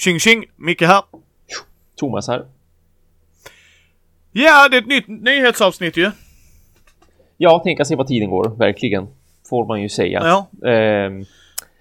Tjing 0.00 0.18
tjing! 0.18 0.44
Micke 0.56 0.82
här. 0.82 1.02
Thomas 1.96 2.28
här. 2.28 2.44
Ja, 4.32 4.68
det 4.68 4.76
är 4.76 4.80
ett 4.80 4.86
nytt 4.86 5.08
nyhetsavsnitt 5.08 5.96
ju. 5.96 6.10
Ja, 7.36 7.58
tänka 7.64 7.84
sig 7.84 7.96
vad 7.96 8.06
tiden 8.06 8.30
går, 8.30 8.48
verkligen. 8.48 9.08
Får 9.50 9.66
man 9.66 9.82
ju 9.82 9.88
säga. 9.88 10.20
Ja. 10.24 10.68
Eh, 10.70 11.10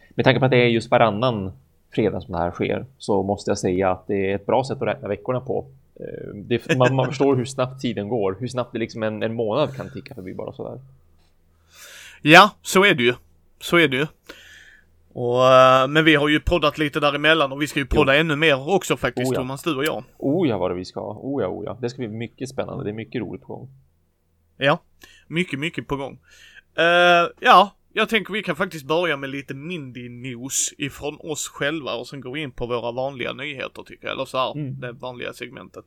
med 0.09 0.23
tanke 0.23 0.39
på 0.39 0.45
att 0.45 0.51
det 0.51 0.57
är 0.57 0.67
just 0.67 0.91
varannan 0.91 1.51
fredag 1.95 2.21
som 2.21 2.31
det 2.31 2.39
här 2.39 2.51
sker 2.51 2.85
så 2.97 3.23
måste 3.23 3.51
jag 3.51 3.57
säga 3.57 3.91
att 3.91 4.07
det 4.07 4.31
är 4.31 4.35
ett 4.35 4.45
bra 4.45 4.63
sätt 4.63 4.81
att 4.81 4.87
räkna 4.87 5.07
veckorna 5.07 5.41
på. 5.41 5.65
Eh, 5.99 6.35
det, 6.35 6.77
man, 6.77 6.95
man 6.95 7.05
förstår 7.05 7.35
hur 7.35 7.45
snabbt 7.45 7.81
tiden 7.81 8.09
går, 8.09 8.37
hur 8.39 8.47
snabbt 8.47 8.73
det 8.73 8.79
liksom 8.79 9.03
en, 9.03 9.23
en 9.23 9.33
månad 9.33 9.75
kan 9.75 9.93
ticka 9.93 10.15
förbi 10.15 10.33
bara 10.33 10.53
sådär. 10.53 10.81
Ja, 12.21 12.51
så 12.61 12.85
är 12.85 12.93
det 12.93 13.03
ju. 13.03 13.13
Så 13.59 13.77
är 13.77 13.87
det 13.87 13.97
ju. 13.97 14.07
Och, 15.13 15.45
eh, 15.45 15.87
men 15.87 16.05
vi 16.05 16.15
har 16.15 16.27
ju 16.29 16.39
poddat 16.39 16.77
lite 16.77 16.99
däremellan 16.99 17.51
och 17.51 17.61
vi 17.61 17.67
ska 17.67 17.79
ju 17.79 17.85
podda 17.85 18.15
ännu 18.15 18.35
mer 18.35 18.69
också 18.69 18.97
faktiskt, 18.97 19.31
Oh 19.31 19.35
ja. 19.35 19.39
Thomas, 19.41 19.63
du 19.63 19.75
och 19.75 19.85
jag. 19.85 20.03
Oh 20.17 20.47
ja, 20.49 20.57
vad 20.57 20.71
det 20.71 20.75
vi 20.75 20.85
ska. 20.85 21.01
Oh 21.21 21.41
ja, 21.43 21.47
oh 21.47 21.65
ja. 21.65 21.77
Det 21.81 21.89
ska 21.89 21.97
bli 21.97 22.07
mycket 22.07 22.49
spännande. 22.49 22.83
Det 22.83 22.89
är 22.89 22.93
mycket 22.93 23.21
roligt 23.21 23.41
på 23.41 23.55
gång. 23.55 23.69
Ja, 24.57 24.79
mycket, 25.27 25.59
mycket 25.59 25.87
på 25.87 25.95
gång. 25.95 26.19
Eh, 26.77 27.27
ja, 27.39 27.75
jag 27.93 28.09
tänker 28.09 28.33
vi 28.33 28.43
kan 28.43 28.55
faktiskt 28.55 28.85
börja 28.85 29.17
med 29.17 29.29
lite 29.29 29.53
Mindy-news 29.53 30.73
ifrån 30.77 31.17
oss 31.19 31.47
själva 31.47 31.93
och 31.93 32.07
sen 32.07 32.21
gå 32.21 32.37
in 32.37 32.51
på 32.51 32.67
våra 32.67 32.91
vanliga 32.91 33.33
nyheter 33.33 33.83
tycker 33.83 34.07
jag, 34.07 34.13
eller 34.13 34.25
så 34.25 34.37
här, 34.37 34.51
Mm. 34.57 34.79
det 34.79 34.91
vanliga 34.91 35.33
segmentet. 35.33 35.85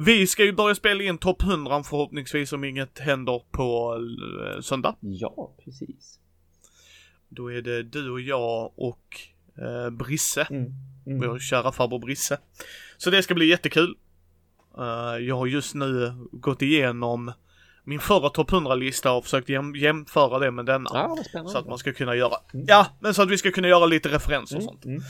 Vi 0.00 0.26
ska 0.26 0.44
ju 0.44 0.52
börja 0.52 0.74
spela 0.74 1.02
in 1.02 1.18
topp 1.18 1.42
100 1.42 1.82
förhoppningsvis 1.82 2.52
om 2.52 2.64
inget 2.64 2.98
händer 2.98 3.42
på 3.50 3.96
eh, 4.54 4.60
söndag. 4.60 4.94
Ja, 5.00 5.54
precis. 5.64 6.20
Då 7.28 7.52
är 7.52 7.62
det 7.62 7.82
du 7.82 8.10
och 8.10 8.20
jag 8.20 8.72
och 8.76 9.20
eh, 9.58 9.90
Brisse, 9.90 10.46
Mm. 10.50 10.72
Mm. 11.06 11.20
vår 11.30 11.38
kära 11.38 11.72
farbror 11.72 11.98
Brisse. 11.98 12.38
Så 12.96 13.10
det 13.10 13.22
ska 13.22 13.34
bli 13.34 13.46
jättekul. 13.46 13.94
Eh, 14.78 15.24
jag 15.26 15.36
har 15.36 15.46
just 15.46 15.74
nu 15.74 16.12
gått 16.32 16.62
igenom 16.62 17.32
min 17.84 18.00
förra 18.00 18.28
topp 18.30 18.50
100-lista 18.50 19.12
och 19.12 19.24
försökt 19.24 19.48
jäm- 19.48 19.76
jämföra 19.76 20.38
det 20.38 20.50
med 20.50 20.66
denna. 20.66 20.90
Ja. 20.94 21.16
Så 21.48 21.58
att 21.58 21.66
man 21.66 21.78
ska 21.78 21.92
kunna 21.92 22.14
göra, 22.16 22.34
Mm. 22.54 22.66
ja, 22.68 22.86
men 23.00 23.14
så 23.14 23.22
att 23.22 23.30
vi 23.30 23.38
ska 23.38 23.50
kunna 23.52 23.68
göra 23.68 23.86
lite 23.86 24.08
referenser 24.08 24.56
och 24.56 24.62
Mm, 24.62 24.68
sånt. 24.72 24.84
mm. 24.84 25.02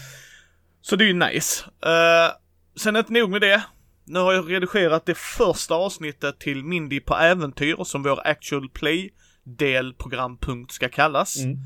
Så 0.80 0.96
det 0.96 1.04
är 1.04 1.08
ju 1.08 1.12
nice. 1.32 1.64
Uh, 1.86 2.36
sen 2.76 2.96
inte 2.96 3.12
nog 3.12 3.30
med 3.30 3.40
det. 3.40 3.62
Nu 4.04 4.18
har 4.18 4.32
jag 4.32 4.50
redigerat 4.52 5.06
det 5.06 5.18
första 5.18 5.74
avsnittet 5.74 6.38
till 6.38 6.64
Mindy 6.64 7.00
på 7.00 7.14
äventyr 7.16 7.84
som 7.84 8.02
vår 8.02 8.26
actual 8.26 8.68
play 8.68 9.10
delprogrampunkt 9.44 10.72
ska 10.72 10.88
kallas. 10.88 11.36
Mm. 11.44 11.56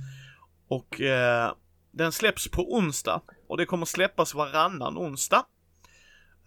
Och 0.70 1.00
eh, 1.00 1.52
den 1.90 2.12
släpps 2.12 2.48
på 2.48 2.74
onsdag 2.74 3.22
och 3.48 3.56
det 3.56 3.66
kommer 3.66 3.86
släppas 3.86 4.34
varannan 4.34 4.98
onsdag. 4.98 5.46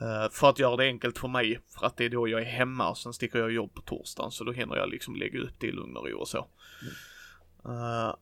Eh, 0.01 0.31
för 0.31 0.49
att 0.49 0.59
göra 0.59 0.75
det 0.75 0.85
enkelt 0.85 1.17
för 1.17 1.27
mig, 1.27 1.59
för 1.69 1.85
att 1.85 1.97
det 1.97 2.05
är 2.05 2.09
då 2.09 2.27
jag 2.27 2.41
är 2.41 2.45
hemma 2.45 2.89
och 2.89 2.97
sen 2.97 3.13
sticker 3.13 3.39
jag 3.39 3.51
jobb 3.51 3.73
på 3.73 3.81
torsdagen 3.81 4.31
så 4.31 4.43
då 4.43 4.51
hinner 4.51 4.75
jag 4.75 4.89
liksom 4.89 5.15
lägga 5.15 5.39
upp 5.39 5.59
det 5.59 5.67
i 5.67 5.71
lugn 5.71 5.97
och 5.97 6.07
ro 6.07 6.19
och 6.19 6.27
så. 6.27 6.47
Eh, 7.65 8.15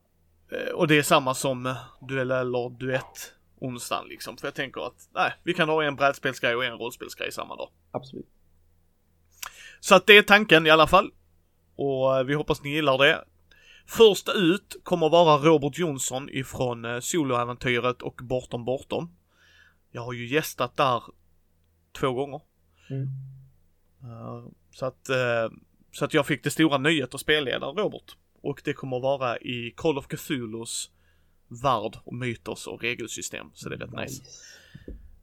eh, 0.58 0.72
och 0.74 0.88
det 0.88 0.98
är 0.98 1.02
samma 1.02 1.34
som 1.34 1.74
duell 2.08 2.30
eller 2.30 2.78
duett 2.78 3.34
onsdagen 3.58 4.08
liksom. 4.08 4.36
För 4.36 4.46
jag 4.46 4.54
tänker 4.54 4.86
att, 4.86 5.08
nej, 5.14 5.32
vi 5.42 5.54
kan 5.54 5.68
ha 5.68 5.84
en 5.84 5.96
brädspelsgrej 5.96 6.56
och 6.56 6.64
en 6.64 6.78
rollspelsgrej 6.78 7.32
samma 7.32 7.56
dag. 7.56 7.70
Absolut. 7.90 8.28
Så 9.80 9.94
att 9.94 10.06
det 10.06 10.16
är 10.16 10.22
tanken 10.22 10.66
i 10.66 10.70
alla 10.70 10.86
fall. 10.86 11.10
Och 11.76 12.18
eh, 12.18 12.24
vi 12.24 12.34
hoppas 12.34 12.62
ni 12.62 12.70
gillar 12.70 12.98
det. 12.98 13.24
Först 13.96 14.28
ut 14.28 14.76
kommer 14.82 15.08
vara 15.08 15.38
Robert 15.38 15.78
Jonsson 15.78 16.28
ifrån 16.30 16.84
eh, 16.84 17.00
soloäventyret 17.00 18.02
och 18.02 18.20
Bortom 18.22 18.64
Bortom. 18.64 19.16
Jag 19.90 20.02
har 20.02 20.12
ju 20.12 20.26
gästat 20.26 20.76
där 20.76 21.02
två 21.92 22.12
gånger. 22.12 22.40
Mm. 22.90 23.08
Eh, 24.02 24.44
så 24.70 24.86
att, 24.86 25.08
eh, 25.08 25.56
så 25.92 26.04
att 26.04 26.14
jag 26.14 26.26
fick 26.26 26.44
det 26.44 26.50
stora 26.50 26.78
nöjet 26.78 27.14
att 27.14 27.20
spelleda 27.20 27.66
Robert. 27.66 28.16
Och 28.42 28.62
det 28.64 28.72
kommer 28.72 29.00
vara 29.00 29.38
i 29.38 29.74
Call 29.76 29.98
of 29.98 30.06
Cthulhus 30.06 30.90
värld 31.48 31.98
och 32.04 32.14
mytos 32.14 32.66
och 32.66 32.82
regelsystem. 32.82 33.46
Så 33.54 33.68
det 33.68 33.74
är 33.74 33.78
rätt 33.78 33.96
nice. 33.96 34.22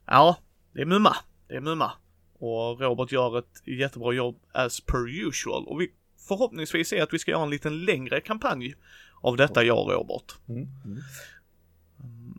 Ja, 0.06 0.38
det 0.74 0.82
är 0.82 0.86
mumma. 0.86 1.16
Det 1.48 1.56
är 1.56 1.62
mumma. 1.62 1.92
Och 2.34 2.82
Robert 2.82 3.12
gör 3.12 3.40
ett 3.40 3.68
jättebra 3.68 4.14
jobb 4.14 4.40
as 4.52 4.82
per 4.82 5.28
usual. 5.28 5.68
Och 5.68 5.82
vi 5.82 5.92
förhoppningsvis 6.30 6.94
är 6.94 7.04
att 7.04 7.14
vi 7.14 7.20
ska 7.20 7.32
göra 7.32 7.44
en 7.44 7.50
liten 7.50 7.86
längre 7.86 8.22
kampanj 8.22 8.76
av 9.22 9.38
detta, 9.38 9.64
jag 9.64 9.80
och 9.80 9.92
Robert. 9.92 10.36
Mm. 10.50 10.68
Mm. 10.86 11.02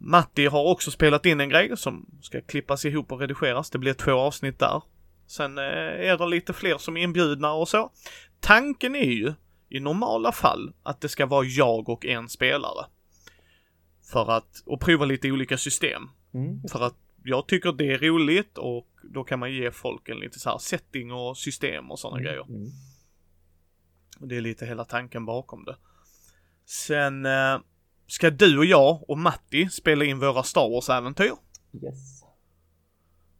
Matti 0.00 0.46
har 0.46 0.64
också 0.64 0.90
spelat 0.90 1.26
in 1.26 1.40
en 1.40 1.48
grej 1.48 1.76
som 1.76 2.06
ska 2.22 2.40
klippas 2.40 2.84
ihop 2.84 3.12
och 3.12 3.20
redigeras. 3.20 3.70
Det 3.70 3.78
blir 3.78 3.94
två 3.94 4.12
avsnitt 4.12 4.58
där. 4.58 4.82
Sen 5.26 5.58
eh, 5.58 5.64
är 6.10 6.18
det 6.18 6.26
lite 6.26 6.52
fler 6.52 6.78
som 6.78 6.96
är 6.96 7.02
inbjudna 7.02 7.52
och 7.52 7.68
så. 7.68 7.90
Tanken 8.40 8.96
är 8.96 9.10
ju 9.10 9.34
i 9.68 9.80
normala 9.80 10.32
fall 10.32 10.72
att 10.82 11.00
det 11.00 11.08
ska 11.08 11.26
vara 11.26 11.44
jag 11.44 11.88
och 11.88 12.06
en 12.06 12.28
spelare. 12.28 12.86
För 14.12 14.30
att, 14.30 14.62
och 14.66 14.80
prova 14.80 15.04
lite 15.04 15.30
olika 15.30 15.58
system. 15.58 16.02
Mm. 16.34 16.62
För 16.68 16.80
att 16.80 16.96
jag 17.24 17.46
tycker 17.46 17.72
det 17.72 17.92
är 17.92 17.98
roligt 17.98 18.58
och 18.58 18.86
då 19.02 19.24
kan 19.24 19.38
man 19.38 19.52
ge 19.52 19.70
folk 19.70 20.08
en 20.08 20.20
lite 20.20 20.38
så 20.38 20.50
här 20.50 20.58
setting 20.58 21.12
och 21.12 21.38
system 21.38 21.90
och 21.90 21.98
sådana 21.98 22.22
grejer. 22.22 22.44
Och 24.20 24.28
det 24.28 24.36
är 24.36 24.40
lite 24.40 24.66
hela 24.66 24.84
tanken 24.84 25.24
bakom 25.26 25.64
det. 25.64 25.76
Sen 26.66 27.26
eh, 27.26 27.58
ska 28.06 28.30
du 28.30 28.58
och 28.58 28.64
jag 28.64 29.10
och 29.10 29.18
Matti 29.18 29.68
spela 29.68 30.04
in 30.04 30.18
våra 30.18 30.42
Star 30.42 30.68
Wars-äventyr. 30.70 31.32
Yes. 31.72 32.22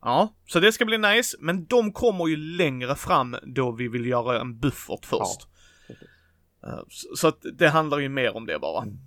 Ja, 0.03 0.35
så 0.47 0.61
det 0.61 0.73
ska 0.73 0.85
bli 0.85 0.99
nice. 0.99 1.37
Men 1.41 1.65
de 1.67 1.93
kommer 1.93 2.27
ju 2.29 2.37
längre 2.37 2.95
fram 2.97 3.37
då 3.43 3.73
vi 3.73 3.89
vill 3.89 4.07
göra 4.07 4.41
en 4.41 4.59
buffert 4.59 5.07
först. 5.07 5.49
precis. 5.87 6.09
Eh, 6.65 6.81
så, 7.17 7.29
att 7.29 7.39
det 7.59 7.69
handlar 7.69 7.99
ju 7.99 8.09
mer 8.09 8.37
om 8.37 8.47
det 8.47 8.59
bara. 8.59 8.83
Mm. 8.83 8.99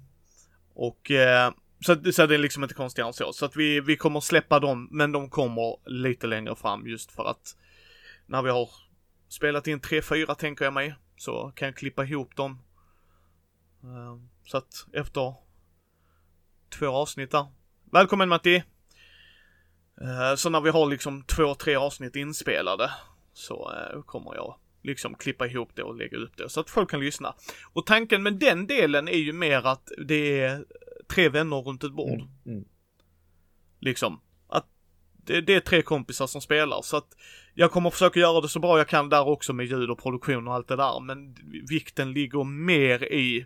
Och 0.74 1.12
eh, 1.12 1.52
så, 1.86 1.92
att- 1.92 2.16
så 2.16 2.26
det 2.26 2.34
är 2.36 2.40
liksom 2.40 2.64
inte 2.64 2.76
konstigare 2.76 3.08
än 3.10 3.14
så. 3.14 3.34
Så 3.34 3.46
att 3.46 3.56
vi, 3.56 3.80
vi 3.82 3.98
kommer 3.98 4.20
släppa 4.20 4.60
dem, 4.60 4.88
men 4.92 5.12
de 5.12 5.30
kommer 5.30 5.90
lite 5.90 6.28
längre 6.28 6.56
fram 6.56 6.88
just 6.88 7.12
för 7.12 7.26
att 7.30 7.56
när 8.26 8.42
vi 8.42 8.50
har 8.50 8.70
spelat 9.30 9.68
in 9.68 9.80
3-4 9.82 10.36
tänker 10.36 10.66
jag 10.66 10.74
mig, 10.74 10.96
så 11.16 11.52
kan 11.56 11.66
jag 11.66 11.76
klippa 11.78 12.04
ihop 12.04 12.36
dem. 12.36 12.60
Eh, 13.84 14.18
Så 14.46 14.58
att 14.58 14.86
efter 14.94 15.34
två 16.70 16.88
avsnitt 16.88 17.32
där. 17.32 17.48
Välkommen 17.92 18.30
Matti! 18.30 18.64
Eh, 20.02 20.36
Så 20.36 20.50
när 20.50 20.62
vi 20.62 20.70
har 20.70 20.86
liksom 20.86 21.24
två, 21.24 21.56
tre 21.56 21.76
avsnitt 21.76 22.16
inspelade 22.16 22.92
så 23.34 23.72
eh, 23.74 24.02
kommer 24.02 24.36
jag 24.36 24.56
liksom 24.82 25.16
klippa 25.16 25.48
ihop 25.48 25.70
det 25.76 25.84
och 25.84 25.96
lägga 25.96 26.18
upp 26.18 26.38
det 26.38 26.50
så 26.50 26.60
att 26.60 26.70
folk 26.70 26.90
kan 26.92 27.00
lyssna. 27.00 27.36
Och 27.74 27.86
tanken 27.86 28.24
med 28.24 28.34
den 28.34 28.68
delen 28.68 29.08
är 29.08 29.18
ju 29.18 29.34
mer 29.34 29.68
att 29.68 29.92
det 30.06 30.40
är 30.42 30.66
tre 31.08 31.30
vänner 31.30 31.58
runt 31.58 31.84
ett 31.84 31.94
bord. 31.94 32.20
Mm. 32.22 32.28
Mm. 32.46 32.66
Liksom. 33.80 34.20
Det, 35.26 35.42
det 35.42 35.56
är 35.56 35.60
tre 35.60 35.82
kompisar 35.82 36.28
som 36.28 36.42
spelar 36.42 36.82
så 36.82 36.98
att 36.98 37.08
jag 37.54 37.72
kommer 37.72 37.90
försöka 37.90 38.20
göra 38.20 38.42
det 38.42 38.48
så 38.50 38.60
bra 38.60 38.78
jag 38.78 38.88
kan 38.88 39.10
där 39.10 39.28
också 39.28 39.54
med 39.54 39.66
ljud 39.66 39.90
och 39.90 40.00
produktion 40.00 40.48
och 40.48 40.54
allt 40.54 40.68
det 40.68 40.76
där. 40.76 41.00
Men 41.00 41.36
vikten 41.70 42.14
ligger 42.14 42.44
mer 42.44 43.04
i 43.14 43.46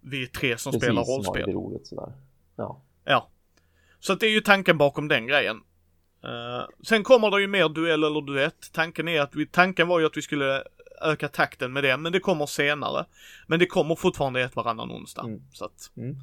vi 0.00 0.26
tre 0.26 0.58
som 0.58 0.72
Precis, 0.72 0.86
spelar 0.86 1.02
rollspel. 1.02 1.36
lite 1.46 1.50
roligt 1.50 1.86
sådär. 1.86 2.12
Ja. 2.56 2.82
Ja. 3.04 3.28
Så 4.00 4.12
att 4.12 4.20
det 4.20 4.26
är 4.26 4.30
ju 4.30 4.40
tanken 4.40 4.78
bakom 4.78 5.08
den 5.08 5.26
grejen. 5.26 5.56
Eh, 6.24 6.66
sen 6.82 7.02
kommer 7.02 7.30
det 7.30 7.40
ju 7.40 7.46
mer 7.46 7.68
duell 7.68 8.04
eller 8.04 8.20
duett. 8.20 8.72
Tanken 8.72 9.08
är 9.08 9.20
att 9.20 9.34
vi, 9.34 9.46
tanken 9.46 9.88
var 9.88 10.00
ju 10.00 10.06
att 10.06 10.16
vi 10.16 10.22
skulle 10.22 10.64
öka 11.02 11.28
takten 11.28 11.72
med 11.72 11.84
det, 11.84 11.96
men 11.96 12.12
det 12.12 12.20
kommer 12.20 12.46
senare. 12.46 13.04
Men 13.46 13.58
det 13.58 13.66
kommer 13.66 13.94
fortfarande 13.94 14.42
ett 14.42 14.56
varannan 14.56 14.90
onsdag. 14.92 15.22
Mm. 15.22 15.42
Så 15.52 15.64
att 15.64 15.90
Mm. 15.96 16.16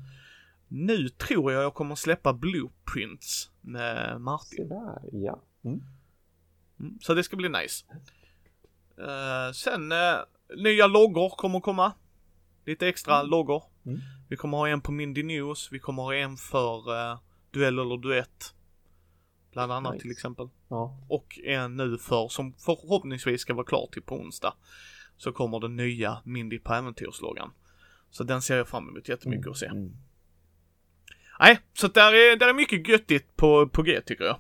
Nu 0.68 1.10
tror 1.10 1.52
jag 1.52 1.64
jag 1.64 1.74
kommer 1.74 1.96
släppa 1.96 2.34
Blueprints 2.34 3.52
med 3.62 4.22
Martin. 4.22 4.70
där, 4.70 5.00
ja. 5.12 5.42
Mm. 5.64 5.84
Mm, 6.80 6.98
så 7.02 7.14
det 7.14 7.24
ska 7.24 7.36
bli 7.36 7.50
nice. 7.50 7.86
Eh, 8.98 9.52
sen 9.54 9.92
eh, 9.92 10.16
nya 10.58 10.88
loggor 10.88 11.30
kommer 11.30 11.60
komma. 11.60 11.92
Lite 12.66 12.88
extra 12.88 13.24
loggor. 13.24 13.64
Mm. 13.86 14.00
Vi 14.30 14.36
kommer 14.36 14.58
ha 14.58 14.68
en 14.68 14.82
på 14.82 14.92
Mindy 14.92 15.24
News. 15.24 15.70
Vi 15.72 15.80
kommer 15.80 16.04
ha 16.04 16.16
en 16.16 16.38
för 16.38 16.92
uh, 16.92 17.20
duell 17.52 17.80
eller 17.80 17.98
duett. 17.98 18.54
Bland 19.52 19.72
annat 19.72 19.94
Nice. 19.94 20.02
till 20.02 20.12
exempel. 20.12 20.50
Ja. 20.68 20.98
Och 21.10 21.40
en 21.44 21.78
nu 21.78 21.98
för, 21.98 22.28
som 22.28 22.54
förhoppningsvis 22.54 23.42
ska 23.42 23.54
vara 23.54 23.66
klar 23.66 23.90
till 23.92 24.02
på 24.02 24.16
onsdag. 24.16 24.54
Så 25.18 25.32
kommer 25.32 25.60
den 25.60 25.76
nya 25.76 26.22
Mindy 26.24 26.60
på 26.60 26.74
äventyrsloggan. 26.74 27.52
Så 28.10 28.24
den 28.24 28.42
ser 28.42 28.58
jag 28.58 28.68
fram 28.68 28.90
emot 28.90 29.10
jättemycket 29.10 29.48
att 29.48 29.58
se. 29.58 29.66
Mm. 29.66 29.98
Nej, 31.40 31.60
så 31.74 31.88
där 31.88 32.14
är, 32.14 32.36
där 32.38 32.48
är 32.50 32.54
mycket 32.54 32.88
göttigt 32.88 33.36
på, 33.38 33.68
på 33.68 33.82
G 33.82 34.02
tycker 34.06 34.24
jag. 34.26 34.38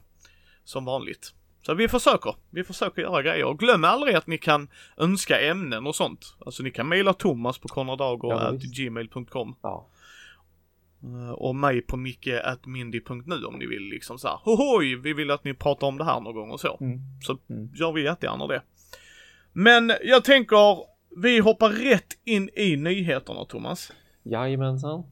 Som 0.63 0.85
vanligt. 0.85 1.33
Så 1.61 1.73
vi 1.73 1.87
försöker. 1.87 2.35
Vi 2.49 2.63
försöker 2.63 3.01
göra 3.01 3.21
grejer. 3.21 3.45
Och 3.45 3.59
glöm 3.59 3.83
aldrig 3.83 4.15
att 4.15 4.27
ni 4.27 4.37
kan 4.37 4.69
önska 4.97 5.41
ämnen 5.41 5.87
och 5.87 5.95
sånt. 5.95 6.35
Alltså 6.45 6.63
ni 6.63 6.71
kan 6.71 6.87
mejla 6.87 7.13
Thomas 7.13 7.57
på 7.57 7.67
konradager.gmail.com. 7.67 9.55
Ja. 9.61 9.89
Eh, 11.03 11.31
och 11.31 11.55
mig 11.55 11.81
på 11.81 11.97
micke.mindy.nu 11.97 13.45
om 13.45 13.55
ni 13.59 13.65
vill 13.65 13.83
liksom 13.83 14.19
såhär, 14.19 14.39
hohoj, 14.43 14.95
vi 14.95 15.13
vill 15.13 15.31
att 15.31 15.43
ni 15.43 15.53
pratar 15.53 15.87
om 15.87 15.97
det 15.97 16.03
här 16.03 16.19
någon 16.21 16.35
gång 16.35 16.51
och 16.51 16.59
så. 16.59 16.77
Mm. 16.81 16.99
Så 17.21 17.37
Mm. 17.49 17.69
gör 17.75 17.91
vi 17.91 18.03
jättegärna 18.03 18.47
det. 18.47 18.61
Men 19.53 19.93
jag 20.03 20.23
tänker, 20.23 20.77
vi 21.21 21.39
hoppar 21.39 21.69
rätt 21.69 22.17
in 22.25 22.49
i 22.55 22.75
nyheterna 22.75 23.45
Thomas. 23.45 23.91
Jajamensan. 24.23 25.03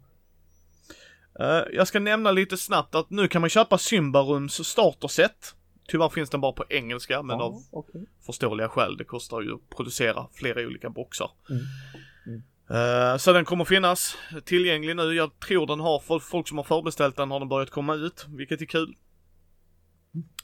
Eh, 1.39 1.63
jag 1.73 1.87
ska 1.87 1.99
nämna 1.99 2.31
lite 2.31 2.57
snabbt 2.57 2.95
att 2.95 3.09
nu 3.09 3.27
kan 3.27 3.41
man 3.41 3.49
köpa 3.49 3.77
Symbarums 3.77 4.67
starterset. 4.67 5.55
Tyvärr 5.87 6.09
finns 6.09 6.29
den 6.29 6.41
bara 6.41 6.51
på 6.51 6.65
engelska, 6.69 7.23
men 7.23 7.37
ja, 7.39 7.43
av 7.43 7.63
okej. 7.71 8.05
förståeliga 8.25 8.69
skäl. 8.69 8.97
Det 8.97 9.03
kostar 9.03 9.41
ju 9.41 9.53
att 9.53 9.69
producera 9.69 10.27
flera 10.33 10.67
olika 10.67 10.89
boxar. 10.89 11.31
Mm. 11.49 12.43
Eh, 12.69 13.17
så 13.17 13.33
den 13.33 13.45
kommer 13.45 13.65
finnas 13.65 14.17
tillgänglig 14.45 14.95
nu. 14.95 15.13
Jag 15.13 15.39
tror 15.39 15.67
den 15.67 15.79
har, 15.79 15.99
för 15.99 16.19
folk 16.19 16.47
som 16.47 16.57
har 16.57 16.63
förbeställt 16.63 17.15
den 17.15 17.31
har 17.31 17.39
den 17.39 17.49
börjat 17.49 17.69
komma 17.69 17.95
ut, 17.95 18.25
vilket 18.29 18.61
är 18.61 18.65
kul. 18.65 18.95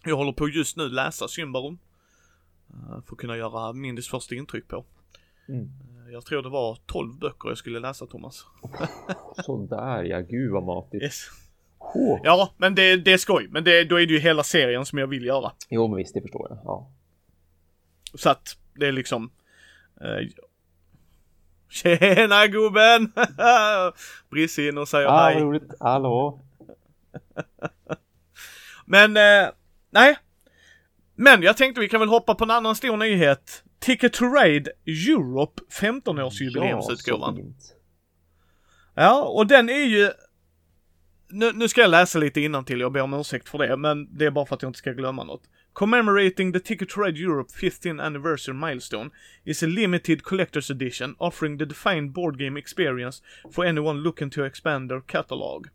Jag 0.03 0.15
håller 0.15 0.31
på 0.31 0.49
just 0.49 0.77
nu 0.77 0.89
läsa 0.89 1.27
Symbaron. 1.27 1.79
Uh, 2.73 3.01
för 3.05 3.13
att 3.13 3.17
kunna 3.17 3.37
göra 3.37 3.73
Mindys 3.73 4.07
första 4.07 4.35
intryck 4.35 4.67
på. 4.67 4.85
Mm. 5.49 5.69
Eh, 6.11 6.13
jag 6.13 6.25
tror 6.25 6.41
det 6.41 6.49
var 6.49 6.77
12 6.85 7.19
böcker 7.19 7.49
jag 7.49 7.57
skulle 7.57 7.79
läsa 7.79 8.05
Thomas. 8.05 8.45
Sådär 9.45 10.03
ja, 10.03 10.19
gud 10.19 10.51
vad 10.51 10.63
matigt. 10.63 11.03
Yes. 11.03 11.27
Åh. 11.79 12.19
Ja, 12.23 12.53
men 12.57 12.75
det, 12.75 12.95
det 12.97 13.13
är 13.13 13.17
skoj. 13.17 13.47
Men 13.49 13.63
det, 13.63 13.83
då 13.83 13.99
är 14.01 14.05
det 14.07 14.13
ju 14.13 14.19
hela 14.19 14.43
serien 14.43 14.85
som 14.85 14.99
jag 14.99 15.07
vill 15.07 15.25
göra. 15.25 15.51
Jo 15.69 15.87
men 15.87 15.97
visst, 15.97 16.13
det 16.13 16.21
förstår 16.21 16.47
jag. 16.49 16.59
Ja. 16.63 16.91
Så 18.13 18.29
att 18.29 18.57
det 18.75 18.87
är 18.87 18.91
liksom... 18.91 19.31
Uh, 20.01 20.29
Tjena 21.69 22.47
gubben! 22.47 23.11
Brisse 24.29 24.67
in 24.67 24.77
och 24.77 24.87
säger 24.87 25.07
Ah, 25.07 25.29
hej. 25.29 25.41
roligt. 25.41 25.71
Hallå. 25.79 26.39
Men, 28.85 29.17
eh, 29.17 29.49
nej. 29.89 30.17
Men 31.15 31.41
jag 31.41 31.57
tänkte 31.57 31.81
vi 31.81 31.89
kan 31.89 31.99
väl 31.99 32.09
hoppa 32.09 32.35
på 32.35 32.43
en 32.43 32.51
annan 32.51 32.75
stor 32.75 32.97
nyhet. 32.97 33.63
Ticket 33.81 34.13
to 34.13 34.25
Ride 34.25 34.71
Europe 34.85 35.61
15-årsjubileumsutgåvan. 35.69 37.37
Ja. 37.37 37.75
Ja, 38.95 39.21
och 39.21 39.47
den 39.47 39.69
är 39.69 39.85
ju... 39.85 40.09
Nu, 41.29 41.51
nu 41.53 41.67
ska 41.67 41.81
jag 41.81 41.91
läsa 41.91 42.19
lite 42.19 42.63
till. 42.65 42.79
jag 42.79 42.91
ber 42.91 43.01
om 43.01 43.13
ursäkt 43.13 43.49
för 43.49 43.57
det, 43.57 43.77
men 43.77 44.17
det 44.17 44.25
är 44.25 44.31
bara 44.31 44.45
för 44.45 44.55
att 44.55 44.61
jag 44.61 44.69
inte 44.69 44.79
ska 44.79 44.91
glömma 44.91 45.23
något. 45.23 45.43
Commemorating 45.73 46.53
the 46.53 46.59
Ticket 46.59 46.89
to 46.89 47.01
Ride 47.01 47.23
Europe 47.23 47.53
15th 47.53 48.01
anniversary 48.01 48.55
milestone 48.55 49.09
is 49.45 49.63
a 49.63 49.67
limited 49.67 50.21
collector's 50.21 50.71
edition 50.71 51.15
offering 51.17 51.57
the 51.57 51.65
defined 51.65 52.11
board 52.11 52.37
game 52.37 52.59
experience 52.59 53.21
for 53.51 53.65
anyone 53.65 53.99
looking 53.99 54.29
to 54.29 54.45
expand 54.45 54.89
their 54.89 55.01
catalog. 55.01 55.67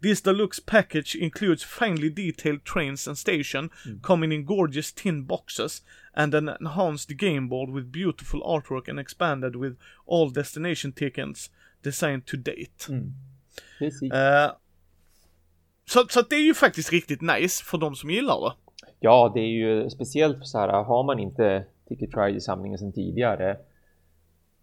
This 0.00 0.20
deluxe 0.20 0.60
package 0.60 1.14
includes 1.14 1.64
finely 1.64 2.10
detailed 2.10 2.64
trains 2.64 3.08
and 3.08 3.18
station 3.18 3.70
coming 4.02 4.32
in 4.32 4.44
gorgeous 4.44 4.92
tin 4.92 5.24
boxes 5.24 5.82
and 6.14 6.34
an 6.34 6.48
enhanced 6.60 7.10
game 7.18 7.48
board 7.48 7.70
with 7.70 7.92
beautiful 7.92 8.40
artwork 8.40 8.88
and 8.88 8.98
expanded 9.00 9.56
with 9.56 9.76
all 10.06 10.30
destination 10.30 10.92
tickets 10.92 11.50
designed 11.82 12.26
to 12.26 12.36
date. 12.36 12.88
Mm. 12.88 13.12
Eh, 14.12 14.50
så, 15.84 16.06
så 16.08 16.22
det 16.22 16.36
är 16.36 16.42
ju 16.42 16.54
faktiskt 16.54 16.92
riktigt 16.92 17.20
nice 17.20 17.64
för 17.64 17.78
de 17.78 17.96
som 17.96 18.10
gillar 18.10 18.40
det. 18.40 18.54
Ja, 19.00 19.32
det 19.34 19.40
är 19.40 19.46
ju 19.46 19.90
speciellt 19.90 20.46
så 20.46 20.58
här, 20.58 20.68
har 20.68 21.02
man 21.02 21.18
inte 21.18 21.64
Ticket 21.88 22.16
Ride 22.16 22.38
i 22.38 22.40
samlingen 22.40 22.78
sedan 22.78 22.92
tidigare, 22.92 23.56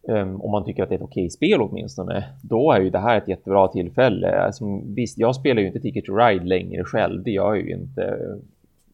um, 0.08 0.42
om 0.42 0.52
man 0.52 0.66
tycker 0.66 0.84
att 0.84 0.90
det 0.90 0.96
är 0.96 0.98
ett 0.98 1.04
okej 1.04 1.30
spel 1.30 1.62
åtminstone, 1.62 2.26
då 2.42 2.72
är 2.72 2.82
ju 2.82 2.90
det 2.90 3.00
här 3.00 3.18
ett 3.18 3.28
jättebra 3.28 3.68
tillfälle. 3.68 4.40
Alltså, 4.40 4.82
visst, 4.86 5.18
jag 5.18 5.36
spelar 5.36 5.62
ju 5.62 5.68
inte 5.68 5.80
Ticket 5.80 6.06
to 6.06 6.16
Ride 6.16 6.46
längre 6.46 6.84
själv, 6.84 7.24
det 7.24 7.32
gör 7.32 7.56
jag 7.56 7.68
ju 7.68 7.74
inte. 7.74 8.20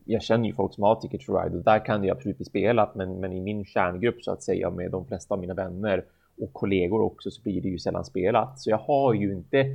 Jag 0.06 0.22
känner 0.22 0.48
ju 0.48 0.54
folk 0.54 0.74
som 0.74 0.84
har 0.84 0.96
Ticket 0.96 1.22
to 1.22 1.34
Ride 1.34 1.58
och 1.58 1.64
där 1.64 1.86
kan 1.86 2.02
det 2.02 2.08
ju 2.08 2.12
absolut 2.12 2.38
bli 2.38 2.46
spelat, 2.46 2.96
men, 2.96 3.20
men 3.20 3.34
i 3.34 3.42
min 3.42 3.66
kärngrupp 3.66 4.24
så 4.24 4.32
att 4.32 4.44
säga 4.44 4.70
med 4.70 4.92
de 4.92 5.06
flesta 5.06 5.34
av 5.34 5.40
mina 5.40 5.54
vänner 5.54 6.04
och 6.42 6.54
kollegor 6.54 7.02
också 7.02 7.32
så 7.32 7.42
blir 7.42 7.62
det 7.62 7.70
ju 7.70 7.80
sällan 7.80 8.06
spelat. 8.06 8.60
Så 8.60 8.70
jag 8.70 8.78
har 8.78 9.14
ju 9.14 9.34
inte 9.34 9.66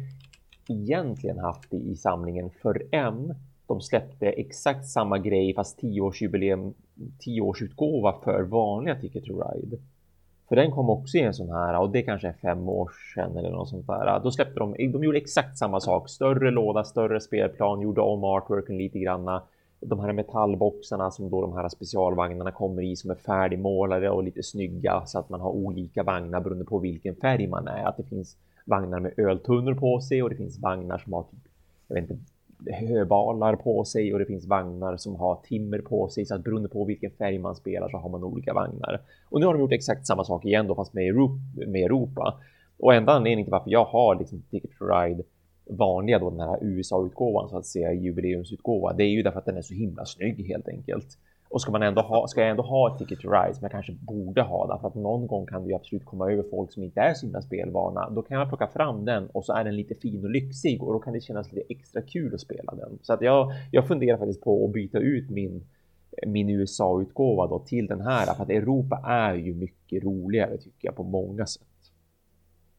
egentligen 0.68 1.38
haft 1.38 1.70
det 1.70 1.76
i 1.76 1.96
samlingen 1.96 2.50
förrän 2.62 3.34
de 3.66 3.80
släppte 3.80 4.26
exakt 4.26 4.86
samma 4.86 5.18
grej 5.18 5.54
fast 5.54 5.82
10-årsjubileum, 5.82 6.74
10-årsutgåva 7.26 8.24
för 8.24 8.42
vanliga 8.42 9.00
Ticket 9.00 9.24
to 9.24 9.42
Ride. 9.42 9.76
För 10.48 10.56
den 10.56 10.70
kom 10.70 10.90
också 10.90 11.16
i 11.16 11.20
en 11.20 11.34
sån 11.34 11.50
här 11.50 11.80
och 11.80 11.90
det 11.90 12.02
kanske 12.02 12.28
är 12.28 12.32
fem 12.32 12.68
år 12.68 12.90
sedan 13.14 13.36
eller 13.36 13.50
något 13.50 13.68
sånt 13.68 13.86
där. 13.86 14.20
Då 14.22 14.30
släppte 14.30 14.60
de, 14.60 14.72
de 14.92 15.04
gjorde 15.04 15.18
exakt 15.18 15.58
samma 15.58 15.80
sak. 15.80 16.08
Större 16.08 16.50
låda, 16.50 16.84
större 16.84 17.20
spelplan, 17.20 17.80
gjorde 17.80 18.00
om 18.00 18.24
artworken 18.24 18.78
lite 18.78 18.98
granna. 18.98 19.42
De 19.80 20.00
här 20.00 20.12
metallboxarna 20.12 21.10
som 21.10 21.30
då 21.30 21.40
de 21.40 21.52
här 21.52 21.68
specialvagnarna 21.68 22.50
kommer 22.50 22.82
i 22.82 22.96
som 22.96 23.10
är 23.10 23.14
färdigmålade 23.14 24.10
och 24.10 24.22
lite 24.22 24.42
snygga 24.42 25.02
så 25.06 25.18
att 25.18 25.28
man 25.28 25.40
har 25.40 25.50
olika 25.50 26.02
vagnar 26.02 26.40
beroende 26.40 26.64
på 26.64 26.78
vilken 26.78 27.16
färg 27.16 27.46
man 27.46 27.68
är. 27.68 27.84
Att 27.84 27.96
det 27.96 28.02
finns 28.02 28.36
vagnar 28.64 29.00
med 29.00 29.18
öltunnor 29.18 29.74
på 29.74 30.00
sig 30.00 30.22
och 30.22 30.30
det 30.30 30.36
finns 30.36 30.58
vagnar 30.58 30.98
som 30.98 31.12
har 31.12 31.22
typ, 31.22 31.52
jag 31.88 31.94
vet 31.94 32.10
inte, 32.10 32.24
höbalar 32.88 33.56
på 33.56 33.84
sig 33.84 34.12
och 34.12 34.18
det 34.18 34.26
finns 34.26 34.46
vagnar 34.46 34.96
som 34.96 35.16
har 35.16 35.36
timmer 35.36 35.78
på 35.78 36.08
sig 36.08 36.26
så 36.26 36.34
att 36.34 36.44
beroende 36.44 36.68
på 36.68 36.84
vilken 36.84 37.10
färg 37.10 37.38
man 37.38 37.56
spelar 37.56 37.88
så 37.88 37.96
har 37.96 38.08
man 38.08 38.24
olika 38.24 38.54
vagnar. 38.54 39.00
Och 39.28 39.40
nu 39.40 39.46
har 39.46 39.54
de 39.54 39.60
gjort 39.60 39.72
exakt 39.72 40.06
samma 40.06 40.24
sak 40.24 40.44
igen 40.44 40.66
då 40.66 40.74
fast 40.74 40.92
med 40.92 41.08
Europa. 41.08 41.40
Med 41.66 41.84
Europa. 41.84 42.40
Och 42.78 42.94
enda 42.94 43.12
anledningen 43.12 43.44
till 43.44 43.52
varför 43.52 43.70
jag 43.70 43.84
har 43.84 44.14
liksom 44.14 44.42
Ticket 44.50 44.70
to 44.78 44.84
Ride 44.84 45.22
vanliga 45.70 46.18
då 46.18 46.30
den 46.30 46.40
här 46.40 46.58
USA-utgåvan 46.62 47.48
så 47.48 47.56
att 47.56 47.66
säga 47.66 47.92
jubileumsutgåva 47.92 48.92
det 48.92 49.04
är 49.04 49.08
ju 49.08 49.22
därför 49.22 49.38
att 49.38 49.44
den 49.44 49.56
är 49.56 49.62
så 49.62 49.74
himla 49.74 50.04
snygg 50.04 50.46
helt 50.46 50.68
enkelt. 50.68 51.18
Och 51.48 51.60
ska 51.60 51.72
man 51.72 51.82
ändå 51.82 52.02
ha, 52.02 52.28
ska 52.28 52.40
jag 52.40 52.50
ändå 52.50 52.62
ha 52.62 52.92
ett 52.92 52.98
Ticket 52.98 53.20
to 53.20 53.28
Ride 53.30 53.54
som 53.54 53.62
jag 53.62 53.70
kanske 53.70 53.92
borde 53.92 54.42
ha 54.42 54.66
därför 54.66 54.88
att 54.88 54.94
någon 54.94 55.26
gång 55.26 55.46
kan 55.46 55.62
det 55.62 55.68
ju 55.68 55.74
absolut 55.74 56.04
komma 56.04 56.30
över 56.32 56.44
folk 56.50 56.72
som 56.72 56.82
inte 56.82 57.00
är 57.00 57.14
så 57.14 57.26
himla 57.26 57.42
spelvana. 57.42 58.10
Då 58.10 58.22
kan 58.22 58.38
jag 58.38 58.48
plocka 58.48 58.66
fram 58.66 59.04
den 59.04 59.26
och 59.26 59.44
så 59.44 59.52
är 59.52 59.64
den 59.64 59.76
lite 59.76 59.94
fin 59.94 60.24
och 60.24 60.30
lyxig 60.30 60.82
och 60.82 60.92
då 60.92 60.98
kan 60.98 61.12
det 61.12 61.20
kännas 61.20 61.52
lite 61.52 61.72
extra 61.72 62.02
kul 62.02 62.34
att 62.34 62.40
spela 62.40 62.74
den. 62.74 62.98
Så 63.02 63.12
att 63.12 63.22
jag, 63.22 63.52
jag 63.70 63.88
funderar 63.88 64.18
faktiskt 64.18 64.40
på 64.40 64.64
att 64.64 64.72
byta 64.72 64.98
ut 64.98 65.30
min 65.30 65.64
min 66.26 66.48
USA-utgåva 66.48 67.46
då 67.46 67.58
till 67.58 67.86
den 67.86 68.00
här 68.00 68.34
för 68.34 68.42
att 68.42 68.50
Europa 68.50 69.00
är 69.04 69.34
ju 69.34 69.54
mycket 69.54 70.04
roligare 70.04 70.58
tycker 70.58 70.88
jag 70.88 70.96
på 70.96 71.02
många 71.02 71.46
sätt. 71.46 71.62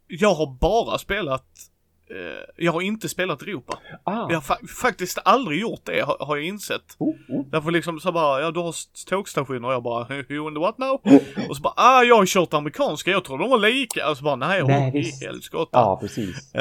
Jag 0.08 0.34
har 0.34 0.58
bara 0.60 0.98
spelat 0.98 1.46
jag 2.56 2.72
har 2.72 2.82
inte 2.82 3.10
spelat 3.10 3.42
Europa. 3.42 3.80
Ah, 4.04 4.28
Jag 4.30 4.36
har 4.38 4.42
fa 4.42 4.58
faktiskt 4.82 5.18
aldrig 5.26 5.62
gjort 5.62 5.82
det, 5.86 6.02
har, 6.02 6.18
har 6.20 6.36
jag 6.36 6.46
insett. 6.46 6.96
oh, 6.98 7.16
oh. 7.30 7.46
Därför 7.52 7.72
liksom 7.72 8.00
så 8.00 8.12
bara, 8.12 8.42
ja 8.42 8.52
du 8.52 8.60
har 8.60 8.76
tågstationer 9.10 9.68
och 9.68 9.74
jag 9.74 9.84
bara, 9.84 10.16
you 10.30 10.40
wonder 10.44 10.62
what 10.62 10.78
now? 10.78 11.02
Och 11.50 11.56
så 11.56 11.62
bara, 11.62 11.74
ah 11.76 12.04
jag 12.04 12.16
har 12.18 12.26
kört 12.26 12.54
amerikanska, 12.54 13.12
jag 13.12 13.24
tror 13.26 13.38
de 13.38 13.50
var 13.50 13.58
lika. 13.60 14.10
Och 14.10 14.18
så 14.18 14.24
bara, 14.24 14.36
nej, 14.36 14.64
Nej, 14.64 14.92
oh, 15.02 15.28
helskotta. 15.28 15.78
Ja, 15.80 15.98
precis. 16.02 16.52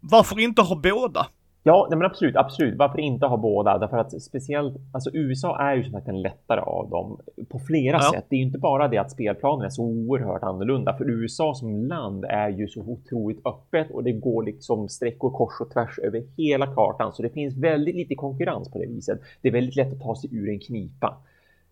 Varför 0.00 0.40
inte 0.40 0.62
ha 0.62 0.76
båda? 0.76 1.26
Ja, 1.68 1.86
nej 1.90 1.98
men 1.98 2.06
absolut, 2.06 2.36
absolut. 2.36 2.74
Varför 2.78 3.00
inte 3.00 3.26
ha 3.26 3.36
båda? 3.36 3.78
Därför 3.78 3.98
att 3.98 4.22
speciellt, 4.22 4.74
alltså 4.92 5.10
USA 5.12 5.58
är 5.60 5.76
ju 5.76 5.82
som 5.84 5.92
sagt 5.92 6.06
den 6.06 6.22
lättare 6.22 6.60
av 6.60 6.90
dem 6.90 7.18
på 7.48 7.58
flera 7.58 7.96
Ja. 7.96 8.10
sätt. 8.14 8.24
Det 8.28 8.36
är 8.36 8.38
ju 8.38 8.44
inte 8.46 8.58
bara 8.58 8.88
det 8.88 8.98
att 8.98 9.10
spelplanen 9.10 9.64
är 9.66 9.70
så 9.70 9.82
oerhört 9.82 10.42
annorlunda, 10.42 10.94
för 10.98 11.10
USA 11.10 11.54
som 11.54 11.76
land 11.76 12.24
är 12.24 12.48
ju 12.48 12.68
så 12.68 12.80
otroligt 12.80 13.46
öppet 13.46 13.90
och 13.90 14.04
det 14.04 14.12
går 14.12 14.42
liksom 14.42 14.88
sträckor 14.88 15.30
kors 15.30 15.60
och 15.60 15.70
tvärs 15.70 15.98
över 15.98 16.22
hela 16.36 16.66
kartan, 16.66 17.12
så 17.12 17.22
det 17.22 17.28
finns 17.30 17.56
väldigt 17.56 17.94
lite 17.96 18.14
konkurrens 18.14 18.70
på 18.70 18.78
det 18.78 18.86
viset. 18.86 19.20
Det 19.42 19.48
är 19.48 19.52
väldigt 19.52 19.76
lätt 19.76 19.92
att 19.92 20.00
ta 20.00 20.16
sig 20.16 20.30
ur 20.36 20.48
en 20.48 20.58
knipa. 20.60 21.16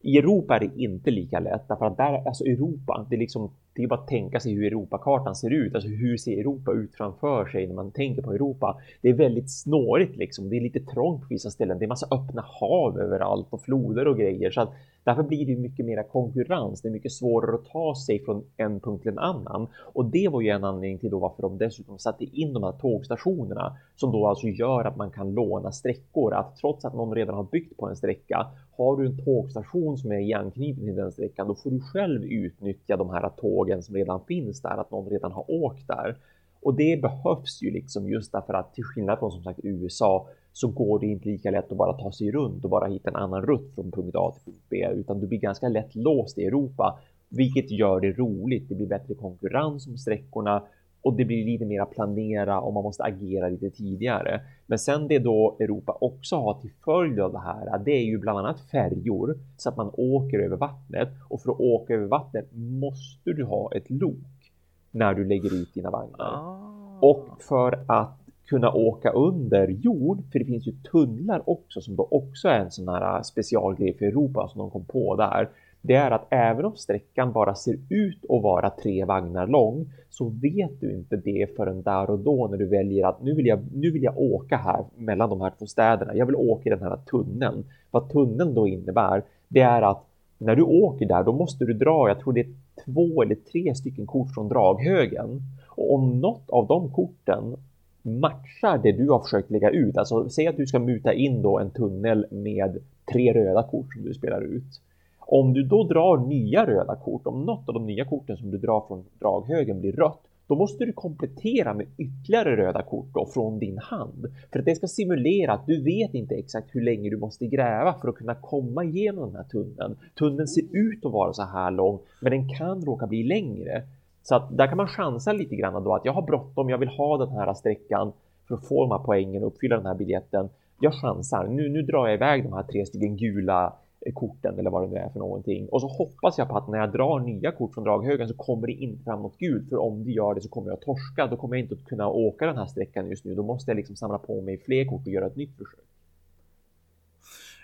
I 0.00 0.18
Europa 0.18 0.56
är 0.56 0.60
det 0.60 0.82
inte 0.82 1.10
lika 1.10 1.40
lätt 1.40 1.68
därför 1.68 1.86
att 1.86 1.96
där, 1.96 2.26
alltså 2.26 2.44
Europa, 2.44 3.06
det 3.10 3.16
är 3.16 3.20
liksom, 3.20 3.50
det 3.76 3.82
är 3.82 3.86
bara 3.86 4.00
att 4.00 4.08
tänka 4.08 4.40
sig 4.40 4.52
hur 4.52 4.66
Europakartan 4.66 5.34
ser 5.34 5.50
ut. 5.50 5.74
Alltså 5.74 5.88
hur 5.88 6.16
ser 6.16 6.38
Europa 6.38 6.72
ut 6.72 6.94
framför 6.94 7.46
sig 7.46 7.66
när 7.66 7.74
man 7.74 7.90
tänker 7.90 8.22
på 8.22 8.32
Europa? 8.32 8.80
Det 9.02 9.08
är 9.08 9.14
väldigt 9.14 9.50
snårigt 9.50 10.16
liksom. 10.16 10.48
Det 10.48 10.56
är 10.56 10.60
lite 10.60 10.80
trångt 10.80 11.20
på 11.20 11.26
vissa 11.30 11.50
ställen. 11.50 11.78
Det 11.78 11.84
är 11.84 11.88
massa 11.88 12.06
öppna 12.10 12.44
hav 12.60 13.00
överallt 13.00 13.46
och 13.50 13.62
floder 13.62 14.08
och 14.08 14.18
grejer. 14.18 14.50
Så 14.50 14.60
att 14.60 14.72
därför 15.04 15.22
blir 15.22 15.46
det 15.46 15.56
mycket 15.56 15.86
mera 15.86 16.02
konkurrens. 16.02 16.82
Det 16.82 16.88
är 16.88 16.92
mycket 16.92 17.12
svårare 17.12 17.54
att 17.54 17.64
ta 17.64 17.94
sig 18.06 18.24
från 18.24 18.44
en 18.56 18.80
punkt 18.80 19.02
till 19.02 19.12
en 19.12 19.18
annan. 19.18 19.66
Och 19.76 20.04
det 20.04 20.28
var 20.28 20.40
ju 20.40 20.48
en 20.48 20.64
anledning 20.64 20.98
till 20.98 21.10
då 21.10 21.18
varför 21.18 21.42
de 21.42 21.58
dessutom 21.58 21.98
satte 21.98 22.24
in 22.24 22.52
de 22.52 22.62
här 22.62 22.72
tågstationerna 22.72 23.76
som 23.96 24.12
då 24.12 24.26
alltså 24.26 24.48
gör 24.48 24.84
att 24.84 24.96
man 24.96 25.10
kan 25.10 25.34
låna 25.34 25.72
sträckor. 25.72 26.34
Att 26.34 26.56
trots 26.56 26.84
att 26.84 26.94
någon 26.94 27.14
redan 27.14 27.34
har 27.34 27.44
byggt 27.44 27.76
på 27.76 27.88
en 27.88 27.96
sträcka 27.96 28.46
har 28.76 28.96
du 28.96 29.06
en 29.06 29.24
tågstation 29.24 29.98
som 29.98 30.12
är 30.12 30.18
i 30.18 30.34
anknytning 30.34 30.86
till 30.86 30.96
den 30.96 31.12
sträckan, 31.12 31.48
då 31.48 31.54
får 31.54 31.70
du 31.70 31.80
själv 31.80 32.24
utnyttja 32.24 32.96
de 32.96 33.10
här 33.10 33.28
tågen 33.28 33.65
som 33.82 33.94
redan 33.94 34.20
finns 34.24 34.62
där, 34.62 34.80
att 34.80 34.90
någon 34.90 35.10
redan 35.10 35.32
har 35.32 35.50
åkt 35.50 35.86
där. 35.88 36.16
Och 36.62 36.74
det 36.74 37.02
behövs 37.02 37.62
ju 37.62 37.70
liksom 37.70 38.08
just 38.08 38.32
därför 38.32 38.54
att 38.54 38.74
till 38.74 38.84
skillnad 38.84 39.18
från 39.18 39.32
som 39.32 39.42
sagt 39.42 39.60
USA 39.62 40.28
så 40.52 40.68
går 40.68 40.98
det 40.98 41.06
inte 41.06 41.28
lika 41.28 41.50
lätt 41.50 41.72
att 41.72 41.78
bara 41.78 41.92
ta 41.92 42.12
sig 42.12 42.30
runt 42.30 42.64
och 42.64 42.70
bara 42.70 42.86
hitta 42.86 43.10
en 43.10 43.16
annan 43.16 43.42
rutt 43.42 43.74
från 43.74 43.90
punkt 43.92 44.16
A 44.16 44.32
till 44.34 44.52
punkt 44.52 44.64
B, 44.68 44.88
utan 44.94 45.20
du 45.20 45.26
blir 45.26 45.38
ganska 45.38 45.68
lätt 45.68 45.94
låst 45.94 46.38
i 46.38 46.44
Europa, 46.44 46.98
vilket 47.28 47.70
gör 47.70 48.00
det 48.00 48.12
roligt. 48.12 48.68
Det 48.68 48.74
blir 48.74 48.86
bättre 48.86 49.14
konkurrens 49.14 49.88
om 49.88 49.96
sträckorna 49.96 50.62
och 51.06 51.14
det 51.14 51.24
blir 51.24 51.44
lite 51.44 51.64
mer 51.64 51.80
att 51.80 51.90
planera 51.90 52.60
och 52.60 52.72
man 52.72 52.82
måste 52.82 53.02
agera 53.02 53.48
lite 53.48 53.70
tidigare. 53.70 54.40
Men 54.66 54.78
sen 54.78 55.08
det 55.08 55.18
då 55.18 55.56
Europa 55.60 55.98
också 56.00 56.36
har 56.36 56.54
till 56.60 56.70
följd 56.84 57.20
av 57.20 57.32
det 57.32 57.38
här, 57.38 57.78
det 57.84 57.90
är 57.90 58.04
ju 58.04 58.18
bland 58.18 58.38
annat 58.38 58.60
färjor 58.60 59.38
så 59.56 59.68
att 59.68 59.76
man 59.76 59.90
åker 59.92 60.38
över 60.38 60.56
vattnet 60.56 61.08
och 61.28 61.40
för 61.40 61.52
att 61.52 61.60
åka 61.60 61.94
över 61.94 62.06
vattnet 62.06 62.48
måste 62.52 63.32
du 63.32 63.44
ha 63.44 63.72
ett 63.72 63.90
lok 63.90 64.52
när 64.90 65.14
du 65.14 65.24
lägger 65.24 65.54
ut 65.54 65.74
dina 65.74 65.90
vagnar. 65.90 66.26
Ah. 66.26 66.98
Och 67.00 67.42
för 67.42 67.84
att 67.88 68.20
kunna 68.46 68.72
åka 68.72 69.10
under 69.10 69.68
jord, 69.68 70.22
för 70.32 70.38
det 70.38 70.44
finns 70.44 70.66
ju 70.66 70.72
tunnlar 70.72 71.50
också 71.50 71.80
som 71.80 71.96
då 71.96 72.08
också 72.10 72.48
är 72.48 72.58
en 72.58 72.70
sån 72.70 72.88
här 72.88 73.22
specialgrej 73.22 73.94
för 73.98 74.06
Europa 74.06 74.48
som 74.48 74.58
de 74.58 74.70
kom 74.70 74.84
på 74.84 75.16
där 75.16 75.48
det 75.86 75.94
är 75.94 76.10
att 76.10 76.26
även 76.30 76.64
om 76.64 76.76
sträckan 76.76 77.32
bara 77.32 77.54
ser 77.54 77.76
ut 77.90 78.24
att 78.28 78.42
vara 78.42 78.70
tre 78.70 79.04
vagnar 79.04 79.46
lång 79.46 79.86
så 80.10 80.28
vet 80.28 80.80
du 80.80 80.92
inte 80.92 81.16
det 81.16 81.56
förrän 81.56 81.82
där 81.82 82.10
och 82.10 82.18
då 82.18 82.48
när 82.50 82.56
du 82.56 82.66
väljer 82.66 83.06
att 83.06 83.22
nu 83.22 83.34
vill 83.34 83.46
jag, 83.46 83.60
nu 83.74 83.90
vill 83.90 84.02
jag 84.02 84.18
åka 84.18 84.56
här 84.56 84.84
mellan 84.96 85.30
de 85.30 85.40
här 85.40 85.52
två 85.58 85.66
städerna. 85.66 86.14
Jag 86.14 86.26
vill 86.26 86.36
åka 86.36 86.62
i 86.64 86.70
den 86.70 86.82
här 86.82 86.96
tunneln. 86.96 87.64
Vad 87.90 88.10
tunneln 88.10 88.54
då 88.54 88.68
innebär, 88.68 89.22
det 89.48 89.60
är 89.60 89.82
att 89.82 90.04
när 90.38 90.56
du 90.56 90.62
åker 90.62 91.06
där, 91.06 91.24
då 91.24 91.32
måste 91.32 91.64
du 91.64 91.72
dra, 91.72 92.08
jag 92.08 92.20
tror 92.20 92.32
det 92.32 92.40
är 92.40 92.54
två 92.84 93.22
eller 93.22 93.34
tre 93.34 93.74
stycken 93.74 94.06
kort 94.06 94.34
från 94.34 94.48
draghögen. 94.48 95.42
Och 95.68 95.94
om 95.94 96.20
något 96.20 96.50
av 96.50 96.66
de 96.66 96.90
korten 96.90 97.56
matchar 98.02 98.78
det 98.82 98.92
du 98.92 99.10
har 99.10 99.20
försökt 99.20 99.50
lägga 99.50 99.70
ut, 99.70 99.96
alltså 99.96 100.28
säg 100.28 100.46
att 100.46 100.56
du 100.56 100.66
ska 100.66 100.78
muta 100.78 101.12
in 101.12 101.42
då 101.42 101.58
en 101.58 101.70
tunnel 101.70 102.26
med 102.30 102.78
tre 103.12 103.32
röda 103.32 103.62
kort 103.62 103.94
som 103.94 104.02
du 104.02 104.14
spelar 104.14 104.40
ut. 104.40 104.80
Om 105.28 105.52
du 105.52 105.62
då 105.62 105.84
drar 105.84 106.16
nya 106.16 106.66
röda 106.66 106.96
kort, 106.96 107.26
om 107.26 107.44
något 107.44 107.68
av 107.68 107.74
de 107.74 107.86
nya 107.86 108.04
korten 108.04 108.36
som 108.36 108.50
du 108.50 108.58
drar 108.58 108.84
från 108.88 109.04
draghögen 109.18 109.80
blir 109.80 109.92
rött, 109.92 110.20
då 110.46 110.56
måste 110.56 110.84
du 110.84 110.92
komplettera 110.92 111.74
med 111.74 111.86
ytterligare 111.96 112.56
röda 112.56 112.82
kort 112.82 113.06
då 113.14 113.26
från 113.26 113.58
din 113.58 113.78
hand. 113.78 114.26
För 114.52 114.58
att 114.58 114.64
det 114.64 114.74
ska 114.74 114.86
simulera 114.86 115.52
att 115.52 115.66
du 115.66 115.82
vet 115.82 116.14
inte 116.14 116.34
exakt 116.34 116.74
hur 116.74 116.80
länge 116.80 117.10
du 117.10 117.16
måste 117.16 117.46
gräva 117.46 117.94
för 118.00 118.08
att 118.08 118.14
kunna 118.14 118.34
komma 118.34 118.84
igenom 118.84 119.26
den 119.26 119.36
här 119.36 119.44
tunneln. 119.44 119.96
Tunneln 120.18 120.48
ser 120.48 120.64
ut 120.72 121.04
att 121.04 121.12
vara 121.12 121.32
så 121.32 121.42
här 121.42 121.70
lång, 121.70 121.98
men 122.20 122.32
den 122.32 122.48
kan 122.48 122.84
råka 122.84 123.06
bli 123.06 123.22
längre. 123.22 123.82
Så 124.22 124.34
att 124.34 124.56
där 124.56 124.66
kan 124.66 124.76
man 124.76 124.88
chansa 124.88 125.32
lite 125.32 125.56
grann 125.56 125.84
då 125.84 125.94
att 125.94 126.04
jag 126.04 126.12
har 126.12 126.22
bråttom, 126.22 126.70
jag 126.70 126.78
vill 126.78 126.88
ha 126.88 127.18
den 127.18 127.28
här 127.28 127.54
sträckan 127.54 128.12
för 128.48 128.54
att 128.54 128.68
få 128.68 128.82
de 128.82 128.90
här 128.90 128.98
poängen 129.04 129.42
och 129.42 129.48
uppfylla 129.48 129.76
den 129.76 129.86
här 129.86 129.94
biljetten. 129.94 130.48
Jag 130.80 130.94
chansar, 130.94 131.46
nu, 131.46 131.68
nu 131.68 131.82
drar 131.82 132.06
jag 132.06 132.14
iväg 132.14 132.44
de 132.44 132.52
här 132.52 132.62
tre 132.62 132.86
stycken 132.86 133.16
gula 133.16 133.72
korten 134.12 134.58
eller 134.58 134.70
vad 134.70 134.82
det 134.82 134.88
nu 134.88 134.96
är 134.96 135.08
för 135.08 135.18
någonting. 135.18 135.68
Och 135.68 135.80
så 135.80 135.88
hoppas 135.88 136.38
jag 136.38 136.48
på 136.48 136.56
att 136.56 136.68
när 136.68 136.78
jag 136.78 136.92
drar 136.92 137.20
nya 137.20 137.52
kort 137.52 137.74
från 137.74 137.84
draghögen 137.84 138.28
så 138.28 138.34
kommer 138.34 138.66
det 138.66 138.72
inte 138.72 139.04
fram 139.04 139.22
något 139.22 139.38
gult. 139.38 139.68
För 139.68 139.76
om 139.76 140.04
det 140.04 140.10
gör 140.10 140.34
det 140.34 140.40
så 140.40 140.48
kommer 140.48 140.70
jag 140.70 140.80
torska. 140.80 141.26
Då 141.26 141.36
kommer 141.36 141.56
jag 141.56 141.64
inte 141.64 141.74
att 141.74 141.84
kunna 141.84 142.08
åka 142.08 142.46
den 142.46 142.56
här 142.56 142.66
sträckan 142.66 143.10
just 143.10 143.24
nu. 143.24 143.34
Då 143.34 143.42
måste 143.42 143.70
jag 143.70 143.76
liksom 143.76 143.96
samla 143.96 144.18
på 144.18 144.40
mig 144.40 144.58
fler 144.58 144.84
kort 144.84 145.06
och 145.06 145.12
göra 145.12 145.26
ett 145.26 145.36
nytt 145.36 145.56
försök. 145.56 145.84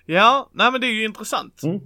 Ja, 0.07 0.49
nej 0.53 0.73
men 0.73 0.81
det 0.81 0.87
är 0.87 0.93
ju 0.93 1.05
intressant. 1.05 1.63
Mm. 1.63 1.81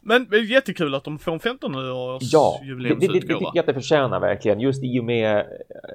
Men 0.00 0.26
det 0.30 0.36
är 0.36 0.42
jättekul 0.42 0.94
att 0.94 1.04
de 1.04 1.18
får 1.18 1.32
en 1.32 1.40
15 1.40 1.74
års 1.74 2.32
Ja, 2.32 2.60
det, 2.62 2.88
det, 2.88 2.94
det, 2.94 3.08
tycker 3.08 3.38
jag 3.40 3.58
att 3.58 3.66
det 3.66 3.74
förtjänar 3.74 4.20
verkligen. 4.20 4.60
Just 4.60 4.84
i 4.84 5.00
och 5.00 5.04
med, 5.04 5.46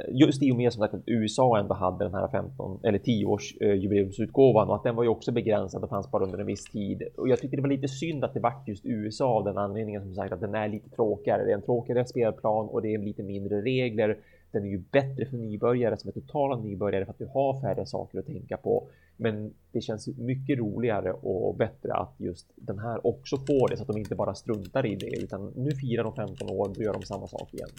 just 0.09 0.43
i 0.43 0.51
och 0.51 0.55
med 0.55 0.73
som 0.73 0.81
sagt 0.81 0.93
att 0.93 1.03
USA 1.05 1.59
ändå 1.59 1.73
hade 1.73 2.05
den 2.05 2.13
här 2.13 2.27
15 2.27 2.79
eller 2.83 2.99
10 2.99 3.25
års 3.25 3.55
jubileumsutgåvan 3.61 4.69
och 4.69 4.75
att 4.75 4.83
den 4.83 4.95
var 4.95 5.03
ju 5.03 5.09
också 5.09 5.31
begränsad 5.31 5.83
och 5.83 5.89
fanns 5.89 6.11
bara 6.11 6.23
under 6.23 6.39
en 6.39 6.45
viss 6.45 6.63
tid. 6.63 7.03
Och 7.17 7.29
jag 7.29 7.39
tycker 7.39 7.57
det 7.57 7.61
var 7.61 7.69
lite 7.69 7.87
synd 7.87 8.23
att 8.23 8.33
det 8.33 8.39
vart 8.39 8.67
just 8.67 8.85
USA 8.85 9.25
av 9.25 9.43
den 9.43 9.57
anledningen 9.57 10.01
som 10.01 10.15
sagt 10.15 10.33
att 10.33 10.41
den 10.41 10.55
är 10.55 10.67
lite 10.67 10.89
tråkigare. 10.89 11.45
Det 11.45 11.51
är 11.51 11.55
en 11.55 11.61
tråkigare 11.61 12.05
spelplan 12.05 12.67
och 12.67 12.81
det 12.81 12.93
är 12.93 12.97
lite 12.97 13.23
mindre 13.23 13.61
regler. 13.61 14.17
Den 14.51 14.65
är 14.65 14.69
ju 14.69 14.83
bättre 14.91 15.25
för 15.25 15.37
nybörjare 15.37 15.97
som 15.97 16.07
är 16.07 16.11
totala 16.11 16.55
nybörjare 16.55 17.05
för 17.05 17.11
att 17.11 17.19
du 17.19 17.29
har 17.33 17.61
färre 17.61 17.85
saker 17.85 18.19
att 18.19 18.25
tänka 18.25 18.57
på. 18.57 18.87
Men 19.17 19.53
det 19.71 19.81
känns 19.81 20.07
mycket 20.07 20.59
roligare 20.59 21.11
och 21.11 21.55
bättre 21.55 21.93
att 21.93 22.15
just 22.17 22.47
den 22.55 22.79
här 22.79 23.07
också 23.07 23.37
får 23.37 23.69
det 23.69 23.77
så 23.77 23.83
att 23.83 23.87
de 23.87 23.97
inte 23.97 24.15
bara 24.15 24.35
struntar 24.35 24.85
i 24.85 24.95
det 24.95 25.17
utan 25.17 25.53
nu 25.55 25.71
firar 25.71 26.03
de 26.03 26.15
15 26.15 26.49
år, 26.49 26.73
då 26.75 26.83
gör 26.83 26.93
de 26.93 27.03
samma 27.03 27.27
sak 27.27 27.53
igen. 27.53 27.69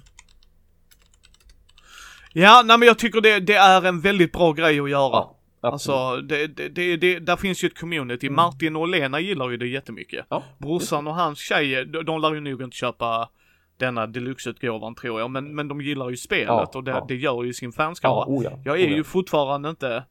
Ja, 2.33 2.63
nej 2.67 2.79
men 2.79 2.87
jag 2.87 2.99
tycker 2.99 3.21
det, 3.21 3.41
det 3.41 3.55
är 3.55 3.87
en 3.87 4.01
väldigt 4.01 4.33
bra 4.33 4.53
grej 4.53 4.81
att 4.81 4.91
göra. 4.91 5.11
Ja, 5.13 5.39
Alltså, 5.65 6.17
det, 6.17 6.47
det, 6.47 6.69
det, 6.69 6.97
det, 6.97 7.19
där 7.19 7.37
finns 7.37 7.65
ju 7.65 7.67
ett 7.67 7.79
community. 7.79 8.27
Mm. 8.27 8.37
Martin 8.37 8.77
och 8.77 8.89
Lena 8.89 9.21
gillar 9.21 9.51
ju 9.51 9.57
det 9.57 9.67
jättemycket. 9.67 10.27
Ja, 10.29 10.43
Brorsan 10.59 11.07
och 11.07 11.15
hans 11.15 11.39
tjej, 11.39 11.85
de, 11.85 12.05
de 12.05 12.21
lär 12.21 12.35
ju 12.35 12.41
nog 12.41 12.63
inte 12.63 12.77
köpa 12.77 13.29
denna 13.77 14.07
deluxe-utgåvan 14.07 14.95
tror 14.95 15.21
jag, 15.21 15.31
men, 15.31 15.55
men 15.55 15.69
de 15.69 15.81
gillar 15.81 16.11
ju 16.11 16.17
spelet 16.17 16.47
Ja, 16.47 16.71
och 16.75 16.85
det, 16.85 16.91
ja. 16.91 17.05
det 17.09 17.17
gör 17.17 17.45
ju 17.45 17.53
sin 17.53 17.73
fanskara. 17.73 18.13
ja, 18.13 18.27
oh 18.29 18.45
ja, 18.45 18.59
jag 18.65 18.81
är 18.81 18.87
oh 18.87 18.97
ju 18.97 19.05
fortfarande 19.05 19.71
inte 19.71 20.05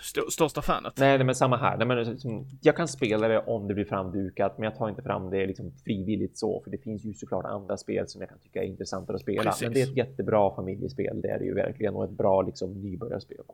st 0.00 0.20
största 0.30 0.62
fanet. 0.62 0.92
Nej, 0.96 1.18
nej, 1.18 1.26
men 1.26 1.34
samma 1.34 1.56
här. 1.56 1.76
Nej, 1.76 1.86
men, 1.86 2.04
liksom, 2.04 2.46
jag 2.62 2.76
kan 2.76 2.88
spela 2.88 3.28
det 3.28 3.38
om 3.38 3.68
det 3.68 3.74
blir 3.74 3.84
framdukat, 3.84 4.58
men 4.58 4.64
jag 4.64 4.76
tar 4.78 4.88
inte 4.88 5.02
fram 5.02 5.30
det 5.30 5.46
liksom 5.46 5.72
frivilligt 5.84 6.38
så, 6.38 6.60
för 6.64 6.70
det 6.70 6.78
finns 6.78 7.04
ju 7.04 7.14
såklart 7.14 7.44
andra 7.44 7.76
spel 7.76 8.08
som 8.08 8.20
jag 8.20 8.30
kan 8.30 8.38
tycka 8.38 8.62
är 8.62 8.66
intressantare 8.66 9.14
att 9.14 9.22
spela. 9.22 9.42
Precis. 9.42 9.62
Men 9.62 9.72
det 9.72 9.80
är 9.80 9.86
ett 9.86 9.96
jättebra 9.96 10.54
familjespel, 10.56 11.20
det 11.22 11.28
är 11.28 11.38
det 11.38 11.44
ju 11.44 11.54
verkligen, 11.54 11.94
och 11.94 12.04
ett 12.04 12.10
bra 12.10 12.42
liksom 12.42 12.82
nybörjarspel. 12.82 13.44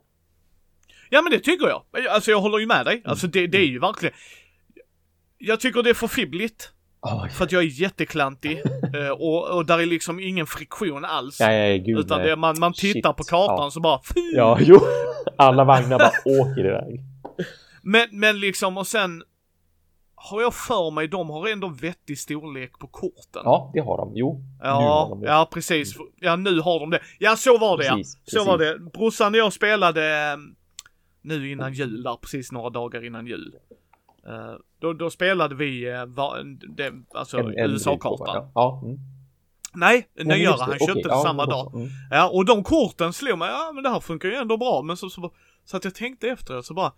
Ja 1.10 1.22
men 1.22 1.32
det 1.32 1.38
tycker 1.38 1.66
jag. 1.68 1.82
Alltså 2.10 2.30
jag 2.30 2.40
håller 2.40 2.58
ju 2.58 2.66
med 2.66 2.76
Mm. 2.76 2.84
dig. 2.84 3.02
Alltså 3.04 3.26
det, 3.26 3.46
det 3.46 3.58
är 3.58 3.66
ju 3.66 3.78
verkligen. 3.78 4.14
Jag 5.38 5.60
tycker 5.60 5.82
det 5.82 5.90
är 5.90 5.94
för 5.94 6.06
fibbligt. 6.08 6.72
Oh, 7.02 7.28
För 7.28 7.44
att 7.44 7.52
jag 7.52 7.62
är 7.62 7.66
jätteklantig. 7.66 8.62
eh, 8.94 9.08
och, 9.10 9.48
och 9.56 9.66
där 9.66 9.78
är 9.78 9.86
liksom 9.86 10.20
ingen 10.20 10.46
friktion 10.46 11.04
alls. 11.04 11.40
nej, 11.40 11.78
gud, 11.78 11.98
Utan 11.98 12.20
det, 12.22 12.36
man, 12.36 12.56
man 12.60 12.72
tittar 12.72 13.10
Shit, 13.10 13.16
på 13.16 13.24
kartan 13.24 13.64
ja. 13.64 13.70
så 13.70 13.80
bara 13.80 14.00
fy! 14.14 14.20
Ja, 14.34 14.58
jo. 14.60 14.80
Alla 15.36 15.64
vagnar 15.64 15.98
bara 15.98 16.12
åker 16.40 16.66
iväg. 16.66 17.00
Men, 17.82 18.08
men 18.12 18.40
liksom 18.40 18.78
och 18.78 18.86
sen 18.86 19.22
har 20.14 20.40
jag 20.42 20.54
för 20.54 20.90
mig, 20.90 21.08
de 21.08 21.30
har 21.30 21.48
ändå 21.48 21.68
vettig 21.68 22.18
storlek 22.18 22.78
på 22.78 22.86
korten. 22.86 23.42
Ja, 23.44 23.70
det 23.74 23.80
har 23.80 23.96
de. 23.96 24.12
Jo, 24.14 24.42
nu 24.62 24.68
har 24.68 24.82
Ja, 24.82 25.06
de 25.10 25.20
det. 25.20 25.26
ja 25.26 25.48
precis. 25.52 25.94
Ja, 26.20 26.36
nu 26.36 26.60
har 26.60 26.80
de 26.80 26.90
det. 26.90 27.00
Ja, 27.18 27.36
så 27.36 27.58
var 27.58 27.78
det 27.78 27.88
Precis, 27.88 28.14
ja. 28.16 28.30
Så 28.30 28.36
precis. 28.36 28.46
var 28.48 28.58
det. 28.58 28.78
Brorsan 28.92 29.32
och 29.34 29.38
jag 29.38 29.52
spelade 29.52 30.30
eh, 30.32 30.36
nu 31.22 31.50
innan 31.50 31.72
jul 31.72 32.02
där, 32.02 32.16
precis 32.16 32.52
några 32.52 32.70
dagar 32.70 33.04
innan 33.04 33.26
jul. 33.26 33.54
Eh, 34.80 34.88
då, 34.88 34.92
då 34.92 35.10
spelade 35.10 35.54
vi, 35.54 35.92
uh, 35.92 36.04
va, 36.06 36.36
det, 36.76 36.92
alltså 37.14 37.40
USA-kartan. 37.40 38.50
Ja, 38.54 38.82
mm. 38.84 38.98
Nej, 39.74 40.08
Ja, 40.14 40.24
nyare. 40.24 40.56
Han 40.60 40.78
köpte 40.78 41.08
det 41.08 41.08
ja, 41.08 41.22
samma 41.22 41.46
dag. 41.46 41.74
Mm. 41.74 41.88
Ja, 42.10 42.28
och 42.28 42.44
de 42.44 42.64
korten 42.64 43.12
slog 43.12 43.38
mig, 43.38 43.48
ja 43.48 43.72
men 43.74 43.82
det 43.82 43.90
här 43.90 44.00
funkar 44.00 44.28
ju 44.28 44.34
ändå 44.34 44.56
bra. 44.56 44.82
Men 44.82 44.96
så, 44.96 45.10
så, 45.10 45.30
så 45.64 45.76
att 45.76 45.84
jag 45.84 45.94
tänkte 45.94 46.28
efteråt 46.28 46.66
så 46.66 46.74
bara, 46.74 46.92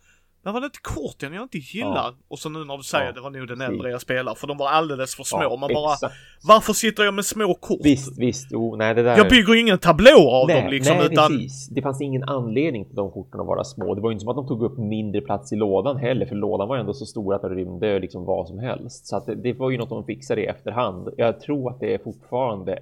det 0.44 0.52
var 0.52 0.60
det 0.60 0.64
inte 0.64 0.78
korten 0.82 1.32
jag 1.32 1.42
inte 1.42 1.58
gillar. 1.58 1.94
Ja. 1.94 2.14
Och 2.28 2.38
så 2.38 2.48
nu 2.48 2.64
när 2.64 2.76
du 2.76 2.82
säger 2.82 3.06
Ja, 3.06 3.12
det 3.12 3.20
var 3.20 3.30
nog 3.30 3.48
den 3.48 3.60
äldre 3.60 3.90
jag 3.90 4.00
spelar, 4.00 4.34
för 4.34 4.46
de 4.46 4.56
var 4.56 4.68
alldeles 4.68 5.14
för 5.14 5.24
små. 5.24 5.42
Ja, 5.42 5.56
Man 5.56 5.70
bara, 5.74 5.92
exakt. 5.92 6.14
varför 6.42 6.72
sitter 6.72 7.04
jag 7.04 7.14
med 7.14 7.24
små 7.24 7.54
kort? 7.54 7.80
Visst, 7.82 8.18
visst. 8.18 8.48
Jo, 8.50 8.76
nej, 8.76 8.94
det 8.94 9.02
där... 9.02 9.16
Jag 9.16 9.28
bygger 9.28 9.54
ingen 9.54 9.78
tablå 9.78 10.30
av 10.30 10.46
nej, 10.46 10.62
dem 10.62 10.70
liksom, 10.70 10.96
nej, 10.96 11.06
utan 11.06 11.28
precis. 11.28 11.68
Det 11.68 11.82
fanns 11.82 12.00
ingen 12.00 12.24
anledning 12.24 12.84
till 12.84 12.94
de 12.96 13.10
korten 13.10 13.40
att 13.40 13.46
vara 13.46 13.64
små. 13.64 13.94
Det 13.94 14.00
var 14.00 14.10
ju 14.10 14.12
inte 14.12 14.22
som 14.22 14.28
att 14.28 14.36
de 14.36 14.48
tog 14.48 14.62
upp 14.62 14.78
mindre 14.78 15.20
plats 15.20 15.52
i 15.52 15.56
lådan 15.56 15.96
heller, 15.96 16.26
för 16.26 16.34
lådan 16.34 16.68
var 16.68 16.76
ju 16.76 16.80
ändå 16.80 16.94
så 16.94 17.06
stor 17.06 17.34
att 17.34 17.42
den 17.42 17.50
rymde 17.50 17.98
liksom 17.98 18.24
vad 18.24 18.48
som 18.48 18.58
helst. 18.58 19.06
Så 19.06 19.16
att 19.16 19.26
det, 19.26 19.34
det 19.34 19.52
var 19.52 19.70
ju 19.70 19.78
något 19.78 19.88
de 19.88 20.04
fixade 20.04 20.40
i 20.40 20.46
efterhand. 20.46 21.08
Jag 21.16 21.40
tror 21.40 21.70
att 21.70 21.80
det 21.80 22.04
fortfarande 22.04 22.78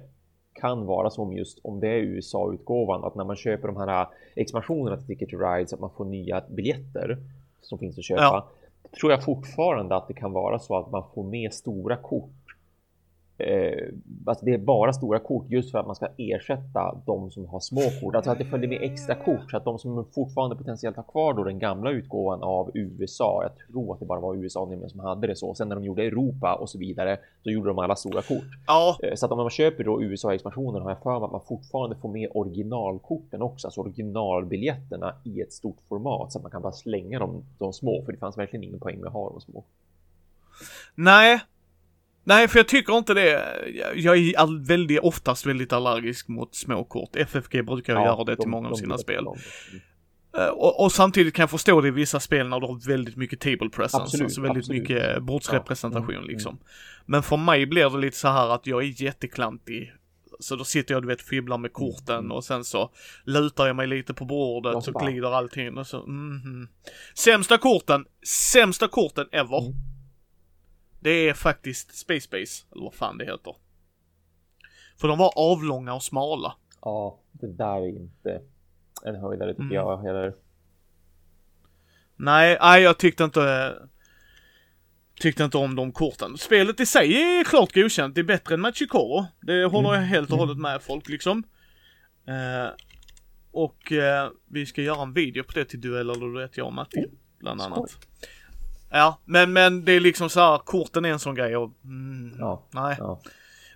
kan 0.53 0.85
vara 0.85 1.09
som 1.09 1.33
just 1.33 1.59
om 1.63 1.79
det 1.79 1.87
är 1.87 1.97
USA-utgåvan, 1.97 3.03
att 3.03 3.15
när 3.15 3.23
man 3.23 3.35
köper 3.35 3.67
de 3.67 3.77
här 3.77 4.07
expansionerna 4.35 4.97
till 4.97 5.07
Ticket 5.07 5.29
to 5.29 5.37
Ride 5.37 5.67
så 5.67 5.75
att 5.75 5.81
man 5.81 5.89
får 5.97 6.05
nya 6.05 6.43
biljetter 6.49 7.17
som 7.71 7.79
finns 7.79 7.97
att 7.97 8.03
köpa. 8.03 8.21
Ja. 8.21 8.47
Tror 8.99 9.11
jag 9.11 9.23
fortfarande 9.23 9.95
att 9.95 10.07
det 10.07 10.13
kan 10.13 10.31
vara 10.31 10.59
så 10.59 10.77
att 10.77 10.91
man 10.91 11.03
får 11.15 11.23
med 11.23 11.53
stora 11.53 11.97
kort 11.97 12.40
eh, 13.41 13.93
alltså 14.25 14.45
det 14.45 14.53
är 14.53 14.57
bara 14.57 14.93
stora 14.93 15.19
kort 15.19 15.45
just 15.49 15.71
för 15.71 15.79
att 15.79 15.85
man 15.85 15.95
ska 15.95 16.07
ersätta 16.17 16.95
de 17.05 17.31
som 17.31 17.45
har 17.45 17.59
små 17.59 17.81
kort. 18.01 18.15
Alltså 18.15 18.31
att 18.31 18.37
det 18.37 18.45
följer 18.45 18.69
med 18.69 18.81
extra 18.81 19.15
kort 19.15 19.51
så 19.51 19.57
att 19.57 19.65
de 19.65 19.79
som 19.79 20.05
fortfarande 20.15 20.55
potentiellt 20.55 20.95
har 20.95 21.03
kvar 21.03 21.33
då 21.33 21.43
den 21.43 21.59
gamla 21.59 21.91
utgåvan 21.91 22.43
av 22.43 22.71
USA. 22.73 23.39
Jag 23.43 23.67
tror 23.67 23.93
att 23.93 23.99
det 23.99 24.05
bara 24.05 24.19
var 24.19 24.35
USA 24.35 24.65
nämligen 24.65 24.89
som 24.89 24.99
hade 24.99 25.27
det 25.27 25.35
så. 25.35 25.53
Sen 25.53 25.69
när 25.69 25.75
de 25.75 25.85
gjorde 25.85 26.03
Europa 26.03 26.55
och 26.55 26.69
så 26.69 26.77
vidare 26.77 27.17
så 27.43 27.49
gjorde 27.49 27.69
de 27.69 27.79
alla 27.79 27.95
stora 27.95 28.21
kort. 28.21 28.43
ja, 28.67 28.97
Eh, 29.03 29.15
Så 29.15 29.25
att 29.25 29.31
om 29.31 29.37
man 29.37 29.49
köper 29.49 29.83
då 29.83 30.03
USA-expansionen 30.03 30.81
har 30.81 30.89
jag 30.89 31.01
för 31.03 31.19
mig 31.19 31.25
att 31.25 31.31
man 31.31 31.41
fortfarande 31.47 31.95
får 31.95 32.09
med 32.09 32.29
originalkorten 32.33 33.41
också, 33.41 33.67
alltså 33.67 33.81
originalbiljetterna 33.81 35.13
i 35.23 35.41
ett 35.41 35.53
stort 35.53 35.77
format 35.89 36.31
så 36.31 36.39
att 36.39 36.43
man 36.43 36.51
kan 36.51 36.61
bara 36.61 36.71
slänga 36.71 37.19
dem, 37.19 37.43
de 37.57 37.73
små, 37.73 38.03
för 38.05 38.11
det 38.11 38.17
fanns 38.17 38.37
verkligen 38.37 38.63
ingen 38.63 38.79
poäng 38.79 38.99
med 38.99 39.07
att 39.07 39.13
ha 39.13 39.29
de 39.29 39.41
små. 39.41 39.63
nej. 40.95 41.41
Nej, 42.23 42.47
för 42.47 42.59
jag 42.59 42.67
tycker 42.67 42.97
inte 42.97 43.13
det. 43.13 43.43
Jag- 43.95 44.17
är 44.17 44.37
all, 44.39 44.59
väldigt, 44.65 44.99
oftast 44.99 45.45
väldigt 45.45 45.73
allergisk 45.73 46.27
mot 46.27 46.55
små 46.55 46.83
kort. 46.83 47.15
FFG 47.15 47.61
brukar 47.65 47.93
Ja, 47.93 48.05
göra 48.05 48.23
det 48.23 48.35
de- 48.35 48.41
till 48.41 48.49
många 48.49 48.67
av 48.67 48.71
de 48.71 48.77
sina 48.77 48.85
gillar 48.87 48.97
spel. 48.97 49.23
dem. 49.23 49.37
Eh, 50.37 50.45
Och, 50.47 50.83
och 50.83 50.91
samtidigt 50.91 51.33
kan 51.33 51.43
jag 51.43 51.49
förstå 51.49 51.81
det 51.81 51.87
i 51.87 51.91
vissa 51.91 52.19
spel 52.19 52.47
när 52.47 52.59
du 52.59 52.65
har 52.67 52.87
väldigt 52.87 53.15
mycket 53.15 53.39
table 53.39 53.69
presence, 53.69 53.97
Absolut, 54.03 54.23
alltså 54.23 54.41
väldigt 54.41 54.61
absolut. 54.63 54.81
mycket 54.81 55.23
bordsrepresentation 55.23 56.09
Ja, 56.13 56.17
mm, 56.17 56.29
liksom. 56.29 56.57
Men 57.05 57.23
för 57.23 57.37
mig 57.37 57.65
blir 57.65 57.89
det 57.89 57.97
lite 57.97 58.17
så 58.17 58.27
här 58.27 58.49
att 58.49 58.67
jag 58.67 58.83
är 58.83 59.03
jätteklantig 59.03 59.93
så 60.39 60.55
då 60.55 60.63
sitter 60.63 60.93
jag 60.93 61.03
du 61.03 61.07
vet 61.07 61.21
fibblar 61.21 61.57
med 61.57 61.73
korten 61.73 62.31
och 62.31 62.43
sen 62.43 62.63
så 62.63 62.91
lutar 63.25 63.67
jag 63.67 63.75
mig 63.75 63.87
lite 63.87 64.13
på 64.13 64.25
bordet 64.25 64.75
Och 64.87 65.01
glider 65.01 65.31
allting 65.35 65.77
och 65.77 65.87
så 65.87 65.97
mhm. 66.07 66.67
Sämsta 67.15 67.57
korten, 67.57 68.05
sämsta 68.27 68.87
korten 68.87 69.27
ever. 69.31 69.73
Mm. 71.03 71.15
Det 71.15 71.29
är 71.29 71.33
faktiskt 71.33 71.95
Space 71.97 72.27
Base, 72.31 72.65
eller 72.71 72.83
vad 72.83 72.93
fan 72.93 73.17
det 73.17 73.25
heter. 73.25 73.55
För 74.97 75.07
de 75.07 75.17
var 75.17 75.33
avlånga 75.35 75.93
och 75.93 76.03
smala. 76.03 76.55
Ja, 76.81 77.19
det 77.31 77.47
där 77.47 77.75
är 77.81 77.87
inte 77.87 78.41
en 79.05 79.15
höjdare 79.15 79.51
tycker 79.51 79.63
Mm. 79.63 79.75
jag 79.75 79.97
heller. 79.97 80.35
Nej, 82.15 82.57
nej 82.61 82.81
jag 82.83 82.97
tyckte 82.97 83.23
inte 83.23 83.73
Tyckte 85.19 85.43
inte 85.43 85.57
om 85.57 85.75
de 85.75 85.91
korten. 85.91 86.37
Spelet 86.37 86.79
i 86.79 86.85
sig 86.85 87.13
är 87.21 87.43
klart 87.43 87.73
godkänt. 87.73 88.15
Det 88.15 88.21
är 88.21 88.25
bättre 88.25 88.53
än 88.53 88.61
Machikoro. 88.61 89.25
Det 89.41 89.65
håller 89.65 89.93
jag 89.93 90.01
helt 90.01 90.31
och 90.31 90.37
hållet 90.37 90.57
med 90.57 90.81
folk 90.81 91.09
liksom. 91.09 91.43
Eh, 92.27 92.69
och 93.51 93.91
eh, 93.91 94.29
vi 94.45 94.65
ska 94.65 94.81
göra 94.81 95.01
en 95.01 95.13
video 95.13 95.43
på 95.43 95.51
det 95.51 95.65
till 95.65 95.81
duell 95.81 96.09
eller 96.09 96.25
du 96.25 96.39
vet 96.41 96.57
jag 96.57 96.67
och 96.67 96.73
Matti. 96.73 97.05
Bland 97.39 97.61
skoj. 97.61 97.87
Ja, 98.91 99.19
men, 99.25 99.53
men 99.53 99.85
det 99.85 99.91
är 99.91 99.99
liksom 99.99 100.29
så 100.29 100.39
här, 100.39 100.57
korten 100.57 101.05
är 101.05 101.09
en 101.09 101.19
sån 101.19 101.35
grej 101.35 101.57
och 101.57 101.71
mm, 101.83 102.35
Ja. 102.39 102.67
nej. 102.71 102.95
Ja. 102.99 103.21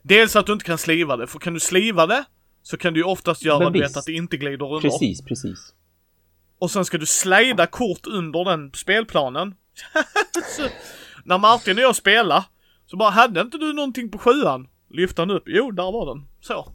Dels 0.01 0.35
att 0.35 0.45
du 0.45 0.53
inte 0.53 0.65
kan 0.65 0.77
sliva 0.77 1.17
det, 1.17 1.27
för 1.27 1.39
kan 1.39 1.53
du 1.53 1.59
sliva 1.59 2.07
det 2.07 2.25
så 2.63 2.77
kan 2.77 2.93
du 2.93 2.99
ju 2.99 3.03
oftast 3.03 3.43
göra 3.45 3.69
visst. 3.69 3.97
att 3.97 4.05
det 4.05 4.13
inte 4.13 4.37
glider 4.37 4.65
under. 4.65 4.89
Precis, 4.89 5.21
precis. 5.21 5.73
Och 6.59 6.71
sen 6.71 6.85
ska 6.85 6.97
du 6.97 7.05
slida 7.05 7.67
kort 7.67 8.07
under 8.07 8.45
den 8.45 8.71
spelplanen. 8.73 9.55
så, 10.57 10.63
när 11.23 11.37
Martin 11.37 11.77
och 11.77 11.83
jag 11.83 11.95
spelar 11.95 12.43
så 12.85 12.97
bara, 12.97 13.09
hade 13.09 13.41
inte 13.41 13.57
du 13.57 13.73
någonting 13.73 14.09
på 14.11 14.17
sjuan? 14.17 14.67
Lyfte 14.89 15.21
han 15.21 15.31
upp? 15.31 15.43
Jo, 15.45 15.71
där 15.71 15.91
var 15.91 16.05
den. 16.05 16.25
Så. 16.41 16.71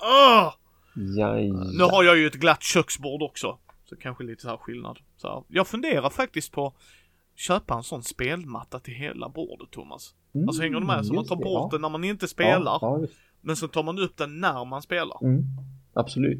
Ja, 0.00 0.54
Nu 1.78 1.84
har 1.84 2.04
jag 2.04 2.18
ju 2.18 2.26
ett 2.26 2.34
glatt 2.34 2.62
köksbord 2.62 3.22
också. 3.22 3.58
Så 3.88 3.96
kanske 3.96 4.24
lite 4.24 4.42
så 4.42 4.48
här 4.48 4.56
skillnad. 4.56 4.98
Så 5.16 5.28
här. 5.28 5.42
Jag 5.48 5.66
funderar 5.68 6.10
faktiskt 6.10 6.52
på 6.52 6.74
köpa 7.38 7.74
en 7.74 7.82
sån 7.82 8.02
spelmatta 8.02 8.78
till 8.78 8.94
hela 8.94 9.28
bordet 9.28 9.70
Thomas. 9.70 10.14
Alltså 10.46 10.62
hänger 10.62 10.80
du 10.80 10.86
med? 10.86 11.06
Så 11.06 11.14
man 11.14 11.26
tar 11.26 11.36
det, 11.36 11.44
bort 11.44 11.62
ja. 11.62 11.68
den 11.72 11.82
när 11.82 11.88
man 11.88 12.04
inte 12.04 12.28
spelar. 12.28 12.78
Ja, 12.80 12.98
ja. 13.00 13.06
Men 13.40 13.56
så 13.56 13.68
tar 13.68 13.82
man 13.82 13.98
upp 13.98 14.16
den 14.16 14.40
när 14.40 14.64
man 14.64 14.82
spelar. 14.82 15.24
Mm. 15.24 15.44
Absolut. 15.92 16.38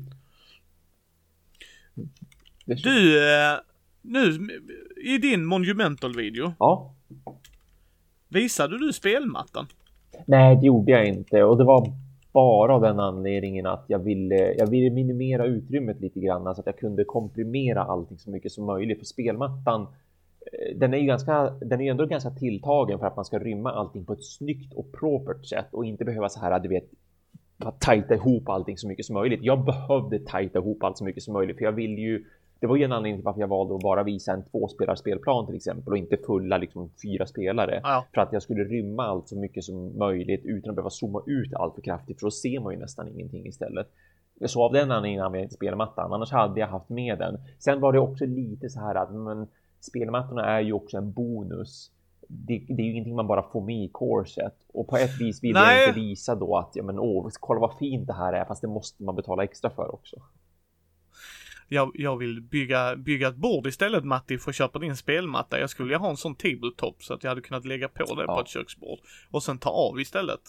Du, 2.64 3.28
eh, 3.32 3.58
nu 4.02 4.48
i 5.04 5.18
din 5.18 5.44
Monumental-video, 5.44 6.52
Ja. 6.58 6.94
visade 8.28 8.78
du 8.78 8.92
spelmattan? 8.92 9.66
Nej, 10.26 10.56
det 10.56 10.66
gjorde 10.66 10.92
jag 10.92 11.06
inte 11.06 11.42
och 11.42 11.58
det 11.58 11.64
var 11.64 11.92
bara 12.32 12.74
av 12.74 12.80
den 12.80 13.00
anledningen 13.00 13.66
att 13.66 13.84
jag 13.88 13.98
ville, 13.98 14.54
jag 14.54 14.66
ville 14.66 14.90
minimera 14.90 15.44
utrymmet 15.44 16.00
lite 16.00 16.20
grann 16.20 16.54
så 16.54 16.60
att 16.60 16.66
jag 16.66 16.78
kunde 16.78 17.04
komprimera 17.04 17.82
allting 17.82 18.18
så 18.18 18.30
mycket 18.30 18.52
som 18.52 18.66
möjligt. 18.66 18.98
För 18.98 19.06
spelmattan, 19.06 19.86
den 20.76 20.94
är 20.94 20.98
ju 20.98 21.06
ganska, 21.06 21.50
den 21.50 21.80
är 21.80 21.90
ändå 21.90 22.06
ganska 22.06 22.30
tilltagen 22.30 22.98
för 22.98 23.06
att 23.06 23.16
man 23.16 23.24
ska 23.24 23.38
rymma 23.38 23.72
allting 23.72 24.04
på 24.04 24.12
ett 24.12 24.24
snyggt 24.24 24.74
och 24.74 24.92
propert 24.92 25.46
sätt 25.46 25.66
och 25.70 25.84
inte 25.84 26.04
behöva 26.04 26.28
så 26.28 26.40
här, 26.40 26.60
du 26.60 26.68
vet, 26.68 26.84
tajta 27.78 28.14
ihop 28.14 28.48
allting 28.48 28.78
så 28.78 28.88
mycket 28.88 29.06
som 29.06 29.14
möjligt. 29.14 29.40
Jag 29.42 29.64
behövde 29.64 30.18
tajta 30.18 30.58
ihop 30.58 30.82
allt 30.82 30.98
så 30.98 31.04
mycket 31.04 31.22
som 31.22 31.34
möjligt 31.34 31.58
för 31.58 31.64
jag 31.64 31.72
vill 31.72 31.98
ju 31.98 32.24
det 32.60 32.66
var 32.66 32.76
ju 32.76 32.84
en 32.84 32.92
anledning 32.92 33.18
till 33.18 33.24
varför 33.24 33.40
jag 33.40 33.48
valde 33.48 33.74
att 33.74 33.80
bara 33.80 34.02
visa 34.02 34.32
en 34.32 34.42
tvåspelarspelplan 34.42 35.46
till 35.46 35.56
exempel 35.56 35.92
och 35.92 35.98
inte 35.98 36.16
fulla 36.16 36.58
liksom 36.58 36.90
fyra 37.02 37.26
spelare. 37.26 37.80
Ja. 37.82 38.04
För 38.14 38.20
att 38.20 38.32
jag 38.32 38.42
skulle 38.42 38.64
rymma 38.64 39.04
allt 39.04 39.28
så 39.28 39.36
mycket 39.36 39.64
som 39.64 39.98
möjligt 39.98 40.44
utan 40.44 40.70
att 40.70 40.76
behöva 40.76 40.90
zooma 40.90 41.22
ut 41.26 41.54
allt 41.54 41.74
för 41.74 41.82
kraftigt 41.82 42.18
för 42.18 42.26
då 42.26 42.30
ser 42.30 42.60
man 42.60 42.72
ju 42.72 42.78
nästan 42.78 43.08
ingenting 43.08 43.46
istället. 43.46 43.86
Så 44.46 44.64
av 44.64 44.72
den 44.72 44.90
anledningen 44.90 45.24
använde 45.24 45.38
jag 45.38 45.44
inte 45.44 45.54
spelmattan, 45.54 46.12
annars 46.12 46.32
hade 46.32 46.60
jag 46.60 46.66
haft 46.66 46.88
med 46.88 47.18
den. 47.18 47.38
Sen 47.58 47.80
var 47.80 47.92
det 47.92 47.98
också 47.98 48.26
lite 48.26 48.68
så 48.68 48.80
här 48.80 48.94
att 48.94 49.14
men, 49.14 49.46
spelmattorna 49.80 50.44
är 50.44 50.60
ju 50.60 50.72
också 50.72 50.96
en 50.96 51.12
bonus. 51.12 51.90
Det, 52.28 52.64
det 52.68 52.82
är 52.82 52.86
ju 52.86 52.92
ingenting 52.92 53.14
man 53.16 53.26
bara 53.26 53.42
får 53.42 53.60
med 53.64 53.84
i 53.84 53.88
corset 53.92 54.54
och 54.72 54.88
på 54.88 54.96
ett 54.96 55.20
vis 55.20 55.42
vill 55.42 55.52
Nej. 55.54 55.80
jag 55.80 55.88
inte 55.88 56.00
visa 56.00 56.34
då 56.34 56.56
att 56.56 56.70
ja, 56.74 56.82
men 56.82 56.98
åh, 56.98 57.28
kolla 57.40 57.60
vad 57.60 57.78
fint 57.78 58.06
det 58.06 58.12
här 58.12 58.32
är, 58.32 58.44
fast 58.44 58.60
det 58.60 58.68
måste 58.68 59.02
man 59.02 59.16
betala 59.16 59.44
extra 59.44 59.70
för 59.70 59.94
också. 59.94 60.16
Jag, 61.68 61.90
jag 61.94 62.16
vill 62.16 62.42
bygga, 62.42 62.96
bygga 62.96 63.28
ett 63.28 63.36
bord 63.36 63.66
istället 63.66 64.04
Matti 64.04 64.38
för 64.38 64.50
att 64.50 64.54
köpa 64.56 64.78
din 64.78 64.96
spelmatta. 64.96 65.60
Jag 65.60 65.70
skulle 65.70 65.86
vilja 65.86 65.98
ha 65.98 66.10
en 66.10 66.16
sån 66.16 66.34
tabletop 66.34 67.02
så 67.02 67.14
att 67.14 67.22
jag 67.24 67.30
hade 67.30 67.40
kunnat 67.40 67.64
lägga 67.64 67.88
på 67.88 68.14
det 68.14 68.26
på 68.26 68.32
Ja. 68.32 68.40
ett 68.40 68.48
köksbord. 68.48 68.98
Och 69.30 69.42
sen 69.42 69.58
ta 69.58 69.70
av 69.70 70.00
istället. 70.00 70.40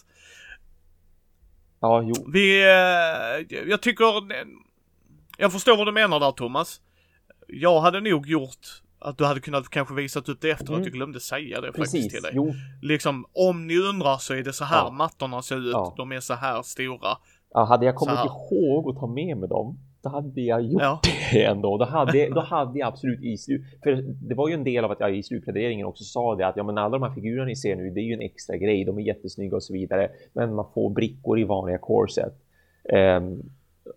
Ja, 1.80 2.02
jo, 2.02 2.14
Vi, 2.32 2.62
eh, 2.62 3.58
jag 3.68 3.82
tycker, 3.82 4.04
jag 5.38 5.52
förstår 5.52 5.76
vad 5.76 5.86
du 5.86 5.92
menar 5.92 6.20
där 6.20 6.32
Thomas. 6.32 6.80
Jag 7.48 7.80
hade 7.80 8.00
nog 8.00 8.26
gjort 8.26 8.82
att 9.00 9.18
du 9.18 9.24
hade 9.24 9.40
kunnat 9.40 9.68
kanske 9.68 9.94
visat 9.94 10.28
upp 10.28 10.40
det 10.40 10.50
efter 10.50 10.66
Mm. 10.68 10.78
att 10.78 10.84
du 10.84 10.90
glömde 10.90 11.20
säga 11.20 11.60
det 11.60 11.66
faktiskt 11.66 11.92
precis. 11.94 12.12
till 12.12 12.22
dig. 12.22 12.32
Jo, 12.34 12.52
Liksom, 12.82 13.24
om 13.32 13.66
ni 13.66 13.78
undrar 13.78 14.16
så 14.16 14.34
är 14.34 14.42
det 14.42 14.52
så 14.52 14.64
här 14.64 14.84
Ja. 14.84 14.90
mattorna 14.90 15.42
ser 15.42 15.56
ut. 15.56 15.72
Ja. 15.72 15.94
De 15.96 16.12
är 16.12 16.20
så 16.20 16.34
här 16.34 16.62
stora. 16.62 17.08
Ja, 17.54 17.64
hade 17.64 17.86
jag 17.86 17.94
kommit 17.94 18.18
ihåg 18.24 18.90
att 18.90 19.00
ta 19.00 19.06
med 19.06 19.36
mig 19.36 19.48
dem, 19.48 19.78
då 20.02 20.08
hade 20.08 20.40
jag 20.40 20.62
gjort 20.62 20.82
Ja. 20.82 21.00
det 21.32 21.44
ändå. 21.44 21.78
Då 21.78 21.84
hade, 21.84 22.28
då 22.28 22.40
hade 22.40 22.78
jag 22.78 22.88
absolut 22.88 23.22
i 23.22 23.36
slut... 23.36 23.62
För 23.82 23.92
det 24.28 24.34
var 24.34 24.48
ju 24.48 24.54
en 24.54 24.64
del 24.64 24.84
av 24.84 24.90
att 24.90 25.00
jag 25.00 25.16
i 25.16 25.22
slutpläderingen 25.22 25.86
också 25.86 26.04
sa 26.04 26.34
det 26.34 26.46
att 26.46 26.56
ja, 26.56 26.62
men 26.62 26.78
alla 26.78 26.98
de 26.98 27.02
här 27.02 27.14
figurerna 27.14 27.44
ni 27.44 27.56
ser 27.56 27.76
nu, 27.76 27.90
det 27.90 28.00
är 28.00 28.04
ju 28.04 28.14
en 28.14 28.20
extra 28.20 28.56
grej. 28.56 28.84
De 28.84 28.98
är 28.98 29.02
jättesnygga 29.02 29.56
och 29.56 29.62
så 29.62 29.72
vidare, 29.72 30.10
men 30.32 30.54
man 30.54 30.66
får 30.74 30.90
brickor 30.90 31.38
i 31.40 31.44
vanliga 31.44 31.78
corset. 31.78 32.32
Ehm, 32.92 33.42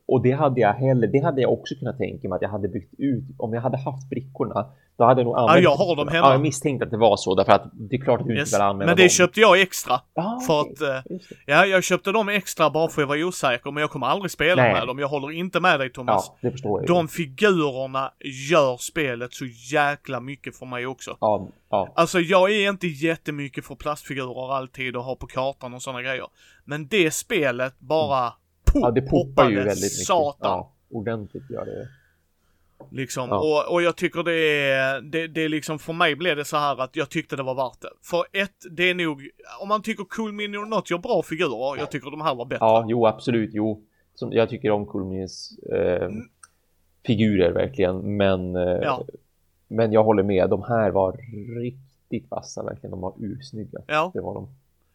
och 0.07 0.21
det 0.23 0.31
hade 0.31 0.61
jag 0.61 0.73
heller, 0.73 1.07
det 1.07 1.19
hade 1.19 1.41
jag 1.41 1.51
också 1.53 1.75
kunnat 1.75 1.97
tänka 1.97 2.29
mig 2.29 2.35
att 2.35 2.41
jag 2.41 2.49
hade 2.49 2.67
byggt 2.67 2.93
ut. 2.97 3.23
Om 3.37 3.53
jag 3.53 3.61
hade 3.61 3.77
haft 3.77 4.09
brickorna, 4.09 4.65
då 4.97 5.03
hade 5.03 5.21
jag 5.21 5.25
nog 5.25 5.37
använt 5.37 5.63
jag 5.63 5.75
har 5.75 5.95
dem 5.95 6.07
hemma. 6.07 6.27
Ja, 6.27 6.31
jag 6.31 6.41
misstänkte 6.41 6.85
att 6.85 6.91
det 6.91 6.97
var 6.97 7.17
så, 7.17 7.35
därför 7.35 7.51
att 7.51 7.63
det 7.73 7.95
är 7.95 8.01
klart 8.01 8.21
att 8.21 8.27
du 8.27 8.33
Yes. 8.33 8.47
inte 8.49 8.57
vill 8.57 8.61
använda 8.61 8.85
Men 8.85 8.95
det 8.97 9.03
dem. 9.03 9.09
köpte 9.09 9.39
jag 9.39 9.61
extra. 9.61 9.93
Ah, 10.15 10.39
för 10.47 10.61
okej. 10.61 10.71
att, 10.97 11.05
eh. 11.11 11.15
Ja, 11.45 11.65
jag 11.65 11.83
köpte 11.83 12.11
dem 12.11 12.29
extra 12.29 12.69
bara 12.69 12.89
för 12.89 13.01
att 13.01 13.09
jag 13.09 13.17
var 13.17 13.23
osäker, 13.27 13.71
men 13.71 13.81
jag 13.81 13.89
kommer 13.89 14.07
aldrig 14.07 14.31
spela 14.31 14.61
Nej. 14.63 14.73
med 14.73 14.87
dem. 14.87 14.99
Jag 14.99 15.07
håller 15.07 15.31
inte 15.31 15.59
med 15.59 15.79
dig 15.79 15.89
Thomas. 15.91 16.25
Ja, 16.27 16.37
det 16.41 16.51
förstår 16.51 16.79
jag. 16.81 16.87
De 16.87 17.07
figurerna 17.07 18.11
gör 18.49 18.77
spelet 18.77 19.33
så 19.33 19.45
jäkla 19.73 20.19
mycket 20.19 20.55
för 20.57 20.65
mig 20.65 20.85
också. 20.87 21.17
Ja, 21.19 21.47
ja. 21.69 21.93
Alltså 21.95 22.19
jag 22.19 22.51
är 22.51 22.69
inte 22.69 22.87
jättemycket 22.87 23.65
för 23.65 23.75
plastfigurer 23.75 24.53
alltid 24.55 24.95
och 24.95 25.03
ha 25.03 25.15
på 25.15 25.27
kartan 25.27 25.73
och 25.73 25.81
sådana 25.81 26.01
grejer. 26.01 26.25
Men 26.65 26.87
det 26.87 27.11
spelet 27.13 27.79
bara 27.79 28.29
pop, 28.29 28.37
Ja, 28.73 28.91
det 28.91 29.01
poppar 29.01 29.19
ju 29.19 29.25
poppade 29.35 29.55
väldigt 29.55 29.83
mycket. 29.83 30.05
satan. 30.07 30.49
Ja, 30.49 30.71
ordentligt 30.91 31.49
gör 31.49 31.65
det. 31.65 31.87
Liksom. 32.91 33.29
Ja. 33.29 33.39
Och, 33.67 33.73
och 33.73 33.81
jag 33.81 33.95
tycker 33.95 34.23
det 34.23 34.33
är, 34.71 35.01
det, 35.01 35.27
det 35.27 35.41
är 35.41 35.49
liksom, 35.49 35.79
för 35.79 35.93
mig 35.93 36.15
blev 36.15 36.35
det 36.37 36.45
så 36.45 36.57
här 36.57 36.81
att 36.81 36.95
jag 36.95 37.09
tyckte 37.09 37.35
det 37.35 37.43
var 37.43 37.55
värt 37.55 37.81
det. 37.81 37.89
För 38.01 38.25
ett, 38.33 38.55
det 38.71 38.89
är 38.89 38.95
nog, 38.95 39.29
om 39.61 39.67
man 39.67 39.81
tycker 39.81 40.03
Cool 40.03 40.31
Mini 40.33 40.57
or 40.57 40.65
Not 40.65 40.91
gör 40.91 40.97
bra 40.97 41.23
figurer, 41.23 41.77
jag 41.79 41.91
tycker 41.91 42.11
de 42.11 42.21
här 42.21 42.35
var 42.35 42.45
bättre. 42.45 42.65
Ja, 42.65 42.85
jo, 42.87 43.07
absolut. 43.07 43.49
Jo, 43.53 43.83
som, 44.15 44.31
jag 44.33 44.49
tycker 44.49 44.71
om 44.71 44.85
Kulmins 44.85 45.57
eh, 45.73 46.09
figurer 47.05 47.51
verkligen, 47.51 48.17
men, 48.17 48.55
eh, 48.55 48.61
Ja. 48.81 49.03
men 49.67 49.91
jag 49.91 50.03
håller 50.03 50.23
med. 50.23 50.49
De 50.49 50.63
här 50.63 50.91
var 50.91 51.17
riktigt 51.61 52.31
vassa 52.31 52.63
verkligen. 52.63 52.91
De 52.91 53.01
var 53.01 53.13
ursnygga. 53.19 53.79
Ja. 53.87 54.11
Det 54.13 54.21
var 54.21 54.33
de. 54.33 54.47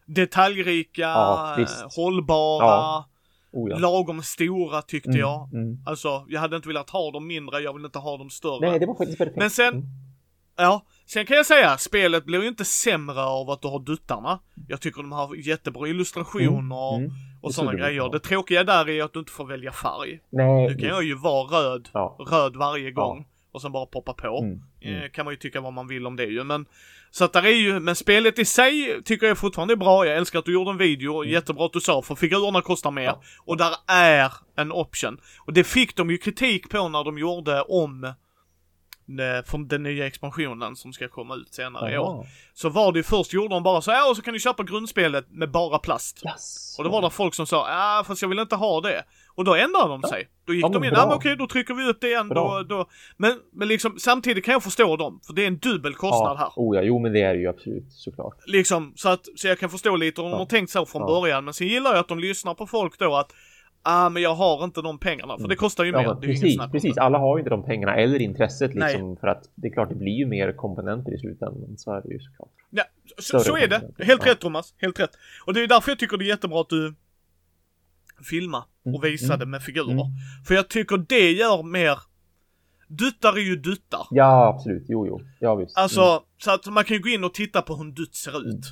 Detaljrika, 0.05 1.01
Ja, 1.01 1.57
hållbara. 1.95 3.03
Oh, 3.51 3.69
ja. 3.69 3.77
lagom 3.77 4.23
stora 4.23 4.81
tyckte 4.81 5.09
Mm, 5.09 5.19
jag. 5.21 5.49
mm. 5.53 5.77
Alltså, 5.85 6.25
jag 6.27 6.39
hade 6.41 6.55
inte 6.55 6.67
velat 6.67 6.89
ha 6.89 7.11
dem 7.11 7.27
mindre, 7.27 7.59
jag 7.59 7.73
vill 7.73 7.85
inte 7.85 7.99
ha 7.99 8.17
dem 8.17 8.29
större. 8.29 8.69
Nej, 8.69 8.79
det 8.79 8.85
var 8.85 8.95
faktiskt 8.95 9.17
perfekt. 9.17 9.37
Men 9.37 9.49
sen- 9.49 9.73
Mm. 9.73 9.85
Ja, 10.57 10.85
sen 11.05 11.25
kan 11.25 11.37
jag 11.37 11.45
säga, 11.45 11.77
spelet 11.77 12.25
blir 12.25 12.41
ju 12.41 12.47
inte 12.47 12.65
sämre 12.65 13.23
av 13.23 13.49
att 13.49 13.61
du 13.61 13.67
har 13.67 13.79
duttarna. 13.79 14.39
Jag 14.67 14.81
tycker 14.81 15.01
de 15.01 15.11
har 15.11 15.35
jättebra 15.35 15.87
illustrationer 15.87 16.95
Mm, 16.97 17.11
och 17.41 17.49
det 17.49 17.53
sådana 17.53 17.71
det 17.71 17.77
grejer. 17.77 18.01
vara. 18.01 18.11
Det 18.11 18.19
tråkiga 18.19 18.63
där 18.63 18.89
är 18.89 19.03
att 19.03 19.13
du 19.13 19.19
inte 19.19 19.31
får 19.31 19.45
välja 19.45 19.71
färg. 19.71 20.19
Nej, 20.29 20.67
Nu 20.67 20.75
kan 20.75 20.89
jag 20.89 21.03
ju 21.03 21.15
vara 21.15 21.43
röd, 21.61 21.89
Ja. 21.93 22.17
röd 22.31 22.55
varje 22.55 22.91
gång 22.91 23.27
och 23.51 23.61
sen 23.61 23.71
bara 23.71 23.85
poppa 23.85 24.13
på. 24.13 24.39
Mm, 24.43 24.61
mm. 24.81 25.03
Eh, 25.03 25.09
kan 25.09 25.25
man 25.25 25.33
ju 25.33 25.37
tycka 25.37 25.61
vad 25.61 25.73
man 25.73 25.87
vill 25.87 26.07
om 26.07 26.15
det 26.15 26.25
ju, 26.25 26.43
men 26.43 26.65
så 27.11 27.25
att 27.25 27.33
där 27.33 27.45
är 27.45 27.49
ju, 27.49 27.79
men 27.79 27.95
spelet 27.95 28.39
i 28.39 28.45
sig 28.45 29.01
tycker 29.05 29.27
jag 29.27 29.37
fortfarande 29.37 29.73
är 29.73 29.75
bra. 29.75 30.05
Jag 30.05 30.17
älskar 30.17 30.39
att 30.39 30.45
du 30.45 30.53
gjorde 30.53 30.71
en 30.71 30.77
video, 30.77 31.23
jättebra 31.23 31.65
att 31.65 31.73
du 31.73 31.81
sa, 31.81 32.01
för 32.01 32.15
figurerna 32.15 32.61
kostar 32.61 32.91
mer. 32.91 33.01
Mm. 33.01 33.15
Ja. 33.15 33.23
Och 33.45 33.57
där 33.57 33.75
är 33.87 34.33
en 34.55 34.71
option. 34.71 35.17
Och 35.45 35.53
det 35.53 35.63
fick 35.63 35.95
de 35.95 36.09
ju 36.09 36.17
kritik 36.17 36.69
på 36.69 36.89
när 36.89 37.03
de 37.03 37.17
gjorde 37.17 37.61
om 37.61 38.13
från 39.45 39.67
den 39.67 39.83
nya 39.83 40.07
expansionen 40.07 40.75
som 40.75 40.93
ska 40.93 41.07
komma 41.07 41.35
ut 41.35 41.53
senare 41.53 41.93
i 41.93 41.97
år. 41.97 42.27
Så 42.53 42.69
var 42.69 42.91
det 42.91 42.99
ju 42.99 43.03
först 43.03 43.33
gjorde 43.33 43.55
de 43.55 43.63
bara 43.63 43.81
så 43.81 43.91
ja 43.91 44.09
och 44.09 44.15
så 44.15 44.21
kan 44.21 44.33
ni 44.33 44.39
köpa 44.39 44.63
grundspelet 44.63 45.25
med 45.31 45.51
bara 45.51 45.79
plast. 45.79 46.21
Yes. 46.25 46.75
Och 46.77 46.83
då 46.83 46.89
var 46.89 47.01
det 47.01 47.09
folk 47.09 47.33
som 47.35 47.47
sa, 47.47 47.69
ja 47.69 48.03
fast 48.07 48.21
jag 48.21 48.29
vill 48.29 48.39
inte 48.39 48.55
ha 48.55 48.81
det. 48.81 49.03
Och 49.35 49.45
då 49.45 49.55
ändrade 49.55 49.87
de 49.89 50.03
sig. 50.03 50.27
Då 50.45 50.53
gick 50.53 50.63
Ja, 50.65 50.69
de 50.69 50.83
in, 50.83 50.91
ja 50.93 51.05
men 51.07 51.15
okej 51.17 51.35
då 51.35 51.47
trycker 51.47 51.73
vi 51.73 51.89
upp 51.89 52.01
det 52.01 52.07
igen. 52.07 52.27
Då, 52.27 52.33
Bra. 52.35 52.63
då. 52.63 52.85
Men, 53.17 53.39
men 53.53 53.67
liksom 53.67 53.99
samtidigt 53.99 54.45
kan 54.45 54.51
jag 54.51 54.63
förstå 54.63 54.95
dem, 54.97 55.19
för 55.27 55.33
det 55.33 55.43
är 55.43 55.47
en 55.47 55.57
dubbel 55.57 55.93
kostnad 55.95 56.37
här. 56.37 56.49
Oh 56.55 56.75
ja, 56.75 56.81
jo 56.83 56.99
men 56.99 57.13
det 57.13 57.21
är 57.21 57.33
det 57.33 57.39
ju 57.39 57.47
absolut 57.47 57.91
såklart. 57.91 58.37
Liksom, 58.45 58.93
så 58.95 59.09
att, 59.09 59.25
så 59.35 59.47
jag 59.47 59.59
kan 59.59 59.69
förstå 59.69 59.95
lite 59.95 60.21
om 60.21 60.25
de 60.27 60.31
Ja. 60.31 60.37
har 60.37 60.45
tänkt 60.45 60.69
så 60.71 60.85
från 60.85 61.01
Ja. 61.01 61.07
början. 61.07 61.45
Men 61.45 61.53
sen 61.53 61.67
gillar 61.67 61.89
jag 61.91 61.99
att 61.99 62.07
de 62.07 62.19
lyssnar 62.19 62.53
på 62.53 62.67
folk 62.67 62.99
då 62.99 63.15
att, 63.15 63.31
ah 63.83 64.09
men 64.09 64.21
jag 64.23 64.35
har 64.35 64.63
inte 64.63 64.81
de 64.81 64.99
pengarna. 64.99 65.37
För 65.37 65.47
det 65.47 65.55
kostar 65.55 65.83
ju 65.83 65.89
Mm. 65.89 66.01
Ja, 66.03 66.13
mer, 66.13 66.21
det 66.21 66.27
precis, 66.27 66.57
precis. 66.71 66.95
det. 66.95 67.01
Alla 67.01 67.17
har 67.17 67.37
ju 67.37 67.39
inte 67.41 67.49
de 67.49 67.63
pengarna 67.65 67.95
eller 67.95 68.21
intresset 68.21 68.73
Nej. 68.75 68.91
liksom 68.93 69.17
för 69.17 69.27
att 69.27 69.43
det 69.55 69.67
är 69.67 69.71
klart 69.73 69.89
det 69.89 69.95
blir 69.95 70.11
ju 70.13 70.25
mer 70.25 70.51
komponenter 70.51 71.15
i 71.15 71.19
slutändan. 71.19 71.77
Så 71.77 71.91
är 71.93 72.01
det 72.01 72.09
ju 72.09 72.19
såklart. 72.19 72.49
Ja, 72.69 72.83
så, 73.17 73.39
så 73.39 73.57
är 73.57 73.67
det. 73.67 73.81
Helt 74.03 74.25
Ja. 74.25 74.31
rätt 74.31 74.39
Thomas, 74.39 74.73
helt 74.77 74.99
rätt. 74.99 75.11
Och 75.45 75.53
det 75.53 75.63
är 75.63 75.67
därför 75.67 75.91
jag 75.91 75.99
tycker 75.99 76.17
det 76.17 76.25
är 76.25 76.27
jättebra 76.27 76.61
att 76.61 76.69
du 76.69 76.95
filmar 78.29 78.63
och 78.85 79.03
visade 79.03 79.45
med 79.45 79.63
figurer. 79.63 79.91
Mm. 79.91 80.05
För 80.47 80.55
jag 80.55 80.67
tycker 80.69 80.97
det 80.97 81.31
gör 81.31 81.63
mer, 81.63 81.97
duttar 82.87 83.33
är 83.33 83.41
ju 83.41 83.55
duttar. 83.55 84.07
Ja, 84.11 84.47
absolut. 84.55 84.85
Jo, 84.87 85.07
jo. 85.07 85.21
Ja, 85.39 85.55
visst. 85.55 85.77
Alltså, 85.77 86.01
Mm. 86.01 86.21
så 86.37 86.51
att 86.51 86.65
man 86.73 86.83
kan 86.83 86.97
ju 86.97 87.03
gå 87.03 87.09
in 87.09 87.23
och 87.23 87.33
titta 87.33 87.61
på 87.61 87.75
hur 87.75 87.83
en 87.83 87.93
dutt 87.93 88.15
ser 88.15 88.47
ut. 88.49 88.65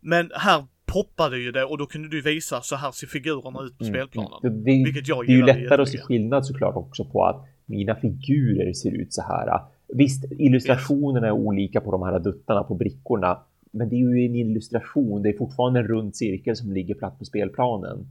Men 0.00 0.30
här 0.34 0.66
poppade 0.92 1.38
ju 1.38 1.52
det 1.52 1.64
och 1.64 1.78
då 1.78 1.86
kunde 1.86 2.08
du 2.08 2.20
visa 2.22 2.60
så 2.60 2.76
här 2.76 2.90
ser 2.90 3.06
figurerna 3.06 3.62
ut 3.66 3.78
på 3.78 3.84
Mm, 3.84 3.94
spelplanen. 3.94 4.38
mm. 4.42 4.64
Det, 4.64 4.70
det, 4.70 4.84
Vilket 4.84 5.08
jag 5.08 5.26
det 5.26 5.32
är 5.32 5.36
ju 5.36 5.46
lättare 5.46 5.82
att 5.82 5.88
se 5.88 5.98
skillnad 5.98 6.46
såklart 6.46 6.76
också 6.76 7.04
på 7.04 7.24
att 7.24 7.44
mina 7.66 7.94
figurer 7.94 8.72
ser 8.72 8.90
ut 8.94 9.12
så 9.12 9.22
här. 9.22 9.60
Visst, 9.94 10.24
illustrationerna 10.38 11.26
är 11.26 11.30
olika 11.32 11.80
på 11.80 11.90
de 11.90 12.02
här 12.02 12.18
duttarna 12.18 12.62
på 12.62 12.74
brickorna, 12.74 13.38
men 13.70 13.88
det 13.88 13.94
är 13.96 13.98
ju 13.98 14.26
en 14.26 14.34
illustration. 14.34 15.22
Det 15.22 15.28
är 15.28 15.36
fortfarande 15.38 15.80
en 15.80 15.86
rund 15.86 16.16
cirkel 16.16 16.56
som 16.56 16.72
ligger 16.72 16.94
platt 16.94 17.18
på 17.18 17.24
spelplanen. 17.24 18.06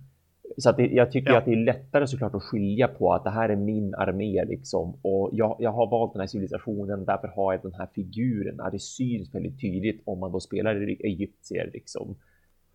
Så 0.58 0.70
att 0.70 0.78
det, 0.78 0.88
jag 0.88 1.12
tycker 1.12 1.32
Ja. 1.32 1.38
att 1.38 1.46
det 1.46 1.52
är 1.52 1.66
lättare 1.66 2.08
såklart 2.08 2.36
att 2.36 2.44
skilja 2.44 2.88
på 2.88 3.14
att 3.14 3.24
det 3.24 3.30
här 3.30 3.50
är 3.50 3.56
min 3.56 3.96
armé 3.96 4.46
liksom 4.46 4.96
och 5.02 5.30
jag, 5.34 5.56
jag 5.60 5.72
har 5.72 5.90
valt 5.92 6.14
den 6.14 6.20
här 6.20 6.28
civilisationen. 6.28 7.06
Därför 7.06 7.28
har 7.28 7.54
jag 7.54 7.62
den 7.62 7.74
här 7.74 7.88
figuren. 7.96 8.58
Det 8.72 8.80
syns 8.82 9.36
väldigt 9.36 9.62
tydligt 9.62 10.02
om 10.06 10.20
man 10.20 10.32
då 10.32 10.40
spelar 10.40 10.90
i- 10.90 11.02
egyptier 11.04 11.70
liksom. 11.74 12.16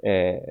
Eh, 0.03 0.43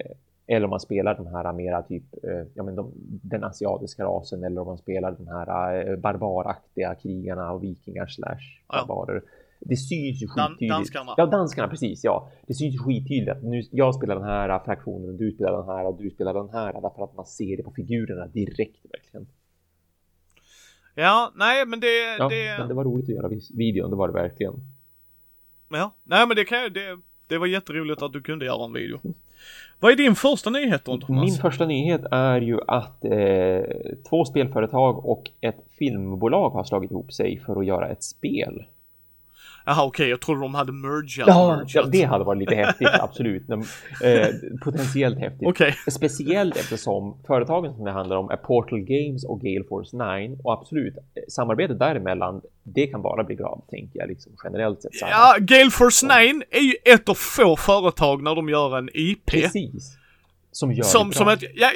eller 0.48 0.64
om 0.64 0.70
man 0.70 0.80
spelar 0.80 1.16
den 1.16 1.28
här 1.28 1.54
mera 1.54 1.82
typ, 1.82 2.04
eh, 2.24 2.44
ja 2.54 2.64
men 2.64 2.76
de, 2.76 2.92
den 3.24 3.44
asiatiska 3.44 4.04
rasen 4.04 4.44
eller 4.44 4.62
om 4.62 4.68
man 4.68 4.78
spelar 4.78 5.12
den 5.12 5.28
här 5.28 5.88
eh, 5.90 5.96
barbaraktiga 5.98 6.96
krigarna 6.96 7.52
och 7.52 7.64
vikingar 7.64 8.08
slash 8.08 8.38
Ja. 8.70 8.86
barbarer. 8.88 9.22
Det 9.60 9.76
syns 9.76 10.22
ju 10.24 10.28
Dan- 10.28 10.48
skittydligt. 10.50 10.72
danskarna. 10.74 11.14
Ja, 11.18 11.26
danskarna, 11.26 11.68
precis. 11.68 12.04
Ja, 12.04 12.30
det 12.48 12.54
syns 12.54 12.76
ju 12.76 12.80
skittydligt 12.80 13.30
att 13.32 13.44
nu, 13.44 13.64
jag 13.72 13.96
spelar 13.96 14.16
den 14.16 14.24
här 14.24 14.60
fraktionen, 14.60 15.18
du 15.18 15.32
spelar 15.32 15.58
den 15.58 15.66
här 15.68 15.86
och 15.86 16.02
du 16.02 16.10
spelar 16.10 16.34
den 16.34 16.50
här. 16.50 16.74
Därför 16.74 17.04
att 17.04 17.16
man 17.16 17.26
ser 17.26 17.58
det 17.58 17.64
på 17.64 17.72
figurerna 17.72 18.28
direkt 18.28 18.86
verkligen. 18.94 19.28
Ja, 20.96 21.32
nej 21.36 21.66
men 21.66 21.80
det, 21.80 22.16
Ja, 22.20 22.30
det, 22.30 22.56
men 22.60 22.68
det 22.68 22.74
var 22.74 22.84
roligt 22.84 23.04
att 23.10 23.16
göra 23.16 23.30
videon, 23.58 23.90
det 23.90 23.96
var 23.96 24.08
det 24.08 24.14
verkligen. 24.14 24.54
ja, 25.70 25.92
nej 26.04 26.28
men 26.28 26.36
det 26.36 26.44
kan 26.46 26.62
jag, 26.62 26.74
det, 26.74 27.00
det 27.28 27.38
var 27.38 27.48
jätteroligt 27.48 28.02
att 28.02 28.14
du 28.14 28.22
kunde 28.22 28.46
göra 28.46 28.66
en 28.66 28.74
video. 28.74 29.00
Vad 29.80 29.92
är 29.92 29.96
din 29.96 30.16
första 30.16 30.50
nyhet 30.50 30.86
då 30.86 30.98
Thomas? 30.98 31.24
Min 31.26 31.36
första 31.36 31.66
nyhet 31.66 32.02
är 32.12 32.42
ju 32.42 32.60
att 32.68 33.06
eh, 33.06 33.62
två 34.10 34.26
spelföretag 34.26 35.06
och 35.06 35.24
ett 35.42 35.66
filmbolag 35.80 36.50
har 36.50 36.64
slagit 36.64 36.92
ihop 36.92 37.14
sig 37.14 37.40
för 37.40 37.60
att 37.60 37.66
göra 37.66 37.90
ett 37.90 38.04
spel. 38.04 38.66
Jaha 39.65 39.84
okej, 39.86 40.10
jag 40.10 40.21
trodde 40.21 40.41
de 40.41 40.56
hade 40.56 40.71
mergat. 40.71 41.28
Ja, 41.28 41.47
mergat. 41.56 41.76
ja 41.76 41.84
det 41.84 42.04
hade 42.04 42.24
varit 42.24 42.39
lite 42.39 42.56
häftigt, 42.56 42.88
absolut. 42.91 43.50
Eh, 43.50 43.58
potentiellt 44.63 45.19
häftigt. 45.19 45.47
Okej. 45.47 45.76
Speciellt 45.91 46.58
eftersom 46.58 47.17
företagen 47.28 47.74
som 47.76 47.86
det 47.86 47.91
handlar 47.91 48.15
om 48.15 48.30
är 48.30 48.38
Portal 48.38 48.80
Games 48.80 49.26
och 49.26 49.41
Gale 49.41 49.63
Force 49.69 50.17
9 50.19 50.38
och 50.43 50.54
absolut 50.54 50.97
eh, 50.97 51.02
samarbetet 51.28 51.80
däremellan. 51.80 52.41
Det 52.63 52.88
kan 52.88 53.02
bara 53.02 53.24
bli 53.24 53.36
bra, 53.36 53.62
tänker 53.69 54.00
jag 54.00 54.08
liksom 54.10 54.32
generellt 54.43 54.82
sett. 54.82 54.91
Ja, 55.02 55.36
Gale 55.39 55.71
Force 55.71 56.06
9 56.06 56.43
är 56.52 56.62
ju 56.62 56.76
ett 56.93 57.10
av 57.10 57.13
få 57.15 57.56
företag 57.56 58.24
när 58.24 58.36
de 58.36 58.50
gör 58.50 58.78
en 58.78 58.89
IP. 58.93 59.26
precis. 59.26 59.97
Som 60.52 60.74
gör 60.74 60.84
Som, 60.84 61.10
det 61.10 61.15
som 61.15 61.26
bra. 61.26 61.34
ett, 61.34 61.43
ja, 61.56 61.69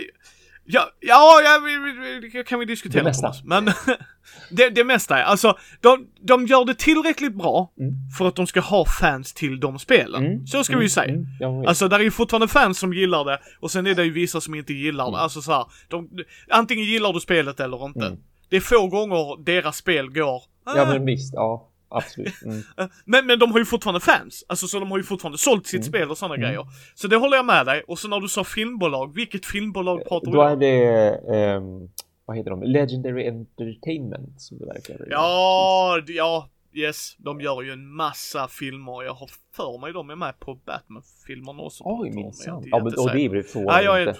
ja, 0.65 0.89
ja, 0.99 1.41
ja 1.43 2.43
kan 2.43 2.59
vi 2.59 2.65
diskutera 2.65 3.03
Det 3.03 3.09
mesta. 3.09 3.33
Men 3.43 3.65
det, 4.51 4.69
det 4.69 4.83
mesta 4.83 5.17
är, 5.17 5.23
alltså, 5.23 5.57
de, 5.81 6.07
de 6.21 6.45
gör 6.45 6.65
det 6.65 6.73
tillräckligt 6.75 7.35
bra 7.35 7.71
Mm. 7.79 7.93
för 8.17 8.27
att 8.27 8.35
de 8.35 8.47
ska 8.47 8.59
ha 8.59 8.85
fans 9.01 9.33
till 9.33 9.59
de 9.59 9.79
spelen. 9.79 10.25
Mm, 10.25 10.47
Så 10.47 10.63
ska 10.63 10.73
mm, 10.73 10.79
vi 10.79 10.85
ju 10.85 10.89
säga. 10.89 11.13
mm. 11.13 11.67
Alltså 11.67 11.87
där 11.87 11.99
är 11.99 12.03
ju 12.03 12.11
fortfarande 12.11 12.47
fans 12.47 12.79
som 12.79 12.93
gillar 12.93 13.25
det 13.25 13.39
och 13.59 13.71
sen 13.71 13.87
är 13.87 13.95
det 13.95 14.03
ju 14.03 14.11
vissa 14.11 14.41
som 14.41 14.55
inte 14.55 14.73
gillar 14.73 15.11
det. 15.11 15.17
Alltså 15.17 15.41
så 15.41 15.51
här, 15.51 15.65
de, 15.87 16.09
antingen 16.49 16.85
gillar 16.85 17.13
du 17.13 17.19
spelet 17.19 17.59
eller 17.59 17.85
inte. 17.85 18.05
Mm. 18.05 18.17
Det 18.49 18.55
är 18.55 18.61
få 18.61 18.87
gånger 18.87 19.43
deras 19.45 19.77
spel 19.77 20.09
går, 20.09 20.41
Ja, 20.65 20.81
"Ah." 20.81 20.85
men 20.93 21.05
visst. 21.05 21.33
Ja, 21.33 21.69
absolut. 21.89 22.41
Mm. 22.45 22.61
men, 23.05 23.25
men 23.27 23.39
de 23.39 23.51
har 23.51 23.59
ju 23.59 23.65
fortfarande 23.65 23.99
fans. 23.99 24.45
Alltså 24.47 24.67
så 24.67 24.79
de 24.79 24.91
har 24.91 24.97
ju 24.97 25.03
fortfarande 25.03 25.37
sålt 25.37 25.67
sitt 25.67 25.85
spel 25.85 26.11
och 26.11 26.17
sådana 26.17 26.37
grejer. 26.37 26.67
Så 26.95 27.07
det 27.07 27.15
håller 27.15 27.37
jag 27.37 27.45
med 27.45 27.65
dig. 27.65 27.83
Och 27.87 27.99
så 27.99 28.07
när 28.07 28.19
du 28.19 28.27
sa 28.27 28.43
filmbolag, 28.43 29.15
vilket 29.15 29.45
filmbolag 29.45 30.05
pratar 30.07 30.25
vi 30.31 30.31
Då 30.31 30.43
om? 30.43 30.51
är 30.51 30.55
det, 30.55 31.09
ehm, 31.37 31.89
vad 32.25 32.37
heter 32.37 32.49
de? 32.49 32.63
Legendary 32.63 33.27
Entertainment 33.27 34.41
som 34.41 34.57
det 34.57 34.65
verkar. 34.65 35.07
Ja, 35.09 36.01
ja, 36.07 36.49
yes. 36.73 37.15
De 37.17 37.41
gör 37.41 37.61
ju 37.61 37.71
en 37.71 37.87
massa 37.95 38.47
filmer. 38.47 39.03
Jag 39.03 39.13
har 39.13 39.29
för 39.55 39.77
mig 39.81 39.93
de 39.93 40.09
är 40.09 40.15
med 40.15 40.39
på 40.39 40.55
Batman-filmerna 40.65 41.63
också. 41.63 41.83
Oj, 41.85 42.09
pratar 42.09 42.15
minsann. 42.15 42.63
Ja, 42.65 42.77
men, 42.77 42.93
och 42.97 43.11
det 43.11 43.29
blir 43.29 43.35
Ja, 43.37 43.43
frågan 43.43 43.83
jag 43.83 44.01
är... 44.01 44.17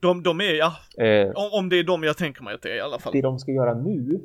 De, 0.00 0.22
de 0.22 0.40
är, 0.40 0.54
ja, 0.54 0.76
Eh, 0.98 1.30
om, 1.34 1.48
om 1.52 1.68
det 1.68 1.78
är 1.78 1.84
de 1.84 2.02
jag 2.02 2.16
tänker 2.16 2.42
mig 2.42 2.54
att 2.54 2.62
det 2.62 2.70
är 2.72 2.76
i 2.76 2.80
alla 2.80 2.98
fall. 2.98 3.12
det 3.12 3.20
de 3.22 3.38
ska 3.38 3.52
göra 3.52 3.74
nu, 3.74 4.20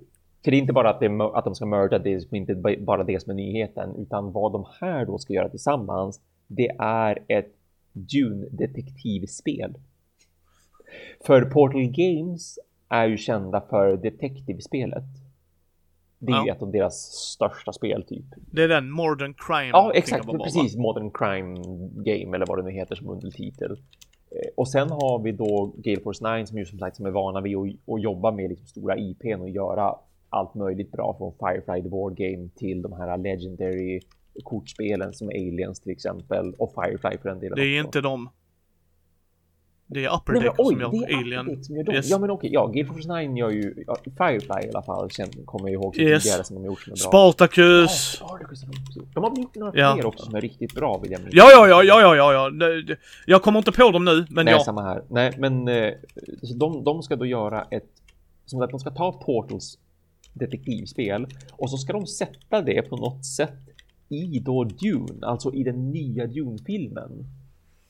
för 0.45 0.51
det 0.51 0.57
är 0.57 0.61
inte 0.61 0.73
bara 0.73 0.89
att, 0.89 0.99
det, 0.99 1.21
att 1.33 1.45
de 1.45 1.55
ska 1.55 1.65
mörda, 1.65 1.99
det 1.99 2.13
är 2.13 2.35
inte 2.35 2.55
ba- 2.55 2.79
bara 2.79 3.03
det 3.03 3.19
som 3.23 3.29
är 3.31 3.35
nyheten, 3.35 3.95
utan 3.95 4.31
vad 4.31 4.51
de 4.51 4.65
här 4.81 5.05
då 5.05 5.17
ska 5.17 5.33
göra 5.33 5.49
tillsammans, 5.49 6.21
det 6.47 6.67
är 6.79 7.19
ett 7.27 7.51
Dune-detektivspel. 7.93 9.73
För 11.25 11.41
Portal 11.41 11.83
Games 11.91 12.59
är 12.89 13.05
ju 13.07 13.17
kända 13.17 13.61
för 13.61 13.97
Detective-spelet. 13.97 15.03
Det 16.19 16.31
är 16.31 16.35
Ja. 16.47 16.53
ett 16.53 16.61
av 16.61 16.71
deras 16.71 16.95
största 17.11 17.73
spel 17.73 18.03
typ. 18.03 18.25
Det 18.51 18.63
är 18.63 18.67
den 18.67 18.91
Modern 18.91 19.33
Crime. 19.37 19.69
Ja, 19.69 19.91
exakt. 19.95 20.23
of 20.23 20.29
all, 20.29 20.37
va? 20.37 20.43
Precis. 20.43 20.75
Modern 20.77 21.11
Crime 21.11 21.55
Game 22.03 22.35
eller 22.37 22.45
vad 22.45 22.57
det 22.57 22.63
nu 22.63 22.71
heter 22.71 22.95
som 22.95 23.09
undertitel. 23.09 23.71
Eh, 23.71 24.37
Och 24.57 24.67
sen 24.69 24.89
har 24.91 25.19
vi 25.19 25.31
då 25.31 25.73
Gale 25.77 25.99
Force 26.01 26.35
9 26.37 26.45
som 26.45 26.57
ju 26.57 26.65
som 26.65 26.79
sagt 26.79 26.95
som 26.95 27.05
är 27.05 27.11
vana 27.11 27.41
vid 27.41 27.57
att, 27.57 27.93
att 27.93 28.01
jobba 28.01 28.31
med 28.31 28.49
liksom 28.49 28.67
stora 28.67 28.97
IPn 28.97 29.41
och 29.41 29.49
göra 29.49 29.95
allt 30.29 30.55
möjligt 30.55 30.91
bra 30.91 31.15
från 31.17 31.33
Firefly 31.39 31.81
the 31.83 31.89
Board 31.89 32.17
Game 32.17 32.49
till 32.55 32.81
de 32.81 32.93
här 32.93 33.17
Legendary 33.17 33.99
kortspelen 34.43 35.13
som 35.13 35.27
Aliens 35.29 35.79
till 35.79 35.91
exempel 35.91 36.53
och 36.57 36.73
Firefly 36.73 37.17
för 37.17 37.29
den 37.29 37.39
delen 37.39 37.55
Det 37.55 37.63
är 37.65 37.79
också. 37.81 37.87
inte 37.87 38.01
de. 38.01 38.29
Det 39.87 40.05
är 40.05 40.15
Upper 40.15 40.33
Nej, 40.33 40.41
men, 40.41 40.49
Deck 40.51 40.59
oj, 40.59 40.73
som 40.73 40.81
gör 40.81 40.91
det 41.07 41.13
är 41.13 41.17
Alien. 41.17 41.45
Deck 41.45 41.65
som 41.65 41.75
gör 41.75 41.83
dem. 41.83 41.95
Yes. 41.95 42.09
Ja 42.09 42.19
men 42.19 42.29
okej, 42.29 42.49
ja, 42.53 42.67
Gale 42.67 42.85
Force 42.85 43.21
9 43.27 43.37
gör 43.37 43.49
ju 43.49 43.83
ja, 43.87 43.95
Firefly 44.17 44.67
i 44.67 44.69
alla 44.69 44.81
fall, 44.81 45.11
sen 45.11 45.27
kommer 45.45 45.69
jag 45.69 45.73
ihåg 45.73 45.97
Yes. 45.97 46.23
tidigare 46.23 46.43
som 46.43 46.55
de 46.55 46.65
gjort 46.65 46.81
som 46.81 46.91
är 46.91 46.95
bra. 46.95 47.01
Ja, 47.03 47.31
Spartacus. 47.31 48.21
Har 48.21 48.39
de 49.13 49.23
har 49.23 49.37
gjort 49.37 49.55
några 49.55 49.79
Ja. 49.79 49.93
fler 49.95 50.05
också 50.05 50.25
som 50.25 50.35
är 50.35 50.41
riktigt 50.41 50.73
bra 50.75 50.97
vill 50.97 51.11
jag 51.11 51.19
minnas. 51.19 51.33
Ja, 51.33 51.47
ja, 51.51 51.67
ja, 51.67 51.83
ja, 51.83 52.15
ja, 52.15 52.33
ja, 52.33 52.51
ja. 52.59 52.95
Jag 53.25 53.41
kommer 53.41 53.59
inte 53.59 53.71
på 53.71 53.91
dem 53.91 54.05
nu, 54.05 54.25
men 54.29 54.45
Nej, 54.45 54.53
ja. 54.53 54.63
samma 54.63 54.81
här. 54.83 55.03
Nej, 55.09 55.33
men 55.37 55.67
eh, 55.67 55.93
de, 56.55 56.83
de 56.83 57.03
ska 57.03 57.15
då 57.15 57.25
göra 57.25 57.61
ett, 57.71 57.89
som 58.45 58.61
att 58.61 58.69
de 58.69 58.79
ska 58.79 58.89
ta 58.91 59.11
Portals 59.11 59.77
detektivspel 60.35 61.27
och 61.51 61.69
så 61.69 61.77
ska 61.77 61.93
de 61.93 62.07
sätta 62.07 62.61
det 62.61 62.81
på 62.81 62.97
något 62.97 63.25
sätt 63.25 63.53
i 64.09 64.39
då 64.39 64.63
Dune, 64.63 65.25
alltså 65.27 65.53
i 65.53 65.63
den 65.63 65.91
nya 65.91 66.27
Dune-filmen. 66.27 67.25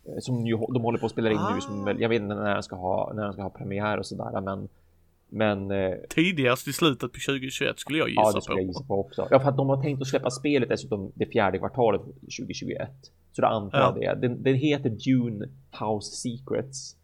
Eh, 0.06 0.20
Som 0.20 0.46
ju, 0.46 0.58
de 0.58 0.82
håller 0.84 1.00
på 1.00 1.06
att 1.06 1.12
spela 1.12 1.32
in 1.32 1.40
nu, 1.56 1.62
som, 1.62 1.88
Ah. 1.88 1.92
jag 2.00 2.10
vet 2.10 2.22
inte 2.22 2.36
när 2.36 2.54
den 2.54 2.64
ska 2.64 2.76
ha, 2.76 3.14
när 3.16 3.24
den 3.24 3.34
ska 3.34 3.42
ha 3.42 3.50
premiär 3.50 3.98
och 3.98 4.06
sådär, 4.06 4.42
men 4.42 4.70
men 5.30 5.72
eh, 5.72 5.94
Tidigast 6.10 6.68
i 6.68 6.74
slutet 6.74 7.12
på 7.14 7.20
2021 7.28 7.80
skulle 7.80 7.98
jag 7.98 8.10
gissa 8.10 8.22
ja, 8.22 8.32
det 8.32 8.42
skulle 8.42 8.56
på. 8.56 8.62
jag 8.62 8.68
gissa 8.68 8.84
på 8.84 9.00
också. 9.00 9.28
Ja, 9.32 9.40
för 9.40 9.50
att 9.50 9.58
de 9.58 9.70
har 9.70 9.82
tänkt 9.82 10.02
att 10.02 10.08
släppa 10.08 10.30
spelet 10.32 10.70
dessutom 10.70 11.12
det 11.16 11.26
fjärde 11.26 11.58
kvartalet 11.58 12.02
2021. 12.02 12.90
Så 13.32 13.42
då 13.42 13.48
antar 13.48 13.80
jag 13.80 13.96
det. 14.22 14.28
Den, 14.28 14.44
den 14.44 14.56
heter 14.56 14.90
Dune 14.90 15.50
House 15.80 16.12
Secrets. 16.16 16.96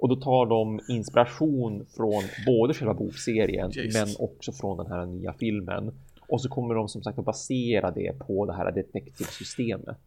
Och 0.00 0.08
då 0.08 0.16
tar 0.16 0.46
de 0.46 0.80
inspiration 0.88 1.86
från 1.96 2.22
både 2.46 2.74
själva 2.74 2.94
bokserien 2.94 3.70
Jesus. 3.70 3.94
men 3.94 4.08
också 4.18 4.52
från 4.52 4.76
den 4.76 4.86
här 4.86 5.06
nya 5.06 5.32
filmen. 5.32 5.92
Och 6.28 6.40
så 6.40 6.48
kommer 6.48 6.74
de 6.74 6.88
som 6.88 7.02
sagt 7.02 7.18
att 7.18 7.24
basera 7.24 7.90
det 7.90 8.18
på 8.26 8.46
det 8.46 8.52
här 8.52 8.72
detektivsystemet. 8.72 10.00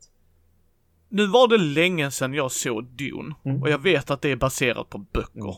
Nu 1.09 1.27
var 1.27 1.47
det 1.47 1.57
länge 1.57 2.11
sedan 2.11 2.33
jag 2.33 2.51
såg 2.51 2.85
Dune. 2.85 3.35
Mm. 3.45 3.61
Och 3.61 3.69
jag 3.69 3.79
vet 3.79 4.11
att 4.11 4.21
det 4.21 4.31
är 4.31 4.35
baserat 4.35 4.89
på 4.89 4.97
böcker. 4.97 5.39
Mm. 5.39 5.55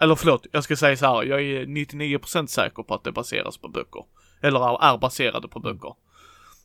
Eller 0.00 0.14
förlåt, 0.14 0.46
jag 0.52 0.64
ska 0.64 0.76
säga 0.76 0.96
så 0.96 1.06
här, 1.06 1.24
jag 1.24 1.42
är 1.42 1.66
99% 1.66 2.46
säker 2.46 2.82
på 2.82 2.94
att 2.94 3.04
det 3.04 3.12
baseras 3.12 3.58
på 3.58 3.68
böcker. 3.68 4.04
Eller 4.42 4.84
är 4.84 4.98
baserade 4.98 5.48
på 5.48 5.60
böcker. 5.60 5.94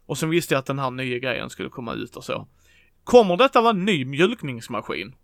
Och 0.06 0.18
sen 0.18 0.30
visste 0.30 0.54
jag 0.54 0.60
att 0.60 0.66
den 0.66 0.80
här 0.80 0.92
nya 0.92 1.20
grejen 1.20 1.50
skulle 1.50 1.70
komma 1.70 1.94
ut 1.94 2.16
och 2.16 2.24
så. 2.24 2.48
Kommer 3.04 3.38
detta 3.38 3.62
vara 3.62 3.72
en 3.72 3.86
ny 3.86 4.06
mjölkningsmaskin? 4.06 5.16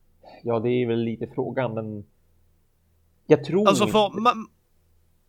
Ja, 0.44 0.60
det 0.60 0.70
är 0.70 0.88
väl 0.88 1.00
lite 1.00 1.28
frågan, 1.36 1.74
men 1.74 2.06
jag 3.28 3.44
tror 3.44 3.68
Alltså 3.68 3.84
inte... 3.84 3.92
för, 3.92 4.00
ma- 4.00 4.46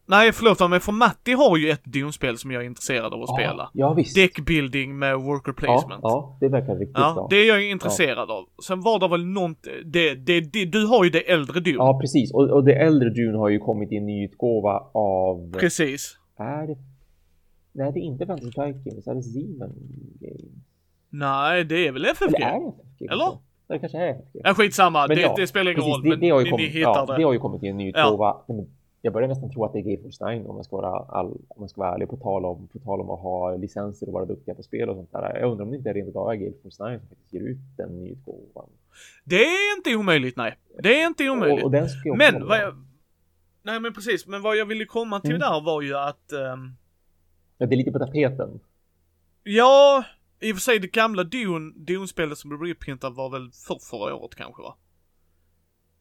nej 0.07 0.33
förlåt 0.33 0.71
men 0.71 0.81
för 0.81 0.93
Matti 0.93 1.33
har 1.33 1.57
ju 1.57 1.71
ett 1.71 1.85
Dune-spel 1.85 2.39
som 2.39 2.51
jag 2.51 2.63
är 2.63 2.67
intresserad 2.67 3.15
av 3.15 3.23
att 3.23 3.29
ja, 3.29 3.35
spela. 3.37 3.71
Ja, 3.73 3.93
visst. 3.95 4.15
Deckbuilding 4.15 4.99
med 4.99 5.17
worker 5.21 5.53
ja, 5.57 5.61
placement. 5.61 6.01
ja, 6.03 6.37
det 6.41 6.49
verkar 6.49 6.77
riktigt 6.77 6.97
Ja, 6.99 7.15
bra. 7.15 7.27
det 7.31 7.37
är 7.37 7.49
jag 7.49 7.71
intresserad 7.71 8.31
av. 8.31 8.45
Sen 8.67 8.81
var 8.81 8.99
det 9.01 9.09
väl 9.09 9.27
något, 9.27 9.67
det, 9.85 10.15
det, 10.15 10.41
det, 10.41 10.65
du 10.65 10.87
har 10.87 11.05
ju 11.05 11.11
det 11.11 11.31
äldre 11.31 11.61
Dune. 11.61 11.77
Ja, 11.77 11.99
precis. 12.01 12.33
Och, 12.35 12.51
och 12.51 12.65
det 12.65 12.75
äldre 12.75 13.11
Dune 13.11 13.39
har 13.39 13.49
ju 13.49 13.59
kommit 13.59 13.93
i 13.93 13.97
en 13.97 14.07
ny 14.07 14.25
utgåva 14.25 14.83
av... 14.95 15.53
Precis. 15.53 16.19
Är 16.37 16.67
det... 16.67 16.77
Nej, 17.73 17.93
det 17.93 17.99
är 17.99 18.03
inte 18.03 18.27
Fantasy 18.27 18.51
Games. 18.51 19.07
Är 19.07 19.15
det 19.15 19.23
Zeman 19.23 19.73
Games? 20.21 20.43
Nej, 21.11 21.65
det 21.65 21.87
är 21.87 21.93
väl 21.93 22.05
FFG? 22.05 22.35
Eller 22.35 22.47
är 22.47 22.61
det 22.61 22.69
FFG? 22.69 23.13
Eller? 23.13 23.39
Det 23.69 23.79
kanske 23.79 23.99
är 23.99 24.11
FFG. 24.11 24.41
Ja, 24.45 24.55
skitsamma, 24.55 25.07
Men 25.09 25.17
det, 25.17 25.23
ja, 25.23 25.35
det 25.37 25.47
spelar 25.47 25.71
ingen 25.71 25.83
Precis, 25.83 25.93
roll. 25.95 26.03
det, 26.03 26.09
men 26.09 26.21
det, 26.21 26.31
har 26.31 26.39
ju 26.41 26.45
ni, 26.45 26.51
kommit, 26.51 26.75
ni 26.75 26.81
ja, 26.81 27.07
det. 27.07 27.17
det 27.17 27.23
har 27.25 27.33
ju 27.33 27.39
kommit 27.39 27.63
i 27.63 27.69
en 27.69 27.77
ny 27.77 27.93
Ja. 27.95 28.45
Jag 29.03 29.13
börjar 29.13 29.29
nästan 29.29 29.51
tro 29.51 29.65
att 29.65 29.73
det 29.73 29.79
är 29.79 29.83
Gate 29.83 30.03
Force 30.03 30.31
9 30.35 30.45
om 30.49 30.57
jag 30.57 30.65
ska 30.65 30.77
vara, 30.77 31.05
all, 31.09 31.27
om 31.27 31.57
jag 31.63 31.71
ska 31.71 31.81
vara 31.81 31.95
ärlig 31.95 32.09
på 32.09 32.17
tal, 32.17 32.45
om, 32.45 32.69
på 32.73 32.79
tal 32.79 33.01
om 33.01 33.11
att 33.11 33.21
ha 33.21 33.57
licenser 33.57 34.07
och 34.07 34.13
vara 34.13 34.25
duktiga 34.25 34.55
på 34.55 34.63
spel 34.63 34.89
och 34.89 34.97
sånt 34.97 35.13
där. 35.13 35.39
Jag 35.41 35.51
undrar 35.51 35.65
om 35.65 35.71
det 35.71 35.77
inte 35.77 35.93
rent 35.93 36.09
utav 36.09 36.31
är 36.31 36.35
Gate 36.35 36.57
Force 36.63 36.89
9 36.89 36.99
som 36.99 37.09
faktiskt 37.09 37.33
ger 37.33 37.41
ut 37.41 37.57
den 37.77 38.05
nyutgåvan. 38.05 38.69
Det 39.25 39.45
är 39.45 39.77
inte 39.77 39.95
omöjligt, 39.97 40.37
nej. 40.37 40.55
Det 40.83 41.01
är 41.03 41.07
inte 41.07 41.31
omöjligt. 41.31 41.65
Och, 41.65 41.75
och 42.11 42.17
men 42.17 42.47
vad 42.47 42.59
jag... 42.59 42.75
Nej 43.63 43.81
men 43.81 43.93
precis, 43.95 44.27
men 44.27 44.43
vad 44.43 44.57
jag 44.57 44.67
ville 44.67 44.85
komma 44.85 45.21
till 45.21 45.31
Mm. 45.31 45.41
där 45.41 45.61
var 45.61 45.83
ju 45.83 45.97
att... 45.97 46.33
ehm, 46.33 46.73
Ja, 47.59 47.67
det 47.67 47.75
är 47.75 47.77
lite 47.77 47.91
på 47.93 47.99
tapeten. 47.99 48.61
ja, 49.43 50.05
i 50.41 50.53
och 50.53 50.57
för 50.57 50.61
sig 50.61 50.79
det 50.79 50.93
gamla 50.93 51.25
Dune, 51.25 51.73
Dune-spelet 51.77 52.39
som 52.39 52.49
blev 52.51 52.61
reprintat 52.63 53.15
var 53.17 53.31
väl 53.31 53.51
för 53.67 53.79
förra 53.91 54.15
året 54.15 54.35
kanske 54.35 54.63
va? 54.63 54.77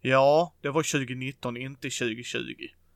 Ja, 0.02 0.54
det 0.62 0.70
var 0.70 0.84
2019, 0.84 1.58
inte 1.58 1.90
2020. 1.90 2.40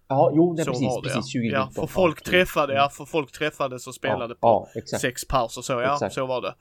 Ja, 0.08 0.32
jo, 0.36 0.54
nej, 0.54 0.66
så 0.66 0.72
precis, 0.72 0.88
var 0.88 1.02
det 1.02 1.10
precis. 1.10 1.36
ja. 1.36 1.40
2019. 1.40 1.68
Ja, 1.76 1.82
för 1.82 1.88
folk 1.88 2.24
träffade, 2.24 2.74
Mm. 2.74 2.82
ja, 2.84 2.90
för 2.90 3.06
folk 3.06 3.32
träffades 3.32 3.88
och 3.88 3.96
spelade 3.96 4.34
på 4.34 4.40
ja, 4.42 4.68
ja, 4.74 4.80
exakt. 4.80 5.02
sex 5.02 5.28
pers 5.28 5.58
och 5.58 5.66
så, 5.66 5.74
ja, 5.74 5.94
Exakt. 5.94 6.14
så 6.16 6.26
var 6.26 6.42
det. 6.42 6.56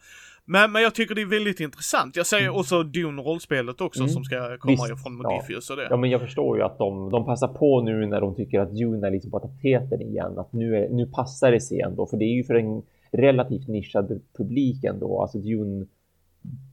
Men, 0.45 0.73
men 0.73 0.83
jag 0.83 0.95
tycker 0.95 1.15
det 1.15 1.21
är 1.23 1.27
väldigt 1.27 1.61
intressant. 1.61 2.17
Jag 2.17 2.27
säger 2.27 2.47
Mm. 2.49 2.61
också 2.61 2.83
Dune-rollspelet 2.83 3.81
också 3.81 4.01
Mm. 4.01 4.13
som 4.13 4.25
ska 4.25 4.59
komma 4.59 4.73
Visst, 4.73 5.03
från 5.03 5.21
ja. 5.23 5.31
Modifius 5.31 5.71
och 5.71 5.77
det. 5.77 5.87
Ja, 5.91 5.97
men 5.97 6.11
jag 6.11 6.21
förstår 6.21 6.57
ju 6.59 6.63
att 6.65 6.79
de, 6.79 7.11
de 7.11 7.25
passar 7.25 7.49
på 7.49 7.83
nu 7.83 8.07
när 8.07 8.21
de 8.21 8.35
tycker 8.35 8.61
att 8.61 8.75
Dune 8.77 9.07
är 9.07 9.11
liksom 9.11 9.31
på 9.31 9.39
tapeten 9.41 10.03
igen. 10.03 10.39
Att 10.39 10.53
nu, 10.53 10.77
är, 10.77 10.89
nu 10.89 11.07
passar 11.07 11.53
det 11.53 11.61
sig 11.61 11.81
ändå, 11.81 12.07
för 12.07 12.17
det 12.17 12.25
är 12.25 12.35
ju 12.35 12.45
för 12.45 12.55
en 12.55 12.83
relativt 13.13 13.69
nischad 13.69 14.21
publik 14.39 14.85
ändå. 14.85 15.23
Alltså 15.23 15.39
Dune, 15.39 15.87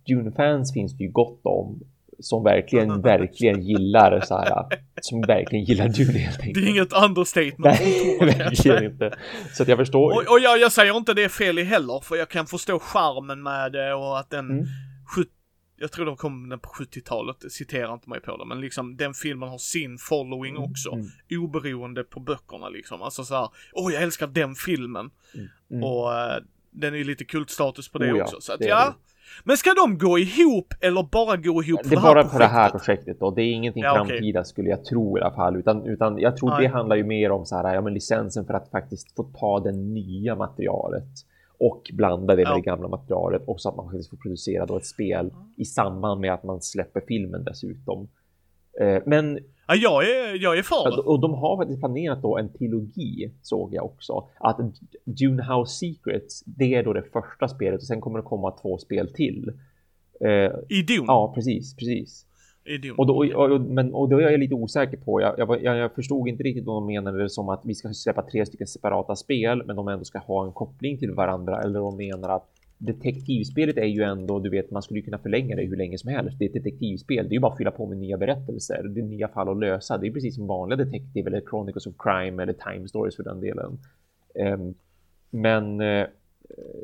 Dune-fans 0.08 0.74
finns 0.74 0.98
det 0.98 1.04
ju 1.04 1.12
gott 1.12 1.40
om 1.44 1.80
som 2.20 2.44
verkligen, 2.44 3.02
verkligen 3.02 3.62
gillar 3.62 4.22
så 4.22 4.38
här, 4.38 4.66
som 5.02 5.22
verkligen 5.22 5.66
gillar 5.66 5.88
Dune 5.90 6.18
helt 6.20 6.38
Det 6.38 6.44
enkelt. 6.44 6.66
är 6.66 6.70
inget 6.70 6.94
understatement. 7.04 7.80
Nej, 7.80 8.18
verkligen 8.22 8.84
inte. 8.84 9.12
Så 9.54 9.64
att 9.64 9.70
jag 9.70 9.78
förstår. 9.78 10.12
Och, 10.12 10.32
och 10.32 10.40
jag, 10.40 10.60
jag 10.60 10.72
säger 10.72 10.98
inte 10.98 11.14
det 11.14 11.24
är 11.24 11.30
fel 11.30 11.60
i 11.60 11.64
heller, 11.64 12.00
för 12.04 12.16
jag 12.16 12.30
kan 12.30 12.46
förstå 12.46 12.80
charmen 12.80 13.44
med 13.44 13.72
det 13.72 13.94
och 13.94 14.20
att 14.20 14.30
den, 14.30 14.50
Mm. 14.52 14.66
Jag 15.78 15.92
tror 15.92 16.06
de 16.06 16.18
kom 16.18 16.50
den 16.50 16.60
på 16.60 16.70
70-talet, 16.70 17.52
citera 17.52 17.94
inte 17.94 18.10
mig 18.10 18.22
på 18.22 18.38
det, 18.38 18.46
men 18.46 18.62
liksom 18.62 18.98
den 18.98 19.14
filmen 19.14 19.50
har 19.50 19.58
sin 19.58 19.98
following 19.98 20.58
också, 20.58 20.92
Mm. 20.92 21.06
oberoende 21.32 22.04
på 22.04 22.20
böckerna 22.20 22.70
liksom. 22.70 23.02
Alltså 23.02 23.24
så 23.24 23.36
här, 23.36 23.50
åh 23.74 23.94
jag 23.94 24.04
älskar 24.04 24.28
den 24.28 24.56
filmen. 24.56 25.12
Mm. 25.72 25.84
Och 25.84 26.14
eh, 26.14 26.38
den 26.72 26.94
är 26.94 26.98
ju 26.98 27.04
lite 27.04 27.26
kultstatus 27.26 27.90
på 27.90 27.98
det 27.98 28.12
Oh 28.12 28.18
ja, 28.18 28.24
också. 28.24 28.42
Så 28.42 28.54
att 28.54 28.60
det 28.60 28.66
ja. 28.66 28.86
det. 28.86 28.94
Men 29.44 29.58
ska 29.58 29.74
de 29.74 29.98
gå 29.98 30.20
ihop 30.20 30.74
eller 30.82 31.04
bara 31.04 31.38
gå 31.38 31.64
ihop 31.64 31.84
för 31.84 31.90
Det 31.90 31.96
är 31.96 32.02
bara 32.02 32.24
på 32.24 32.40
det 32.40 32.48
här 32.48 32.70
projektet 32.70 33.20
då. 33.20 33.32
Det 33.32 33.42
är 33.42 33.52
ingenting 33.52 33.84
Ja, 33.84 33.96
framtida 33.96 34.44
skulle 34.44 34.70
jag 34.70 34.86
tro 34.86 35.18
i 35.18 35.22
alla 35.22 35.36
fall, 35.36 35.56
utan, 35.56 35.86
utan 35.86 36.18
jag 36.18 36.38
tror 36.38 36.50
Nej. 36.50 36.62
det 36.62 36.68
handlar 36.74 36.96
ju 36.96 37.04
mer 37.04 37.32
om 37.32 37.46
så 37.46 37.56
här, 37.56 37.76
ja, 37.76 37.82
men 37.82 37.94
licensen 37.94 38.46
för 38.46 38.54
att 38.54 38.72
faktiskt 38.72 39.16
få 39.16 39.24
ta 39.24 39.60
det 39.60 39.72
nya 39.72 40.36
materialet 40.36 41.08
och 41.60 41.92
blanda 41.94 42.36
det 42.36 42.44
med 42.44 42.52
Ja. 42.52 42.56
det 42.56 42.62
gamla 42.62 42.88
materialet 42.88 43.42
och 43.48 43.62
så 43.62 43.70
att 43.70 43.76
man 43.76 43.86
faktiskt 43.86 44.10
får 44.10 44.18
producera 44.18 44.66
då 44.66 44.78
ett 44.78 44.86
spel 44.86 45.34
i 45.58 45.66
samband 45.66 46.22
med 46.22 46.34
att 46.34 46.44
man 46.44 46.62
släpper 46.62 47.02
filmen 47.08 47.44
dessutom. 47.44 48.08
Eh, 48.82 49.02
Men 49.06 49.40
Ja, 49.68 49.76
jag 49.76 50.04
är, 50.10 50.44
jag 50.44 50.58
är 50.58 50.64
för 50.64 50.92
det. 50.96 51.02
och 51.02 51.20
de 51.20 51.34
har 51.34 51.58
faktiskt 51.58 51.80
planerat 51.80 52.22
då 52.22 52.38
en 52.38 52.54
trilogi 52.54 53.32
såg 53.42 53.74
jag 53.74 53.86
också. 53.86 54.28
Att 54.40 54.58
Dune 55.06 55.44
House 55.44 55.72
Secrets, 55.78 56.44
det 56.46 56.76
är 56.76 56.84
då 56.84 56.94
det 56.94 57.04
första 57.14 57.48
spelet 57.48 57.80
och 57.80 57.88
sen 57.88 58.02
kommer 58.02 58.20
det 58.20 58.24
komma 58.26 58.52
två 58.52 58.78
spel 58.78 59.14
till. 59.14 59.52
Eh, 60.22 60.52
I 60.70 60.82
Dune. 60.88 61.06
ja, 61.08 61.32
precis, 61.36 61.76
precis. 61.76 62.25
Idiot. 62.66 63.00
Och 63.00 63.08
då, 63.08 63.16
och, 63.36 63.52
och, 63.52 63.62
men, 63.62 63.94
och 63.94 64.10
då 64.10 64.18
är 64.18 64.32
jag 64.32 64.40
lite 64.40 64.56
osäker 64.56 64.98
på, 64.98 65.22
jag, 65.22 65.40
jag, 65.40 65.78
jag, 65.78 65.96
förstod 65.96 66.28
inte 66.28 66.44
riktigt 66.44 66.66
vad 66.66 66.76
de 66.76 66.86
menade 66.86 67.24
det 67.24 67.30
som 67.30 67.50
att 67.50 67.62
vi 67.64 67.76
ska 67.76 67.94
släppa 67.94 68.22
tre 68.22 68.46
stycken 68.46 68.68
separata 68.68 69.16
spel, 69.16 69.64
men 69.66 69.76
de 69.76 69.88
ändå 69.88 70.06
ska 70.06 70.20
ha 70.20 70.46
en 70.46 70.54
koppling 70.54 70.98
till 70.98 71.12
varandra, 71.12 71.62
eller 71.62 71.80
de 71.80 71.98
menar 71.98 72.30
att 72.30 72.50
detektivspelet 72.78 73.78
är 73.78 73.86
ju 73.86 74.02
ändå, 74.02 74.40
du 74.40 74.50
vet, 74.50 74.72
man 74.72 74.82
skulle 74.82 75.02
kunna 75.02 75.18
förlänga 75.18 75.56
det 75.56 75.66
hur 75.66 75.76
länge 75.76 75.98
som 75.98 76.10
helst. 76.12 76.40
Det 76.40 76.46
är 76.46 76.50
ett 76.50 76.54
detektivspel, 76.54 77.30
det 77.30 77.32
är 77.32 77.36
ju 77.36 77.40
bara 77.40 77.52
att 77.52 77.58
fylla 77.58 77.72
på 77.72 77.86
med 77.86 77.98
nya 77.98 78.18
berättelser, 78.18 78.84
det 78.84 79.00
är 79.00 79.04
nya 79.04 79.28
fall 79.28 79.50
att 79.50 79.60
lösa. 79.60 79.98
Det 79.98 80.08
är 80.08 80.12
precis 80.12 80.36
som 80.36 80.48
vanliga 80.48 80.78
detektiv 80.78 81.28
eller 81.28 81.42
Chronicles 81.42 81.88
of 81.88 81.94
Crime 82.00 82.44
eller 82.44 82.54
Time 82.54 82.88
Stories 82.88 83.16
för 83.16 83.24
den 83.24 83.40
delen. 83.40 83.80
Um, 84.36 84.76
men 85.30 85.82
eh, 85.82 86.08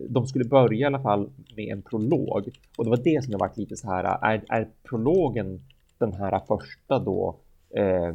de 0.09 0.27
skulle 0.27 0.45
börja 0.45 0.79
i 0.79 0.83
alla 0.83 1.01
fall 1.01 1.29
med 1.55 1.73
en 1.73 1.81
prolog 1.81 2.49
och 2.77 2.83
det 2.83 2.89
var 2.89 3.03
det 3.03 3.23
som 3.23 3.31
jag 3.31 3.39
varit 3.39 3.57
lite 3.57 3.75
så 3.75 3.87
här. 3.87 4.03
Är, 4.03 4.43
är 4.49 4.67
prologen 4.89 5.61
den 6.05 6.13
här 6.13 6.39
första 6.47 6.99
då? 6.99 7.35
Eh, 7.75 8.13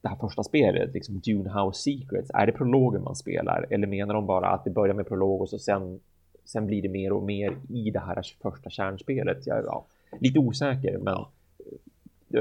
det 0.00 0.08
här 0.08 0.16
första 0.16 0.42
spelet, 0.42 0.94
liksom 0.94 1.20
Dune 1.20 1.50
House 1.50 1.82
Secrets. 1.82 2.30
Är 2.34 2.46
det 2.46 2.52
prologen 2.52 3.02
man 3.02 3.16
spelar 3.16 3.66
eller 3.70 3.86
menar 3.86 4.14
de 4.14 4.26
bara 4.26 4.48
att 4.48 4.64
det 4.64 4.70
börjar 4.70 4.94
med 4.94 5.08
prolog 5.08 5.40
och 5.40 5.48
så 5.48 5.58
sen 5.58 6.00
sen 6.48 6.66
blir 6.66 6.82
det 6.82 6.88
mer 6.88 7.12
och 7.12 7.22
mer 7.22 7.56
i 7.68 7.90
det 7.90 7.98
här 7.98 8.22
första 8.42 8.70
kärnspelet. 8.70 9.46
Jag 9.46 9.58
är 9.58 9.62
ja, 9.62 9.86
lite 10.20 10.38
osäker, 10.38 10.98
men 10.98 11.24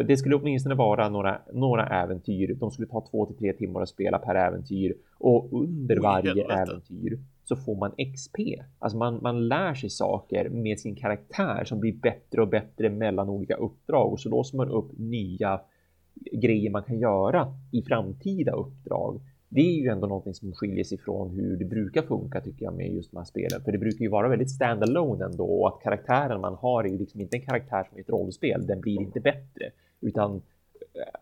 det 0.06 0.18
skulle 0.18 0.36
åtminstone 0.36 0.76
vara 0.76 1.10
några, 1.10 1.42
några 1.54 1.88
äventyr. 1.88 2.54
De 2.60 2.72
skulle 2.72 2.88
ta 2.88 3.02
två 3.12 3.26
till 3.26 3.38
tre 3.38 3.54
timmar 3.54 3.82
att 3.82 3.90
spela 3.90 4.20
per 4.20 4.36
äventyr 4.36 4.96
och 5.18 5.62
under 5.62 5.98
varje 5.98 6.44
äventyr 6.44 7.20
så 7.48 7.56
får 7.56 7.76
man 7.76 7.92
XP. 7.92 8.38
Alltså 8.80 8.98
man, 8.98 9.20
man 9.22 9.48
lär 9.48 9.74
sig 9.74 9.90
saker 9.90 10.50
med 10.50 10.80
sin 10.80 10.96
karaktär 10.96 11.64
som 11.66 11.80
blir 11.80 11.94
bättre 11.94 12.42
och 12.42 12.48
bättre 12.48 12.90
mellan 12.90 13.30
olika 13.30 13.56
uppdrag 13.56 14.14
och 14.14 14.20
så 14.20 14.30
låser 14.30 14.58
man 14.58 14.70
upp 14.70 14.92
nya 14.98 15.62
grejer 16.32 16.70
man 16.70 16.84
kan 16.84 17.00
göra 17.00 17.54
i 17.72 17.82
framtida 17.82 18.52
uppdrag. 18.52 19.22
Det 19.50 19.62
är 19.62 19.82
ju 19.82 19.88
ändå 19.88 20.08
någonting 20.08 20.34
som 20.34 20.54
skiljer 20.54 20.84
sig 20.84 20.98
från 20.98 21.30
hur 21.30 21.58
det 21.58 21.66
brukar 21.66 22.02
funka 22.02 22.42
tycker 22.42 22.66
jag 22.66 22.74
med 22.74 22.94
just 22.94 23.12
de 23.12 23.18
här 23.18 23.26
spelen. 23.26 23.62
För 23.62 23.72
det 23.72 23.78
brukar 23.78 24.00
ju 24.00 24.10
vara 24.10 24.28
väldigt 24.28 24.52
standalone 24.52 25.26
ändå 25.26 25.46
och 25.46 25.68
att 25.68 25.84
karaktären 25.84 26.42
man 26.42 26.56
har 26.56 26.84
är 26.84 26.90
ju 26.90 26.98
liksom 26.98 27.22
inte 27.22 27.38
en 27.38 27.46
karaktär 27.46 27.84
som 27.90 27.98
i 27.98 28.02
ett 28.02 28.10
rollspel. 28.10 28.68
Den 28.68 28.82
blir 28.82 29.02
inte 29.02 29.20
bättre 29.20 29.72
utan 30.02 30.42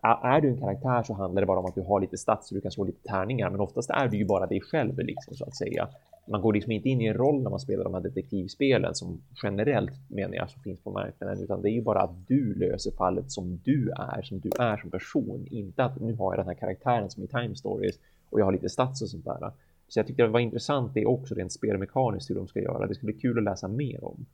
är 0.02 0.40
du 0.40 0.48
en 0.48 0.60
karaktär 0.60 1.02
så 1.02 1.14
handlar 1.14 1.42
det 1.42 1.46
bara 1.46 1.58
om 1.58 1.66
att 1.66 1.74
du 1.74 1.82
har 1.82 2.00
lite 2.00 2.18
stats 2.18 2.48
så 2.48 2.54
du 2.54 2.60
kan 2.60 2.70
slå 2.70 2.84
lite 2.84 3.08
tärningar. 3.08 3.50
Men 3.50 3.60
oftast 3.60 3.90
är 3.90 4.08
du 4.08 4.16
ju 4.16 4.24
bara 4.24 4.46
dig 4.46 4.60
själv 4.60 4.98
liksom 4.98 5.34
så 5.34 5.44
att 5.44 5.56
säga. 5.56 5.88
Man 6.28 6.40
går 6.40 6.52
liksom 6.52 6.72
inte 6.72 6.88
in 6.88 7.00
i 7.00 7.06
en 7.06 7.14
roll 7.14 7.42
när 7.42 7.50
man 7.50 7.60
spelar 7.60 7.84
de 7.84 7.94
här 7.94 8.00
detektivspelen 8.00 8.94
som 8.94 9.22
generellt 9.42 10.10
menar 10.10 10.34
jag 10.34 10.50
som 10.50 10.62
finns 10.62 10.80
på 10.80 10.90
marknaden, 10.90 11.42
utan 11.42 11.62
det 11.62 11.70
är 11.70 11.72
ju 11.72 11.82
bara 11.82 12.02
att 12.02 12.28
du 12.28 12.54
löser 12.54 12.90
fallet 12.90 13.30
som 13.30 13.60
du 13.64 13.90
är, 13.90 14.22
som 14.22 14.40
du 14.40 14.50
är 14.58 14.76
som 14.76 14.90
person. 14.90 15.46
Inte 15.50 15.84
att 15.84 16.00
nu 16.00 16.14
har 16.14 16.32
jag 16.32 16.38
den 16.38 16.46
här 16.46 16.54
karaktären 16.54 17.10
som 17.10 17.22
i 17.22 17.26
Time 17.26 17.56
Stories 17.56 17.98
och 18.30 18.40
jag 18.40 18.44
har 18.44 18.52
lite 18.52 18.68
stats 18.68 19.02
och 19.02 19.08
sånt 19.08 19.24
där. 19.24 19.52
Så 19.88 19.98
jag 19.98 20.06
tyckte 20.06 20.22
det 20.22 20.28
var 20.28 20.40
intressant 20.40 20.94
det 20.94 21.06
också 21.06 21.34
rent 21.34 21.52
spelmekaniskt 21.52 22.30
hur 22.30 22.34
de 22.34 22.48
ska 22.48 22.60
göra. 22.60 22.86
Det 22.86 22.94
ska 22.94 23.06
bli 23.06 23.14
kul 23.14 23.38
att 23.38 23.44
läsa 23.44 23.68
mer 23.68 24.04
om. 24.04 24.26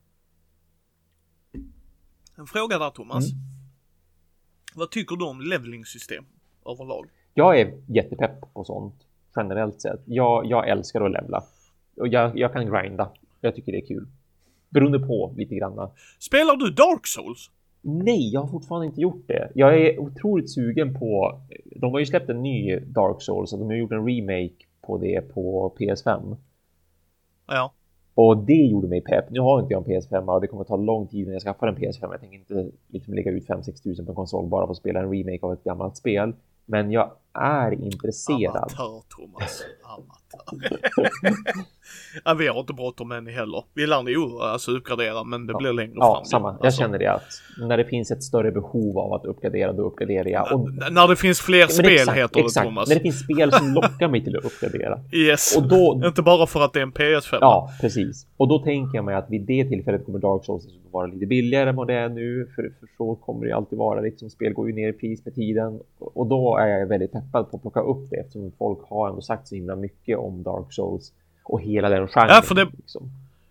En 2.36 2.46
fråga 2.46 2.78
där 2.78 2.90
Thomas. 2.90 3.32
Mm. 3.32 3.61
Vad 4.74 4.90
tycker 4.90 5.16
du 5.16 5.24
om 5.24 5.40
leveling-system 5.40 6.24
överlag? 6.66 7.06
Jag 7.34 7.60
är 7.60 7.72
jättepepp 7.86 8.54
på 8.54 8.64
sånt 8.64 8.94
generellt 9.36 9.80
sett. 9.80 10.00
Jag, 10.04 10.46
jag 10.46 10.68
älskar 10.68 11.00
att 11.00 11.12
levla 11.12 11.44
och 11.96 12.08
jag, 12.08 12.38
jag 12.38 12.52
kan 12.52 12.70
grinda. 12.70 13.10
Jag 13.40 13.54
tycker 13.54 13.72
det 13.72 13.78
är 13.78 13.86
kul. 13.86 14.06
Beroende 14.68 14.98
på 14.98 15.34
lite 15.36 15.54
granna. 15.54 15.90
Spelar 16.18 16.56
du 16.56 16.70
Dark 16.70 17.06
Souls? 17.06 17.50
Nej, 17.80 18.32
jag 18.32 18.40
har 18.40 18.48
fortfarande 18.48 18.86
inte 18.86 19.00
gjort 19.00 19.24
det. 19.26 19.52
Jag 19.54 19.80
är 19.80 19.98
otroligt 19.98 20.50
sugen 20.50 20.98
på. 20.98 21.40
De 21.64 21.92
har 21.92 21.98
ju 22.00 22.06
släppt 22.06 22.28
en 22.28 22.42
ny 22.42 22.80
Dark 22.80 23.22
Souls 23.22 23.52
och 23.52 23.58
de 23.58 23.64
har 23.64 23.74
gjort 23.74 23.92
en 23.92 24.06
remake 24.06 24.64
på 24.80 24.98
det 24.98 25.20
på 25.20 25.74
PS5 25.78 26.36
Ja. 27.46 27.72
Och 28.14 28.36
det 28.36 28.52
gjorde 28.52 28.88
mig 28.88 29.00
pepp. 29.00 29.30
Nu 29.30 29.40
har 29.40 29.60
inte 29.60 29.72
jag 29.72 29.88
en 29.88 30.00
PS5 30.00 30.34
och 30.34 30.40
det 30.40 30.46
kommer 30.46 30.64
ta 30.64 30.76
lång 30.76 31.06
tid 31.06 31.26
när 31.26 31.32
jag 31.32 31.42
skaffar 31.42 31.66
en 31.66 31.76
PS5. 31.76 32.08
Jag 32.10 32.20
tänker 32.20 32.38
inte 32.38 32.70
liksom 32.88 33.14
lägga 33.14 33.30
ut 33.30 33.48
5-6 33.48 33.82
tusen 33.82 34.06
på 34.06 34.12
en 34.12 34.16
konsol 34.16 34.48
bara 34.48 34.66
för 34.66 34.72
att 34.72 34.78
spela 34.78 35.00
en 35.00 35.10
remake 35.12 35.46
av 35.46 35.52
ett 35.52 35.64
gammalt 35.64 35.96
spel. 35.96 36.34
Men 36.66 36.90
jag 36.90 37.10
är 37.32 37.72
intresserad. 37.72 38.56
Amatör 38.56 39.02
Thomas. 39.08 39.64
Amatör. 39.82 41.08
ja, 42.24 42.34
vi 42.34 42.48
har 42.48 42.60
inte 42.60 42.72
bråttom 42.72 43.12
än 43.12 43.26
heller. 43.26 43.64
Vi 43.74 43.86
lär 43.86 44.02
nog 44.02 44.40
alltså 44.40 44.70
uppgradera 44.70 45.24
men 45.24 45.46
det 45.46 45.52
Ja. 45.52 45.58
blir 45.58 45.72
längre 45.72 45.92
Ja, 45.96 46.14
fram. 46.14 46.24
samma. 46.24 46.48
Jag 46.48 46.66
Alltså, 46.66 46.80
känner 46.80 46.98
det 46.98 47.06
att 47.06 47.22
när 47.58 47.76
det 47.76 47.84
finns 47.84 48.10
ett 48.10 48.22
större 48.22 48.52
behov 48.52 48.98
av 48.98 49.12
att 49.12 49.24
uppgradera, 49.24 49.72
då 49.72 49.82
uppgraderar 49.82 50.28
jag. 50.28 50.52
Och, 50.52 50.68
När 50.92 51.08
det 51.08 51.16
finns 51.16 51.40
fler 51.40 51.66
spel 51.66 51.92
exakt, 51.92 52.18
heter 52.18 52.34
det 52.40 52.40
exakt. 52.46 52.66
Thomas. 52.66 52.88
När 52.88 52.94
det 52.96 53.00
finns 53.02 53.20
spel 53.20 53.52
som 53.52 53.74
lockar 53.74 54.08
mig 54.08 54.24
till 54.24 54.36
att 54.36 54.44
uppgradera. 54.44 55.00
Yes. 55.12 55.56
Och 55.56 55.68
då, 55.68 56.02
Inte 56.06 56.22
bara 56.22 56.46
för 56.46 56.60
att 56.60 56.72
det 56.72 56.78
är 56.78 56.82
en 56.82 56.92
PS5. 56.92 57.38
Ja, 57.40 57.70
precis. 57.80 58.26
Och 58.36 58.48
då 58.48 58.58
tänker 58.58 58.98
jag 58.98 59.04
mig 59.04 59.14
att 59.14 59.30
vid 59.30 59.40
det 59.46 59.64
tillfället 59.64 60.04
kommer 60.06 60.18
Dark 60.18 60.44
Souls 60.44 60.64
dessutom 60.64 60.90
vara 60.90 61.06
lite 61.06 61.26
billigare 61.26 61.68
än 61.70 61.76
vad 61.76 61.86
det 61.86 61.94
är 61.94 62.08
nu. 62.08 62.48
För, 62.54 62.62
för 62.62 62.88
så 62.96 63.14
kommer 63.14 63.46
det 63.46 63.52
alltid 63.52 63.78
vara. 63.78 64.00
Liksom, 64.00 64.30
spel 64.30 64.52
går 64.52 64.68
ju 64.68 64.74
ner 64.74 64.88
i 64.88 64.92
pris 64.92 65.24
med 65.24 65.34
tiden. 65.34 65.80
Och 65.98 66.16
och 66.22 66.26
då 66.28 66.56
är 66.56 66.66
jag 66.66 66.86
väldigt 66.86 67.12
peppad 67.12 67.50
på 67.50 67.56
att 67.56 67.62
plocka 67.62 67.80
upp 67.80 68.10
det 68.10 68.16
eftersom 68.16 68.52
folk 68.58 68.78
har 68.88 69.08
ändå 69.08 69.20
sagt 69.20 69.48
så 69.48 69.54
himla 69.54 69.76
mycket 69.76 70.18
om 70.18 70.42
Dark 70.42 70.72
Souls 70.72 71.12
och 71.44 71.60
hela 71.62 71.88
den 71.88 72.08
genren. 72.08 72.28
Ja, 72.34 72.42
för 72.42 72.54
det- 72.54 72.68
Liksom. 72.78 73.10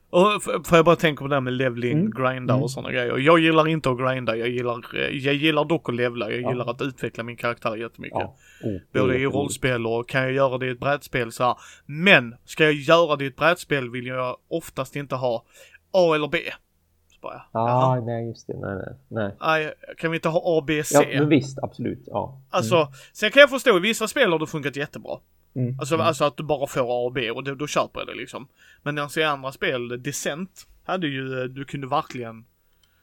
Och 0.10 0.28
f- 0.36 0.62
får 0.66 0.78
jag 0.78 0.86
bara 0.86 0.96
tänka 0.96 1.22
på 1.22 1.28
det 1.28 1.36
här 1.36 1.42
med 1.42 1.54
leveling, 1.54 1.92
Mm. 2.00 2.12
grinda 2.12 2.54
Mm. 2.54 2.64
och 2.64 2.72
sådana 2.72 2.92
grejer. 2.92 3.18
Jag 3.18 3.40
gillar 3.40 3.68
inte 3.68 3.90
att 3.90 3.98
grinda, 3.98 4.36
jag 4.36 4.50
gillar, 4.50 4.96
eh, 4.96 5.18
jag 5.18 5.34
gillar 5.36 5.66
dock 5.66 5.90
att 5.90 5.96
levla, 5.96 6.32
jag 6.32 6.42
Ja. 6.42 6.50
gillar 6.52 6.70
att 6.72 6.82
utveckla 6.82 7.24
min 7.24 7.36
karaktär 7.38 7.76
jättemycket. 7.76 8.18
Ja. 8.20 8.36
Oh, 8.64 8.70
är 8.70 8.82
Både 8.94 9.14
i 9.14 9.18
jätteroligt. 9.18 9.36
rollspel 9.36 9.88
och 9.88 10.10
kan 10.10 10.22
jag 10.22 10.32
göra 10.32 10.58
det 10.58 10.68
i 10.68 10.70
ett 10.70 10.80
brädspel 10.80 11.32
så 11.32 11.44
här. 11.44 11.56
Men 11.86 12.36
ska 12.46 12.64
jag 12.64 12.74
göra 12.74 13.16
det 13.16 13.24
i 13.24 13.28
ett 13.28 13.36
brädspel 13.36 13.90
vill 13.90 14.06
jag 14.06 14.38
oftast 14.50 14.96
inte 14.96 15.16
ha 15.16 15.44
A 15.94 16.16
eller 16.16 16.28
B. 16.28 16.38
Så 17.14 17.18
bara, 17.22 17.42
jaha. 17.52 17.72
Ah, 17.98 18.00
nej, 18.06 18.28
just 18.28 18.48
det. 18.48 18.54
Nej, 18.60 18.76
nej. 18.76 18.96
nej. 19.08 19.32
Nej, 19.42 19.74
kan 19.98 20.12
vi 20.12 20.18
inte 20.18 20.30
ha 20.30 20.42
A, 20.60 20.64
B, 20.68 20.84
C? 20.84 21.08
Ja, 21.14 21.20
men 21.20 21.30
visst, 21.30 21.60
absolut. 21.64 22.04
Ja. 22.06 22.42
Alltså, 22.50 22.88
sen 23.14 23.32
kan 23.32 23.40
jag 23.40 23.50
förstå 23.50 23.78
i 23.78 23.80
vissa 23.80 24.08
spel 24.08 24.32
har 24.32 24.40
det 24.40 24.48
funkat 24.48 24.76
jättebra. 24.76 25.18
Mm. 25.56 25.80
Alltså, 25.80 25.96
Mm. 25.96 26.08
alltså 26.08 26.24
att 26.26 26.38
du 26.38 26.44
bara 26.44 26.68
får 26.68 26.82
A 26.82 27.06
och 27.06 27.12
B 27.14 27.32
och 27.32 27.44
då, 27.44 27.56
då 27.56 27.68
köper 27.68 28.00
jag 28.00 28.08
det 28.08 28.16
liksom. 28.16 28.48
Men 28.84 28.96
när 28.96 29.02
jag 29.02 29.12
ser 29.12 29.26
andra 29.26 29.52
spel, 29.52 30.04
Descent 30.04 30.68
hade 30.84 31.08
ju, 31.08 31.48
du 31.48 31.66
kunde 31.66 31.88
verkligen, 31.88 32.46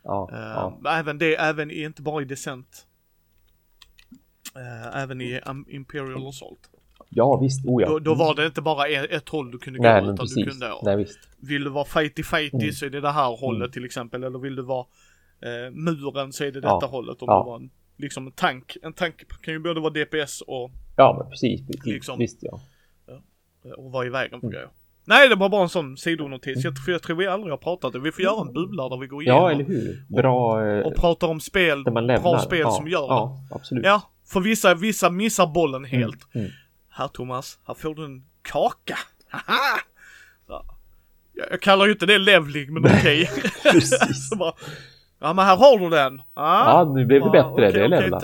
Ja, 0.04 0.28
eh, 0.32 0.38
ja. 0.38 0.80
även 0.98 1.18
det, 1.18 1.34
även 1.36 1.70
i, 1.70 1.82
inte 1.82 2.02
bara 2.02 2.22
i 2.22 2.24
Descent. 2.24 2.86
Eh, 4.56 5.02
även 5.02 5.20
i 5.20 5.40
um, 5.46 5.66
Imperial 5.68 6.26
Assault. 6.28 6.70
ja, 7.08 7.36
visst. 7.36 7.66
Oh, 7.66 7.82
ja. 7.82 7.88
Då, 7.88 7.98
då 7.98 8.14
var 8.14 8.34
det 8.34 8.46
inte 8.46 8.62
bara 8.62 8.86
ett, 8.88 9.10
ett 9.10 9.28
håll 9.28 9.50
du 9.50 9.58
kunde 9.58 9.78
gå 9.78 9.82
Nej, 9.82 10.02
utan 10.02 10.14
du 10.14 10.20
precis. 10.20 10.44
kunde 10.48 10.72
Nej, 10.82 10.96
visst. 10.96 11.18
Vill 11.40 11.64
du 11.64 11.70
vara 11.70 11.84
fighty 11.84 12.22
fighty 12.22 12.56
Mm. 12.56 12.72
så 12.72 12.86
är 12.86 12.90
det 12.90 13.00
det 13.00 13.10
här 13.10 13.36
hållet 13.36 13.60
Mm. 13.66 13.70
till 13.72 13.84
exempel. 13.84 14.24
Eller 14.24 14.38
vill 14.38 14.56
du 14.56 14.62
vara 14.62 14.86
eh, 15.40 15.70
muren 15.72 16.32
så 16.32 16.44
är 16.44 16.52
det 16.52 16.60
Ja. 16.62 16.74
detta 16.74 16.86
hållet. 16.86 17.22
Om 17.22 17.26
Ja. 17.28 17.42
du 17.44 17.50
var 17.50 17.56
en, 17.56 17.70
liksom 17.96 18.26
en 18.26 18.32
tank. 18.32 18.76
En 18.82 18.92
tank 18.92 19.42
kan 19.42 19.54
ju 19.54 19.60
både 19.60 19.80
vara 19.80 19.92
DPS 19.92 20.40
och, 20.40 20.70
Ja, 20.98 21.16
men 21.20 21.30
precis. 21.30 21.66
precis. 21.66 21.84
Liksom. 21.86 22.18
Visst, 22.18 22.38
ja. 22.40 22.60
och 23.76 23.92
vara 23.92 24.06
i 24.06 24.08
vägen 24.08 24.40
för 24.40 24.46
Mm. 24.46 24.52
grejer. 24.52 24.68
Nej, 25.04 25.28
det 25.28 25.34
var 25.34 25.48
bara 25.48 25.62
en 25.62 25.68
sån 25.68 25.96
sidonotis. 25.96 26.64
Jag, 26.64 26.78
för 26.84 26.92
jag 26.92 27.02
tror 27.02 27.16
vi 27.16 27.26
aldrig 27.26 27.52
har 27.52 27.58
pratat 27.58 27.92
det. 27.92 27.98
Vi 27.98 28.12
får 28.12 28.24
göra 28.24 28.40
en 28.40 28.52
bubbla 28.52 28.88
där 28.88 28.96
vi 28.96 29.06
går 29.06 29.22
igenom 29.22 29.40
Ja, 29.42 29.50
eller 29.50 29.64
hur? 29.64 30.04
Bra. 30.08 30.66
eh, 30.66 30.86
och 30.86 30.94
pratar 30.96 31.28
om 31.28 31.40
spel, 31.40 31.90
man 31.90 32.06
bra 32.06 32.38
spel 32.38 32.58
ja, 32.58 32.70
som 32.70 32.88
gör 32.88 33.00
det. 33.00 33.06
Ja, 33.14 33.38
absolut. 33.50 33.84
Ja, 33.84 34.02
för 34.26 34.40
vissa, 34.40 34.74
vissa 34.74 35.10
missar 35.10 35.46
bollen 35.46 35.84
helt. 35.84 36.34
Mm. 36.34 36.50
Här 36.88 37.08
Thomas, 37.08 37.58
här 37.66 37.74
får 37.74 37.94
du 37.94 38.04
en 38.04 38.24
kaka. 38.42 38.98
Haha! 39.30 39.78
Jag, 41.50 41.60
kallar 41.60 41.86
ju 41.86 41.92
inte 41.92 42.06
det 42.06 42.18
levling 42.18 42.72
men 42.74 42.84
okej. 42.86 43.30
Bara, 44.38 44.52
ja 45.20 45.32
men 45.32 45.44
här 45.44 45.56
har 45.56 45.78
du 45.78 45.90
den. 45.90 46.22
Ja, 46.34 46.92
nu 46.94 47.06
blev 47.06 47.22
det 47.22 47.30
bättre. 47.30 47.48
okej, 47.50 47.72
det 47.72 47.80
är 47.80 47.86
okej, 47.86 48.00
levla. 48.00 48.20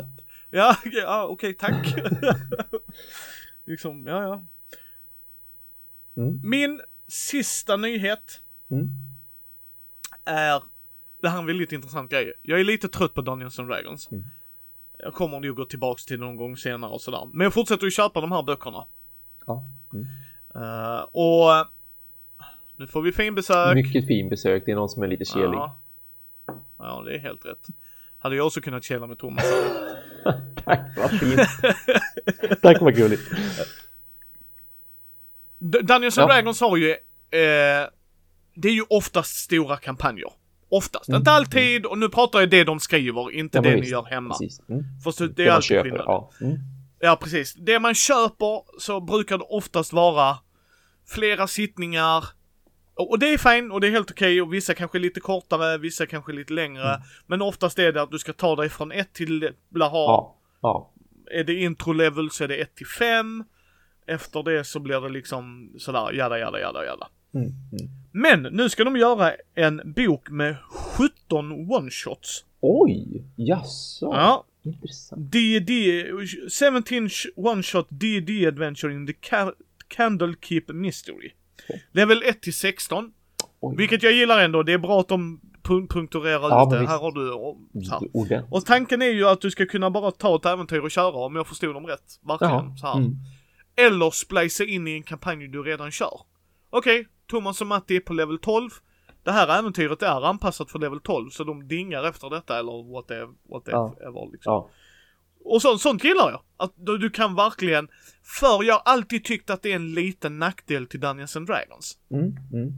Ja, 0.57 0.77
okej, 0.87 0.93
ja, 1.01 1.25
okej, 1.31 1.55
tack. 1.55 1.95
liksom, 3.65 4.07
ja, 4.07 4.23
ja. 4.23 4.45
Mm. 6.23 6.41
Min 6.45 6.81
sista 7.09 7.77
nyhet 7.77 8.41
Mm. 8.71 8.89
är, 10.25 10.63
det 11.23 11.29
här 11.29 11.37
är 11.37 11.41
en 11.41 11.47
väldigt 11.47 11.73
intressant 11.73 12.11
grej. 12.11 12.33
Jag 12.43 12.61
är 12.61 12.65
lite 12.65 12.89
trött 12.89 13.15
på 13.15 13.21
Dungeons 13.21 13.59
and 13.59 13.69
Dragons. 13.69 14.11
Mm. 14.13 14.25
Jag 14.99 15.15
kommer 15.15 15.41
nog 15.41 15.57
gå 15.57 15.65
tillbaks 15.65 16.05
till 16.07 16.19
det 16.21 16.25
någon 16.27 16.37
gång 16.37 16.57
senare 16.57 16.91
och 16.91 17.01
sådär. 17.01 17.29
Men 17.33 17.45
jag 17.45 17.55
fortsätter 17.55 17.85
ju 17.85 17.91
köpa 17.91 18.21
de 18.21 18.33
här 18.33 18.43
böckerna. 18.43 18.87
Ja. 19.47 19.65
Mm. 19.93 20.07
Eh, 20.55 21.01
och 21.03 21.67
nu 22.77 22.87
får 22.87 23.03
vi 23.03 23.13
finbesök. 23.13 23.75
Mycket 23.75 24.07
fin 24.07 24.29
besök. 24.29 24.63
Det 24.67 24.73
är 24.73 24.77
någon 24.77 24.89
som 24.89 25.03
är 25.03 25.09
lite 25.09 25.25
kelig. 25.25 25.55
Ja. 25.57 25.81
ja, 26.79 27.03
det 27.07 27.15
är 27.15 27.19
helt 27.19 27.47
rätt. 27.47 27.67
Hade 28.19 28.37
jag 28.37 28.47
också 28.47 28.61
kunnat 28.61 28.85
källa 28.85 29.07
med 29.07 29.19
Thomas. 29.19 29.45
Tack, 30.65 30.81
vad 30.97 31.11
fint. 31.11 31.41
Tack, 32.63 32.81
vad 32.81 32.95
gulligt. 32.95 33.23
D- 35.59 35.79
Dungeons 35.83 36.19
and 36.19 36.31
Ja. 36.31 36.35
Dragons 36.35 36.61
har 36.61 36.77
ju, 36.77 36.91
eh, 36.91 36.97
det 38.55 38.69
är 38.69 38.73
ju 38.73 38.83
oftast 38.91 39.37
stora 39.37 39.77
kampanjer. 39.77 40.31
Oftast, 40.69 41.09
Mm. 41.09 41.19
inte 41.19 41.31
alltid 41.31 41.87
och 41.87 41.99
nu 41.99 42.09
pratar 42.09 42.41
jag 42.41 42.51
det 42.51 42.65
de 42.65 42.81
skriver, 42.81 43.31
inte 43.33 43.59
Ja, 43.59 43.63
det 43.63 43.75
ni 43.75 43.81
visst. 43.81 43.93
gör 43.93 44.05
hemma. 44.05 44.35
Precis. 44.39 44.61
Mm. 44.69 44.85
För 45.05 45.11
så, 45.11 45.27
det 45.27 45.33
Det 45.33 45.47
är 45.47 45.51
alltid 45.51 45.65
köper. 45.69 45.83
skillnad. 45.83 46.05
Ja. 46.07 46.31
Mm. 46.41 46.57
Ja, 47.01 47.17
precis. 47.23 47.55
Det 47.55 47.79
man 47.79 47.95
köper 47.95 48.81
så 48.81 49.01
brukar 49.01 49.39
det 49.39 49.45
oftast 49.45 49.93
vara 49.93 50.37
flera 51.09 51.47
sittningar. 51.47 52.25
Och 52.97 53.19
det 53.19 53.27
är 53.33 53.39
fine 53.39 53.71
och 53.71 53.81
det 53.81 53.87
är 53.87 53.91
helt 53.91 54.11
okej 54.11 54.43
och 54.43 54.55
vissa 54.55 54.75
kanske 54.75 54.99
lite 54.99 55.21
kortare, 55.21 55.79
vissa 55.79 56.07
kanske 56.07 56.33
lite 56.33 56.53
längre. 56.53 56.89
Mm. 56.89 57.01
Men 57.27 57.43
oftast 57.43 57.79
är 57.79 57.93
det 57.93 58.03
att 58.03 58.11
du 58.11 58.19
ska 58.19 58.33
ta 58.33 58.57
dig 58.57 58.69
från 58.69 58.93
ett 58.93 59.13
till, 59.13 59.51
blaha, 59.69 59.97
Ja. 59.97 60.37
Ja. 60.63 60.91
är 61.31 61.45
det 61.45 61.55
intro 61.55 61.93
level 61.93 62.31
så 62.31 62.45
är 62.45 62.49
det 62.49 62.57
1 62.57 62.75
till 62.75 62.87
5. 62.87 63.45
Efter 64.07 64.43
det 64.43 64.65
så 64.65 64.81
blir 64.81 65.01
det 65.01 65.09
liksom 65.09 65.73
sådär, 65.79 66.13
jada 66.13 66.39
jada 66.39 66.61
jada 66.61 66.85
jada. 66.85 67.09
Mm. 67.35 67.47
Mm. 67.47 67.91
Men 68.13 68.43
nu 68.43 68.69
ska 68.69 68.85
de 68.85 68.97
göra 68.97 69.33
en 69.55 69.93
bok 69.97 70.31
med 70.31 70.57
17 70.97 71.53
one-shots. 71.53 72.45
Oj, 72.61 73.25
jaså. 73.37 74.07
Ja, 74.07 74.45
Intressant. 74.63 75.33
D&D, 75.33 76.05
17 76.61 77.09
one-shot 77.37 77.87
D&D 77.89 78.47
adventure 78.47 78.93
in 78.95 79.07
the 79.07 79.13
Ca- 79.13 79.53
Candlekeep 79.89 80.69
Mystery. 80.69 81.31
Level 81.93 82.23
1 82.23 82.43
till 82.43 82.55
16. 82.55 83.13
Oj. 83.61 83.75
Vilket 83.77 84.03
jag 84.03 84.13
gillar 84.13 84.39
ändå, 84.45 84.63
det 84.63 84.73
är 84.73 84.79
bra 84.79 85.01
att 85.01 85.09
de 85.09 85.41
pun- 85.63 85.89
punkterar 85.89 86.49
Ja, 86.49 86.69
det. 86.71 86.87
Här 86.87 86.99
har 86.99 87.13
du 87.13 87.33
och, 87.33 87.59
här. 88.31 88.55
Och 88.55 88.67
tanken 88.67 89.03
är 89.03 89.07
ju 89.11 89.29
att 89.29 89.41
du 89.41 89.51
ska 89.51 89.67
kunna 89.67 89.91
bara 89.91 90.11
ta 90.11 90.37
ett 90.37 90.47
äventyr 90.47 90.79
och 90.81 90.91
köra 90.91 91.17
om 91.17 91.37
jag 91.37 91.47
förstod 91.47 91.75
dem 91.75 91.87
rätt. 91.87 92.21
Verkligen 92.23 92.53
Jaha. 92.55 92.77
så 92.77 92.87
här. 92.87 92.97
Mm. 92.97 93.13
Eller 93.77 94.11
splicea 94.11 94.67
in 94.67 94.89
i 94.89 94.93
en 94.93 95.03
kampanj 95.03 95.49
du 95.49 95.63
redan 95.63 95.91
kör. 95.91 96.21
Okej, 96.71 97.07
Thomas 97.31 97.61
och 97.61 97.67
Matti 97.67 97.97
är 97.97 98.01
på 98.01 98.13
level 98.13 98.39
12. 98.39 98.71
Det 99.25 99.33
här 99.33 99.59
äventyret 99.59 100.03
är 100.03 100.27
anpassat 100.27 100.71
för 100.71 100.79
level 100.79 101.01
12 101.01 101.31
så 101.31 101.45
de 101.45 101.69
dingar 101.69 102.05
efter 102.09 102.31
detta 102.31 102.59
eller 102.59 102.93
whatever, 102.93 103.29
whatever 103.51 103.93
Ja. 104.01 104.29
liksom. 104.33 104.53
Ja. 104.53 104.71
Och 105.45 105.63
så, 105.63 105.79
sånt 105.79 106.05
gillar 106.05 106.31
jag. 106.31 106.41
Att 106.57 106.73
du, 106.77 106.99
du 106.99 107.11
kan 107.11 107.35
verkligen, 107.35 107.89
för 108.25 108.63
jag 108.65 108.75
har 108.75 108.83
alltid 108.85 109.25
tyckt 109.25 109.51
att 109.51 109.63
det 109.63 109.71
är 109.73 109.77
en 109.77 109.95
liten 109.95 110.39
nackdel 110.39 110.87
till 110.87 111.01
Dungeons 111.01 111.37
and 111.37 111.47
Dragons. 111.47 111.99
Mm. 112.11 112.37
Mm. 112.53 112.73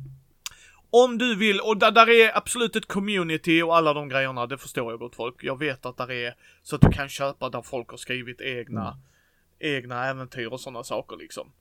Om 0.90 1.18
du 1.18 1.36
vill, 1.36 1.60
och 1.60 1.76
där, 1.76 1.90
där 1.90 2.10
är 2.10 2.36
absolut 2.36 2.76
ett 2.76 2.86
community 2.88 3.62
och 3.62 3.76
alla 3.76 3.92
de 3.94 4.08
grejerna, 4.08 4.46
det 4.46 4.58
förstår 4.58 4.92
jag 4.92 4.98
gott 5.00 5.16
folk. 5.16 5.34
Jag 5.44 5.58
vet 5.58 5.86
att 5.86 5.96
där 5.96 6.10
är 6.10 6.34
så 6.62 6.76
att 6.76 6.82
du 6.82 6.90
kan 6.90 7.08
köpa 7.08 7.50
där 7.50 7.62
folk 7.62 7.90
har 7.90 7.96
skrivit 7.96 8.40
egna, 8.40 8.98
egna 9.58 10.06
äventyr 10.06 10.46
och 10.46 10.60
sådana 10.60 10.84
saker 10.84 11.16
liksom. 11.16 11.52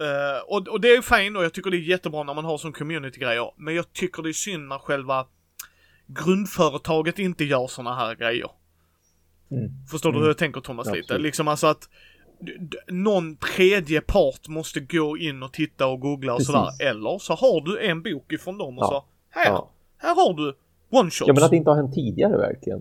Eh, 0.00 0.42
och, 0.46 0.68
och 0.68 0.80
det 0.80 0.88
är 0.88 1.02
fint 1.02 1.36
och 1.36 1.44
jag 1.44 1.52
tycker 1.52 1.70
det 1.70 1.76
är 1.76 1.78
jättebra 1.78 2.22
när 2.22 2.34
man 2.34 2.44
har 2.44 2.58
som 2.58 2.72
community-grejer. 2.72 3.50
Men 3.56 3.74
jag 3.74 3.92
tycker 3.92 4.22
det 4.22 4.28
är 4.28 4.32
synd 4.32 4.68
när 4.68 4.78
själva 4.78 5.26
grundföretaget 6.06 7.18
inte 7.18 7.44
gör 7.44 7.66
sådana 7.66 7.96
här 7.96 8.14
grejer. 8.14 8.50
Mm. 9.50 9.70
Förstår 9.90 10.10
du 10.10 10.16
Mm. 10.16 10.22
hur 10.22 10.28
jag 10.30 10.38
tänker 10.38 10.60
Thomas 10.60 10.86
lite? 10.86 10.98
absolut. 10.98 11.22
Liksom 11.22 11.48
alltså 11.48 11.66
att 11.66 11.88
någon 12.88 13.36
tredje 13.36 14.00
part 14.00 14.48
måste 14.48 14.80
gå 14.80 15.16
in 15.18 15.42
och 15.42 15.52
titta 15.52 15.86
och 15.86 16.00
googla 16.00 16.32
och 16.32 16.38
Precis. 16.38 16.52
sådär. 16.54 16.88
Eller 16.90 17.18
så 17.18 17.34
har 17.34 17.60
du 17.60 17.80
en 17.86 18.02
bok 18.02 18.32
ifrån 18.32 18.58
dem 18.58 18.78
och 18.78 18.84
Ja. 18.84 18.88
så 19.34 19.38
här, 19.40 19.46
Ja. 19.46 19.70
här 19.98 20.14
har 20.14 20.34
du 20.34 20.54
one 20.90 21.10
shots. 21.10 21.24
ja, 21.28 21.32
men 21.34 21.42
att 21.44 21.50
det 21.50 21.56
inte 21.56 21.70
har 21.70 21.76
hänt 21.76 21.94
tidigare 21.94 22.36
verkligen. 22.38 22.80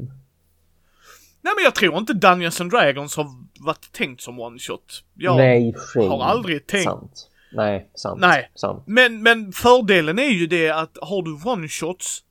Nej 1.43 1.53
men 1.57 1.63
jag 1.63 1.75
tror 1.75 1.97
inte 1.97 2.13
Dungeons 2.13 2.61
and 2.61 2.71
Dragons 2.71 3.17
har 3.17 3.25
varit 3.59 3.91
tänkt 3.91 4.21
som 4.21 4.39
one 4.39 4.59
shot. 4.59 5.03
Jag 5.13 5.37
Nej, 5.37 5.73
sig. 5.93 6.07
har 6.07 6.23
aldrig 6.23 6.67
tänkt. 6.67 6.83
Sant. 6.83 7.27
Nej, 7.53 7.89
sant. 7.95 8.21
Nej. 8.21 8.51
Sant. 8.55 8.83
Men, 8.87 9.23
men 9.23 9.51
fördelen 9.51 10.19
är 10.19 10.29
ju 10.29 10.47
det 10.47 10.69
att 10.69 10.97
har 11.01 11.23
du 11.23 11.49
one 11.49 11.67
shots 11.67 12.23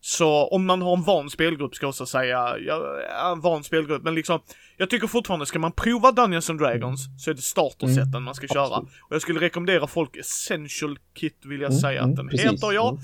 så 0.00 0.48
om 0.48 0.66
man 0.66 0.82
har 0.82 0.96
en 0.96 1.02
van 1.02 1.30
spelgrupp 1.30 1.74
ska 1.74 1.84
jag 1.84 1.88
också 1.88 2.06
säga, 2.06 2.58
ja, 2.58 3.00
en 3.32 3.40
van 3.40 3.64
spelgrupp, 3.64 4.02
men 4.02 4.14
liksom 4.14 4.40
Jag 4.76 4.90
tycker 4.90 5.06
fortfarande, 5.06 5.46
ska 5.46 5.58
man 5.58 5.72
prova 5.72 6.12
Dungeons 6.12 6.50
and 6.50 6.60
Dragons 6.60 7.00
så 7.24 7.30
är 7.30 7.34
det 7.34 7.42
startersätten 7.42 8.22
man 8.22 8.34
ska 8.34 8.46
köra. 8.46 8.66
Mm. 8.66 8.72
Absolut. 8.72 9.02
Och 9.08 9.14
jag 9.14 9.22
skulle 9.22 9.40
rekommendera 9.40 9.86
folk 9.86 10.16
Essential 10.16 10.98
Kit 11.14 11.38
vill 11.44 11.60
jag 11.60 11.70
Mm, 11.70 11.80
säga 11.80 11.98
mm, 12.00 12.10
att 12.10 12.16
den 12.16 12.28
precis. 12.28 12.52
heter 12.52 12.72
ja. 12.72 12.88
Mm. 12.90 13.02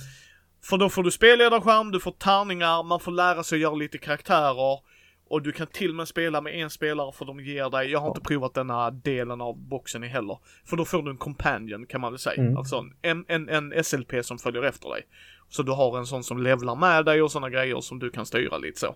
För 0.64 0.76
då 0.76 0.88
får 0.88 1.02
du 1.02 1.10
spelledarskärm, 1.10 1.90
du 1.90 2.00
får 2.00 2.10
tärningar, 2.12 2.82
man 2.82 3.00
får 3.00 3.12
lära 3.12 3.42
sig 3.42 3.56
att 3.56 3.60
göra 3.62 3.74
lite 3.74 3.98
karaktärer. 3.98 4.78
och 5.30 5.42
du 5.42 5.52
kan 5.52 5.66
till 5.66 5.90
och 5.90 5.96
med 5.96 6.08
spela 6.08 6.40
med 6.40 6.54
en 6.54 6.70
spelare 6.70 7.12
för 7.12 7.24
de 7.24 7.40
ger 7.40 7.70
dig, 7.70 7.90
jag 7.90 8.00
har 8.00 8.08
inte 8.08 8.20
provat 8.20 8.54
denna 8.54 8.90
delen 8.90 9.40
av 9.40 9.58
boxen 9.58 10.04
i 10.04 10.08
heller. 10.08 10.38
För 10.64 10.76
då 10.76 10.84
får 10.84 11.02
du 11.02 11.10
en 11.10 11.16
companion 11.16 11.86
kan 11.86 12.00
man 12.00 12.12
väl 12.12 12.18
säga. 12.18 12.42
Mm. 12.42 12.56
Alltså 12.56 12.84
en, 13.02 13.24
en, 13.28 13.48
en 13.48 13.84
SLP 13.84 14.12
som 14.22 14.38
följer 14.38 14.62
efter 14.62 14.88
dig. 14.88 15.02
Så 15.54 15.62
du 15.62 15.72
har 15.72 15.98
en 15.98 16.06
sån 16.06 16.24
som 16.24 16.42
levlar 16.42 16.74
med 16.76 17.04
dig 17.04 17.22
och 17.22 17.32
sådana 17.32 17.50
grejer 17.50 17.80
som 17.80 17.98
du 17.98 18.10
kan 18.10 18.26
styra 18.26 18.58
lite 18.58 18.80
så. 18.80 18.94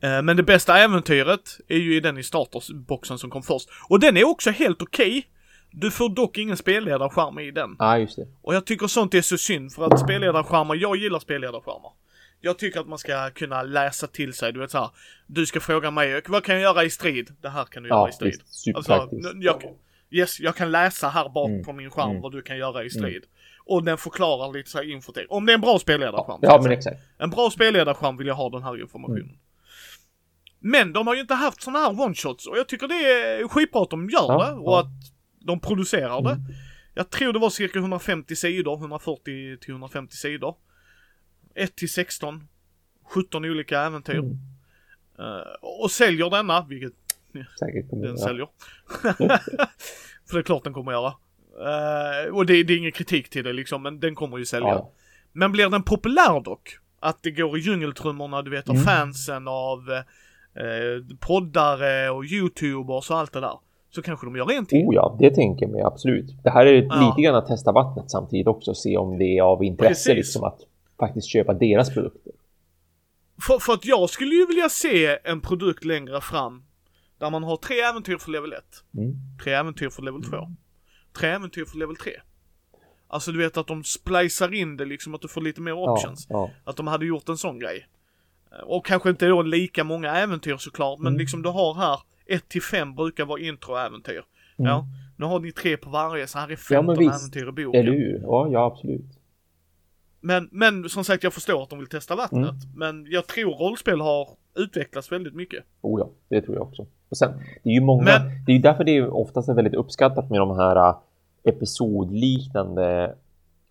Eh, 0.00 0.22
Men 0.22 0.36
det 0.36 0.42
bästa 0.42 0.78
äventyret 0.78 1.58
är 1.68 1.76
ju 1.78 1.96
i 1.96 2.00
den 2.00 2.18
i 2.18 2.22
starterboxen 2.22 3.18
som 3.18 3.30
kom 3.30 3.42
först. 3.42 3.68
Och 3.88 4.00
den 4.00 4.16
är 4.16 4.24
också 4.28 4.50
helt 4.50 4.82
okej. 4.82 5.26
Du 5.70 5.90
får 5.90 6.08
dock 6.08 6.38
ingen 6.38 6.56
spelledarskärm 6.56 7.38
i 7.38 7.50
den. 7.50 7.76
Ja, 7.78 7.98
just 7.98 8.16
det. 8.16 8.26
Och 8.42 8.54
jag 8.54 8.64
tycker 8.66 8.86
sånt 8.86 9.14
är 9.14 9.22
så 9.22 9.38
synd 9.38 9.72
för 9.72 9.86
att 9.86 10.00
spelledarskärmar, 10.00 10.74
jag 10.74 10.96
gillar 10.96 11.18
spelledarskärmar. 11.18 11.92
Jag 12.40 12.58
tycker 12.58 12.80
att 12.80 12.88
man 12.88 12.98
ska 12.98 13.30
kunna 13.30 13.62
läsa 13.62 14.06
till 14.06 14.32
sig, 14.34 14.52
du 14.52 14.60
vet 14.60 14.70
såhär. 14.70 14.90
Du 15.26 15.46
ska 15.46 15.60
fråga 15.60 15.90
mig, 15.90 16.22
vad 16.28 16.44
kan 16.44 16.54
jag 16.54 16.62
göra 16.62 16.84
i 16.84 16.90
strid? 16.90 17.30
Det 17.40 17.48
här 17.48 17.64
kan 17.64 17.82
du 17.82 17.88
göra 17.88 17.98
Ja, 17.98 18.08
i 18.08 18.12
strid. 18.12 18.32
visst. 18.32 18.76
Alltså, 18.76 19.08
jag, 19.40 19.62
yes, 20.10 20.40
jag 20.40 20.56
kan 20.56 20.70
läsa 20.70 21.08
här 21.08 21.28
bak 21.28 21.48
Mm, 21.50 21.64
på 21.64 21.72
min 21.72 21.90
skärm 21.90 22.10
mm. 22.10 22.22
vad 22.22 22.32
du 22.32 22.42
kan 22.42 22.58
göra 22.58 22.84
i 22.84 22.90
strid. 22.90 23.24
Och 23.70 23.84
den 23.84 23.98
förklarar 23.98 24.52
lite 24.52 24.70
såhär 24.70 24.84
infotext. 24.92 25.30
Om 25.30 25.46
det 25.46 25.52
är 25.52 25.54
en 25.54 25.60
bra 25.60 25.78
spelledarskärm. 25.78 26.40
så 26.40 26.46
Ja, 26.46 26.56
att 26.56 26.62
men 26.62 26.72
exakt. 26.72 27.00
En 27.18 27.30
bra 27.30 27.50
spelledarskärm 27.50 28.16
vill 28.16 28.26
jag 28.26 28.34
ha 28.34 28.50
den 28.50 28.62
här 28.62 28.80
informationen. 28.80 29.22
Mm. 29.22 29.36
Men 30.58 30.92
de 30.92 31.06
har 31.06 31.14
ju 31.14 31.20
inte 31.20 31.34
haft 31.34 31.62
såna 31.62 31.78
här 31.78 31.90
one-shots 31.90 32.46
och 32.48 32.58
jag 32.58 32.68
tycker 32.68 32.88
det 32.88 32.94
är 32.94 33.48
skitbra 33.48 33.82
att 33.82 33.90
de 33.90 34.10
gör 34.10 34.26
Ja, 34.28 34.46
det 34.46 34.52
och 34.52 34.72
ja. 34.72 34.80
att 34.80 34.86
de 35.40 35.60
producerar 35.60 36.22
det. 36.22 36.30
Mm. 36.30 36.44
Jag 36.94 37.10
tror 37.10 37.32
det 37.32 37.38
var 37.38 37.50
cirka 37.50 37.78
150 37.78 38.36
sidor, 38.36 38.74
140 38.78 39.56
till 39.60 39.70
150 39.70 40.16
sidor. 40.16 40.56
1 41.54 41.76
till 41.76 41.90
16. 41.90 42.48
17 43.04 43.44
olika 43.44 43.80
äventyr. 43.80 44.18
Mm. 44.18 44.38
Eh, 45.18 45.82
och 45.82 45.90
säljer 45.90 46.30
denna, 46.30 46.66
vilket 46.68 46.92
Säkert 47.58 47.90
den 47.90 48.02
ja. 48.02 48.16
säljer. 48.16 48.48
För 50.28 50.32
det 50.32 50.38
är 50.38 50.42
klart 50.42 50.64
den 50.64 50.72
kommer 50.72 50.92
göra. 50.92 51.14
Eh, 51.60 52.34
och 52.34 52.46
det, 52.46 52.62
det 52.62 52.72
är 52.74 52.78
ingen 52.78 52.92
kritik 52.92 53.30
till 53.30 53.44
det 53.44 53.52
liksom, 53.52 53.82
men 53.82 54.00
den 54.00 54.14
kommer 54.14 54.38
ju 54.38 54.44
sälja. 54.44 54.68
Ja, 54.68 54.90
Men 55.32 55.52
blir 55.52 55.68
den 55.68 55.82
populär 55.82 56.40
dock? 56.44 56.68
Att 57.00 57.22
det 57.22 57.30
går 57.30 57.58
i 57.58 57.60
djungeltrummorna, 57.60 58.42
du 58.42 58.50
vet, 58.50 58.68
av 58.68 58.74
Mm. 58.74 58.86
fansen, 58.86 59.48
av 59.48 59.78
eh, 60.54 61.16
poddare 61.20 62.10
och 62.10 62.24
youtubers 62.24 63.10
och 63.10 63.16
allt 63.18 63.32
det 63.32 63.40
där. 63.40 63.58
Så 63.90 64.02
kanske 64.02 64.26
de 64.26 64.36
gör 64.36 64.50
en 64.52 64.66
till. 64.66 64.86
Oh 64.86 64.94
ja, 64.94 65.16
det 65.20 65.30
tänker 65.34 65.64
jag 65.66 65.72
mig 65.72 65.82
absolut. 65.82 66.42
Det 66.42 66.50
här 66.50 66.66
är 66.66 66.82
Ja. 66.82 67.06
lite 67.16 67.22
grann 67.26 67.34
att 67.34 67.46
testa 67.46 67.72
vattnet 67.72 68.10
samtidigt 68.10 68.46
också, 68.46 68.74
se 68.74 68.96
om 68.96 69.18
det 69.18 69.38
är 69.38 69.42
av 69.42 69.64
intresse 69.64 69.88
Precis. 70.10 70.14
liksom 70.16 70.44
att 70.44 70.58
faktiskt 70.98 71.28
köpa 71.28 71.54
deras 71.54 71.94
produkter. 71.94 72.32
För, 73.46 73.58
för 73.58 73.72
att 73.72 73.84
jag 73.84 74.10
skulle 74.10 74.34
ju 74.34 74.46
vilja 74.46 74.68
se 74.68 75.18
en 75.24 75.40
produkt 75.40 75.84
längre 75.84 76.20
fram. 76.20 76.62
Där 77.18 77.30
man 77.30 77.42
har 77.42 77.56
tre 77.56 77.80
äventyr 77.80 78.16
för 78.16 78.30
level 78.30 78.52
1. 78.52 78.58
Mm. 78.98 79.14
Tre 79.44 79.52
äventyr 79.52 79.88
för 79.88 80.02
level 80.02 80.22
2. 80.22 80.36
Tre 81.12 81.28
äventyr 81.28 81.64
för 81.64 81.78
level 81.78 81.96
3. 81.96 82.12
Alltså 83.08 83.32
du 83.32 83.38
vet 83.38 83.56
att 83.56 83.66
de 83.66 83.84
splicar 83.84 84.54
in 84.54 84.76
det 84.76 84.84
liksom, 84.84 85.14
att 85.14 85.20
du 85.20 85.28
får 85.28 85.40
lite 85.40 85.60
mer 85.60 85.72
Ja, 85.72 85.92
options. 85.92 86.26
ja. 86.28 86.50
Att 86.64 86.76
de 86.76 86.86
hade 86.86 87.06
gjort 87.06 87.28
en 87.28 87.36
sån 87.38 87.58
grej. 87.58 87.86
Eh, 88.52 88.58
Och 88.64 88.86
kanske 88.86 89.10
inte 89.10 89.26
då 89.26 89.42
lika 89.42 89.84
många 89.84 90.10
äventyr 90.12 90.56
såklart, 90.56 90.98
men 90.98 91.06
Mm. 91.12 91.18
liksom 91.18 91.42
du 91.42 91.48
har 91.48 91.74
här 91.74 91.98
1 92.26 92.48
till 92.48 92.62
5 92.62 92.94
brukar 92.94 93.24
vara 93.24 93.40
introäventyr. 93.40 94.22
Ja, 94.56 94.86
nu 95.16 95.26
har 95.26 95.40
ni 95.40 95.52
tre 95.52 95.76
på 95.76 95.90
varje, 95.90 96.26
så 96.26 96.38
här 96.38 96.44
är 96.44 96.48
Mm. 96.48 96.56
Ja, 96.70 96.76
15 96.76 96.86
men 96.86 96.98
visst. 96.98 97.20
äventyr 97.20 97.48
i 97.48 97.52
boken. 97.64 97.80
Eller 97.80 97.92
hur? 97.92 98.20
Ja, 98.22 98.48
ja, 98.52 98.66
absolut. 98.66 99.04
Men, 100.20 100.48
men 100.52 100.88
som 100.88 101.04
sagt, 101.04 101.24
jag 101.24 101.34
förstår 101.34 101.62
att 101.62 101.70
de 101.70 101.78
vill 101.78 101.88
testa 101.88 102.16
vattnet. 102.16 102.50
Mm. 102.64 102.74
Men 102.74 103.06
jag 103.10 103.26
tror 103.26 103.54
rollspel 103.54 104.00
har 104.00 104.28
utvecklats 104.60 105.12
väldigt 105.12 105.34
mycket. 105.34 105.64
Oh 105.80 106.00
ja, 106.00 106.08
det 106.28 106.40
tror 106.42 106.56
jag 106.56 106.62
också. 106.66 106.86
Och 107.08 107.16
sen, 107.16 107.32
det 107.62 107.70
är 107.70 107.74
ju 107.74 107.80
många, 107.80 108.02
Men- 108.04 108.44
det 108.46 108.52
är 108.52 108.56
ju 108.56 108.62
därför 108.62 108.84
det 108.84 108.96
är 108.96 109.14
oftast 109.14 109.48
är 109.48 109.54
väldigt 109.54 109.74
uppskattat 109.74 110.30
med 110.30 110.40
de 110.40 110.50
här 110.56 110.76
äh, 110.88 110.96
episodliknande 111.44 113.14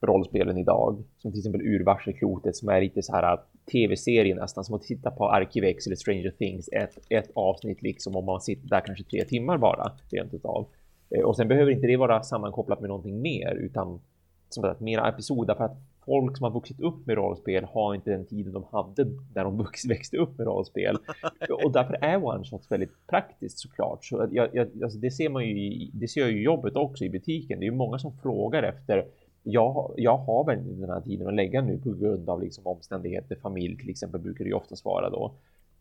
rollspelen 0.02 0.58
idag. 0.58 1.04
Som 1.18 1.32
till 1.32 1.40
exempel 1.40 1.62
Urvarselklotet 1.62 2.56
som 2.56 2.70
är 2.70 2.82
lite 2.82 3.02
så 3.02 3.12
här 3.16 3.34
äh, 3.34 3.40
tv-serie 3.72 4.36
nästan, 4.36 4.64
som 4.64 4.76
att 4.76 4.82
titta 4.82 5.12
på 5.12 5.30
Arkivex 5.30 5.86
eller 5.88 5.96
Stranger 5.96 6.32
Things, 6.38 6.70
ett, 6.72 6.98
ett 7.10 7.32
avsnitt 7.36 7.82
liksom 7.82 8.16
om 8.16 8.26
man 8.26 8.42
sitter 8.42 8.68
där 8.70 8.82
kanske 8.86 9.04
tre 9.04 9.26
timmar 9.26 9.58
bara, 9.58 9.92
rent 10.12 10.34
utav. 10.34 10.68
Eh, 11.10 11.22
Och 11.24 11.36
sen 11.36 11.48
behöver 11.48 11.72
inte 11.72 11.88
det 11.88 11.98
vara 11.98 12.24
sammankopplat 12.24 12.80
med 12.82 12.88
någonting 12.90 13.22
mer, 13.22 13.54
utan 13.56 14.02
som 14.50 14.62
sagt, 14.64 14.80
mera 14.80 15.10
episoder 15.10 15.56
för 15.56 15.64
att 15.64 15.78
folk 16.10 16.38
som 16.38 16.44
har 16.44 16.52
vuxit 16.52 16.80
upp 16.80 17.06
med 17.08 17.16
rollspel 17.16 17.64
har 17.64 17.96
inte 17.96 18.10
den 18.12 18.26
tiden 18.26 18.54
de 18.54 18.64
hade 18.72 19.06
när 19.36 19.44
de 19.44 19.68
växte 19.88 20.18
upp 20.18 20.38
med 20.38 20.48
rollspel. 20.48 20.98
Och 21.64 21.72
därför 21.72 21.94
är 22.02 22.24
one 22.26 22.44
shots 22.44 22.72
väldigt 22.72 23.08
praktiskt 23.08 23.60
såklart. 23.60 24.06
Så 24.06 24.28
jag, 24.32 24.50
jag, 24.56 24.84
alltså 24.84 25.00
det 25.00 25.12
ser 25.12 25.30
man 25.30 25.46
ju, 25.48 25.60
i- 25.60 25.92
det 25.94 26.08
ser 26.08 26.22
jag 26.22 26.32
ju 26.32 26.40
i 26.40 26.44
jobbet 26.44 26.76
också 26.76 27.06
i 27.06 27.10
butiken. 27.10 27.60
Det 27.60 27.66
är 27.66 27.72
ju 27.72 27.76
många 27.76 28.00
som 28.00 28.12
frågar 28.18 28.64
efter 28.64 29.06
jag, 29.44 29.94
jag 29.98 30.18
har 30.18 30.46
väl 30.46 30.58
inte 30.60 30.82
den 30.82 30.90
här 30.90 31.02
tiden 31.02 31.28
att 31.28 31.34
lägga 31.34 31.62
nu 31.62 31.78
på 31.78 31.90
grund 31.92 32.30
av 32.30 32.42
liksom 32.42 32.68
omständigheter, 32.68 33.36
familj 33.36 33.78
till 33.78 33.90
exempel 33.90 34.22
brukar 34.22 34.44
det 34.44 34.50
ju 34.50 34.56
oftast 34.56 34.86
vara 34.86 35.10
då. 35.10 35.32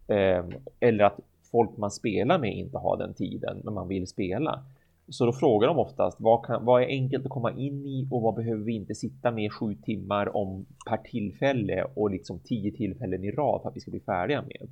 Ehm, 0.08 0.52
eller 0.80 1.04
att 1.04 1.20
folk 1.52 1.76
man 1.76 1.90
spelar 1.90 2.38
med 2.38 2.52
inte 2.56 2.78
har 2.78 2.96
den 2.96 3.14
tiden, 3.14 3.60
men 3.64 3.74
man 3.74 3.88
vill 3.88 4.06
spela. 4.06 4.64
Så 5.10 5.26
då 5.26 5.32
frågar 5.32 5.68
de 5.68 5.78
oftast 5.78 6.16
vad, 6.20 6.46
kan, 6.46 6.64
vad 6.64 6.82
är 6.82 6.86
enkelt 6.86 7.24
att 7.24 7.30
komma 7.30 7.52
in 7.52 7.86
i 7.86 8.08
och 8.10 8.22
vad 8.22 8.34
behöver 8.34 8.64
vi 8.64 8.74
inte 8.74 8.94
sitta 8.94 9.30
med 9.30 9.52
sju 9.52 9.74
timmar 9.74 10.36
om 10.36 10.66
per 10.86 10.96
tillfälle 10.96 11.84
och 11.96 12.10
liksom 12.10 12.40
tio 12.44 12.72
tillfällen 12.72 13.24
i 13.24 13.30
rad 13.30 13.62
för 13.62 13.68
att 13.68 13.76
vi 13.76 13.80
ska 13.80 13.90
bli 13.90 14.00
färdiga 14.00 14.42
med. 14.42 14.68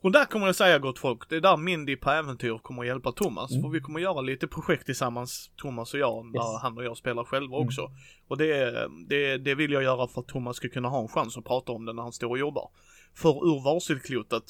Och 0.00 0.12
där 0.12 0.24
kommer 0.24 0.46
jag 0.46 0.56
säga 0.56 0.78
gott 0.78 0.98
folk, 0.98 1.28
det 1.28 1.36
är 1.36 1.40
där 1.40 1.56
Mindy 1.56 1.96
på 1.96 2.10
äventyr 2.10 2.58
kommer 2.62 2.82
att 2.82 2.88
hjälpa 2.88 3.12
Thomas. 3.12 3.50
Mm. 3.50 3.62
För 3.62 3.68
vi 3.70 3.80
kommer 3.80 3.98
att 3.98 4.02
göra 4.02 4.20
lite 4.20 4.46
projekt 4.46 4.86
tillsammans, 4.86 5.50
Thomas 5.56 5.94
och 5.94 6.00
jag, 6.00 6.24
när 6.26 6.32
Yes. 6.54 6.62
han 6.62 6.76
och 6.78 6.84
jag 6.84 6.96
spelar 6.96 7.24
själva 7.24 7.56
Mm. 7.56 7.66
också. 7.66 7.90
Och 8.28 8.36
det, 8.38 8.72
det, 9.08 9.38
det 9.38 9.54
vill 9.54 9.72
jag 9.72 9.82
göra 9.82 10.08
för 10.08 10.20
att 10.20 10.28
Thomas 10.28 10.56
ska 10.56 10.68
kunna 10.68 10.88
ha 10.88 11.00
en 11.02 11.08
chans 11.08 11.36
att 11.38 11.44
prata 11.44 11.72
om 11.72 11.84
det 11.84 11.92
när 11.92 12.02
han 12.02 12.12
står 12.12 12.28
och 12.28 12.38
jobbar. 12.38 12.68
För 13.14 13.28
ur 13.48 13.64
varselklotet, 13.64 14.42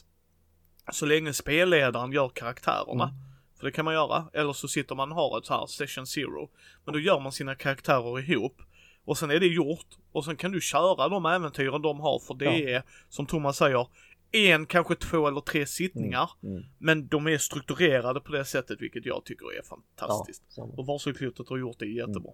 så 0.92 1.06
länge 1.06 1.32
spelledaren 1.32 2.12
gör 2.12 2.28
karaktärerna, 2.28 3.04
Mm. 3.04 3.14
För 3.62 3.66
det 3.66 3.72
kan 3.72 3.84
man 3.84 3.94
göra, 3.94 4.24
eller 4.32 4.52
så 4.52 4.68
sitter 4.68 4.94
man 4.94 5.10
och 5.12 5.16
har 5.16 5.38
ett 5.38 5.46
så 5.46 5.54
här 5.54 5.66
session 5.66 6.06
zero. 6.06 6.50
Men 6.84 6.92
då 6.92 7.00
gör 7.00 7.20
man 7.20 7.32
sina 7.32 7.54
karaktärer 7.54 8.30
ihop. 8.30 8.62
Och 9.04 9.18
sen 9.18 9.30
är 9.30 9.40
det 9.40 9.46
gjort. 9.46 9.86
Och 10.12 10.24
sen 10.24 10.36
kan 10.36 10.52
du 10.52 10.60
köra 10.60 11.08
de 11.08 11.26
äventyren 11.26 11.82
de 11.82 12.00
har, 12.00 12.18
för 12.18 12.34
det 12.34 12.44
Ja. 12.44 12.68
är, 12.70 12.82
som 13.08 13.26
Thomas 13.26 13.56
säger, 13.56 13.86
en, 14.32 14.66
kanske 14.66 14.94
två 14.94 15.28
eller 15.28 15.40
tre 15.40 15.66
sittningar. 15.66 16.30
Mm. 16.42 16.62
Men 16.78 17.06
de 17.08 17.26
är 17.26 17.38
strukturerade 17.38 18.20
på 18.20 18.32
det 18.32 18.44
sättet 18.44 18.80
vilket 18.82 19.06
jag 19.06 19.24
tycker 19.24 19.58
är 19.58 19.62
fantastiskt. 19.62 20.42
Ja. 20.56 20.62
Och 20.76 20.86
varselklotet 20.86 21.48
har 21.48 21.58
gjort 21.58 21.78
det 21.78 21.86
jättebra. 21.86 22.32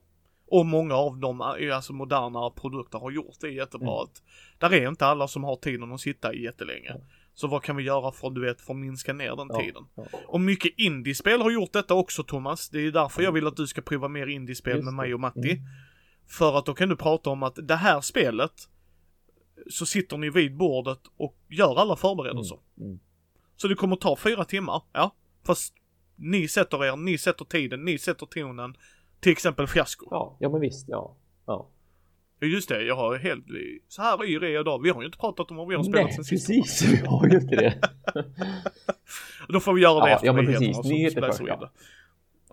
Och 0.50 0.66
många 0.66 0.94
av 0.94 1.14
är- 1.58 1.70
alltså 1.70 1.92
moderna 1.92 2.50
produkter 2.50 2.98
har 2.98 3.10
gjort 3.10 3.36
det 3.40 3.50
jättebra. 3.50 3.88
Mm. 3.88 4.02
Att 4.02 4.22
där 4.58 4.72
är 4.72 4.88
inte 4.88 5.06
alla 5.06 5.28
som 5.28 5.44
har 5.44 5.56
tiden 5.56 5.92
att 5.92 6.00
sitta 6.00 6.34
jättelänge. 6.34 6.88
Ja. 6.94 7.00
Så 7.38 7.46
vad 7.46 7.62
kan 7.62 7.76
vi 7.76 7.82
göra 7.82 8.12
för, 8.12 8.30
du 8.30 8.40
vet, 8.40 8.60
för 8.60 8.72
att 8.72 8.78
minska 8.78 9.12
ner 9.12 9.36
den 9.36 9.46
Ja, 9.50 9.60
tiden? 9.60 9.84
ja. 9.94 10.04
Och 10.26 10.40
mycket 10.40 10.72
indiespel 10.76 11.40
har 11.42 11.50
gjort 11.50 11.72
detta 11.72 11.94
också 11.94 12.22
Thomas. 12.22 12.68
Det 12.68 12.80
är 12.80 12.92
därför 12.92 13.22
jag 13.22 13.32
vill 13.32 13.46
att 13.46 13.56
du 13.56 13.66
ska 13.66 13.80
prova 13.80 14.08
mer 14.08 14.26
indiespel 14.26 14.76
Just 14.76 14.84
med 14.84 14.94
mig 14.94 15.14
och 15.14 15.20
Matti. 15.20 15.52
Mm. 15.52 15.64
För 16.26 16.58
att 16.58 16.66
då 16.66 16.74
kan 16.74 16.88
du 16.88 16.96
prata 16.96 17.30
om 17.30 17.42
att 17.42 17.58
det 17.62 17.76
här 17.76 18.00
spelet 18.00 18.52
så 19.70 19.86
sitter 19.86 20.16
ni 20.16 20.30
vid 20.30 20.56
bordet 20.56 21.00
och 21.16 21.36
gör 21.48 21.80
alla 21.80 21.96
förberedelser. 21.96 22.58
Mm. 22.80 23.00
Så 23.56 23.68
det 23.68 23.74
kommer 23.74 23.96
ta 23.96 24.16
fyra 24.16 24.44
timmar, 24.44 24.82
ja. 24.92 25.14
Fast 25.46 25.74
ni 26.16 26.48
sätter 26.48 26.84
er, 26.84 26.96
ni 26.96 27.18
sätter 27.18 27.44
tiden, 27.44 27.84
ni 27.84 27.98
sätter 27.98 28.26
tonen. 28.26 28.76
Till 29.20 29.32
exempel 29.32 29.66
fiasko. 29.66 30.08
Ja, 30.10 30.36
ja, 30.40 30.48
men 30.48 30.60
visst, 30.60 30.88
ja. 30.88 31.16
ja. 31.46 31.68
Ja. 32.40 32.46
Just 32.46 32.68
det, 32.68 32.82
jag 32.82 32.96
har 32.96 33.16
helt, 33.16 33.44
så 33.88 34.02
här 34.02 34.24
yr 34.24 34.44
är 34.44 34.48
jag 34.48 34.60
idag. 34.60 34.82
Vi 34.82 34.90
har 34.90 35.00
ju 35.00 35.06
inte 35.06 35.18
pratat 35.18 35.50
om 35.50 35.56
vad 35.56 35.68
vi 35.68 35.74
har 35.74 35.82
spelat 35.82 36.04
Nej, 36.04 36.14
sen 36.14 36.24
sist. 36.24 36.46
precis. 36.48 36.82
Vi 37.02 37.06
har 37.06 37.26
ju 37.28 37.34
inte 37.38 37.56
det. 37.56 37.74
Då 39.48 39.60
får 39.60 39.72
vi 39.74 39.82
göra 39.82 40.04
det 40.04 40.10
Ja, 40.10 40.14
efter 40.14 40.26
ja, 40.26 40.32
men 40.32 40.46
precis. 40.46 40.84
Nyheter 40.84 41.22
först, 41.22 41.40
ja. 41.46 41.70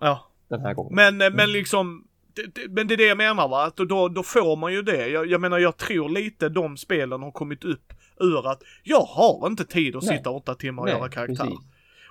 Ja. 0.00 0.30
Den 0.48 0.60
här 0.60 0.74
gången. 0.74 0.94
Men, 0.94 1.20
eh, 1.20 1.30
men 1.30 1.52
liksom, 1.52 2.04
det, 2.34 2.54
det, 2.54 2.68
men 2.70 2.86
det 2.88 2.94
är 2.94 2.96
det 2.98 3.06
jag 3.06 3.16
menar 3.18 3.48
va, 3.48 3.64
att 3.64 3.76
då, 3.76 4.08
då 4.08 4.22
får 4.22 4.56
man 4.56 4.72
ju 4.72 4.82
det. 4.82 5.08
Jag, 5.08 5.26
jag 5.26 5.40
menar 5.40 5.58
jag 5.58 5.76
tror 5.76 6.08
lite 6.08 6.48
de 6.48 6.76
spelen 6.76 7.22
har 7.22 7.30
kommit 7.30 7.64
upp 7.64 7.92
ur 8.20 8.50
att 8.50 8.62
jag 8.82 9.00
har 9.00 9.46
inte 9.46 9.64
tid 9.64 9.96
att 9.96 10.02
Nej. 10.04 10.16
sitta 10.18 10.30
åtta 10.30 10.54
timmar 10.54 10.82
och 10.82 10.88
Nej, 10.88 10.96
göra 10.98 11.08
karaktär. 11.08 11.44
precis. 11.44 11.58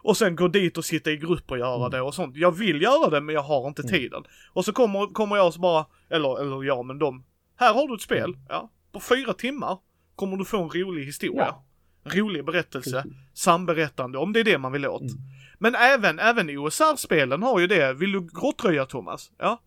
Och 0.01 0.17
sen 0.17 0.36
gå 0.36 0.47
dit 0.47 0.78
och 0.78 0.86
sitta 0.86 1.11
i 1.11 1.17
grupp 1.17 1.51
och 1.51 1.57
göra 1.57 1.76
Mm. 1.76 1.91
det 1.91 2.01
och 2.01 2.13
sånt. 2.13 2.36
Jag 2.36 2.51
vill 2.51 2.82
göra 2.82 3.09
det 3.09 3.21
men 3.21 3.36
jag 3.36 3.41
har 3.41 3.67
inte 3.67 3.82
Mm. 3.82 3.93
tiden. 3.93 4.23
Och 4.53 4.65
så 4.65 4.71
kommer, 4.73 5.13
kommer 5.13 5.36
jag 5.36 5.53
så 5.53 5.59
bara, 5.59 5.86
eller, 6.09 6.41
eller 6.41 6.63
jag 6.63 6.86
men 6.86 6.99
de, 6.99 7.23
här 7.56 7.74
har 7.74 7.88
du 7.88 7.95
ett 7.95 8.01
spel, 8.01 8.24
Mm. 8.30 8.39
ja. 8.49 8.70
På 8.91 8.99
fyra 8.99 9.34
timmar 9.34 9.78
kommer 10.16 10.38
du 10.38 10.45
få 10.45 10.64
en 10.64 10.70
rolig 10.70 11.06
historia. 11.06 11.45
Ja. 11.45 11.66
En 12.03 12.12
rolig 12.20 12.45
berättelse, 12.45 13.01
Precis. 13.01 13.12
samberättande, 13.34 14.18
om 14.18 14.34
det 14.34 14.39
är 14.39 14.43
det 14.43 14.58
man 14.58 14.72
vill 14.72 14.86
åt. 14.88 15.01
Mm. 15.01 15.14
Men 15.60 15.76
även, 15.76 16.20
även 16.20 16.58
OSR-spelen 16.58 17.43
har 17.43 17.60
ju 17.60 17.68
det. 17.68 17.93
Vill 17.93 18.12
du 18.12 18.28
grottröja 18.41 18.86
Thomas? 18.86 19.32
Ja. 19.38 19.62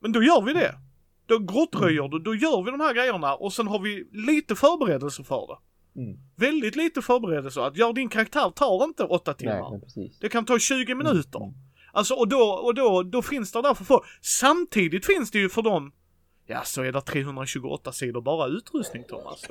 Men 0.00 0.12
då 0.12 0.22
gör 0.22 0.42
vi 0.42 0.52
det. 0.52 0.74
Då 1.26 1.38
grottröjer 1.38 2.08
du, 2.08 2.18
då 2.18 2.34
gör 2.34 2.62
vi 2.62 2.70
de 2.70 2.80
här 2.80 2.94
grejerna 2.94 3.34
och 3.34 3.52
sen 3.52 3.66
har 3.66 3.78
vi 3.78 4.08
lite 4.12 4.54
förberedelse 4.54 5.24
för 5.24 5.46
det. 5.46 6.00
Mm. 6.00 6.18
Väldigt 6.36 6.76
lite 6.76 7.02
förberedelse. 7.02 7.62
Att 7.62 7.76
göra 7.76 7.92
din 7.92 8.08
karaktär 8.08 8.50
tar 8.50 8.84
inte 8.84 9.04
åtta 9.04 9.30
Nej, 9.30 9.36
timmar. 9.38 9.80
precis. 9.80 10.18
Det 10.18 10.28
kan 10.28 10.44
ta 10.44 10.58
20 10.58 10.94
minuter. 10.94 11.38
Mm. 11.42 11.54
Alltså 11.92 12.14
och 12.14 12.28
då, 12.28 12.38
och 12.42 12.74
då, 12.74 13.02
då 13.02 13.22
finns 13.22 13.52
det 13.52 13.62
därför 13.62 13.84
få. 13.84 14.04
Samtidigt 14.20 15.06
finns 15.06 15.30
det 15.30 15.38
ju 15.38 15.48
för 15.48 15.62
dem 15.62 15.92
Ja, 16.46 16.62
så 16.64 16.82
är 16.82 16.92
det 16.92 17.00
328 17.00 17.92
sidor 17.92 18.20
bara 18.20 18.46
utrustning 18.46 19.04
Thomas. 19.08 19.42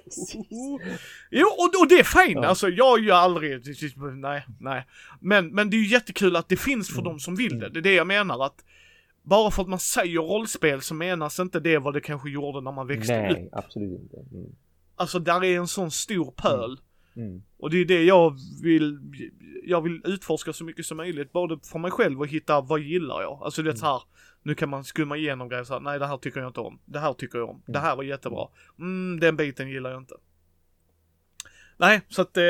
Jo, 1.32 1.48
och, 1.48 1.82
och 1.82 1.88
det 1.90 1.96
är 2.00 2.26
fint. 2.26 2.40
Ja. 2.42 2.48
Alltså 2.48 2.70
jag 2.70 3.00
är 3.00 3.04
ju 3.04 3.12
aldrig, 3.12 3.62
nej, 4.16 4.46
nej. 4.60 4.86
Men, 5.20 5.48
men 5.48 5.70
det 5.70 5.76
är 5.78 5.80
ju 5.80 5.88
jättekul 5.88 6.36
att 6.36 6.50
det 6.50 6.58
finns 6.58 6.88
för 6.88 7.00
Mm. 7.00 7.04
dem 7.04 7.20
som 7.20 7.36
vill 7.36 7.60
det. 7.60 7.70
Det 7.70 7.80
är 7.80 7.82
det 7.82 7.94
jag 7.94 8.08
menar 8.08 8.46
att 8.46 8.64
bara 9.24 9.52
för 9.52 9.62
att 9.62 9.70
man 9.70 9.80
säger 9.80 10.20
rollspel 10.20 10.82
så 10.82 10.94
menas 10.94 11.40
inte 11.40 11.60
det 11.60 11.78
vad 11.78 11.94
det 11.94 12.02
kanske 12.02 12.30
gjorde 12.30 12.62
när 12.62 12.72
man 12.72 12.88
växte 12.88 13.14
upp. 13.20 13.32
Nej, 13.38 13.50
absolut 13.52 14.02
inte. 14.02 14.18
Mm. 14.36 14.50
Alltså 14.96 15.20
där 15.20 15.44
är 15.44 15.58
en 15.58 15.68
sån 15.68 15.92
stor 15.92 16.32
pöl. 16.32 16.80
Mm. 17.16 17.44
Och 17.58 17.70
det 17.70 17.78
är 17.78 17.86
det 17.86 18.04
jag 18.04 18.38
vill, 18.64 19.00
jag 19.64 19.82
vill 19.82 20.02
utforska 20.06 20.54
så 20.54 20.64
mycket 20.64 20.86
som 20.86 20.98
möjligt, 20.98 21.32
både 21.32 21.60
för 21.64 21.80
mig 21.80 21.92
själv 21.92 22.20
och 22.20 22.28
hitta 22.28 22.62
vad 22.62 22.80
gillar 22.80 23.22
jag. 23.22 23.40
Alltså 23.44 23.62
det 23.64 23.72
är 23.72 23.76
så 23.76 23.86
här, 23.86 24.02
nu 24.44 24.56
kan 24.56 24.70
man 24.70 24.84
skumma 24.84 25.18
igenom 25.18 25.50
grejer 25.50 25.64
så 25.64 25.74
här, 25.74 25.80
nej 25.80 26.00
det 26.00 26.08
här 26.08 26.18
tycker 26.18 26.40
jag 26.40 26.50
inte 26.50 26.60
om, 26.60 26.80
det 26.86 27.00
här 27.00 27.14
tycker 27.14 27.40
jag 27.40 27.50
om, 27.50 27.62
det 27.66 27.80
här 27.80 27.96
var 27.96 28.04
jättebra, 28.04 28.48
mm 28.80 29.20
den 29.20 29.36
biten 29.38 29.70
gillar 29.70 29.90
jag 29.92 30.02
inte. 30.02 30.16
Nej, 31.78 32.02
så 32.10 32.22
att 32.22 32.38
eh, 32.38 32.44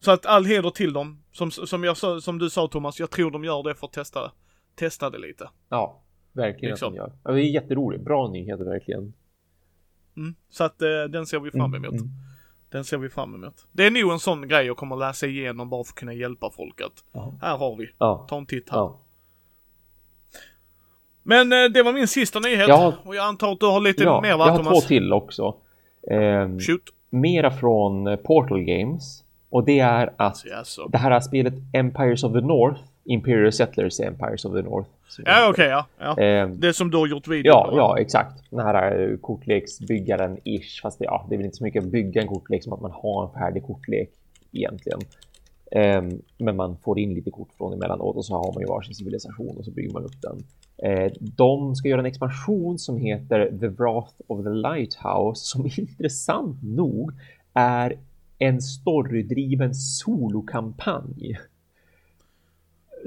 så 0.00 0.10
att 0.10 0.26
all 0.26 0.44
heder 0.44 0.70
till 0.70 0.92
dem. 0.92 1.22
Som, 1.32 1.50
som, 1.50 1.84
jag, 1.84 1.96
som 2.22 2.38
du 2.38 2.50
sa 2.50 2.68
Thomas, 2.68 3.00
jag 3.00 3.10
tror 3.10 3.30
de 3.30 3.44
gör 3.44 3.62
det 3.62 3.74
för 3.74 3.86
att 3.86 3.92
testa, 3.92 4.32
testa 4.74 5.10
det 5.10 5.18
lite. 5.18 5.50
Ja, 5.68 6.02
verkligen 6.32 6.70
Liksom. 6.72 6.88
att 6.88 6.94
de 6.94 6.96
gör. 6.98 7.12
Ja, 7.24 7.30
det 7.30 7.40
är 7.40 7.44
jätteroligt. 7.44 8.04
Bra 8.04 8.28
nyheter 8.28 8.64
verkligen. 8.64 9.14
Mm. 10.16 10.34
Så 10.50 10.64
att 10.64 10.82
eh, 10.82 10.88
den 11.10 11.26
ser 11.26 11.40
vi 11.40 11.50
fram 11.50 11.74
emot. 11.74 11.92
Mm. 11.92 12.08
Den 12.68 12.84
ser 12.84 12.98
vi 12.98 13.08
fram 13.08 13.34
emot. 13.34 13.66
Det 13.72 13.86
är 13.86 13.90
nog 13.90 14.12
en 14.12 14.18
sån 14.18 14.48
grej 14.48 14.66
jag 14.66 14.76
kommer 14.76 14.96
läsa 14.96 15.26
igenom 15.26 15.70
bara 15.70 15.84
för 15.84 15.90
att 15.92 15.96
kunna 15.96 16.12
hjälpa 16.12 16.50
folk 16.50 16.80
att 16.80 17.04
Ja. 17.12 17.38
här 17.40 17.56
har 17.56 17.76
vi, 17.76 17.90
Ja. 17.98 18.26
ta 18.28 18.36
en 18.38 18.46
titt 18.46 18.70
här. 18.70 18.78
Ja. 18.78 19.00
Men 21.24 21.52
eh, 21.52 21.64
det 21.74 21.82
var 21.82 21.92
min 21.92 22.08
sista 22.08 22.38
nyhet. 22.38 22.68
Ja. 22.68 22.94
Och 23.04 23.16
jag 23.16 23.24
antar 23.24 23.52
att 23.52 23.60
du 23.60 23.66
har 23.66 23.80
lite 23.80 24.02
ja, 24.02 24.20
mer 24.20 24.28
jag 24.28 24.38
va 24.38 24.44
har 24.50 24.58
två 24.58 24.64
Thomas? 24.64 24.86
till 24.86 25.12
också. 25.12 25.54
Ehm, 26.10 26.60
Shoot. 26.60 26.82
mera 27.10 27.50
från 27.50 28.06
eh, 28.06 28.16
Portal 28.16 28.60
Games. 28.62 29.24
Och 29.50 29.64
det 29.64 29.80
är 29.80 30.12
att 30.16 30.44
Jaså. 30.44 30.88
det 30.88 30.98
här 30.98 31.10
är 31.10 31.20
spelet 31.20 31.54
Empires 31.72 32.24
of 32.24 32.32
the 32.32 32.40
North. 32.40 32.80
Imperial 33.06 33.52
Settlers 33.52 34.00
Empires 34.00 34.44
of 34.44 34.52
the 34.54 34.62
North. 34.62 34.88
Ja 35.24 35.48
okej 35.50 35.66
ja. 35.68 35.86
ja. 35.98 36.18
Ehm, 36.22 36.60
Det 36.60 36.72
som 36.72 36.90
du 36.90 36.96
har 36.96 37.06
gjort 37.06 37.28
video 37.28 37.50
Ja, 37.52 37.68
va? 37.70 37.76
ja, 37.76 37.98
exakt. 37.98 38.50
Den 38.50 38.60
här 38.60 39.00
eh, 39.10 39.16
kortleksbyggaren-ish. 39.18 40.80
Fast 40.82 40.98
det, 40.98 41.04
ja, 41.04 41.26
det 41.28 41.34
är 41.34 41.36
väl 41.36 41.44
inte 41.44 41.56
så 41.56 41.64
mycket 41.64 41.84
att 41.84 41.90
bygga 41.90 42.22
en 42.22 42.28
kortlek 42.28 42.64
som 42.64 42.72
att 42.72 42.80
man 42.80 42.90
har 42.90 43.24
en 43.26 43.32
färdig 43.32 43.62
kortlek 43.66 44.10
egentligen. 44.52 45.00
Ehm, 45.72 46.22
men 46.38 46.56
man 46.56 46.76
får 46.84 46.98
in 46.98 47.14
lite 47.14 47.30
kort 47.30 47.48
från 47.58 47.72
emellanåt 47.72 48.16
och 48.16 48.24
så 48.24 48.34
har 48.34 48.52
man 48.52 48.60
ju 48.60 48.66
varsin 48.66 48.94
civilisation 48.94 49.56
och 49.58 49.64
så 49.64 49.70
bygger 49.70 49.92
man 49.92 50.04
upp 50.04 50.22
den. 50.22 50.44
Eh, 50.82 51.12
de 51.20 51.76
ska 51.76 51.88
göra 51.88 52.00
en 52.00 52.06
expansion 52.06 52.78
som 52.78 52.96
heter 52.96 53.58
The 53.60 53.68
Wrath 53.68 54.14
of 54.26 54.44
the 54.44 54.50
Lighthouse 54.50 55.46
som 55.46 55.66
intressant 55.76 56.62
nog 56.62 57.12
är 57.54 57.98
en 58.38 58.62
storydriven 58.62 59.74
solokampanj. 59.74 61.38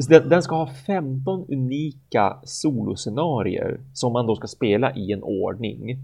Den, 0.10 0.30
den 0.30 0.44
ska 0.44 0.56
ha 0.56 0.70
15 0.88 1.46
unika 1.50 2.38
soloscenarier 2.44 3.80
som 3.94 4.14
man 4.14 4.28
då 4.28 4.36
ska 4.36 4.48
spela 4.48 4.96
i 4.96 5.12
en 5.12 5.24
ordning. 5.24 5.98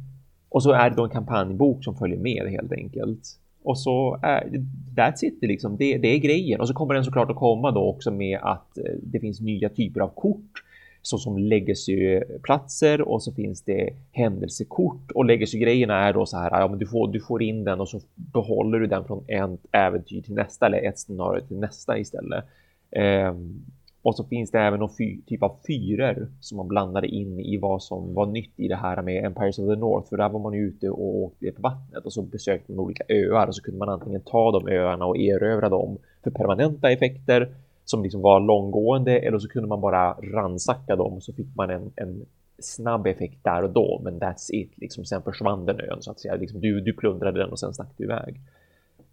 Och 0.49 0.63
så 0.63 0.71
är 0.71 0.89
det 0.89 0.95
då 0.95 1.03
en 1.03 1.09
kampanjbok 1.09 1.83
som 1.83 1.95
följer 1.95 2.17
med 2.17 2.51
helt 2.51 2.71
enkelt. 2.71 3.39
Och 3.63 3.79
så 3.79 4.19
är 4.21 4.49
that's 4.95 5.25
it 5.25 5.37
liksom. 5.41 5.77
Det, 5.77 5.97
det 5.97 6.07
är 6.07 6.17
grejen. 6.17 6.61
Och 6.61 6.67
så 6.67 6.73
kommer 6.73 6.93
den 6.93 7.03
såklart 7.03 7.29
att 7.29 7.35
komma 7.35 7.71
då 7.71 7.81
också 7.81 8.11
med 8.11 8.39
att 8.41 8.77
eh, 8.77 8.83
det 9.03 9.19
finns 9.19 9.41
nya 9.41 9.69
typer 9.69 10.01
av 10.01 10.07
kort 10.07 10.63
såsom 11.05 11.37
legacyplatser 11.37 13.01
och 13.01 13.23
så 13.23 13.31
finns 13.31 13.61
det 13.63 13.89
händelsekort 14.11 15.11
och 15.15 15.25
legacy-grejerna 15.25 16.07
är 16.07 16.13
då 16.13 16.25
så 16.25 16.37
här, 16.37 16.59
ja 16.59 16.67
men 16.67 16.79
du 16.79 16.87
får, 16.87 17.07
du 17.07 17.19
får 17.19 17.43
in 17.43 17.63
den 17.63 17.81
och 17.81 17.89
så 17.89 17.99
behåller 18.15 18.79
du 18.79 18.87
den 18.87 19.05
från 19.05 19.25
ett 19.27 19.59
äventyr 19.71 20.21
till 20.21 20.33
nästa 20.33 20.65
eller 20.65 20.87
ett 20.87 20.99
scenario 20.99 21.41
till 21.47 21.59
nästa 21.59 21.97
istället. 21.97 22.45
Ehm, 22.91 23.65
och 24.01 24.15
så 24.15 24.23
finns 24.23 24.51
det 24.51 24.59
även 24.59 24.79
någon 24.79 24.95
typ 25.27 25.43
av 25.43 25.57
fyror 25.67 26.27
som 26.39 26.57
man 26.57 26.67
blandade 26.67 27.07
in 27.07 27.39
i 27.39 27.57
vad 27.57 27.83
som 27.83 28.13
var 28.13 28.25
nytt 28.25 28.59
i 28.59 28.67
det 28.67 28.75
här 28.75 29.01
med 29.01 29.25
Empires 29.25 29.59
of 29.59 29.73
the 29.73 29.79
North. 29.79 30.09
För 30.09 30.17
där 30.17 30.29
var 30.29 30.39
man 30.39 30.53
ju 30.53 30.59
ute 30.59 30.89
och 30.89 31.15
åkte 31.15 31.51
på 31.51 31.61
vattnet 31.61 32.05
och 32.05 32.13
så 32.13 32.21
besökte 32.21 32.71
man 32.71 32.79
olika 32.79 33.03
öar 33.09 33.47
och 33.47 33.55
så 33.55 33.61
kunde 33.61 33.77
man 33.77 33.89
antingen 33.89 34.21
ta 34.21 34.51
de 34.51 34.67
öarna 34.67 35.05
och 35.05 35.17
erövra 35.17 35.69
dem 35.69 35.97
för 36.23 36.31
permanenta 36.31 36.91
effekter 36.91 37.49
som 37.85 38.03
liksom 38.03 38.21
var 38.21 38.39
långgående 38.39 39.19
eller 39.19 39.39
så 39.39 39.47
kunde 39.47 39.67
man 39.67 39.81
bara 39.81 40.13
ransacka 40.13 40.95
dem 40.95 41.13
och 41.13 41.23
så 41.23 41.33
fick 41.33 41.55
man 41.55 41.69
en, 41.69 41.91
en 41.95 42.25
snabb 42.59 43.07
effekt 43.07 43.43
där 43.43 43.63
och 43.63 43.69
då. 43.69 44.01
Men 44.03 44.19
that's 44.19 44.51
it, 44.51 44.71
liksom. 44.75 45.05
Sen 45.05 45.21
försvann 45.21 45.65
den 45.65 45.79
ön 45.79 46.01
så 46.01 46.11
att 46.11 46.19
säga. 46.19 46.35
Liksom, 46.35 46.61
du, 46.61 46.81
du 46.81 46.93
plundrade 46.93 47.39
den 47.39 47.51
och 47.51 47.59
sen 47.59 47.73
stack 47.73 47.89
du 47.97 48.03
iväg. 48.03 48.41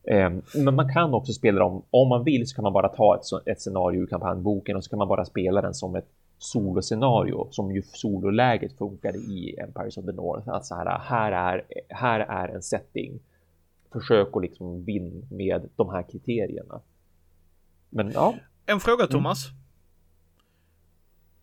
Ehm, 0.04 0.42
men 0.54 0.74
man 0.74 0.92
kan 0.92 1.14
också 1.14 1.32
spela 1.32 1.58
dem, 1.58 1.82
om 1.90 2.08
man 2.08 2.24
vill 2.24 2.46
så 2.46 2.54
kan 2.54 2.62
man 2.62 2.72
bara 2.72 2.88
ta 2.88 3.16
ett, 3.16 3.48
ett 3.48 3.60
scenario 3.60 4.02
ur 4.02 4.06
kampanjboken 4.06 4.76
och 4.76 4.84
så 4.84 4.90
kan 4.90 4.98
man 4.98 5.08
bara 5.08 5.24
spela 5.24 5.60
den 5.60 5.74
som 5.74 5.96
ett 5.96 6.08
soloscenario 6.38 7.48
som 7.50 7.72
ju 7.72 7.82
sololäget 7.82 8.72
funkade 8.78 9.18
i 9.18 9.56
Empires 9.60 9.98
of 9.98 10.04
the 10.04 10.12
North. 10.12 10.48
Att 10.48 10.66
så 10.66 10.74
här, 10.74 10.98
här, 10.98 11.32
är, 11.32 11.64
här 11.88 12.20
är 12.20 12.48
en 12.48 12.62
setting. 12.62 13.20
Försök 13.92 14.28
att 14.36 14.42
liksom 14.42 14.84
vinna 14.84 15.26
med 15.30 15.68
de 15.76 15.88
här 15.88 16.02
kriterierna. 16.02 16.80
Men 17.90 18.10
ja, 18.14 18.34
en 18.66 18.80
fråga 18.80 19.06
Thomas. 19.06 19.48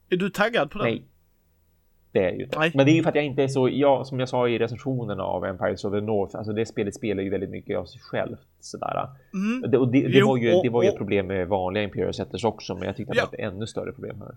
Är 0.09 0.18
du 0.18 0.30
taggad 0.30 0.72
på 0.72 0.78
den? 0.78 0.88
nej. 0.88 1.05
Det 2.11 2.24
är 2.26 2.32
ju 2.32 2.43
inte. 2.43 2.59
Nej. 2.59 2.72
Men 2.76 2.86
det 2.86 2.91
är 2.91 2.93
ju 2.95 3.03
för 3.03 3.09
att 3.09 3.15
jag 3.15 3.26
inte 3.26 3.43
är 3.43 3.47
så, 3.47 3.70
jag, 3.70 4.07
som 4.07 4.20
jag 4.20 4.30
sa 4.30 4.47
i 4.49 4.57
recensionen 4.59 5.20
av 5.20 5.45
Empires 5.45 5.84
of 5.86 5.93
the 5.93 6.01
North, 6.01 6.36
alltså 6.36 6.53
det 6.53 6.65
spelet 6.65 6.95
spelar 6.95 7.24
ju 7.24 7.30
väldigt 7.30 7.49
mycket 7.49 7.78
av 7.78 7.86
sig 7.86 8.01
självt 8.01 8.39
sådär. 8.59 9.07
Mm. 9.34 9.72
Det, 9.72 9.78
och 9.78 9.88
det, 9.91 10.01
det, 10.01 10.18
Jo, 10.18 10.28
var 10.28 10.38
ju, 10.38 10.51
det 10.63 10.70
var 10.70 10.84
ju 10.84 10.88
ett 10.88 10.93
och- 10.93 10.97
problem 10.99 11.28
med 11.28 11.47
vanliga 11.47 11.84
Imperial 11.84 12.13
Setters 12.13 12.43
också, 12.43 12.74
men 12.76 12.84
jag 12.84 12.95
tyckte 12.97 13.11
att 13.11 13.18
Ja. 13.18 13.28
det 13.32 13.38
var 13.38 13.47
ett 13.47 13.53
ännu 13.53 13.68
större 13.68 13.91
problem 13.91 14.18
här. 14.22 14.36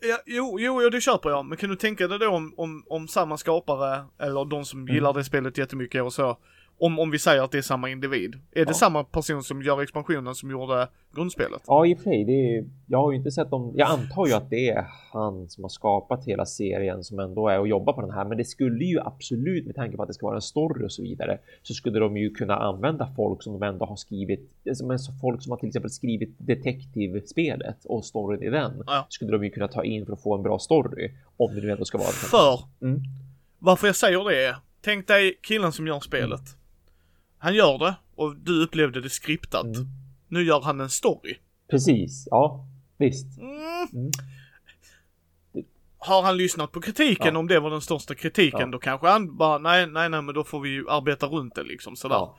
Ja, 0.00 0.18
jo, 0.26 0.56
jo, 0.60 0.82
ja, 0.82 0.90
det 0.90 1.00
köper 1.00 1.28
jag. 1.30 1.44
Men 1.46 1.58
kan 1.58 1.70
du 1.70 1.76
tänka 1.76 2.08
dig 2.08 2.18
då 2.18 2.28
om, 2.28 2.54
om, 2.56 2.84
om 2.86 3.08
samma 3.08 3.36
skapare, 3.36 4.04
eller 4.18 4.44
de 4.44 4.64
som 4.64 4.80
Mm. 4.80 4.94
gillar 4.94 5.12
det 5.12 5.24
spelet 5.24 5.58
jättemycket 5.58 6.02
och 6.02 6.12
så, 6.12 6.38
om, 6.78 6.98
om 6.98 7.10
vi 7.10 7.18
säger 7.18 7.42
att 7.42 7.52
det 7.52 7.58
är 7.58 7.62
samma 7.62 7.90
individ. 7.90 8.34
Är 8.52 8.64
det 8.64 8.70
Ja. 8.70 8.74
samma 8.74 9.04
person 9.04 9.42
som 9.42 9.62
gör 9.62 9.82
expansionen 9.82 10.34
som 10.34 10.50
gjorde 10.50 10.88
grundspelet? 11.14 11.62
Ja, 11.66 11.86
i 11.86 11.94
och 11.94 11.98
för 11.98 12.04
sig, 12.04 12.24
det 12.24 12.56
är, 12.56 12.64
jag 12.86 12.98
har 12.98 13.12
ju 13.12 13.18
inte 13.18 13.30
sett 13.30 13.50
dem. 13.50 13.72
Jag 13.76 13.90
antar 13.90 14.26
ju 14.26 14.32
att 14.32 14.50
det 14.50 14.68
är 14.70 14.84
han 15.12 15.48
som 15.48 15.64
har 15.64 15.68
skapat 15.68 16.24
hela 16.24 16.46
serien 16.46 17.04
som 17.04 17.18
ändå 17.18 17.48
är 17.48 17.58
och 17.60 17.68
jobbar 17.68 17.92
på 17.92 18.00
den 18.00 18.10
här, 18.10 18.24
men 18.24 18.38
det 18.38 18.44
skulle 18.44 18.84
ju 18.84 19.00
absolut 19.00 19.66
med 19.66 19.74
tanke 19.74 19.96
på 19.96 20.02
att 20.02 20.08
det 20.08 20.14
ska 20.14 20.26
vara 20.26 20.36
en 20.36 20.42
story 20.42 20.86
och 20.86 20.92
så 20.92 21.02
vidare 21.02 21.38
så 21.62 21.74
skulle 21.74 21.98
de 21.98 22.16
ju 22.16 22.30
kunna 22.30 22.56
använda 22.56 23.12
folk 23.16 23.42
som 23.42 23.52
de 23.52 23.62
ändå 23.66 23.84
har 23.86 23.96
skrivit, 23.96 24.50
så 24.76 25.12
folk 25.20 25.42
som 25.42 25.50
har 25.50 25.58
till 25.58 25.68
exempel 25.68 25.90
skrivit 25.90 26.34
detektivspelet 26.38 27.84
och 27.84 28.04
storyn 28.04 28.42
i 28.42 28.50
den 28.50 28.82
Ja. 28.86 29.06
skulle 29.08 29.32
de 29.32 29.44
ju 29.44 29.50
kunna 29.50 29.68
ta 29.68 29.84
in 29.84 30.06
för 30.06 30.12
att 30.12 30.22
få 30.22 30.34
en 30.34 30.42
bra 30.42 30.58
story 30.58 31.10
om 31.36 31.54
det 31.54 31.60
nu 31.60 31.70
ändå 31.70 31.84
ska 31.84 31.98
vara 31.98 32.08
För, 32.08 32.60
Mm. 32.82 33.00
varför 33.58 33.86
jag 33.86 33.96
säger 33.96 34.24
det 34.24 34.44
är, 34.46 34.56
tänk 34.80 35.06
dig 35.08 35.38
killen 35.42 35.72
som 35.72 35.86
gör 35.86 36.00
spelet. 36.00 36.40
Han 37.44 37.54
gör 37.54 37.78
det 37.78 37.94
och 38.14 38.36
du 38.36 38.62
upplevde 38.62 39.00
det 39.00 39.10
skriptat. 39.10 39.64
Mm. 39.64 39.86
Nu 40.28 40.42
gör 40.42 40.60
han 40.60 40.80
en 40.80 40.90
story. 40.90 41.34
Precis, 41.70 42.28
ja, 42.30 42.66
visst. 42.98 43.38
Mm. 43.38 43.88
Mm. 43.92 44.10
Har 45.98 46.22
han 46.22 46.36
lyssnat 46.36 46.72
på 46.72 46.80
kritiken, 46.80 47.34
Ja. 47.34 47.38
om 47.38 47.48
det 47.48 47.60
var 47.60 47.70
den 47.70 47.80
största 47.80 48.14
kritiken, 48.14 48.60
Ja. 48.60 48.66
då 48.66 48.78
kanske 48.78 49.06
han 49.06 49.36
bara, 49.36 49.58
nej, 49.58 49.86
nej, 49.86 50.08
nej, 50.08 50.22
men 50.22 50.34
då 50.34 50.44
får 50.44 50.60
vi 50.60 50.68
ju 50.68 50.88
arbeta 50.88 51.26
runt 51.26 51.54
det 51.54 51.62
liksom 51.62 51.96
sådär. 51.96 52.16
Ja. 52.16 52.36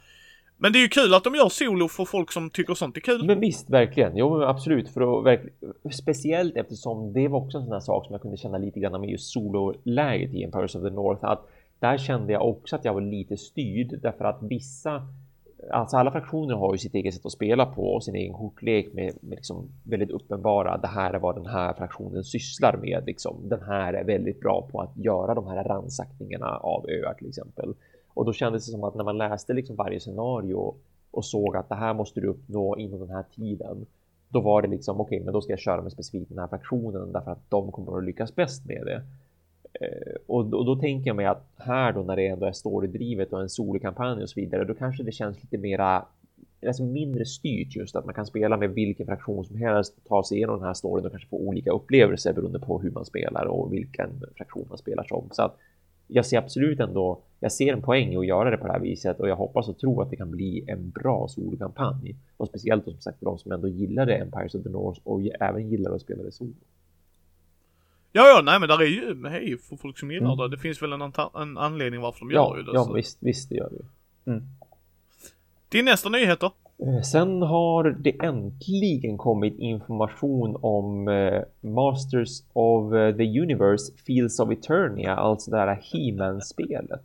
Men 0.58 0.74
det 0.74 0.80
är 0.80 0.82
ju 0.82 0.88
kul 0.88 1.14
att 1.14 1.24
de 1.24 1.36
gör 1.36 1.50
solo 1.50 1.88
för 1.88 2.06
folk 2.06 2.32
som 2.32 2.50
tycker 2.50 2.74
sånt 2.74 2.98
är 2.98 3.02
kul. 3.02 3.26
Men 3.26 3.40
visst, 3.40 3.70
verkligen. 3.70 4.18
Jo, 4.18 4.38
men 4.38 4.48
absolut. 4.48 4.90
För 4.90 5.20
att 5.20 5.26
verkl... 5.26 5.48
Speciellt 5.92 6.58
eftersom 6.58 7.14
det 7.14 7.28
var 7.28 7.40
också 7.40 7.58
en 7.58 7.64
sån 7.64 7.74
här 7.74 7.80
sak 7.80 8.06
som 8.06 8.14
jag 8.14 8.22
kunde 8.22 8.38
känna 8.38 8.58
lite 8.58 8.80
grann 8.80 9.02
med 9.02 9.10
just 9.10 9.32
sololäget 9.34 10.34
i 10.34 10.44
Empires 10.44 10.76
of 10.76 10.84
the 10.84 10.90
North. 10.90 11.26
Att 11.26 11.48
där 11.86 11.98
kände 11.98 12.34
jag 12.34 12.50
också 12.50 12.76
att 12.76 12.86
jag 12.86 12.94
var 12.94 13.02
lite 13.02 13.38
styrd 13.38 14.00
därför 14.02 14.26
att 14.26 14.44
vissa 14.44 15.08
Alltså 15.72 15.98
alla 15.98 16.12
fraktioner 16.12 16.56
har 16.56 16.74
ju 16.74 16.78
sitt 16.78 16.94
eget 16.94 17.14
sätt 17.14 17.26
att 17.26 17.32
spela 17.32 17.66
på 17.66 17.94
och 17.94 18.04
sin 18.04 18.16
egen 18.16 18.34
kortlek 18.34 18.94
med, 18.94 19.14
med 19.22 19.38
liksom 19.38 19.70
väldigt 19.84 20.10
uppenbara. 20.10 20.78
Det 20.78 20.88
här 20.88 21.14
är 21.14 21.20
vad 21.20 21.36
den 21.36 21.46
här 21.46 21.74
fraktionen 21.74 22.24
sysslar 22.24 22.78
med. 22.78 23.04
Liksom. 23.06 23.50
Den 23.50 23.62
här 23.62 23.94
är 23.94 24.04
väldigt 24.04 24.40
bra 24.40 24.68
på 24.72 24.82
att 24.82 24.98
göra 24.98 25.34
de 25.34 25.48
här 25.48 25.64
ransackningarna 25.64 26.58
av 26.58 26.86
öar 26.90 27.14
till 27.14 27.28
exempel. 27.28 27.74
Och 28.14 28.26
då 28.26 28.34
kändes 28.34 28.66
det 28.66 28.72
som 28.72 28.84
att 28.84 28.96
när 28.96 29.04
man 29.04 29.18
läste 29.18 29.54
liksom 29.54 29.76
varje 29.76 30.00
scenario 30.00 30.76
och 31.12 31.26
såg 31.26 31.56
att 31.56 31.70
det 31.70 31.76
här 31.76 31.94
måste 31.94 32.22
du 32.22 32.28
uppnå 32.28 32.78
inom 32.78 33.00
den 33.00 33.10
här 33.10 33.26
tiden. 33.36 33.86
Då 34.30 34.40
var 34.40 34.62
det 34.62 34.68
liksom 34.68 35.02
okej, 35.02 35.20
men 35.20 35.34
då 35.34 35.42
ska 35.42 35.52
jag 35.52 35.60
köra 35.60 35.82
med 35.82 35.92
specifikt 35.92 36.30
den 36.30 36.40
här 36.40 36.48
fraktionen 36.48 37.12
därför 37.12 37.32
att 37.32 37.50
de 37.50 37.72
kommer 37.72 37.98
att 37.98 38.04
lyckas 38.04 38.36
bäst 38.36 38.66
med 38.66 38.86
det. 38.86 39.02
Eh, 39.82 40.16
och, 40.28 40.46
då, 40.46 40.58
och 40.58 40.66
då 40.66 40.76
tänker 40.76 41.10
jag 41.10 41.16
mig 41.16 41.26
att 41.26 41.48
här 41.58 41.94
då 41.94 42.04
när 42.04 42.16
det 42.16 42.28
ändå 42.28 42.46
är 42.46 42.52
storydrivet 42.52 43.34
och 43.34 43.42
en 43.42 43.50
solokampanj 43.50 44.24
och 44.24 44.30
så 44.30 44.40
vidare, 44.40 44.64
då 44.64 44.74
kanske 44.74 45.04
det 45.04 45.12
känns 45.12 45.44
lite 45.44 45.58
mera 45.58 46.06
alltså 46.68 46.84
mindre 46.84 47.26
styrt 47.26 47.76
just 47.76 47.96
att 47.96 48.06
man 48.06 48.14
kan 48.14 48.26
spela 48.26 48.58
med 48.58 48.70
vilken 48.70 49.06
fraktion 49.06 49.46
som 49.46 49.56
helst, 49.56 49.96
ta 50.08 50.24
sig 50.24 50.38
igenom 50.38 50.56
den 50.56 50.68
här 50.68 50.74
storyn 50.74 51.06
och 51.06 51.12
kanske 51.12 51.30
få 51.30 51.38
olika 51.38 51.72
upplevelser 51.72 52.34
beroende 52.34 52.60
på 52.60 52.80
hur 52.80 52.92
man 52.92 53.06
spelar 53.06 53.46
och 53.46 53.74
vilken 53.74 54.10
fraktion 54.38 54.66
man 54.70 54.78
spelar 54.78 55.04
som. 55.04 55.30
Så 55.32 55.42
att 55.42 55.58
jag 56.08 56.26
ser 56.26 56.38
absolut 56.38 56.80
ändå, 56.80 57.22
jag 57.40 57.52
ser 57.52 57.74
en 57.74 57.82
poäng 57.82 58.14
i 58.14 58.18
att 58.18 58.26
göra 58.26 58.50
det 58.50 58.58
på 58.58 58.68
det 58.68 58.74
här 58.74 58.80
viset 58.80 59.20
och 59.20 59.30
jag 59.30 59.36
hoppas 59.36 59.70
och 59.70 59.78
tror 59.78 60.02
att 60.02 60.10
det 60.10 60.16
kan 60.16 60.32
bli 60.32 60.66
en 60.68 60.90
bra 60.90 61.28
solokampanj. 61.28 62.16
Och 62.38 62.48
speciellt 62.48 62.86
då, 62.86 62.92
som 62.92 63.02
sagt 63.02 63.20
för 63.20 63.26
de 63.26 63.38
som 63.38 63.52
ändå 63.52 63.68
gillade 63.68 64.16
Empires 64.16 64.56
of 64.56 64.64
the 64.64 64.70
North 64.70 65.02
och 65.04 65.22
även 65.40 65.70
gillar 65.70 65.92
att 65.92 66.02
spela 66.02 66.24
det 66.24 66.32
solo. 66.32 66.54
Ja, 68.18 68.28
ja, 68.28 68.42
nej 68.42 68.60
men 68.60 68.70
där 68.70 68.82
är 68.82 68.86
ju, 68.86 69.28
hej, 69.28 69.58
för 69.58 69.76
folk 69.76 70.00
som 70.00 70.12
gillar 70.12 70.34
mm. 70.34 70.38
det. 70.38 70.56
Det 70.56 70.62
finns 70.62 70.82
väl 70.82 70.94
en, 70.94 71.02
en 71.36 71.58
anledning 71.58 72.02
varför 72.02 72.20
de 72.20 72.32
ja, 72.32 72.50
gör 72.50 72.58
ju 72.58 72.64
det. 72.64 72.72
Ja, 72.74 72.84
så. 72.84 72.94
visst, 72.94 73.18
visst 73.22 73.50
det 73.50 73.56
gör 73.56 73.70
det. 73.70 74.32
Mm. 74.32 74.44
Din 75.70 75.86
nästa 75.86 76.10
nyheter? 76.10 76.52
Eh, 76.84 77.02
sen 77.02 77.42
har 77.42 77.84
det 77.84 78.24
äntligen 78.24 79.18
kommit 79.18 79.60
information 79.60 80.58
om 80.62 81.08
eh, 81.08 81.42
Masters 81.62 82.44
of 82.54 82.94
eh, 82.94 83.16
the 83.16 83.40
Universe 83.40 83.94
Fields 84.06 84.40
of 84.40 84.52
Eternia, 84.52 85.16
alltså 85.16 85.52
det 85.52 85.58
här 85.58 85.82
He-Man-spelet. 85.92 87.02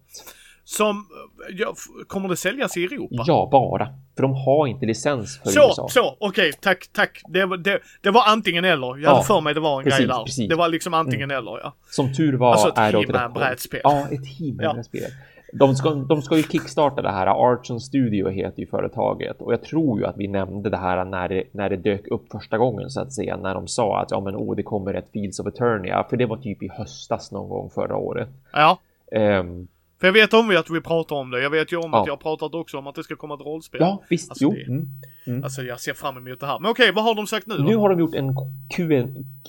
Som, 0.76 1.06
ja, 1.50 1.74
kommer 2.06 2.28
det 2.28 2.36
säljas 2.36 2.76
i 2.76 2.84
Europa? 2.84 3.24
Ja, 3.26 3.48
bara. 3.52 3.88
För 4.14 4.22
de 4.22 4.34
har 4.34 4.66
inte 4.66 4.86
licens 4.86 5.40
för 5.42 5.50
så, 5.50 5.68
USA. 5.68 5.88
Så, 5.88 6.16
okej, 6.20 6.28
okay, 6.28 6.52
tack, 6.52 6.88
tack. 6.92 7.22
Det, 7.28 7.56
det, 7.56 7.80
det, 8.00 8.10
var 8.10 8.22
antingen 8.26 8.64
eller. 8.64 8.86
Jag 8.86 9.00
ja, 9.00 9.10
hade 9.14 9.24
för 9.24 9.40
mig 9.40 9.54
det 9.54 9.60
var 9.60 9.78
en 9.78 9.84
precis, 9.84 9.98
grej 9.98 10.08
där. 10.08 10.24
Precis. 10.24 10.48
Det 10.48 10.54
var 10.54 10.68
liksom 10.68 10.94
antingen 10.94 11.30
mm. 11.30 11.38
eller, 11.38 11.60
ja. 11.62 11.74
Som 11.90 12.14
tur 12.14 12.36
var 12.36 12.52
alltså 12.52 12.68
ett 12.68 12.78
är 12.78 12.92
det 12.92 13.24
ett 13.24 13.34
brädspel. 13.34 13.80
Ja, 13.84 14.06
ett 14.10 14.26
He-Man-brädspel. 14.26 15.02
Ja. 15.02 15.08
De 15.52 15.74
ska, 15.74 15.90
de 15.90 16.22
ska 16.22 16.36
ju 16.36 16.42
kickstarta 16.42 17.02
det 17.02 17.10
här. 17.10 17.26
Archon 17.26 17.80
Studio 17.80 18.28
heter 18.28 18.60
ju 18.60 18.66
företaget 18.66 19.42
och 19.42 19.52
jag 19.52 19.62
tror 19.62 20.00
ju 20.00 20.06
att 20.06 20.16
vi 20.16 20.28
nämnde 20.28 20.70
det 20.70 20.76
här 20.76 21.04
när 21.04 21.28
det, 21.28 21.44
när 21.52 21.70
det 21.70 21.76
dök 21.76 22.06
upp 22.08 22.24
första 22.32 22.58
gången 22.58 22.90
så 22.90 23.00
att 23.00 23.12
säga. 23.12 23.36
När 23.36 23.54
de 23.54 23.68
sa 23.68 24.00
att 24.00 24.10
ja, 24.10 24.20
men 24.20 24.36
oh, 24.36 24.56
det 24.56 24.62
kommer 24.62 24.94
ett 24.94 25.08
Fields 25.12 25.40
of 25.40 25.46
Eternia, 25.46 26.06
för 26.10 26.16
det 26.16 26.26
var 26.26 26.36
typ 26.36 26.62
i 26.62 26.68
höstas 26.68 27.32
någon 27.32 27.48
gång 27.48 27.70
förra 27.70 27.96
året. 27.96 28.28
Ja. 28.52 28.78
Um, 29.12 29.68
för 30.00 30.06
jag 30.06 30.12
vet 30.12 30.34
om 30.34 30.56
att 30.58 30.70
vi 30.70 30.80
pratar 30.80 31.16
om 31.16 31.30
det. 31.30 31.42
Jag 31.42 31.50
vet 31.50 31.72
ju 31.72 31.76
om 31.76 31.90
ja. 31.92 32.00
att 32.00 32.06
jag 32.06 32.12
har 32.12 32.18
pratat 32.18 32.54
också 32.54 32.78
om 32.78 32.86
att 32.86 32.94
det 32.94 33.02
ska 33.02 33.16
komma 33.16 33.34
ett 33.34 33.40
rollspel. 33.40 33.80
Ja, 33.80 34.02
visst. 34.10 34.30
Alltså, 34.30 34.44
jo. 34.44 34.50
Det, 34.50 34.62
mm. 34.62 34.88
Mm. 35.26 35.44
Alltså 35.44 35.62
jag 35.62 35.80
ser 35.80 35.94
fram 35.94 36.16
emot 36.16 36.40
det 36.40 36.46
här. 36.46 36.58
Men 36.60 36.70
okej, 36.70 36.92
vad 36.94 37.04
har 37.04 37.14
de 37.14 37.26
sagt 37.26 37.46
nu 37.46 37.54
då? 37.56 37.62
Nu 37.62 37.76
har 37.76 37.88
de 37.88 38.00
gjort 38.00 38.14
en 38.14 38.34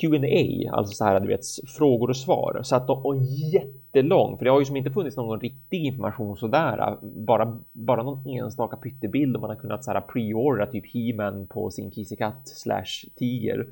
Q&A, 0.01 0.71
alltså 0.77 0.93
så 0.93 1.05
här, 1.05 1.19
du 1.19 1.27
vet, 1.27 1.41
frågor 1.77 2.09
och 2.09 2.17
svar. 2.17 2.59
Så 2.63 2.75
att 2.75 2.87
de, 2.87 3.05
och 3.05 3.15
jättelång, 3.53 4.37
för 4.37 4.45
det 4.45 4.51
har 4.51 4.59
ju 4.59 4.65
som 4.65 4.77
inte 4.77 4.91
funnits 4.91 5.17
någon 5.17 5.39
riktig 5.39 5.85
information 5.85 6.37
sådär. 6.37 6.97
Bara, 7.01 7.59
bara 7.71 8.03
någon 8.03 8.29
enstaka 8.29 8.77
pyttebild 8.77 9.35
och 9.35 9.41
man 9.41 9.49
har 9.49 9.57
kunnat 9.57 9.83
så 9.83 9.91
här 9.91 10.01
preordra 10.01 10.65
typ 10.65 10.85
He-Man 10.93 11.47
på 11.47 11.71
sin 11.71 11.91
kissekatt 11.91 12.47
slash 12.47 13.09
tiger. 13.15 13.67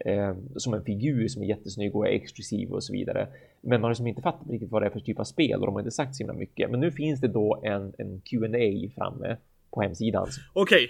Eh, 0.00 0.34
som 0.56 0.74
en 0.74 0.84
figur 0.84 1.28
som 1.28 1.42
är 1.42 1.46
jättesnygg 1.46 1.96
och 1.96 2.06
är 2.06 2.10
exklusiv 2.10 2.72
och 2.72 2.84
så 2.84 2.92
vidare. 2.92 3.28
Men 3.60 3.80
man 3.80 3.82
har 3.82 3.90
liksom 3.90 4.06
inte 4.06 4.22
fattat 4.22 4.50
riktigt 4.50 4.70
vad 4.70 4.82
det 4.82 4.86
är 4.86 4.90
för 4.90 5.00
typ 5.00 5.20
av 5.20 5.24
spel 5.24 5.60
och 5.60 5.66
de 5.66 5.72
har 5.72 5.80
inte 5.80 5.90
sagt 5.90 6.16
så 6.16 6.22
himla 6.22 6.34
mycket. 6.34 6.70
Men 6.70 6.80
nu 6.80 6.92
finns 6.92 7.20
det 7.20 7.28
då 7.28 7.60
en, 7.64 7.92
en 7.98 8.20
Q&A 8.20 8.90
framme 8.94 9.36
på 9.70 9.82
hemsidan. 9.82 10.28
Okej. 10.52 10.84
Okay. 10.84 10.88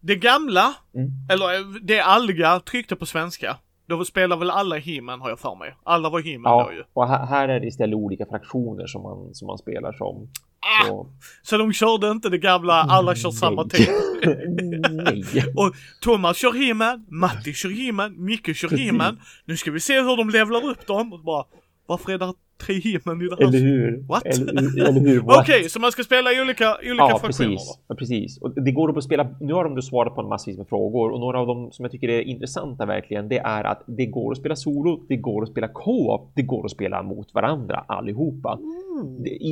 Det 0.00 0.16
gamla, 0.16 0.74
mm. 0.94 1.10
eller 1.30 1.54
eh, 1.54 1.66
det 1.82 2.00
Alga 2.00 2.60
tryckte 2.60 2.96
på 2.96 3.06
svenska. 3.06 3.56
Då 3.86 4.04
spelar 4.04 4.36
väl 4.36 4.50
alla 4.50 4.78
He-Man 4.78 5.20
har 5.20 5.28
jag 5.28 5.38
för 5.38 5.54
mig. 5.54 5.74
Alla 5.82 6.10
var 6.10 6.20
He-Man 6.20 6.52
ja, 6.52 6.66
då 6.70 6.72
ju. 6.72 6.84
och 6.92 7.08
här 7.08 7.48
är 7.48 7.60
det 7.60 7.66
istället 7.66 7.94
olika 7.94 8.26
fraktioner 8.26 8.86
som 8.86 9.02
man, 9.02 9.34
som 9.34 9.46
man 9.46 9.58
spelar 9.58 9.92
som. 9.92 10.28
Ah, 10.60 10.86
så... 10.86 11.06
så 11.42 11.58
de 11.58 11.72
körde 11.72 12.10
inte 12.10 12.28
det 12.28 12.38
gamla, 12.38 12.72
alla 12.72 13.14
kör 13.14 13.30
samma 13.30 13.68
tid. 13.68 13.88
Nej. 15.04 15.24
och 15.56 15.74
Thomas 16.00 16.36
kör 16.36 16.52
He-Man, 16.52 17.06
Matti 17.08 17.52
kör 17.52 17.70
He-Man, 17.70 18.24
Micke 18.24 18.56
kör 18.56 18.68
He-Man. 18.68 19.20
Nu 19.44 19.56
ska 19.56 19.70
vi 19.70 19.80
se 19.80 20.00
hur 20.00 20.16
de 20.16 20.30
levlar 20.30 20.64
upp 20.64 20.86
dem. 20.86 21.12
Och 21.12 21.20
bara, 21.20 21.44
varför 21.86 22.12
är 22.12 22.18
det 22.18 22.32
tre 22.66 22.80
He-Man 22.80 23.22
i 23.22 23.28
det 23.28 23.36
här? 23.36 23.48
Eller 23.48 23.58
hur? 23.58 24.04
What? 24.08 24.26
Eller, 24.26 24.88
eller 24.88 25.00
hur? 25.00 25.20
Okej, 25.24 25.40
okay, 25.40 25.68
så 25.68 25.80
man 25.80 25.92
ska 25.92 26.04
spela 26.04 26.32
i 26.32 26.42
olika, 26.42 26.76
olika 26.78 26.94
ja, 26.96 27.18
fraktioner 27.18 27.50
precis. 27.50 27.78
Ja, 27.88 27.94
precis. 27.94 28.38
Och 28.38 28.62
det 28.62 28.72
går 28.72 28.98
att 28.98 29.04
spela, 29.04 29.36
nu 29.40 29.52
har 29.52 29.64
de 29.64 29.74
då 29.74 29.82
svarat 29.82 30.14
på 30.14 30.20
en 30.20 30.28
massvis 30.28 30.58
med 30.58 30.68
frågor 30.68 31.10
och 31.10 31.20
några 31.20 31.40
av 31.40 31.46
dem 31.46 31.72
som 31.72 31.84
jag 31.84 31.92
tycker 31.92 32.08
är 32.08 32.20
intressanta 32.20 32.86
verkligen, 32.86 33.28
det 33.28 33.38
är 33.38 33.64
att 33.64 33.82
det 33.86 34.06
går 34.06 34.32
att 34.32 34.38
spela 34.38 34.56
solo, 34.56 35.04
det 35.08 35.16
går 35.16 35.42
att 35.42 35.48
spela 35.48 35.68
co-op, 35.68 36.32
det 36.34 36.42
går 36.42 36.64
att 36.64 36.70
spela 36.70 37.02
mot 37.02 37.34
varandra 37.34 37.84
allihopa. 37.88 38.58
Mm. 38.62 39.26
I, 39.26 39.50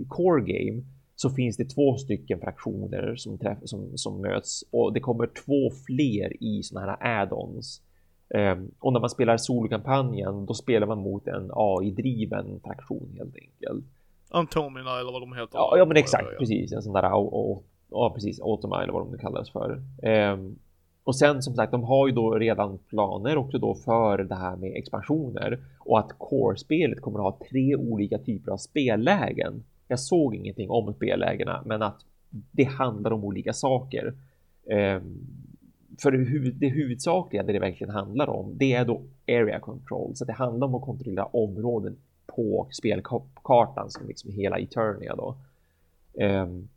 I 0.00 0.06
core 0.08 0.40
game 0.40 0.82
så 1.22 1.30
finns 1.30 1.56
det 1.56 1.64
två 1.64 1.96
stycken 1.96 2.40
fraktioner 2.40 3.16
som, 3.16 3.38
träff, 3.38 3.58
som, 3.64 3.98
som 3.98 4.20
möts 4.20 4.64
och 4.70 4.92
det 4.92 5.00
kommer 5.00 5.26
två 5.26 5.70
fler 5.86 6.42
i 6.42 6.62
sådana 6.62 6.86
här 6.86 7.24
add-ons. 7.24 7.82
Um, 8.34 8.70
och 8.80 8.92
när 8.92 9.00
man 9.00 9.10
spelar 9.10 9.36
solokampanjen 9.36 10.46
då 10.46 10.54
spelar 10.54 10.86
man 10.86 10.98
mot 10.98 11.26
en 11.26 11.50
AI-driven 11.54 12.60
fraktion 12.60 13.14
helt 13.18 13.36
enkelt. 13.36 13.84
Antomina 14.30 15.00
eller 15.00 15.12
vad 15.12 15.22
de 15.22 15.32
heter. 15.32 15.58
Ja, 15.58 15.74
ja 15.78 15.84
men 15.84 15.96
exakt, 15.96 16.28
ja. 16.32 16.38
precis. 16.38 16.72
En 16.72 16.82
sån 16.82 16.92
där, 16.92 17.02
ja 17.90 18.12
precis, 18.14 18.40
Automa 18.40 18.82
eller 18.82 18.92
vad 18.92 19.06
de 19.06 19.18
kallas 19.18 19.50
för. 19.50 19.82
Um, 20.32 20.58
och 21.04 21.16
sen 21.16 21.42
som 21.42 21.54
sagt, 21.54 21.72
de 21.72 21.84
har 21.84 22.06
ju 22.06 22.12
då 22.12 22.34
redan 22.34 22.78
planer 22.78 23.36
också 23.36 23.58
då 23.58 23.74
för 23.74 24.18
det 24.18 24.34
här 24.34 24.56
med 24.56 24.72
expansioner 24.76 25.58
och 25.78 25.98
att 25.98 26.18
core-spelet 26.18 27.00
kommer 27.00 27.18
att 27.18 27.24
ha 27.24 27.46
tre 27.50 27.76
olika 27.76 28.18
typer 28.18 28.52
av 28.52 28.56
spellägen. 28.56 29.64
Jag 29.92 30.00
såg 30.00 30.34
ingenting 30.34 30.70
om 30.70 30.94
spellägena, 30.94 31.62
men 31.66 31.82
att 31.82 32.04
det 32.50 32.64
handlar 32.64 33.10
om 33.10 33.24
olika 33.24 33.52
saker. 33.52 34.14
Um, 34.64 35.26
för 35.98 36.10
det 36.52 36.68
huvudsakliga, 36.68 37.42
det 37.42 37.52
det 37.52 37.58
verkligen 37.58 37.94
handlar 37.94 38.28
om, 38.28 38.58
det 38.58 38.72
är 38.72 38.84
då 38.84 39.02
area 39.28 39.60
control. 39.60 40.16
Så 40.16 40.24
det 40.24 40.32
handlar 40.32 40.66
om 40.66 40.74
att 40.74 40.82
kontrollera 40.82 41.24
områden 41.24 41.96
på 42.26 42.68
spelkartan 42.70 43.90
som 43.90 44.06
liksom 44.06 44.30
hela 44.30 44.58
Eternia 44.58 45.16
då. 45.16 45.36
Um, 46.24 46.68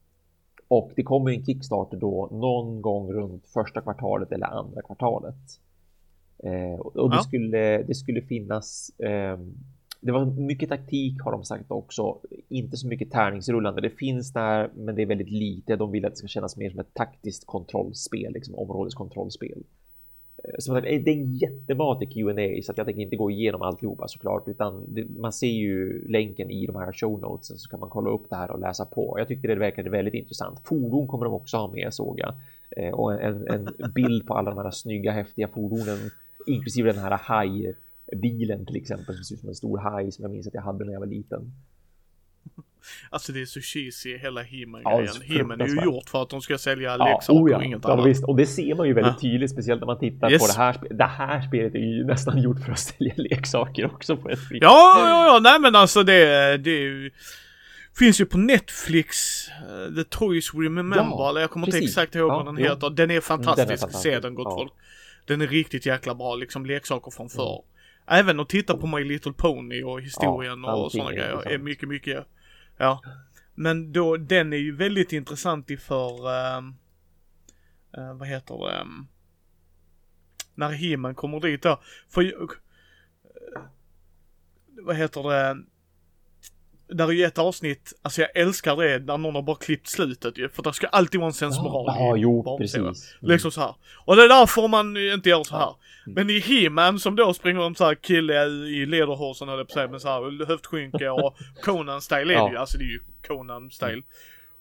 och 0.68 0.91
det 0.95 1.03
kommer 1.03 1.32
en 1.32 1.45
Kickstarter 1.45 1.97
då 1.97 2.30
någon 2.32 2.82
gång 2.82 3.13
runt 3.13 3.47
första 3.47 3.82
kvartalet 3.82 4.32
eller 4.32 4.47
andra 4.47 4.82
kvartalet. 4.82 5.59
Uh, 6.45 6.80
och 6.80 7.09
det, 7.09 7.16
ja. 7.16 7.24
skulle, 7.24 7.84
det 7.84 7.95
skulle 7.95 8.22
finnas 8.22 8.91
det 10.06 10.12
var 10.12 10.26
mycket 10.26 10.70
taktik 10.70 11.22
har 11.22 11.32
de 11.32 11.43
sagt 11.43 11.72
också. 11.72 12.18
Inte 12.49 12.78
så 12.78 12.88
mycket 12.88 13.12
tärningsrullande. 13.12 13.82
Det 13.82 13.89
finns 13.89 14.34
där, 14.34 14.70
men 14.76 14.95
det 14.95 15.01
är 15.01 15.06
väldigt 15.06 15.30
lite. 15.30 15.76
De 15.76 15.91
vill 15.91 16.06
att 16.06 16.12
det 16.12 16.18
ska 16.18 16.28
kännas 16.28 16.58
mer 16.58 16.70
som 16.70 16.80
ett 16.80 16.93
taktiskt 16.93 17.45
kontrollspel, 17.45 18.34
liksom 18.34 18.56
områdeskontrollspel. 18.56 19.64
Eh, 20.43 20.53
som 20.60 20.76
sagt, 20.76 20.88
eh, 20.88 21.01
det 21.01 21.12
är 21.12 21.18
en 21.18 21.34
jättematig 21.34 22.14
Q&A 22.14 22.62
så 22.64 22.74
jag 22.76 22.86
tänker 22.86 23.01
inte 23.01 23.16
gå 23.16 23.32
igenom 23.32 23.62
alltihopa 23.62 24.08
såklart, 24.08 24.47
utan 24.47 24.93
det, 24.93 25.06
man 25.18 25.34
ser 25.34 25.47
ju 25.47 26.08
länken 26.08 26.51
i 26.51 26.66
de 26.66 26.76
här 26.76 26.93
show 26.93 27.20
notesen 27.20 27.58
så 27.58 27.70
kan 27.70 27.80
man 27.80 27.89
kolla 27.89 28.10
upp 28.10 28.30
det 28.30 28.36
här 28.36 28.51
och 28.51 28.60
läsa 28.60 28.86
på. 28.86 29.16
Jag 29.20 29.28
tyckte 29.28 29.47
det 29.47 29.56
verkade 29.56 29.89
väldigt 29.89 30.14
intressant. 30.14 30.60
Fordon 30.64 31.08
kommer 31.08 31.26
de 31.26 31.34
också 31.34 31.58
ha 31.58 31.68
med 31.72 31.93
såg 31.93 32.20
jag 32.20 32.34
eh, 32.78 32.93
och 32.93 33.22
en, 33.22 33.47
en 33.47 33.91
bild 33.95 34.28
på 34.28 34.34
alla 34.34 34.49
de 34.49 34.58
här 34.58 34.72
snygga 34.72 35.12
häftiga 35.12 35.47
fordonen, 35.47 35.97
inklusive 36.47 36.91
den 36.91 37.01
här 37.01 37.20
haj 37.22 37.76
bilen 38.22 38.66
till 38.66 38.76
exempel 38.76 39.16
som 39.16 39.24
ser 39.24 39.36
ut 39.36 39.39
som 39.39 39.49
en 39.49 39.56
stor 39.56 39.78
haj 39.78 40.12
som 40.12 40.24
jag 40.24 40.32
minns 40.32 40.47
att 40.47 40.53
jag 40.53 40.62
hade 40.62 40.86
när 40.86 40.93
jag 40.93 40.99
var 40.99 41.08
liten. 41.08 41.51
Alltså 43.10 43.32
det 43.32 43.41
är 43.41 43.45
så 43.45 43.62
cheesy 43.62 44.18
hela 44.18 44.41
He-Man-grejen. 44.41 45.14
Ja, 45.28 45.36
He-Man 45.36 45.62
är 45.62 45.68
ju 45.68 45.84
gjort 45.84 46.10
för 46.10 46.22
att 46.22 46.30
de 46.30 46.41
ska 46.41 46.58
sälja 46.58 46.97
ja, 46.97 47.06
leksaker 47.06 47.43
oh 47.43 47.51
ja. 47.51 47.58
och 47.58 47.64
inget 47.64 47.80
ja, 47.84 47.93
annat. 47.93 48.06
Visst. 48.06 48.24
Och 48.24 48.36
det 48.36 48.45
ser 48.45 48.76
man 48.76 48.88
ju 48.88 48.93
väldigt 48.93 49.22
tydligt, 49.22 49.51
speciellt 49.51 49.82
när 49.82 49.86
man 49.86 49.99
tittar 49.99 50.32
yes. 50.32 50.41
på 50.41 50.47
det 50.47 50.64
här 50.64 50.74
spelet. 50.74 50.97
Det 50.97 51.06
här 51.06 51.41
spelet 51.47 51.76
är 51.76 51.80
ju 51.80 52.03
nästan 52.03 52.41
gjort 52.41 52.60
för 52.60 52.72
att 52.72 52.80
sälja 52.80 53.14
leksaker 53.18 53.86
också 53.86 54.18
på 54.18 54.30
ett 54.30 54.39
vis. 54.51 54.60
Ja, 54.62 55.08
ja, 55.10 55.26
ja, 55.28 55.39
nej 55.39 55.60
men 55.60 55.76
alltså 55.76 56.03
det, 56.03 56.58
det 56.58 56.72
är 56.72 56.82
ju 56.82 57.12
Finns 57.97 58.22
ju 58.22 58.26
på 58.26 58.38
Netflix, 58.38 59.18
uh, 59.47 59.95
The 59.95 60.03
Toys 60.03 60.53
We 60.53 60.60
Remember, 60.60 60.97
ja, 60.97 61.30
eller 61.30 61.41
jag 61.41 61.49
kommer 61.49 61.68
inte 61.68 61.78
exakt 61.78 62.16
ihåg 62.16 62.32
vad 62.32 62.45
den 62.45 62.58
heter. 62.58 62.89
Den 62.89 63.12
är 63.12 63.22
fantastisk, 63.22 63.68
den 63.68 63.74
är 63.74 63.78
fantastisk. 63.78 64.14
se 64.14 64.20
den 64.20 64.36
gott 64.36 64.53
folk. 64.53 64.74
Den 65.26 65.41
är 65.41 65.47
riktigt 65.47 65.86
jäkla 65.86 66.16
bra, 66.16 66.36
liksom 66.36 66.66
leksaker 66.66 67.12
från 67.12 67.30
förr. 67.30 67.64
Även 68.08 68.39
att 68.39 68.49
titta 68.49 68.78
på 68.78 68.88
My 68.88 69.03
Little 69.03 69.34
Pony 69.34 69.84
och 69.84 70.01
historien 70.01 70.64
ja, 70.64 70.76
och 70.76 70.91
sådana 70.91 71.12
grejer 71.12 71.47
är 71.47 71.58
mycket, 71.58 71.89
mycket, 71.89 72.26
ja. 72.78 73.01
Men 73.56 73.91
då, 73.91 74.18
den 74.18 74.53
är 74.53 74.58
ju 74.58 74.76
väldigt 74.76 75.14
intressant 75.14 75.68
för, 75.82 76.28
uh, 76.28 76.64
uh, 77.97 78.14
vad 78.14 78.28
heter 78.28 78.56
det, 78.56 78.82
um, 78.82 79.08
när 80.56 80.72
He-Man 80.72 81.16
kommer 81.16 81.39
dit 81.39 81.62
då. 81.62 81.82
För, 82.10 82.22
uh, 82.24 82.49
vad 84.82 84.95
heter 84.95 85.24
det, 85.24 85.58
där 86.89 87.07
är 87.07 87.11
ju 87.11 87.23
ett 87.23 87.38
avsnitt, 87.38 87.93
alltså 88.01 88.21
jag 88.21 88.29
älskar 88.36 88.75
det 88.75 88.99
när 89.05 89.17
någon 89.17 89.36
har 89.36 89.41
bara 89.41 89.55
klippt 89.55 89.88
slutet 89.88 90.38
ju, 90.38 90.49
för 90.49 90.63
det 90.63 90.73
ska 90.73 90.88
alltid 90.88 91.19
vara 91.19 91.27
en 91.27 91.33
sensmoral 91.33 91.86
Ja, 91.88 92.15
jo, 92.17 92.43
barnserien. 92.43 92.88
precis. 92.88 93.15
Mm. 93.21 93.31
Liksom 93.31 93.51
så 93.51 93.61
här. 93.61 93.75
Och 94.05 94.15
det 94.15 94.23
är 94.23 94.29
därför 94.29 94.67
man 94.67 94.97
inte 94.97 95.29
gör 95.29 95.43
så 95.43 95.55
här. 95.55 95.61
Ja. 95.61 95.79
Mm. 96.07 96.15
Men 96.15 96.29
i 96.29 96.39
He-Man 96.39 96.99
som 96.99 97.15
då 97.15 97.33
springer 97.33 97.59
om 97.61 97.75
så 97.75 97.86
här 97.86 97.95
kille 97.95 98.45
i 98.47 98.86
lederhosen 98.86 99.47
höll 99.49 99.57
jag 99.57 99.67
på 99.67 99.73
säga, 99.73 99.88
med 99.88 100.01
så 100.01 100.07
här 100.07 100.45
höftskynke 100.45 101.09
och 101.09 101.36
Conan-style 101.63 102.21
är 102.21 102.25
det 102.25 102.33
Ja. 102.33 102.51
ju, 102.51 102.57
alltså 102.57 102.77
det 102.77 102.83
är 102.83 102.88
ju 102.89 102.99
Conan-style. 103.27 104.03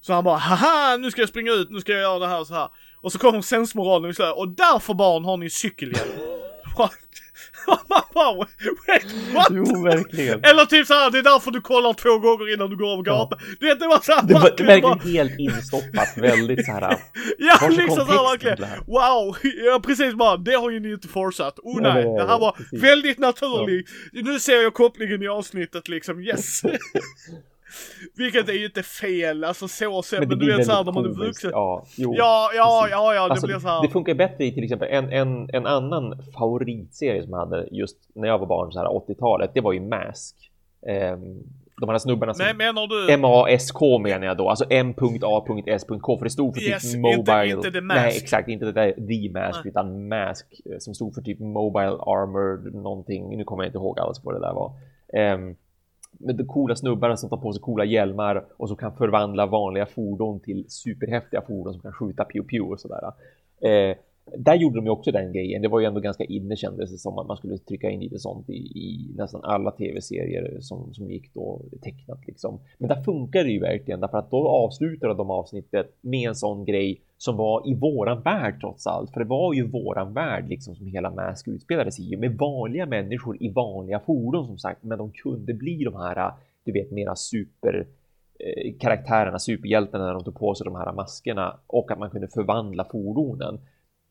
Så 0.00 0.12
han 0.12 0.24
bara 0.24 0.36
haha 0.36 0.96
nu 0.96 1.10
ska 1.10 1.20
jag 1.22 1.28
springa 1.28 1.52
ut, 1.52 1.70
nu 1.70 1.80
ska 1.80 1.92
jag 1.92 2.00
göra 2.00 2.18
det 2.18 2.26
här 2.26 2.44
så 2.44 2.54
här. 2.54 2.68
Och 3.00 3.12
så 3.12 3.18
kommer 3.18 3.40
sensmoralen 3.40 4.10
och 4.10 4.16
så 4.16 4.22
här, 4.22 4.38
och 4.38 4.48
därför 4.48 4.94
barn 4.94 5.24
har 5.24 5.36
ni 5.36 5.50
cykelhjälm. 5.50 6.10
Wait, 8.86 9.34
what? 9.34 9.46
Jo, 9.50 9.82
verkligen. 9.84 10.44
Eller 10.44 10.64
typ 10.64 10.86
såhär, 10.86 11.10
det 11.10 11.18
är 11.18 11.22
därför 11.22 11.50
du 11.50 11.60
kollar 11.60 11.92
två 11.92 12.18
gånger 12.18 12.54
innan 12.54 12.70
du 12.70 12.76
går 12.76 12.92
av 12.92 13.02
gatan. 13.02 13.38
Du 13.60 13.66
vet, 13.66 13.80
det 13.80 13.86
var 13.86 13.98
såhär 14.00 14.22
Det 14.22 14.34
var 14.34 14.40
verkligen 14.40 14.80
bara- 14.80 14.94
helt 14.98 15.38
instoppat, 15.38 16.08
väldigt 16.16 16.66
så 16.66 16.72
här. 16.72 16.96
Ja, 17.38 17.68
liksom 17.68 17.96
såhär 18.06 18.30
verkligen. 18.30 18.58
Wow, 18.86 19.36
ja 19.66 19.80
precis 19.84 20.14
bara, 20.14 20.36
det 20.36 20.54
har 20.54 20.70
ju 20.70 20.80
ni 20.80 20.92
inte 20.92 21.08
fortsatt. 21.08 21.58
Oh 21.62 21.80
Nej, 21.80 21.94
nej, 21.94 22.14
det 22.16 22.26
här 22.26 22.38
var 22.38 22.52
precis. 22.52 22.82
väldigt 22.82 23.18
naturligt. 23.18 23.88
Nu 24.12 24.40
ser 24.40 24.62
jag 24.62 24.74
kopplingen 24.74 25.22
i 25.22 25.28
avsnittet 25.28 25.88
liksom, 25.88 26.20
yes. 26.20 26.62
Vilket 28.16 28.48
är 28.48 28.52
ju 28.52 28.64
inte 28.64 28.82
fel, 28.82 29.44
alltså 29.44 29.68
så 29.68 30.02
sett, 30.02 30.18
men, 30.20 30.28
det 30.28 30.36
du 30.36 30.56
vet 30.56 30.66
såhär 30.66 30.84
när 30.84 30.92
man 30.92 31.04
är 31.04 31.08
vuxen. 31.08 31.50
Ja, 31.52 31.84
jo. 31.96 32.14
Ja, 32.16 32.50
ja, 32.54 32.88
ja, 32.90 33.14
ja, 33.14 33.24
det 33.26 33.30
Alltså, 33.30 33.46
blir 33.46 33.58
såhär. 33.58 33.82
Det 33.82 33.88
funkar 33.88 34.14
bättre 34.14 34.44
i 34.44 34.52
till 34.52 34.64
exempel 34.64 34.88
en, 34.90 35.12
en, 35.12 35.50
en 35.52 35.66
annan 35.66 36.22
favoritserie 36.38 37.22
som 37.22 37.32
jag 37.32 37.38
hade 37.38 37.68
just 37.70 37.96
när 38.14 38.28
jag 38.28 38.38
var 38.38 38.46
barn, 38.46 38.72
så 38.72 38.78
här 38.78 38.86
80-talet, 38.86 39.50
det 39.54 39.60
var 39.60 39.72
ju 39.72 39.80
Mask. 39.80 40.50
Ehm, 40.88 41.42
de 41.80 41.88
här 41.88 41.98
snubbarna 41.98 42.34
som... 42.34 42.46
Men 42.46 42.56
menar 42.56 42.86
du? 42.86 43.12
M-A-S-K 43.12 43.98
menar 43.98 44.26
jag 44.26 44.36
då, 44.36 44.48
alltså 44.48 44.64
M.A.S.K 44.70 46.18
för 46.18 46.24
det 46.24 46.30
stod 46.30 46.54
för 46.54 46.62
Yes, 46.62 46.82
typ 46.92 46.94
inte- 46.94 47.16
Mobile. 47.18 47.50
inte 47.56 47.70
The 47.72 47.80
Mask. 47.80 48.00
Nej, 48.00 48.16
exakt, 48.16 48.48
inte 48.48 48.64
det 48.64 48.72
där 48.72 48.92
The 48.92 49.30
Mask, 49.40 49.60
Nej. 49.64 49.70
utan 49.70 50.08
Mask 50.08 50.46
eh, 50.72 50.78
som 50.78 50.94
stod 50.94 51.14
för 51.14 51.22
typ 51.22 51.38
Mobile 51.40 51.88
Armor 52.00 52.70
någonting. 52.82 53.36
Nu 53.36 53.44
kommer 53.44 53.62
jag 53.64 53.68
inte 53.68 53.78
ihåg 53.78 53.98
alls 54.00 54.20
vad 54.24 54.34
det 54.34 54.40
där 54.40 54.52
var. 54.52 54.72
Um, 55.34 55.56
med 56.24 56.36
de 56.36 56.44
coola 56.44 56.76
snubbarna 56.76 57.16
som 57.16 57.30
tar 57.30 57.36
på 57.36 57.52
sig 57.52 57.62
coola 57.62 57.84
hjälmar 57.84 58.44
och 58.56 58.68
som 58.68 58.76
kan 58.76 58.96
förvandla 58.96 59.46
vanliga 59.46 59.86
fordon 59.86 60.40
till 60.40 60.64
superhäftiga 60.68 61.42
fordon 61.42 61.72
som 61.72 61.82
kan 61.82 61.92
skjuta 61.92 62.24
pew 62.24 62.48
pew 62.48 62.72
och 62.72 62.80
sådär. 62.80 63.12
Eh, 63.60 63.96
där 64.36 64.54
gjorde 64.54 64.78
de 64.78 64.84
ju 64.84 64.90
också 64.90 65.12
den 65.12 65.32
grejen. 65.32 65.62
Det 65.62 65.68
var 65.68 65.80
ju 65.80 65.86
ändå 65.86 66.00
ganska 66.00 66.24
inne 66.24 66.56
kändes 66.56 66.90
det 66.90 66.98
som 66.98 67.18
att 67.18 67.26
man 67.26 67.36
skulle 67.36 67.58
trycka 67.58 67.90
in 67.90 68.00
lite 68.00 68.18
sånt 68.18 68.50
i, 68.50 68.52
i 68.56 69.14
nästan 69.16 69.40
alla 69.44 69.70
tv-serier 69.70 70.56
som, 70.60 70.94
som 70.94 71.10
gick 71.10 71.34
då 71.34 71.62
tecknat 71.82 72.26
liksom. 72.26 72.60
Men 72.78 72.88
där 72.88 73.02
funkar 73.02 73.44
det 73.44 73.50
ju 73.50 73.60
verkligen 73.60 74.00
därför 74.00 74.18
att 74.18 74.30
då 74.30 74.48
avslutade 74.48 75.14
de 75.14 75.30
avsnittet 75.30 75.96
med 76.00 76.28
en 76.28 76.34
sån 76.34 76.64
grej 76.64 77.00
som 77.18 77.36
var 77.36 77.68
i 77.68 77.74
våran 77.74 78.22
värld 78.22 78.60
trots 78.60 78.86
allt. 78.86 79.10
För 79.10 79.20
det 79.20 79.26
var 79.26 79.54
ju 79.54 79.68
våran 79.68 80.14
värld 80.14 80.48
liksom 80.48 80.74
som 80.74 80.86
hela 80.86 81.10
Mask 81.10 81.48
utspelades 81.48 82.00
i 82.00 82.16
med 82.16 82.38
vanliga 82.38 82.86
människor 82.86 83.42
i 83.42 83.48
vanliga 83.48 84.00
fordon 84.00 84.46
som 84.46 84.58
sagt. 84.58 84.82
Men 84.82 84.98
de 84.98 85.10
kunde 85.12 85.54
bli 85.54 85.84
de 85.84 85.96
här, 85.96 86.32
du 86.64 86.72
vet, 86.72 86.90
mera 86.90 87.16
super 87.16 87.86
eh, 88.38 88.74
karaktärerna, 88.80 89.38
superhjältarna 89.38 90.04
när 90.04 90.14
de 90.14 90.24
tog 90.24 90.38
på 90.38 90.54
sig 90.54 90.64
de 90.64 90.74
här 90.74 90.92
maskerna 90.92 91.56
och 91.66 91.90
att 91.90 91.98
man 91.98 92.10
kunde 92.10 92.28
förvandla 92.28 92.84
fordonen. 92.84 93.60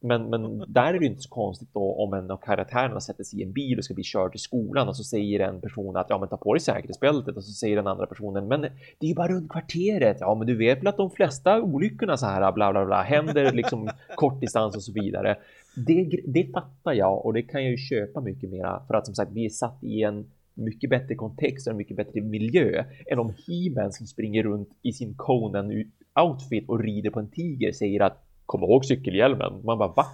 Men, 0.05 0.29
men 0.29 0.63
där 0.67 0.93
är 0.93 0.99
det 0.99 1.05
inte 1.05 1.21
så 1.21 1.29
konstigt 1.29 1.69
då 1.73 1.93
om 1.93 2.13
en 2.13 2.31
av 2.31 2.37
karaktärerna 2.37 2.99
sätter 2.99 3.23
sig 3.23 3.39
i 3.39 3.43
en 3.43 3.51
bil 3.51 3.77
och 3.77 3.85
ska 3.85 3.93
bli 3.93 4.03
körd 4.03 4.31
till 4.31 4.39
skolan 4.39 4.87
och 4.87 4.95
så 4.95 5.03
säger 5.03 5.39
en 5.39 5.61
person 5.61 5.95
att 5.97 6.05
ja 6.09 6.17
men 6.19 6.29
ta 6.29 6.37
på 6.37 6.53
dig 6.53 6.61
säkerhetsbältet 6.61 7.37
och 7.37 7.43
så 7.43 7.51
säger 7.51 7.75
den 7.75 7.87
andra 7.87 8.05
personen 8.05 8.47
men 8.47 8.61
det 8.61 8.69
är 8.99 9.07
ju 9.07 9.15
bara 9.15 9.27
runt 9.27 9.51
kvarteret. 9.51 10.17
Ja 10.19 10.35
men 10.35 10.47
du 10.47 10.57
vet 10.57 10.79
väl 10.79 10.87
att 10.87 10.97
de 10.97 11.11
flesta 11.11 11.61
olyckorna 11.61 12.17
så 12.17 12.25
här 12.25 12.51
bla 12.51 12.71
bla 12.71 12.85
bla 12.85 13.01
händer 13.01 13.51
liksom 13.51 13.89
kortdistans 14.15 14.75
och 14.75 14.83
så 14.83 14.91
vidare. 14.91 15.37
Det, 15.75 16.21
det 16.25 16.51
fattar 16.53 16.93
jag 16.93 17.25
och 17.25 17.33
det 17.33 17.41
kan 17.41 17.63
jag 17.63 17.71
ju 17.71 17.77
köpa 17.77 18.21
mycket 18.21 18.49
mera 18.49 18.81
för 18.87 18.93
att 18.93 19.05
som 19.05 19.15
sagt 19.15 19.31
vi 19.31 19.45
är 19.45 19.49
satt 19.49 19.83
i 19.83 20.03
en 20.03 20.25
mycket 20.53 20.89
bättre 20.89 21.15
kontext 21.15 21.67
och 21.67 21.71
en 21.71 21.77
mycket 21.77 21.97
bättre 21.97 22.21
miljö 22.21 22.83
än 23.05 23.19
om 23.19 23.29
he 23.29 23.91
som 23.91 24.07
springer 24.07 24.43
runt 24.43 24.69
i 24.81 24.93
sin 24.93 25.13
Conan-outfit 25.13 26.67
och 26.67 26.79
rider 26.79 27.09
på 27.09 27.19
en 27.19 27.29
tiger 27.29 27.71
säger 27.71 28.01
att 28.01 28.29
kom 28.53 28.63
ihåg 28.63 28.85
cykelhjälmen. 28.85 29.53
Man 29.65 29.77
bara 29.77 29.93
va? 29.93 30.05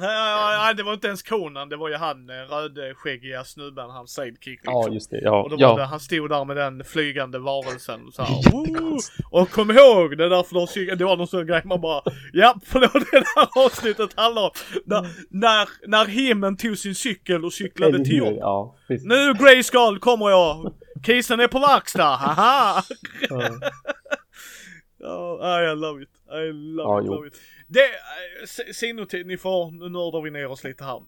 Nej, 0.00 0.74
det 0.74 0.82
var 0.82 0.92
inte 0.92 1.06
ens 1.06 1.22
Conan, 1.22 1.68
det 1.68 1.76
var 1.76 1.88
ju 1.88 1.94
han 1.94 2.30
eh, 2.30 2.34
rödskäggiga 2.34 3.44
snubben, 3.44 3.90
hans 3.90 4.10
sidekick 4.14 4.46
liksom. 4.46 4.72
Ja, 4.72 4.88
just 4.88 5.10
det. 5.10 5.20
Ja, 5.22 5.42
Och 5.42 5.50
då 5.50 5.56
var 5.56 5.62
ja. 5.62 5.76
det, 5.76 5.84
han 5.84 6.00
stod 6.00 6.30
där 6.30 6.44
med 6.44 6.56
den 6.56 6.84
flygande 6.84 7.38
varelsen 7.38 8.00
så 8.12 8.22
här! 8.22 8.36
Och 9.30 9.50
kom 9.50 9.70
ihåg, 9.70 10.18
det 10.18 10.24
är 10.24 10.30
därför 10.30 10.54
de 10.54 10.66
cykel, 10.66 10.98
det 10.98 11.04
var 11.04 11.16
någon 11.16 11.26
sån 11.26 11.46
grej 11.46 11.62
man 11.64 11.80
bara, 11.80 12.02
ja, 12.32 12.54
för 12.64 12.80
det 12.80 12.90
var 12.94 13.00
det 13.00 13.24
här 13.36 13.64
avsnittet 13.66 14.10
handlar 14.16 14.42
om. 14.42 14.50
När, 14.84 15.06
när, 15.30 15.68
när 15.86 16.06
Himen 16.06 16.56
tog 16.56 16.78
sin 16.78 16.94
cykel 16.94 17.44
och 17.44 17.52
cyklade 17.52 18.04
till 18.04 18.16
jobb. 18.16 18.36
Ja, 18.38 18.76
precis. 18.88 19.06
Nu 19.06 19.34
Grayskull 19.34 19.98
kommer 19.98 20.30
jag, 20.30 20.72
kisen 21.06 21.40
är 21.40 21.48
på 21.48 21.58
verkstad, 21.58 22.16
haha! 22.16 22.82
Ja. 23.28 23.48
Ja, 25.04 25.72
I 25.72 25.76
love 25.76 26.02
it, 26.02 26.08
I 26.32 26.52
love 26.52 26.88
Ja, 26.90 27.00
it, 27.00 27.06
love 27.06 27.28
it. 27.28 27.34
Det, 27.66 27.80
eh, 27.80 28.42
s- 28.42 28.76
sinotid, 28.78 29.26
ni 29.26 29.36
får, 29.36 29.70
nu 29.70 29.88
nördar 29.88 30.20
vi 30.22 30.30
ner 30.30 30.46
oss 30.46 30.64
lite 30.64 30.84
här. 30.84 31.02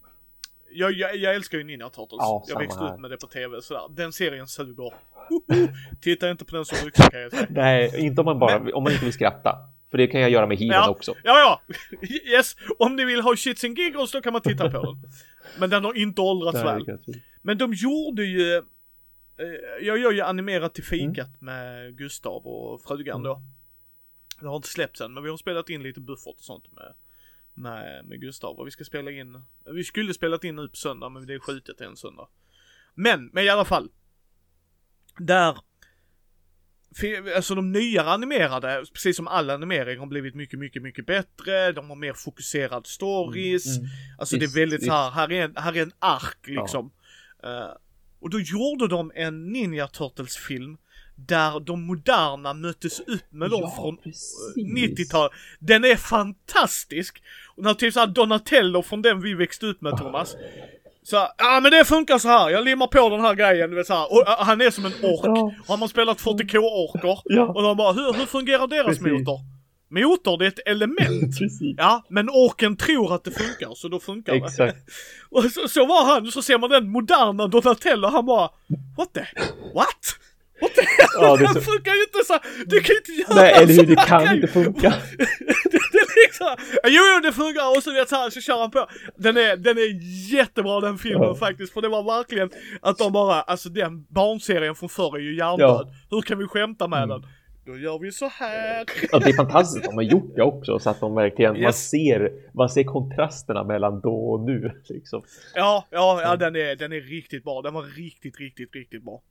Jag, 0.72 0.92
jag, 0.92 1.16
jag 1.16 1.34
älskar 1.34 1.58
ju 1.58 1.64
Ninja 1.64 1.88
Turtles. 1.88 2.18
Ja, 2.18 2.44
jag 2.48 2.58
växte 2.58 2.80
här. 2.84 2.94
upp 2.94 3.00
med 3.00 3.10
det 3.10 3.16
på 3.16 3.26
tv 3.26 3.62
sådär. 3.62 3.82
Den 3.90 4.12
serien 4.12 4.46
suger. 4.46 4.92
Titta 6.00 6.30
inte 6.30 6.44
på 6.44 6.56
den 6.56 6.64
som 6.64 6.78
vuxen 6.84 7.10
kan 7.10 7.20
jag 7.20 7.30
säga. 7.32 7.46
Nej, 7.50 7.92
inte 8.06 8.20
om 8.20 8.24
man 8.24 8.38
bara 8.38 8.74
om 8.74 8.82
man 8.82 8.92
inte 8.92 9.04
vill 9.04 9.14
skratta. 9.14 9.56
För 9.90 9.98
det 9.98 10.06
kan 10.06 10.20
jag 10.20 10.30
göra 10.30 10.46
med 10.46 10.58
He-Man 10.58 10.74
Ja. 10.76 10.90
också. 10.90 11.14
Ja, 11.24 11.38
ja! 11.68 11.74
Yes! 12.32 12.56
Om 12.78 12.96
ni 12.96 13.04
vill 13.04 13.20
ha 13.20 13.36
shits 13.36 13.64
and 13.64 13.78
giggles 13.78 14.12
då 14.12 14.20
kan 14.20 14.32
man 14.32 14.42
titta 14.42 14.70
på 14.70 14.82
den. 14.82 14.96
Men 15.58 15.70
den 15.70 15.84
har 15.84 15.94
inte 15.98 16.20
åldrats 16.20 16.58
väl. 16.64 16.98
Men 17.42 17.58
de 17.58 17.72
gjorde 17.74 18.24
ju, 18.24 18.56
eh, 18.56 18.62
jag 19.82 19.98
gör 19.98 20.12
ju 20.12 20.20
animerat 20.20 20.74
till 20.74 20.84
fikat 20.84 21.40
med 21.40 21.96
Gustav 21.98 22.46
och 22.46 22.80
frugan 22.88 23.22
då. 23.22 23.40
Det 24.40 24.48
har 24.48 24.56
inte 24.56 24.68
släppts 24.68 25.00
än 25.00 25.14
men 25.14 25.22
vi 25.22 25.30
har 25.30 25.36
spelat 25.36 25.70
in 25.70 25.82
lite 25.82 26.00
buffert 26.00 26.34
och 26.38 26.44
sånt 26.44 26.72
med, 26.72 26.94
med, 27.54 28.04
med 28.04 28.20
Gustav 28.20 28.58
och 28.58 28.66
vi 28.66 28.70
ska 28.70 28.84
spela 28.84 29.10
in, 29.10 29.42
vi 29.64 29.84
skulle 29.84 30.14
spelat 30.14 30.44
in 30.44 30.56
nu 30.56 30.68
på 30.68 30.76
söndag 30.76 31.08
men 31.08 31.26
det 31.26 31.34
är 31.34 31.38
skjutet 31.38 31.80
en 31.80 31.96
söndag. 31.96 32.28
Men, 32.94 33.26
men 33.26 33.44
i 33.44 33.48
alla 33.48 33.64
fall. 33.64 33.90
Där, 35.18 35.56
alltså 37.36 37.54
de 37.54 37.72
nyare 37.72 38.10
animerade, 38.10 38.84
precis 38.92 39.16
som 39.16 39.28
all 39.28 39.50
animering 39.50 39.98
har 39.98 40.06
blivit 40.06 40.34
mycket, 40.34 40.58
mycket, 40.58 40.82
mycket 40.82 41.06
bättre. 41.06 41.72
De 41.72 41.88
har 41.88 41.96
mer 41.96 42.12
fokuserad 42.12 42.86
stories. 42.86 43.78
Mm. 43.78 43.90
Alltså 44.18 44.36
Visst, 44.36 44.54
det 44.54 44.60
är 44.60 44.62
väldigt 44.62 44.84
så 44.84 44.92
här, 44.92 45.10
här 45.10 45.32
är 45.32 45.44
en, 45.44 45.56
här 45.56 45.76
är 45.76 45.82
en 45.82 45.92
ark 45.98 46.46
liksom. 46.46 46.90
Eh, 47.42 47.70
och 48.20 48.30
då 48.30 48.40
gjorde 48.40 48.88
de 48.88 49.12
en 49.14 49.52
Ninja 49.52 49.88
Turtles 49.88 50.36
film 50.36 50.78
där 51.16 51.60
de 51.60 51.86
moderna 51.86 52.54
möttes 52.54 53.00
upp 53.00 53.32
med 53.32 53.50
dem 53.50 53.60
Ja, 53.62 53.74
från 53.76 53.96
precis. 53.96 54.36
90-talet. 54.56 55.32
Den 55.58 55.84
är 55.84 55.96
fantastisk! 55.96 57.22
Och 57.56 57.62
när 57.62 57.74
typ 57.74 57.94
såhär 57.94 58.06
Donatello 58.06 58.82
från 58.82 59.02
den 59.02 59.20
vi 59.20 59.34
växte 59.34 59.66
upp 59.66 59.80
med 59.80 59.96
Thomas. 59.96 60.36
Så 61.02 61.16
ja 61.38 61.60
men 61.62 61.72
det 61.72 61.84
funkar 61.84 62.18
så 62.18 62.28
här. 62.28 62.50
jag 62.50 62.64
limmar 62.64 62.86
på 62.86 63.08
den 63.08 63.20
här 63.20 63.34
grejen, 63.34 63.70
du 63.70 63.76
vet 63.76 63.86
så 63.86 63.94
här. 63.94 64.12
Och 64.12 64.28
äh, 64.28 64.34
han 64.38 64.60
är 64.60 64.70
som 64.70 64.84
en 64.84 64.92
ork. 65.02 65.20
Ja. 65.24 65.52
Har 65.66 65.76
man 65.76 65.88
spelat 65.88 66.20
40k-orker? 66.20 67.18
Ja. 67.24 67.42
Och 67.42 67.62
de 67.62 67.76
bara, 67.76 67.92
hur, 67.92 68.12
hur 68.12 68.26
fungerar 68.26 68.66
deras 68.66 68.86
Precis. 68.86 69.02
motor? 69.02 69.40
Motor, 69.88 70.38
det 70.38 70.44
är 70.44 70.48
ett 70.48 70.66
element. 70.66 71.38
Precis. 71.38 71.74
Ja, 71.78 72.04
men 72.08 72.28
orken 72.30 72.76
tror 72.76 73.14
att 73.14 73.24
det 73.24 73.30
funkar, 73.30 73.74
så 73.74 73.88
då 73.88 74.00
funkar 74.00 74.32
det. 74.32 74.38
Exakt. 74.38 74.76
Och 75.30 75.44
så, 75.44 75.68
så 75.68 75.86
var 75.86 76.04
han, 76.04 76.32
så 76.32 76.42
ser 76.42 76.58
man 76.58 76.70
den 76.70 76.88
moderna 76.90 77.46
Donatello, 77.46 78.08
han 78.08 78.26
bara 78.26 78.50
What 78.96 79.12
the? 79.12 79.26
What? 79.74 80.16
What 80.60 80.74
the 80.74 80.80
hell? 80.80 81.08
Ja, 81.20 81.36
det 81.36 81.48
så- 81.48 81.60
funkar 81.60 81.92
ju 81.94 82.02
inte 82.02 82.24
så, 82.26 82.38
du 82.66 82.80
kan 82.80 82.94
ju 82.94 82.98
inte 82.98 83.12
göra 83.12 83.42
Nej, 83.42 83.52
eller 83.62 83.74
hur? 83.74 83.86
Det 83.86 83.96
kan 83.96 84.34
inte 84.34 84.46
funka. 84.48 84.88
det, 85.18 85.80
det 85.92 85.98
är 85.98 86.26
liksom, 86.26 86.56
jo, 86.84 87.02
jo 87.14 87.20
det 87.22 87.32
funkar 87.32 87.76
och 87.76 87.82
så 87.82 87.92
vet 87.92 88.08
så 88.08 88.16
här, 88.16 88.30
så 88.30 88.40
kör 88.40 88.58
han 88.60 88.70
på. 88.70 88.86
Den 89.16 89.36
är, 89.36 89.56
den 89.56 89.78
är 89.78 89.88
jättebra 90.34 90.80
den 90.80 90.98
filmen 90.98 91.22
Ja. 91.28 91.34
faktiskt, 91.34 91.72
för 91.72 91.82
det 91.82 91.88
var 91.88 92.02
verkligen 92.02 92.50
att 92.80 92.98
de 92.98 93.12
bara, 93.12 93.34
alltså 93.42 93.68
den 93.68 94.06
barnserien 94.08 94.74
från 94.74 94.88
förr 94.88 95.16
är 95.16 95.20
ju 95.20 95.36
hjärndöd. 95.36 95.86
Hur 96.10 96.20
kan 96.22 96.38
vi 96.38 96.46
skämta 96.46 96.88
med 96.88 97.02
Mm. 97.02 97.08
den? 97.08 97.30
Då 97.66 97.76
gör 97.78 97.98
vi 97.98 98.12
så 98.12 98.28
här. 98.28 98.84
Ja, 99.12 99.18
det 99.18 99.30
är 99.30 99.36
fantastiskt 99.36 99.84
de 99.84 99.94
har 99.94 100.02
gjort 100.02 100.36
det 100.36 100.42
också 100.42 100.78
så 100.78 100.90
att 100.90 101.00
de 101.00 101.14
verkligen, 101.14 101.52
man 101.52 101.62
Yes. 101.62 101.88
ser, 101.90 102.32
man 102.54 102.68
ser 102.68 102.84
kontrasterna 102.84 103.64
mellan 103.64 104.00
då 104.00 104.30
och 104.30 104.40
nu 104.40 104.72
liksom. 104.88 105.22
Ja, 105.54 105.86
ja, 105.90 106.20
ja 106.22 106.36
den 106.36 106.56
är, 106.56 106.76
den 106.76 106.92
är 106.92 107.00
riktigt 107.00 107.44
bra. 107.44 107.62
Den 107.62 107.74
var 107.74 107.82
riktigt, 107.82 108.40
riktigt, 108.40 108.74
riktigt 108.74 109.04
bra. 109.04 109.22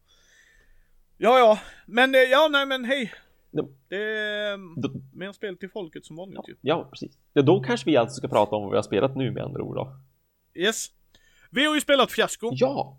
Ja, 1.17 1.39
ja, 1.39 1.59
men 1.85 2.15
eh, 2.15 2.21
ja, 2.21 2.47
nej 2.51 2.65
men 2.65 2.85
hej. 2.85 3.13
Ja. 3.51 3.67
Det 3.87 3.95
är 3.97 4.81
Då, 4.81 4.89
mer 5.13 5.31
spel 5.31 5.57
till 5.57 5.69
folket 5.69 6.05
som 6.05 6.15
vanligt 6.15 6.47
ju. 6.47 6.55
ja, 6.61 6.87
precis. 6.91 7.17
Ja, 7.33 7.41
då 7.41 7.59
kanske 7.59 7.89
vi 7.89 7.97
alltså 7.97 8.15
ska 8.17 8.27
prata 8.27 8.55
om 8.55 8.61
vad 8.63 8.71
vi 8.71 8.75
har 8.77 8.83
spelat 8.83 9.15
nu 9.15 9.31
med 9.31 9.43
andra 9.43 9.61
ord 9.63 9.75
då. 9.75 9.97
Yes. 10.53 10.87
Vi 11.49 11.65
har 11.65 11.75
ju 11.75 11.81
spelat 11.81 12.11
Fiasko. 12.11 12.49
Ja! 12.53 12.97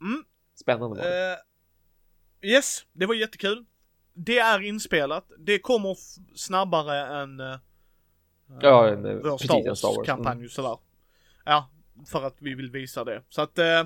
Mm. 0.00 0.24
Spännande 0.54 0.96
var 0.96 1.04
det. 1.08 1.32
Eh, 1.32 2.50
yes, 2.50 2.86
det 2.92 3.06
var 3.06 3.14
jättekul. 3.14 3.64
Det 4.14 4.38
är 4.38 4.60
inspelat. 4.60 5.30
Det 5.38 5.58
kommer 5.58 5.96
snabbare 6.36 7.22
än 7.22 7.40
uh, 7.40 7.56
Ja, 8.60 8.88
en, 8.88 9.04
eh, 9.06 9.14
vår 9.14 9.38
Star. 9.38 9.68
Wars-kampanj 9.96 10.36
Mm. 10.36 10.48
sådär. 10.48 10.78
Ja, 11.44 11.68
för 12.06 12.22
att 12.26 12.36
vi 12.38 12.54
vill 12.54 12.70
visa 12.70 13.04
det. 13.04 13.22
Så 13.28 13.42
att 13.42 13.58
eh, 13.58 13.84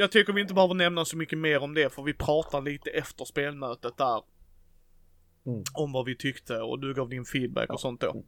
jag 0.00 0.12
tycker 0.12 0.32
vi 0.32 0.40
inte 0.40 0.54
behöver 0.54 0.74
nämna 0.74 1.04
så 1.04 1.16
mycket 1.16 1.38
mer 1.38 1.62
om 1.62 1.74
det 1.74 1.94
för 1.94 2.02
vi 2.02 2.14
pratar 2.14 2.60
lite 2.60 2.90
efter 2.90 3.24
spelmötet 3.24 3.96
där. 3.96 4.22
Mm. 5.46 5.64
Om 5.74 5.92
vad 5.92 6.04
vi 6.04 6.16
tyckte 6.16 6.56
och 6.56 6.78
du 6.78 6.94
gav 6.94 7.08
din 7.08 7.24
feedback 7.24 7.70
och 7.70 7.80
sånt 7.80 8.00
då. 8.00 8.22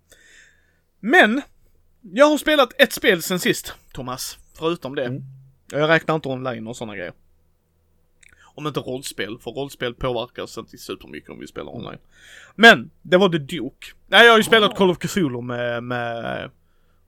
Men! 1.00 1.42
Jag 2.00 2.26
har 2.26 2.38
spelat 2.38 2.80
ett 2.80 2.92
spel 2.92 3.22
sen 3.22 3.38
sist, 3.38 3.74
Thomas. 3.92 4.38
Förutom 4.54 4.94
det. 4.94 5.04
Mm. 5.04 5.22
Jag 5.70 5.88
räknar 5.88 6.14
inte 6.14 6.28
online 6.28 6.66
och 6.66 6.76
sådana 6.76 6.96
grejer. 6.96 7.12
Om 8.40 8.66
inte 8.66 8.80
rollspel, 8.80 9.38
för 9.38 9.50
rollspel 9.50 9.94
påverkas 9.94 10.58
inte 10.58 10.78
supermycket 10.78 11.30
om 11.30 11.38
vi 11.38 11.46
spelar 11.46 11.76
online. 11.76 11.98
Men, 12.54 12.90
det 13.02 13.16
var 13.16 13.28
The 13.28 13.38
Duke. 13.38 13.86
Nej, 14.06 14.24
jag 14.24 14.32
har 14.32 14.38
ju 14.38 14.44
spelat 14.44 14.76
Call 14.76 14.90
of 14.90 14.98
Cthulhu 14.98 15.40
med, 15.40 15.82
med 15.82 16.50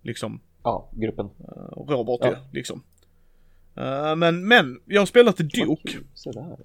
liksom 0.03 0.41
Ja, 0.63 0.89
gruppen. 0.93 1.31
Robert 1.77 2.19
Ja. 2.21 2.29
ju, 2.31 2.37
liksom. 2.53 2.83
Eh, 3.77 4.17
men, 4.17 4.49
men, 4.49 4.81
jag 4.87 5.01
har 5.01 5.07
spelat 5.07 5.37
Duke. 5.37 5.93
Kul. 5.93 6.05
Så 6.15 6.33
där. 6.33 6.57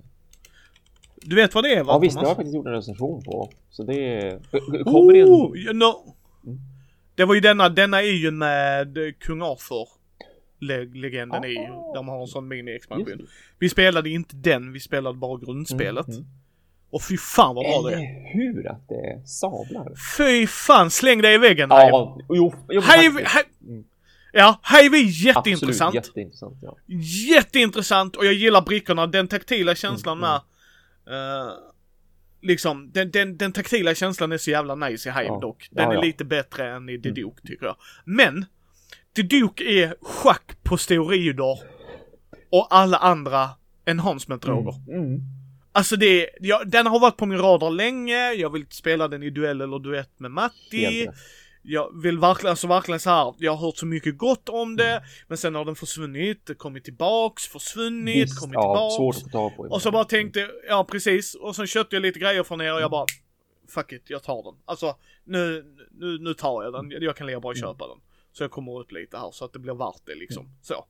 Du 1.16 1.36
vet 1.36 1.56
vad 1.56 1.64
det 1.64 1.74
är 1.74 1.84
va, 1.84 1.94
Ja 1.94 2.00
visst, 2.00 2.16
det 2.16 2.20
har 2.20 2.28
jag 2.28 2.36
faktiskt 2.36 2.56
gjort 2.56 2.66
en 2.66 2.74
recension 2.74 3.24
på. 3.24 3.50
Så 3.70 3.84
det... 3.84 4.40
Kommer 4.84 5.14
det 5.14 5.24
Oh, 5.24 5.70
en... 5.70 5.80
know. 5.80 6.16
Mm. 6.46 6.60
Det 7.16 7.26
var 7.26 7.36
ju 7.36 7.42
denna, 7.42 7.70
denna 7.70 8.02
är 8.02 8.18
ju 8.18 8.32
med 8.32 8.98
eh, 8.98 9.12
kung 9.20 9.42
Arthur. 9.42 9.88
Le 10.62 10.86
legenden 10.86 11.46
i, 11.46 11.58
Ah. 11.58 11.94
de 11.96 12.08
har 12.08 12.22
en 12.22 12.28
sån 12.28 12.48
mini-expansion. 12.48 13.28
Vi 13.60 13.70
spelade 13.70 14.10
inte 14.10 14.36
den, 14.36 14.74
vi 14.74 14.80
spelade 14.80 15.18
bara 15.18 15.38
grundspelet. 15.38 16.08
Mm, 16.08 16.20
mm. 16.20 16.30
Och 16.90 17.02
fy 17.04 17.18
fan 17.18 17.56
vad 17.56 17.66
bra 17.66 17.90
det 17.90 17.96
är. 17.96 18.34
Hur 18.34 18.72
att 18.72 18.88
det 18.90 19.28
sablar? 19.28 19.94
Fy 20.18 20.48
fan, 20.48 20.92
släng 20.92 21.22
dig 21.22 21.36
i 21.36 21.38
väggen. 21.38 21.70
Ja, 21.70 22.18
jo, 22.30 22.54
jo 22.70 22.82
faktiskt. 22.82 23.18
Hive. 23.18 23.28
Mm. 23.68 23.84
Ja, 24.34 24.62
Hive 24.64 24.98
är 24.98 25.26
jätteintressant. 25.26 25.96
Absolut, 25.96 26.16
jätteintressant. 26.18 26.58
Ja. 26.62 26.78
Jätteintressant 27.30 28.16
och 28.16 28.26
jag 28.26 28.34
gillar 28.34 28.62
brickorna, 28.62 29.08
den 29.08 29.28
taktila 29.28 29.76
känslan 29.76 30.18
Mm, 30.18 30.30
med. 30.30 30.36
eh, 31.46 31.52
liksom, 32.42 32.92
den, 32.92 33.12
den, 33.12 33.38
den 33.38 33.52
taktila 33.54 33.96
känslan 33.96 34.32
är 34.32 34.38
så 34.38 34.52
jävla 34.52 34.76
nice 34.76 35.10
i 35.10 35.12
Hive 35.12 35.26
Ja. 35.26 35.40
dock. 35.40 35.68
Den 35.72 35.84
Ja, 35.84 35.92
är 35.92 35.96
ja. 35.96 36.02
lite 36.02 36.26
bättre 36.26 36.70
än 36.76 36.90
i 36.90 37.02
The 37.02 37.10
Mm. 37.10 37.32
Tycker 37.48 37.66
jag. 37.66 37.76
Men, 38.06 38.46
The 39.16 39.22
Duke 39.22 39.64
är 39.64 39.96
schack 40.02 40.58
på 40.64 40.78
steroider 40.78 41.58
och 42.52 42.68
alla 42.70 42.98
andra 42.98 43.50
enhancement-droger. 43.86 44.74
Mm. 44.92 45.20
Alltså 45.72 45.96
det, 45.96 46.06
är- 46.24 46.30
ja, 46.40 46.64
den 46.66 46.88
har 46.88 47.00
varit 47.00 47.18
på 47.18 47.26
min 47.26 47.38
radar 47.38 47.70
länge, 47.72 48.32
jag 48.34 48.50
vill 48.54 48.66
spela 48.70 49.08
den 49.08 49.24
i 49.24 49.30
duell 49.30 49.62
eller 49.62 49.80
duett 49.80 50.20
med 50.20 50.32
Matti. 50.32 50.86
Helt. 50.86 51.16
Jag 51.62 52.02
vill 52.02 52.20
verkligen, 52.20 52.50
alltså 52.50 52.68
verkligen 52.68 53.00
så 53.00 53.10
här. 53.10 53.34
jag 53.38 53.52
har 53.56 53.66
hört 53.66 53.78
så 53.78 53.86
mycket 53.86 54.18
gott 54.18 54.50
om 54.50 54.76
det, 54.76 54.92
Mm. 54.92 55.04
men 55.28 55.38
sen 55.38 55.56
har 55.56 55.66
den 55.66 55.76
försvunnit, 55.76 56.58
kommit 56.58 56.84
tillbaks, 56.84 57.48
försvunnit, 57.48 58.16
Visst, 58.24 58.40
kommit 58.40 58.54
ja, 58.54 58.62
tillbaks. 58.62 58.96
svårt 58.96 59.16
att 59.16 59.22
få 59.24 59.30
tag 59.30 59.56
på. 59.56 59.64
Och 59.64 59.82
så 59.82 59.92
bara 59.92 60.04
tänkte, 60.04 60.50
ja 60.68 60.84
precis, 60.92 61.36
och 61.36 61.56
sen 61.56 61.68
köpte 61.68 61.96
jag 61.96 62.02
lite 62.02 62.20
grejer 62.20 62.44
från 62.44 62.62
er 62.62 62.74
och 62.74 62.82
jag 62.82 62.92
bara, 62.92 63.06
fuck 63.70 63.92
it, 63.92 64.04
jag 64.10 64.24
tar 64.24 64.44
den. 64.44 64.62
Alltså, 64.66 64.96
nu, 65.24 65.66
nu, 65.92 66.18
nu 66.20 66.34
tar 66.34 66.64
jag 66.64 66.74
den, 66.74 66.92
jag 67.04 67.16
kan 67.16 67.28
lika 67.28 67.40
bra 67.40 67.56
köpa 67.56 67.88
den. 67.88 67.98
Så 68.32 68.44
jag 68.44 68.52
kommer 68.52 68.80
upp 68.80 68.92
lite 68.92 69.18
här 69.18 69.32
så 69.32 69.46
att 69.46 69.54
det 69.54 69.60
blir 69.60 69.74
värt 69.74 70.02
det 70.06 70.16
liksom, 70.16 70.50
så. 70.62 70.86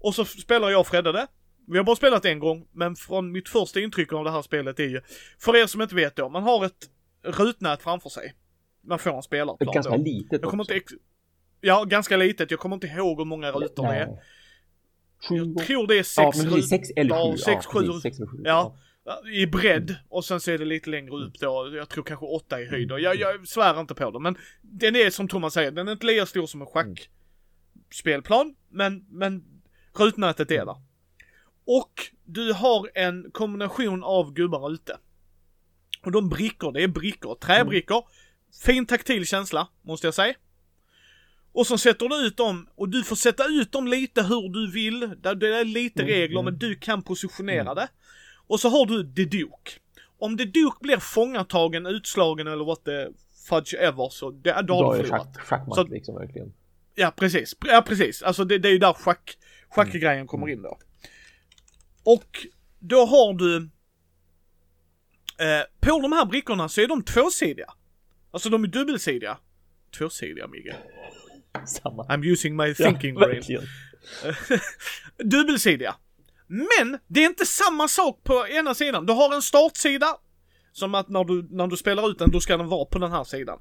Och 0.00 0.14
så 0.14 0.24
spelar 0.24 0.70
jag 0.70 0.80
och 0.80 0.86
Fredde 0.86 1.12
det. 1.12 1.26
Vi 1.68 1.76
har 1.78 1.84
bara 1.84 1.96
spelat 1.96 2.24
en 2.24 2.38
gång, 2.38 2.68
men 2.72 2.96
från 2.96 3.32
mitt 3.32 3.48
första 3.48 3.80
intryck 3.80 4.12
av 4.12 4.24
det 4.24 4.30
här 4.30 4.42
spelet 4.42 4.80
är 4.80 4.84
ju, 4.84 5.00
för 5.38 5.56
er 5.56 5.66
som 5.66 5.82
inte 5.82 5.94
vet 5.94 6.16
då, 6.16 6.28
man 6.28 6.42
har 6.42 6.64
ett 6.64 6.90
rutnät 7.22 7.82
framför 7.82 8.08
sig. 8.10 8.34
Man 8.86 8.98
får 8.98 9.16
en 9.16 9.22
spelarplan 9.22 9.74
ganska 9.74 9.96
då. 9.96 10.02
litet 10.02 10.40
Jag 10.42 10.50
kommer 10.50 10.62
också. 10.64 10.74
inte 10.74 10.94
Ja, 11.60 11.84
ganska 11.84 12.16
litet. 12.16 12.50
Jag 12.50 12.60
kommer 12.60 12.74
inte 12.76 12.86
ihåg 12.86 13.18
hur 13.18 13.24
många 13.24 13.52
rutor 13.52 13.82
det 13.82 13.88
är. 13.94 14.06
Nej. 14.06 14.18
Sju 15.28 15.36
Jag 15.36 15.66
tror 15.66 15.86
det 15.86 15.94
är 15.94 15.98
Ja, 15.98 16.02
sex 16.04 16.36
men 16.36 16.44
rutor. 16.46 16.56
precis. 16.56 16.70
Sex 16.70 16.88
eller 16.96 17.16
Ja, 17.16 17.32
sju. 17.32 17.38
sex, 17.38 17.64
ja, 17.74 17.80
precis, 17.80 18.02
Sex 18.02 18.18
eller 18.18 18.26
sju. 18.26 18.36
Ja. 18.44 18.76
I 19.32 19.46
bredd 19.46 19.94
och 20.08 20.24
sen 20.24 20.40
så 20.40 20.50
är 20.50 20.58
det 20.58 20.64
lite 20.64 20.90
längre 20.90 21.10
upp 21.26 21.34
då. 21.40 21.70
Jag 21.76 21.88
tror 21.88 22.04
kanske 22.04 22.26
åtta 22.26 22.60
i 22.60 22.66
höjd. 22.66 22.92
Och 22.92 23.00
Jag, 23.00 23.16
jag 23.16 23.48
svär 23.48 23.80
inte 23.80 23.94
på 23.94 24.10
det 24.10 24.18
men 24.20 24.36
den 24.62 24.96
är 24.96 25.10
som 25.10 25.28
Thomas 25.28 25.54
säger, 25.54 25.70
den 25.70 25.88
är 25.88 25.92
inte 25.92 26.06
lika 26.06 26.26
stor 26.26 26.46
som 26.46 26.60
en 26.60 26.66
schackspelplan. 26.66 28.54
Men, 28.68 29.06
men 29.10 29.44
rutnätet 29.98 30.50
är 30.50 30.66
där. 30.66 30.76
Och 31.66 31.92
du 32.24 32.52
har 32.52 32.90
en 32.94 33.30
kombination 33.32 34.04
av 34.04 34.32
gubbar 34.32 34.70
ute. 34.72 34.98
Och 36.04 36.12
de 36.12 36.28
brickor, 36.28 36.72
det 36.72 36.82
är 36.82 36.88
brickor, 36.88 37.34
träbrickor. 37.34 38.04
Fin 38.64 38.86
taktil 38.86 39.26
känsla, 39.26 39.68
måste 39.82 40.06
jag 40.06 40.14
säga. 40.14 40.34
Och 41.52 41.66
så 41.66 41.78
sätter 41.78 42.08
du 42.08 42.26
ut 42.26 42.36
dem, 42.36 42.68
och 42.74 42.88
du 42.88 43.04
får 43.04 43.16
sätta 43.16 43.44
ut 43.46 43.72
dem 43.72 43.86
lite 43.86 44.22
hur 44.22 44.48
du 44.52 44.70
vill. 44.72 45.00
Det 45.22 45.28
är 45.28 45.64
lite 45.64 46.02
Mm, 46.02 46.14
regler, 46.14 46.40
mm. 46.40 46.44
men 46.44 46.58
du 46.58 46.74
kan 46.74 47.02
positionera 47.02 47.74
det. 47.74 47.88
Och 48.46 48.60
så 48.60 48.68
har 48.68 48.86
du 48.86 49.14
The 49.14 49.24
Duke. 49.24 49.70
Om 50.18 50.36
The 50.38 50.44
Duke 50.44 50.76
blir 50.80 50.96
fångatagen, 50.98 51.86
utslagen 51.86 52.46
eller 52.46 52.64
what 52.64 52.84
the 52.84 53.06
fudge 53.48 53.74
ever, 53.74 54.08
så 54.08 54.30
det, 54.30 54.52
då 54.52 54.62
Då 54.62 54.74
har 54.84 54.94
är 54.94 54.98
du 55.02 55.04
förlorat. 55.08 55.36
schack, 55.36 55.46
schackmatt 55.46 55.74
Så- 55.76 55.82
liksom 55.86 56.14
verkligen. 56.14 56.52
Ja, 56.94 57.12
precis. 57.16 57.56
Ja, 57.66 57.82
precis. 57.86 58.22
Alltså 58.22 58.44
det, 58.44 58.58
det 58.58 58.68
är 58.68 58.72
ju 58.72 58.78
där 58.78 58.92
schack, 58.92 59.38
schackgrejen 59.70 60.26
kommer 60.26 60.48
in 60.48 60.62
då. 60.62 60.78
Och 62.04 62.46
då 62.78 63.04
har 63.06 63.34
du... 63.34 63.56
Eh, 65.38 65.62
på 65.80 66.00
de 66.00 66.12
här 66.12 66.24
brickorna 66.26 66.68
så 66.68 66.80
är 66.80 66.88
de 66.88 67.02
tvåsidiga. 67.02 67.72
Alltså 68.36 68.48
de 68.50 68.64
är 68.64 68.68
dubbelsidiga. 68.68 69.38
Tvåsidiga, 69.98 70.46
Migge. 70.48 70.76
Samma. 71.66 72.04
I'm 72.04 72.24
using 72.32 72.56
my 72.56 72.74
thinking 72.74 73.14
ja, 73.14 73.26
brain. 73.26 73.42
Dubbelsidiga. 75.30 75.94
Men 76.46 76.98
det 77.06 77.20
är 77.20 77.26
inte 77.26 77.46
samma 77.46 77.88
sak 77.88 78.24
på 78.24 78.46
ena 78.48 78.74
sidan. 78.74 79.06
Du 79.06 79.12
har 79.12 79.34
en 79.34 79.42
startsida. 79.42 80.06
Som 80.72 80.94
att 80.94 81.08
när 81.08 81.24
du, 81.24 81.48
när 81.50 81.66
du 81.66 81.76
spelar 81.76 82.10
ut 82.10 82.18
den, 82.18 82.30
då 82.30 82.40
ska 82.40 82.56
den 82.56 82.68
vara 82.68 82.84
på 82.84 82.98
den 82.98 83.10
här 83.12 83.24
sidan. 83.24 83.58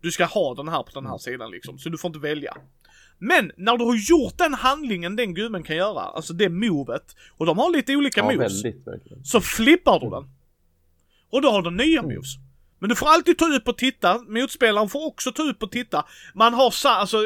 Du 0.00 0.10
ska 0.10 0.24
ha 0.24 0.54
den 0.54 0.68
här 0.68 0.82
på 0.82 0.90
den 1.00 1.06
här 1.06 1.18
sidan 1.18 1.50
liksom, 1.50 1.78
så 1.78 1.88
du 1.88 1.98
får 1.98 2.08
inte 2.08 2.18
välja. 2.20 2.56
Men 3.18 3.52
när 3.56 3.76
du 3.76 3.84
har 3.84 3.96
gjort 4.10 4.38
den 4.38 4.54
handlingen 4.54 5.16
den 5.16 5.34
gubben 5.34 5.62
kan 5.62 5.76
göra, 5.76 6.00
alltså 6.00 6.32
det 6.32 6.48
movet, 6.48 7.16
och 7.36 7.46
de 7.46 7.58
har 7.58 7.70
lite 7.70 7.96
olika 7.96 8.20
Ja, 8.20 8.32
moves, 8.32 8.64
väldigt 8.64 9.26
så 9.26 9.40
flippar 9.40 10.00
du 10.00 10.10
den. 10.10 10.30
Och 11.30 11.42
då 11.42 11.50
har 11.50 11.62
du 11.62 11.70
nya 11.70 12.00
Mm. 12.00 12.14
moves. 12.14 12.46
Men 12.78 12.88
du 12.88 12.96
får 12.96 13.06
alltid 13.08 13.38
ta 13.38 13.46
upp 13.46 13.68
och 13.68 13.78
titta, 13.78 14.18
motspelaren 14.18 14.88
får 14.88 15.06
också 15.06 15.32
ta 15.32 15.42
upp 15.42 15.62
och 15.62 15.72
titta. 15.72 16.06
Man 16.34 16.54
har 16.54 16.70
sa, 16.70 16.90
alltså, 16.94 17.16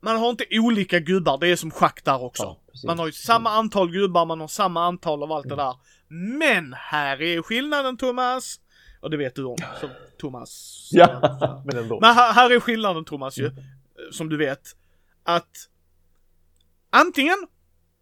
man 0.00 0.16
har 0.16 0.30
inte 0.30 0.44
olika 0.50 0.98
gubbar, 1.00 1.38
det 1.38 1.48
är 1.48 1.56
som 1.56 1.70
schack 1.70 2.04
där 2.04 2.22
också. 2.22 2.42
Ja, 2.42 2.60
man 2.86 2.98
har 2.98 3.06
ju 3.06 3.12
samma 3.12 3.50
antal 3.50 3.90
gubbar, 3.90 4.24
man 4.26 4.40
har 4.40 4.48
samma 4.48 4.84
antal 4.86 5.22
av 5.22 5.32
allt 5.32 5.48
det 5.48 5.54
Mm. 5.54 5.66
där. 5.66 5.76
Men 6.38 6.72
här 6.72 7.22
är 7.22 7.42
skillnaden 7.42 7.96
Thomas. 7.96 8.60
Och 9.00 9.10
det 9.10 9.16
vet 9.16 9.34
du 9.34 9.44
om, 9.44 9.56
som 9.80 9.90
Thomas. 10.18 10.88
Ja, 10.92 11.62
men 11.66 11.78
ändå. 11.78 12.00
Men 12.00 12.14
här, 12.14 12.32
här 12.32 12.50
är 12.50 12.60
skillnaden 12.60 13.04
Thomas 13.04 13.38
ju, 13.38 13.46
Mm. 13.46 13.62
som 14.12 14.28
du 14.28 14.36
vet. 14.36 14.76
Att 15.22 15.68
antingen 16.90 17.36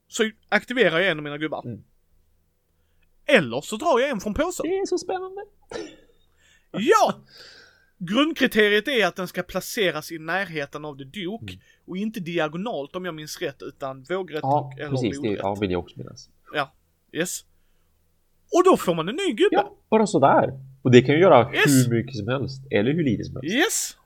så 0.09 0.31
aktiverar 0.49 0.99
jag 0.99 1.11
en 1.11 1.19
av 1.19 1.25
mina 1.25 1.39
gubbar. 1.39 1.67
Mm. 1.67 1.83
Eller 3.27 3.61
så 3.61 3.77
drar 3.77 4.01
jag 4.01 4.11
en 4.11 4.21
från 4.21 4.35
påsen. 4.35 4.67
Det 4.69 4.77
är 4.79 4.87
så 4.87 4.99
spännande. 4.99 5.41
Ja! 6.73 7.15
Grundkriteriet 7.99 8.89
är 8.89 9.07
att 9.07 9.17
den 9.17 9.29
ska 9.29 9.43
placeras 9.43 10.13
i 10.13 10.19
närheten 10.19 10.85
av 10.85 10.97
the 10.99 11.05
Duke 11.05 11.53
Mm. 11.53 11.61
och 11.87 11.97
inte 11.97 12.21
diagonalt 12.21 12.97
om 12.97 13.05
jag 13.05 13.15
minns 13.15 13.39
rätt 13.41 13.63
utan 13.63 14.03
vågrätt 14.09 14.41
Ja, 14.43 14.61
och 14.75 14.81
eller 14.81 14.91
precis. 14.91 15.21
Det 15.21 15.29
ja, 15.29 15.55
vill 15.55 15.71
jag 15.71 15.81
också 15.81 15.99
minnas. 15.99 16.29
Yes. 17.13 17.45
Och 18.57 18.65
då 18.65 18.77
får 18.77 18.95
man 18.95 19.09
en 19.09 19.15
ny 19.17 19.29
gubbe. 19.33 19.49
Ja, 19.57 19.77
bara 19.91 20.07
sådär. 20.07 20.51
Och 20.83 20.91
det 20.91 21.03
kan 21.03 21.15
ju 21.15 21.21
göra 21.21 21.55
Yes. 21.55 21.65
hur 21.67 21.91
mycket 21.91 22.17
som 22.17 22.29
helst. 22.29 22.63
Eller 22.71 22.93
hur 22.93 23.05
lite 23.05 23.25
som 23.25 23.37
helst. 23.37 23.55
Yes! 23.55 23.97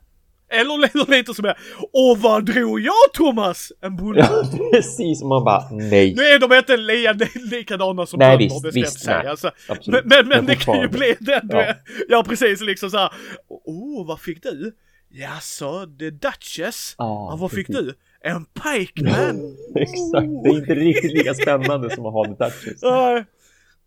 Eller 0.51 0.79
lite, 0.79 1.11
lite 1.17 1.35
som 1.35 1.45
är 1.45 1.57
Och 1.93 2.19
vad 2.19 2.45
drog 2.45 2.81
jag 2.81 2.95
Thomas? 3.15 3.73
En 3.81 3.97
bulle? 3.97 4.21
Ja, 4.21 4.45
precis. 4.73 5.23
Man 5.23 5.45
bara 5.45 5.69
nej. 5.71 6.15
Nu 6.17 6.23
är 6.23 6.39
de 6.39 6.53
inte 6.57 6.77
li- 6.77 7.49
likadana 7.51 8.07
som 8.07 8.19
Nej, 8.19 8.39
bönder, 8.39 8.55
det 8.55 8.59
ska 8.61 8.69
jag 8.69 8.73
visst, 8.73 8.95
inte 8.95 9.05
säga. 9.05 9.19
nej. 9.19 9.27
Alltså, 9.29 9.51
men 9.87 10.03
men, 10.05 10.29
men 10.29 10.47
det 10.47 10.57
kan 10.57 10.81
ju 10.81 10.89
bli 10.89 11.17
den 11.21 11.49
du 11.49 11.57
Ja. 11.57 11.63
är. 11.63 11.77
Ja 12.09 12.25
precis, 12.29 12.61
liksom 12.61 12.91
såhär. 12.91 13.11
Oh, 13.49 14.07
vad 14.07 14.21
fick 14.21 14.43
du? 14.43 14.73
Jaså, 15.11 15.87
The 15.99 16.11
Duchess? 16.11 16.95
Ja, 16.99 17.29
Ja, 17.31 17.37
vad 17.41 17.51
fick 17.53 17.67
precis. 17.67 17.83
du? 17.87 17.95
En 18.21 18.45
pikeman? 18.45 19.57
Exakt. 19.77 20.27
Det 20.45 20.49
är 20.51 20.57
inte 20.57 20.75
riktigt 20.75 21.13
lika 21.13 21.35
spännande 21.35 21.95
som 21.95 22.07
att 22.07 22.13
ha 22.13 22.25
touches. 22.25 22.83
Nej. 22.83 23.25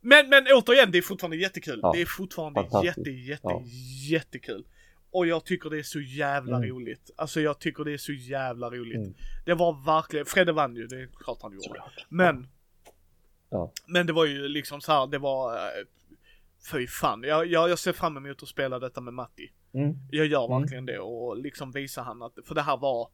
Men, 0.01 0.29
men 0.29 0.43
återigen, 0.53 0.91
det 0.91 0.97
är 0.97 1.01
fortfarande 1.01 1.37
jättekul. 1.37 1.79
Ja, 1.81 1.91
det 1.95 2.01
är 2.01 2.05
fortfarande 2.05 2.61
jätte, 2.83 3.09
jätte, 3.09 3.53
jättekul. 4.11 4.63
Och 5.11 5.27
jag 5.27 5.45
tycker 5.45 5.69
det 5.69 5.79
är 5.79 5.83
så 5.83 5.99
jävla 5.99 6.57
Mm. 6.57 6.69
roligt. 6.69 7.11
Alltså 7.15 7.41
jag 7.41 7.59
tycker 7.59 7.83
det 7.83 7.93
är 7.93 7.97
så 7.97 8.11
jävla 8.13 8.69
roligt. 8.69 8.95
Mm. 8.97 9.13
Det 9.45 9.53
var 9.53 9.85
verkligen, 9.85 10.25
Fredde 10.25 10.51
vann 10.51 10.75
ju, 10.75 10.87
det 10.87 11.01
är 11.01 11.07
klart 11.23 11.37
han 11.41 11.51
gjorde. 11.51 11.63
Såklart. 11.63 12.05
Men, 12.09 12.47
Ja. 13.51 13.71
Men 13.87 14.07
det 14.07 14.13
var 14.13 14.25
ju 14.25 14.47
liksom 14.47 14.81
så 14.81 14.91
här, 14.91 15.07
det 15.07 15.17
var, 15.17 15.53
eh, 15.55 15.59
fy 16.71 16.87
fan. 16.87 17.23
Jag, 17.23 17.45
jag, 17.47 17.69
jag 17.69 17.79
ser 17.79 17.93
fram 17.93 18.17
emot 18.17 18.43
att 18.43 18.49
spela 18.49 18.79
detta 18.79 19.01
med 19.01 19.13
Matti. 19.13 19.51
Mm. 19.73 19.93
Jag 20.11 20.25
gör 20.25 20.45
Mm. 20.45 20.61
verkligen 20.61 20.85
det 20.85 20.99
och 20.99 21.37
liksom 21.37 21.71
visa 21.71 22.01
han 22.01 22.21
att, 22.21 22.33
för 22.45 22.55
det 22.55 22.61
här 22.61 22.77
var, 22.77 23.09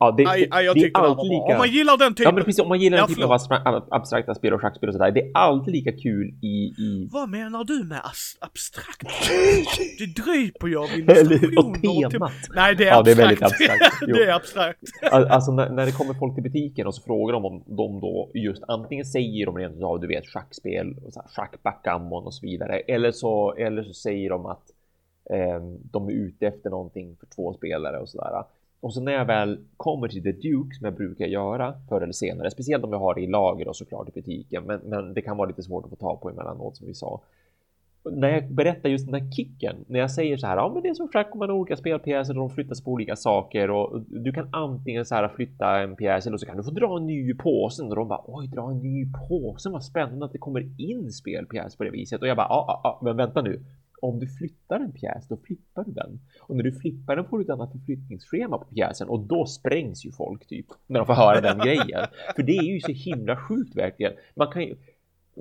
Ja, 0.00 0.14
det, 0.16 0.26
aj, 0.26 0.48
aj, 0.50 0.64
jag 0.64 0.76
det 0.76 0.80
är 0.80 0.90
det 0.90 0.98
alltid 0.98 1.30
lika... 1.30 1.44
Om 1.52 1.58
man 1.58 1.68
gillar 1.70 1.96
den 1.98 2.08
Ja 2.08 2.14
typen. 2.14 2.34
men 2.34 2.44
precis, 2.44 2.60
om 2.62 2.68
man 2.68 2.80
gillar 2.80 2.96
den 2.96 3.02
Ja, 3.08 3.14
typen 3.14 3.24
av 3.24 3.30
abstra- 3.38 3.82
abstrakta 3.90 4.34
spel 4.34 4.52
och 4.54 4.60
schackspel 4.60 4.88
och 4.88 4.94
sådär, 4.94 5.10
det 5.10 5.20
är 5.20 5.30
alltid 5.34 5.74
lika 5.74 5.92
kul 5.92 6.28
i... 6.42 6.46
i... 6.78 7.08
Vad 7.12 7.28
menar 7.28 7.64
du 7.64 7.84
med 7.84 8.00
abstrakt? 8.40 9.02
Det 9.98 10.22
dryper 10.22 10.68
jag 10.68 10.82
av 10.82 10.88
och 10.90 10.98
illustrationer 10.98 12.06
och 12.06 12.10
temat. 12.12 12.32
Nej 12.54 12.74
det 12.74 12.84
är 12.84 12.88
Ja, 12.88 13.02
det 13.02 13.10
är 13.10 13.12
abstrakt. 13.12 13.18
väldigt 13.18 13.42
abstrakt. 13.42 14.00
Det 14.06 14.24
är 14.24 14.34
abstrakt. 14.34 14.78
Al- 15.12 15.26
Alltså 15.28 15.52
när, 15.52 15.70
när 15.70 15.86
det 15.86 15.92
kommer 15.92 16.14
folk 16.14 16.34
till 16.34 16.42
butiken 16.42 16.86
och 16.86 16.94
så 16.94 17.02
frågar 17.02 17.32
de 17.32 17.44
om 17.44 17.62
de 17.66 18.00
då 18.00 18.30
just 18.34 18.62
antingen 18.68 19.04
säger 19.04 19.46
de 19.46 19.56
rent 19.58 19.82
av, 19.82 20.00
du 20.00 20.06
vet, 20.06 20.26
schackspel, 20.26 20.96
och 21.04 21.12
schack, 21.36 21.62
backgammon 21.62 22.24
och 22.24 22.34
så 22.34 22.46
vidare. 22.46 22.78
Eller 22.80 23.10
så, 23.12 23.54
eller 23.54 23.82
så 23.82 23.92
säger 23.94 24.30
de 24.30 24.46
att 24.46 24.62
eh, 25.30 25.60
de 25.92 26.08
är 26.08 26.12
ute 26.12 26.46
efter 26.46 26.70
någonting 26.70 27.16
för 27.20 27.26
två 27.26 27.52
spelare 27.52 27.98
och 27.98 28.08
sådär. 28.08 28.42
Och 28.80 28.94
så 28.94 29.00
när 29.00 29.12
jag 29.12 29.24
väl 29.24 29.58
kommer 29.76 30.08
till 30.08 30.22
The 30.22 30.32
Duke 30.32 30.74
som 30.74 30.84
jag 30.84 30.94
brukar 30.94 31.26
göra 31.26 31.74
förr 31.88 32.00
eller 32.00 32.12
senare, 32.12 32.50
speciellt 32.50 32.84
om 32.84 32.92
jag 32.92 32.98
har 32.98 33.14
det 33.14 33.20
i 33.20 33.26
lager 33.26 33.68
och 33.68 33.76
såklart 33.76 34.08
i 34.08 34.12
butiken, 34.12 34.64
men, 34.64 34.80
men 34.80 35.14
det 35.14 35.22
kan 35.22 35.36
vara 35.36 35.48
lite 35.48 35.62
svårt 35.62 35.84
att 35.84 35.90
få 35.90 35.96
tag 35.96 36.20
på 36.20 36.30
emellanåt 36.30 36.76
som 36.76 36.86
vi 36.86 36.94
sa. 36.94 37.20
När 38.10 38.28
jag 38.28 38.52
berättar 38.52 38.88
just 38.88 39.06
den 39.06 39.22
här 39.22 39.30
kicken, 39.30 39.76
när 39.86 40.00
jag 40.00 40.10
säger 40.10 40.36
så 40.36 40.46
här, 40.46 40.56
ja 40.56 40.70
men 40.74 40.82
det 40.82 40.88
är 40.88 40.94
som 40.94 41.08
schack 41.08 41.28
om 41.32 41.38
man 41.38 41.48
har 41.48 41.56
olika 41.56 41.76
spelpjäser 41.76 42.32
och 42.32 42.48
de 42.48 42.50
flyttas 42.50 42.84
på 42.84 42.90
olika 42.90 43.16
saker 43.16 43.70
och 43.70 44.00
du 44.00 44.32
kan 44.32 44.48
antingen 44.54 45.04
så 45.04 45.14
här 45.14 45.28
flytta 45.28 45.78
en 45.80 45.96
pjäs 45.96 46.26
eller 46.26 46.36
så 46.36 46.46
kan 46.46 46.56
du 46.56 46.62
få 46.62 46.70
dra 46.70 46.96
en 46.96 47.06
ny 47.06 47.34
påse 47.34 47.82
och 47.82 47.96
de 47.96 48.08
bara 48.08 48.24
oj, 48.26 48.46
dra 48.46 48.70
en 48.70 48.78
ny 48.78 49.06
påse, 49.28 49.70
vad 49.70 49.84
spännande 49.84 50.24
att 50.24 50.32
det 50.32 50.38
kommer 50.38 50.80
in 50.80 51.12
spelpjäs 51.12 51.76
på 51.76 51.84
det 51.84 51.90
viset 51.90 52.20
och 52.20 52.28
jag 52.28 52.36
bara 52.36 52.48
ja, 52.50 52.64
ja, 52.68 52.80
ja, 52.84 52.98
men 53.02 53.16
vänta 53.16 53.42
nu. 53.42 53.64
Om 54.02 54.18
du 54.18 54.26
flyttar 54.26 54.80
en 54.80 54.92
pjäs, 54.92 55.28
då 55.28 55.36
flippar 55.36 55.84
du 55.84 55.92
den. 55.92 56.20
Och 56.40 56.56
när 56.56 56.62
du 56.62 56.72
flippar 56.72 57.16
den 57.16 57.24
får 57.24 57.38
du 57.38 57.44
ett 57.44 57.50
annat 57.50 57.72
förflyttningsschema 57.72 58.58
på 58.58 58.64
pjäsen 58.64 59.08
och 59.08 59.20
då 59.20 59.46
sprängs 59.46 60.06
ju 60.06 60.12
folk 60.12 60.46
typ 60.46 60.66
när 60.86 61.00
de 61.00 61.06
får 61.06 61.14
höra 61.14 61.40
den 61.40 61.58
grejen. 61.58 62.06
För 62.36 62.42
det 62.42 62.56
är 62.56 62.62
ju 62.62 62.80
så 62.80 62.92
himla 62.92 63.36
sjukt 63.36 63.76
verkligen. 63.76 64.12
Man 64.34 64.52
kan 64.52 64.62
ju 64.62 64.76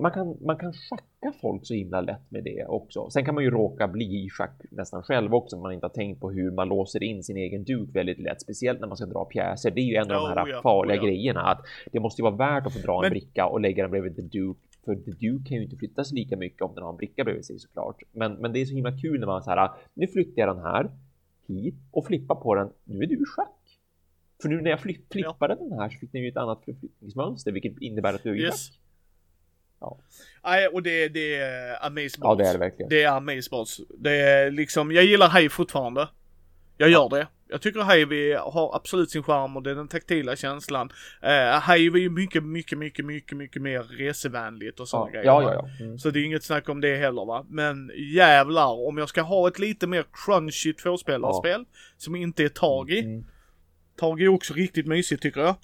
man 0.01 0.11
kan, 0.11 0.37
man 0.41 0.57
kan 0.57 0.73
schacka 0.73 1.37
folk 1.41 1.65
så 1.65 1.73
himla 1.73 2.01
lätt 2.01 2.31
med 2.31 2.43
det 2.43 2.65
också. 2.65 3.09
Sen 3.09 3.25
kan 3.25 3.35
man 3.35 3.43
ju 3.43 3.51
råka 3.51 3.87
bli 3.87 4.25
i 4.25 4.29
schack 4.29 4.61
nästan 4.71 5.03
själv 5.03 5.33
också 5.35 5.55
om 5.55 5.61
man 5.61 5.73
inte 5.73 5.85
har 5.85 5.93
tänkt 5.93 6.21
på 6.21 6.31
hur 6.31 6.51
man 6.51 6.67
låser 6.67 7.03
in 7.03 7.23
sin 7.23 7.37
egen 7.37 7.63
duk 7.63 7.95
väldigt 7.95 8.19
lätt, 8.19 8.41
speciellt 8.41 8.79
när 8.79 8.87
man 8.87 8.97
ska 8.97 9.05
dra 9.05 9.25
pjäser. 9.25 9.71
Det 9.71 9.81
är 9.81 9.85
ju 9.85 9.95
en 9.95 10.11
av 10.11 10.23
Oh, 10.23 10.29
de 10.29 10.39
här 10.39 10.47
ja, 10.47 10.61
farliga 10.61 11.01
oh, 11.01 11.03
ja. 11.03 11.09
grejerna 11.09 11.41
att 11.41 11.61
det 11.91 11.99
måste 11.99 12.21
ju 12.21 12.23
vara 12.23 12.35
värt 12.35 12.67
att 12.67 12.73
få 12.73 12.79
dra 12.79 12.95
en 12.95 13.01
Men- 13.01 13.09
bricka 13.09 13.45
och 13.45 13.61
lägga 13.61 13.83
den 13.83 13.91
bredvid 13.91 14.15
the 14.15 14.21
duke. 14.21 14.59
För 14.87 14.95
the 14.95 15.11
duke 15.11 15.49
kan 15.49 15.57
ju 15.57 15.63
inte 15.63 15.75
flyttas 15.77 16.11
lika 16.11 16.37
mycket 16.37 16.61
om 16.61 16.75
den 16.75 16.83
har 16.83 16.89
en 16.91 16.97
bricka 16.97 17.23
bredvid 17.23 17.45
sig 17.45 17.59
såklart. 17.59 18.01
Men, 18.11 18.33
men 18.33 18.53
det 18.53 18.59
är 18.59 18.65
så 18.65 18.73
himla 18.73 18.97
kul 18.97 19.19
när 19.19 19.27
man 19.27 19.43
så 19.43 19.49
här, 19.49 19.71
nu 19.93 20.07
flyttar 20.07 20.41
jag 20.41 20.55
den 20.55 20.63
här 20.63 20.91
hit 21.47 21.75
och 21.91 22.05
flippar 22.05 22.35
på 22.35 22.55
den. 22.55 22.69
Nu 22.83 23.03
är 23.03 23.07
du 23.07 23.15
i 23.15 23.25
schack. 23.25 23.79
För 24.41 24.49
nu 24.49 24.61
när 24.61 24.69
jag 24.69 24.79
flipp, 24.79 25.11
flippade 25.13 25.55
den 25.55 25.71
här 25.71 25.89
så 25.89 25.97
fick 25.99 26.11
den 26.11 26.21
ju 26.21 26.29
ett 26.29 26.37
annat 26.37 26.65
förflyttningsmönster, 26.65 27.51
vilket 27.51 27.81
innebär 27.81 28.13
att 28.13 28.23
du 28.23 28.29
är 28.29 28.35
i 28.35 28.41
Yes. 28.41 28.69
schack. 28.69 28.79
Ja. 29.79 29.97
Nej, 30.43 30.67
och 30.67 30.83
det, 30.83 31.07
det 31.09 31.35
är 31.35 31.85
amazeballs. 31.85 32.39
Ja, 32.39 32.43
det 32.43 32.49
är 32.49 32.53
det 32.53 32.59
verkligen. 32.59 32.89
Det 32.89 33.03
är 33.03 33.11
amazeballs. 33.11 33.81
Det 33.97 34.21
är 34.21 34.51
liksom, 34.51 34.91
jag 34.91 35.05
gillar 35.05 35.27
Hay 35.29 35.49
fortfarande. 35.49 36.09
Jag 36.77 36.89
gör 36.89 37.09
det. 37.09 37.27
Jag 37.49 37.61
tycker 37.61 37.83
Hive 37.95 38.37
har 38.37 38.75
absolut 38.75 39.11
sin 39.11 39.23
charm 39.23 39.57
och 39.57 39.63
det 39.63 39.71
är 39.71 39.75
den 39.75 39.87
taktila 39.87 40.35
känslan. 40.35 40.89
Uh, 41.23 41.71
Hive 41.71 41.99
är 41.99 42.01
ju 42.01 42.09
mycket, 42.09 42.43
mycket, 42.43 42.77
mycket, 42.77 43.05
mycket, 43.05 43.37
mycket 43.37 43.61
mer 43.61 43.83
resevänligt 43.83 44.79
och 44.79 44.87
sådana 44.87 45.05
Ja, 45.07 45.11
grejer. 45.11 45.25
ja, 45.25 45.41
ja. 45.53 45.69
ja. 45.79 45.85
Mm. 45.85 45.97
Så 45.99 46.09
det 46.11 46.19
är 46.19 46.23
inget 46.23 46.43
snack 46.43 46.69
om 46.69 46.81
det 46.81 46.95
heller 46.97 47.25
va. 47.25 47.45
Men 47.49 47.91
jävlar, 48.13 48.87
om 48.87 48.97
jag 48.97 49.09
ska 49.09 49.21
ha 49.21 49.47
ett 49.47 49.59
lite 49.59 49.87
mer 49.87 50.05
crunchy 50.25 50.73
tvåspelarspel 50.73 51.65
som 51.97 52.15
inte 52.15 52.43
är 52.43 52.49
tag 52.49 52.91
i. 52.91 52.99
Mm. 52.99 53.25
Tag 53.99 54.21
är 54.21 54.27
också 54.27 54.53
riktigt 54.53 54.87
mysigt 54.87 55.21
tycker 55.21 55.41
jag. 55.41 55.55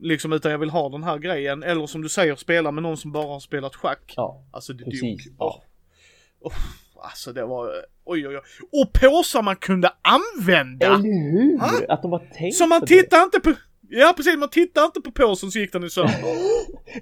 Liksom 0.00 0.32
utan 0.32 0.50
jag 0.52 0.58
vill 0.58 0.70
ha 0.70 0.88
den 0.88 1.02
här 1.02 1.18
grejen. 1.18 1.62
Eller 1.62 1.86
som 1.86 2.02
du 2.02 2.08
säger, 2.08 2.36
spela 2.36 2.70
med 2.70 2.82
någon 2.82 2.96
som 2.96 3.12
bara 3.12 3.26
har 3.26 3.40
spelat 3.40 3.74
schack. 3.76 4.14
Ja, 4.16 4.44
Alltså 4.50 4.72
det 4.72 4.84
precis. 4.84 5.24
dog. 5.24 5.34
Ja. 5.38 5.62
Åh. 6.40 6.52
Alltså 7.06 7.32
det 7.32 7.44
var, 7.44 7.66
oj 8.04 8.28
oj 8.28 8.36
oj. 8.36 8.42
Och 8.82 8.92
påsar 8.92 9.42
man 9.42 9.56
kunde 9.56 9.90
använda! 10.02 10.86
Eller 10.86 10.96
hur? 10.96 11.58
Ha? 11.58 11.68
Att 11.94 12.02
de 12.02 12.12
har 12.12 12.22
tänkt 12.38 12.56
Så 12.56 12.66
man 12.66 12.80
på 12.80 12.86
tittar 12.86 13.22
inte 13.22 13.40
på, 13.40 13.52
ja 13.88 14.12
precis, 14.16 14.36
man 14.38 14.48
tittar 14.48 14.84
inte 14.84 15.00
på 15.00 15.10
påsen 15.12 15.50
så 15.50 15.58
gick 15.58 15.72
den 15.72 15.84
i 15.84 15.90
sönder. 15.90 16.14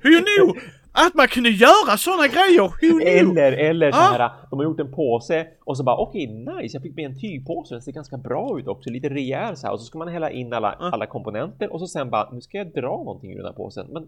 Who 0.02 0.24
knew? 0.24 0.62
Att 0.96 1.14
man 1.14 1.28
kunde 1.28 1.50
göra 1.50 1.96
sådana 1.96 2.26
grejer, 2.28 2.62
who 2.62 2.98
knew? 2.98 3.08
Eller, 3.08 3.52
eller 3.52 3.92
så 3.92 3.98
Ah. 3.98 4.00
här, 4.18 4.30
de 4.50 4.58
har 4.58 4.64
gjort 4.64 4.80
en 4.80 4.92
påse 4.92 5.46
och 5.64 5.76
så 5.76 5.82
bara 5.82 5.96
okej, 5.96 6.26
nice, 6.26 6.76
jag 6.76 6.82
fick 6.82 6.96
med 6.96 7.04
en 7.04 7.20
tygpåse, 7.20 7.74
den 7.74 7.82
ser 7.82 7.92
ganska 7.92 8.16
bra 8.16 8.58
ut 8.60 8.66
också, 8.68 8.90
lite 8.90 9.08
rejäl 9.08 9.56
så 9.56 9.66
här 9.66 9.72
och 9.74 9.80
så 9.80 9.86
ska 9.86 9.98
man 9.98 10.08
hälla 10.08 10.30
in 10.30 10.52
alla, 10.52 10.68
Ah. 10.80 10.90
alla 10.90 11.06
komponenter 11.06 11.72
och 11.72 11.80
så 11.80 11.86
sen 11.86 12.10
bara, 12.10 12.30
nu 12.32 12.40
ska 12.40 12.58
jag 12.58 12.72
dra 12.74 12.80
någonting 12.96 13.32
ur 13.32 13.36
den 13.36 13.46
här 13.46 13.52
påsen, 13.52 13.86
men 13.92 14.02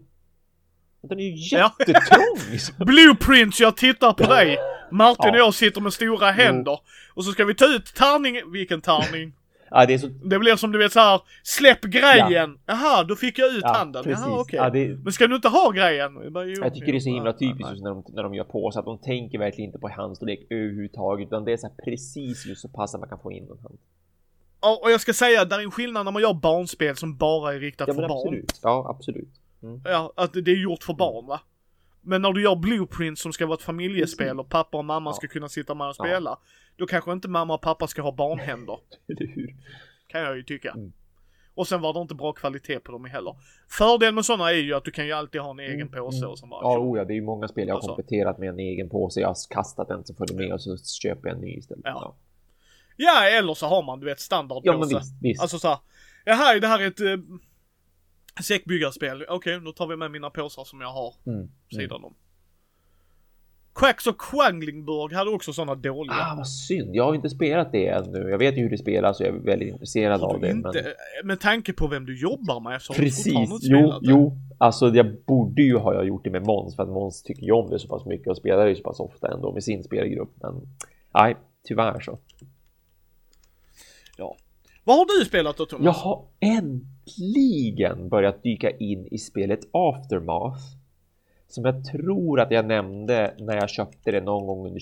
den 1.01 1.19
är 1.19 1.23
ju 1.23 1.57
Ja. 1.57 1.71
jättetrång! 1.79 2.37
Blueprints, 2.87 3.59
jag 3.59 3.77
tittar 3.77 4.13
på 4.13 4.23
dig! 4.23 4.57
Martin 4.91 5.29
och 5.29 5.35
Ja. 5.35 5.37
jag 5.37 5.53
sitter 5.53 5.81
med 5.81 5.93
stora 5.93 6.31
händer. 6.31 6.79
Och 7.13 7.25
så 7.25 7.31
ska 7.31 7.45
vi 7.45 7.55
ta 7.55 7.65
ut 7.65 7.85
tärning, 7.95 8.51
vilken 8.51 8.81
tärning? 8.81 9.33
ja, 9.71 9.85
det 9.85 9.99
så... 9.99 10.07
Det 10.07 10.39
blir 10.39 10.55
som 10.55 10.71
du 10.71 10.77
vet 10.79 10.91
så 10.91 10.99
här, 10.99 11.21
släpp 11.43 11.81
grejen! 11.81 12.59
Jaha, 12.65 13.03
då 13.03 13.15
fick 13.15 13.39
jag 13.39 13.53
ut 13.55 13.61
Ja, 13.61 13.73
handen. 13.73 14.03
precis. 14.03 14.25
Jaha 14.25 14.41
okej. 14.41 14.57
Ja, 14.59 14.69
det, 14.69 14.87
Men 15.03 15.13
ska 15.13 15.27
du 15.27 15.35
inte 15.35 15.47
ha 15.49 15.69
grejen? 15.71 16.19
Jag, 16.23 16.31
bara, 16.31 16.45
jo, 16.45 16.63
jag 16.63 16.73
tycker 16.73 16.91
det 16.91 16.97
är 16.97 16.99
så 16.99 17.09
himla 17.09 17.29
ja, 17.29 17.33
typiskt 17.37 17.61
ja, 17.61 17.71
just 17.71 17.83
när 17.83 17.89
de, 17.89 18.03
när 18.09 18.23
de 18.23 18.33
gör 18.33 18.43
påsar, 18.43 18.79
att 18.79 18.85
de 18.85 18.97
tänker 18.97 19.37
verkligen 19.39 19.67
inte 19.69 19.79
på 19.79 19.89
handstorlek 19.89 20.39
överhuvudtaget, 20.49 21.27
utan 21.27 21.45
det 21.45 21.53
är 21.53 21.57
så 21.57 21.69
precis 21.85 22.45
just 22.45 22.61
så 22.61 22.67
pass 22.67 22.93
att 22.93 22.99
man 22.99 23.09
kan 23.09 23.19
få 23.19 23.31
in 23.31 23.43
en 23.43 23.59
hand. 23.63 23.77
Ja, 24.61 24.79
och 24.83 24.91
jag 24.91 25.01
ska 25.01 25.13
säga, 25.13 25.45
där 25.45 25.59
är 25.59 25.63
en 25.63 25.71
skillnad 25.71 26.05
när 26.05 26.11
man 26.11 26.21
gör 26.21 26.33
barnspel 26.33 26.95
som 26.95 27.17
bara 27.17 27.53
är 27.53 27.59
riktat 27.59 27.87
Ja, 27.87 27.93
för 27.93 28.01
men 28.01 28.09
barn. 28.09 28.27
absolut. 28.27 28.59
Ja, 28.63 28.85
absolut. 28.89 29.29
Ja, 29.85 30.13
att 30.15 30.33
det 30.33 30.51
är 30.51 30.55
gjort 30.61 30.83
för 30.83 30.93
barn 30.93 31.25
va. 31.25 31.39
Men 32.01 32.21
när 32.21 32.33
du 32.33 32.43
gör 32.43 32.55
blueprints 32.55 33.21
som 33.21 33.33
ska 33.33 33.45
vara 33.45 33.57
ett 33.57 33.63
familjespel 33.63 34.39
och 34.39 34.49
pappa 34.49 34.77
och 34.77 34.85
mamma 34.85 35.09
Ja. 35.09 35.13
ska 35.13 35.27
kunna 35.27 35.49
sitta 35.49 35.73
med 35.73 35.87
och 35.87 35.95
Ja. 35.97 36.03
spela. 36.05 36.37
Då 36.75 36.85
kanske 36.85 37.11
inte 37.11 37.27
mamma 37.27 37.53
och 37.53 37.61
pappa 37.61 37.87
ska 37.87 38.01
ha 38.01 38.11
barnhänder. 38.11 38.77
Kan 40.07 40.21
jag 40.21 40.35
ju 40.37 40.43
tycka. 40.43 40.71
Mm. 40.71 40.91
Och 41.55 41.67
sen 41.67 41.81
var 41.81 41.93
det 41.93 41.99
inte 41.99 42.15
bra 42.15 42.33
kvalitet 42.33 42.79
på 42.79 42.91
dem 42.91 43.05
heller. 43.05 43.35
Fördelen 43.69 44.15
med 44.15 44.25
sådana 44.25 44.49
är 44.51 44.55
ju 44.55 44.73
att 44.73 44.85
du 44.85 44.91
kan 44.91 45.05
ju 45.05 45.11
alltid 45.11 45.41
ha 45.41 45.49
en 45.51 45.59
egen 45.59 45.81
Mm, 45.87 45.91
påse 45.91 46.17
mm. 46.17 46.29
och 46.29 46.39
så 46.39 46.47
bara 46.47 46.61
Ja, 46.63 46.79
oh 46.79 46.97
ja, 46.97 47.05
det 47.05 47.13
är 47.13 47.15
ju 47.15 47.21
många 47.21 47.47
spel 47.47 47.67
jag 47.67 47.75
har 47.75 47.79
Och 47.79 47.83
så. 47.83 47.87
kompletterat 47.95 48.37
med 48.37 48.49
en 48.49 48.59
egen 48.59 48.89
påse. 48.89 49.19
Jag 49.21 49.27
har 49.27 49.35
kastat 49.53 49.87
den 49.87 50.05
som 50.05 50.15
följer 50.15 50.35
med 50.37 50.53
och 50.53 50.61
så 50.61 50.77
köper 50.77 51.27
jag 51.27 51.35
en 51.35 51.41
ny 51.41 51.53
istället. 51.57 51.81
Ja. 51.85 52.15
Ja, 52.97 53.23
eller 53.29 53.53
så 53.53 53.65
har 53.67 53.83
man 53.83 53.99
du 53.99 54.05
vet 54.05 54.19
standardpåse. 54.19 54.67
ja 54.69 54.77
men 54.77 54.87
visst, 54.89 55.13
visst. 55.21 55.41
Alltså 55.41 55.59
såhär, 55.59 55.77
ja 56.25 56.33
här, 56.33 56.59
det 56.59 56.67
här 56.67 56.79
är 56.79 56.87
ett 56.87 56.99
eh, 57.01 57.07
säckbyggarspel. 58.43 59.25
Okej, 59.29 59.59
då 59.65 59.71
tar 59.71 59.87
vi 59.87 59.95
med 59.95 60.11
mina 60.11 60.29
påsar 60.29 60.63
som 60.63 60.81
jag 60.81 60.91
har 60.91 61.13
Mm, 61.27 61.47
sidan 61.71 62.03
om. 62.03 62.13
Quacks 63.75 64.07
och 64.07 64.21
Quanglingburg 64.21 65.13
hade 65.13 65.29
också 65.31 65.53
sådana 65.53 65.75
dåliga. 65.75 66.15
Ah, 66.15 66.35
vad 66.37 66.47
synd. 66.47 66.95
Jag 66.95 67.03
har 67.03 67.15
inte 67.15 67.29
spelat 67.29 67.71
det 67.71 67.87
ännu. 67.87 68.29
Jag 68.29 68.37
vet 68.37 68.57
ju 68.57 68.61
hur 68.61 68.69
det 68.69 68.77
spelas 68.77 69.19
och 69.19 69.25
jag 69.25 69.35
är 69.35 69.39
väldigt 69.39 69.67
intresserad 69.69 70.21
av 70.23 70.39
det. 70.41 70.49
inte, 70.49 70.71
Men... 70.73 71.27
Med 71.27 71.39
tanke 71.39 71.73
på 71.73 71.87
vem 71.87 72.05
du 72.05 72.19
jobbar 72.21 72.59
med 72.59 72.81
så 72.81 72.93
har 72.93 72.97
du 72.97 73.03
Precis. 73.03 73.27
inte 73.27 73.49
Jo, 73.51 73.57
spelat 73.59 74.01
det. 74.03 74.09
jo. 74.11 74.37
Alltså 74.57 74.87
jag 74.87 75.15
borde 75.25 75.61
ju 75.61 75.77
ha 75.77 75.93
jag 75.93 76.07
gjort 76.07 76.23
det 76.23 76.29
med 76.29 76.45
Måns 76.45 76.75
för 76.75 76.83
att 76.83 76.89
Måns 76.89 77.23
tycker 77.23 77.43
ju 77.43 77.51
om 77.51 77.69
det 77.69 77.79
så 77.79 77.87
pass 77.87 78.05
mycket 78.05 78.27
och 78.27 78.37
spelar 78.37 78.67
ju 78.67 78.75
så 78.75 78.83
pass 78.83 78.99
ofta 78.99 79.27
ändå 79.33 79.53
med 79.53 79.63
sin 79.63 79.83
spelgrupp. 79.83 80.31
Men 80.41 80.61
nej, 81.13 81.35
tyvärr 81.63 81.99
så. 81.99 82.19
Vad 84.83 84.97
har 84.97 85.19
du 85.19 85.25
spelat 85.25 85.57
då 85.57 85.65
Thomas? 85.65 85.85
Jag 85.85 85.91
har 85.91 86.25
äntligen 87.07 88.09
börjat 88.09 88.43
dyka 88.43 88.69
in 88.69 89.07
i 89.11 89.17
spelet 89.17 89.59
Aftermath. 89.71 90.61
Som 91.47 91.65
jag 91.65 91.85
tror 91.85 92.39
att 92.39 92.51
jag 92.51 92.65
nämnde 92.65 93.33
när 93.39 93.55
jag 93.55 93.69
köpte 93.69 94.11
det 94.11 94.21
någon 94.21 94.47
gång 94.47 94.67
under 94.67 94.79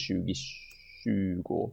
2020. 1.03 1.69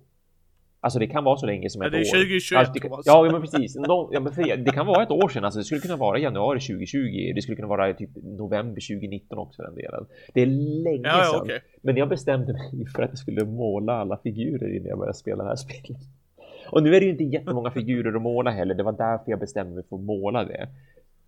Alltså 0.84 0.98
det 0.98 1.06
kan 1.06 1.24
vara 1.24 1.36
så 1.36 1.46
länge 1.46 1.70
som 1.70 1.82
Ja, 1.82 1.86
ett 1.86 1.92
det 1.92 1.98
är 1.98 2.00
år. 2.00 2.04
2021, 2.22 2.58
Alltså, 2.58 2.72
det, 2.74 2.80
Thomas. 2.80 3.06
ja, 3.06 3.26
ja, 3.26 3.32
men 3.32 3.40
precis. 3.40 3.76
Nå- 3.76 4.10
ja, 4.12 4.20
men 4.20 4.32
för, 4.32 4.56
det 4.56 4.70
kan 4.70 4.86
vara 4.86 5.02
ett 5.02 5.10
år 5.10 5.28
sedan. 5.28 5.44
Alltså 5.44 5.58
det 5.58 5.64
skulle 5.64 5.80
kunna 5.80 5.96
vara 5.96 6.18
januari 6.18 6.60
2020. 6.60 7.32
Det 7.34 7.42
skulle 7.42 7.56
kunna 7.56 7.68
vara 7.68 7.94
typ 7.94 8.10
november 8.22 8.80
2019 8.80 9.38
också 9.38 9.56
för 9.56 9.62
den 9.62 9.74
delen. 9.74 10.06
Det 10.34 10.42
är 10.42 10.46
länge 10.46 11.08
Ja, 11.08 11.18
ja, 11.18 11.30
sedan. 11.32 11.40
okej. 11.42 11.60
Men 11.80 11.96
jag 11.96 12.08
bestämde 12.08 12.52
mig 12.52 12.86
för 12.96 13.02
att 13.02 13.10
jag 13.10 13.18
skulle 13.18 13.44
måla 13.44 13.92
alla 13.92 14.16
figurer 14.16 14.76
innan 14.76 14.88
jag 14.88 14.98
började 14.98 15.18
spela 15.18 15.42
det 15.42 15.48
här 15.48 15.56
spelet. 15.56 16.00
Och 16.72 16.82
nu 16.82 16.96
är 16.96 17.00
det 17.00 17.06
ju 17.06 17.12
inte 17.12 17.24
jättemånga 17.24 17.70
figurer 17.70 18.16
att 18.16 18.22
måla 18.22 18.50
heller. 18.50 18.74
Det 18.74 18.82
var 18.82 18.92
därför 18.92 19.30
jag 19.30 19.40
bestämde 19.40 19.74
mig 19.74 19.84
för 19.88 19.96
att 19.96 20.02
måla 20.02 20.44
det. 20.44 20.68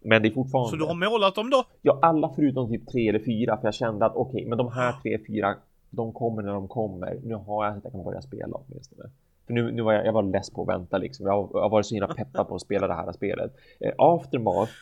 Men 0.00 0.22
det 0.22 0.28
är 0.28 0.30
fortfarande... 0.30 0.70
Så 0.70 0.76
du 0.76 0.84
har 0.84 1.10
målat 1.10 1.34
dem 1.34 1.50
då? 1.50 1.64
Ja, 1.82 1.98
alla 2.02 2.32
förutom 2.36 2.68
typ 2.68 2.86
tre 2.86 3.08
eller 3.08 3.18
fyra. 3.18 3.56
För 3.56 3.66
jag 3.66 3.74
kände 3.74 4.06
att 4.06 4.16
okej, 4.16 4.46
men 4.48 4.58
de 4.58 4.72
här 4.72 4.94
tre, 5.02 5.18
fyra, 5.26 5.54
de 5.90 6.12
kommer 6.12 6.42
när 6.42 6.52
de 6.52 6.68
kommer. 6.68 7.20
Nu 7.24 7.34
har 7.34 7.64
jag 7.64 7.76
att 7.76 7.84
jag 7.84 7.92
kan 7.92 8.04
börja 8.04 8.22
spela 8.22 8.56
åtminstone. 8.56 9.10
För 9.46 9.52
nu, 9.52 9.72
nu 9.72 9.82
var 9.82 9.92
jag, 9.92 10.06
jag 10.06 10.12
var 10.12 10.22
less 10.22 10.50
på 10.50 10.62
att 10.62 10.68
vänta 10.68 10.98
liksom. 10.98 11.26
Jag 11.26 11.32
har, 11.32 11.48
jag 11.52 11.68
varit 11.68 11.86
så 11.86 11.94
himla 11.94 12.14
peppad 12.14 12.48
på 12.48 12.54
att 12.54 12.62
spela 12.62 12.86
det 12.86 12.94
här 12.94 13.12
spelet. 13.12 13.56
Eh, 13.80 13.92
Aftermath 13.98 14.72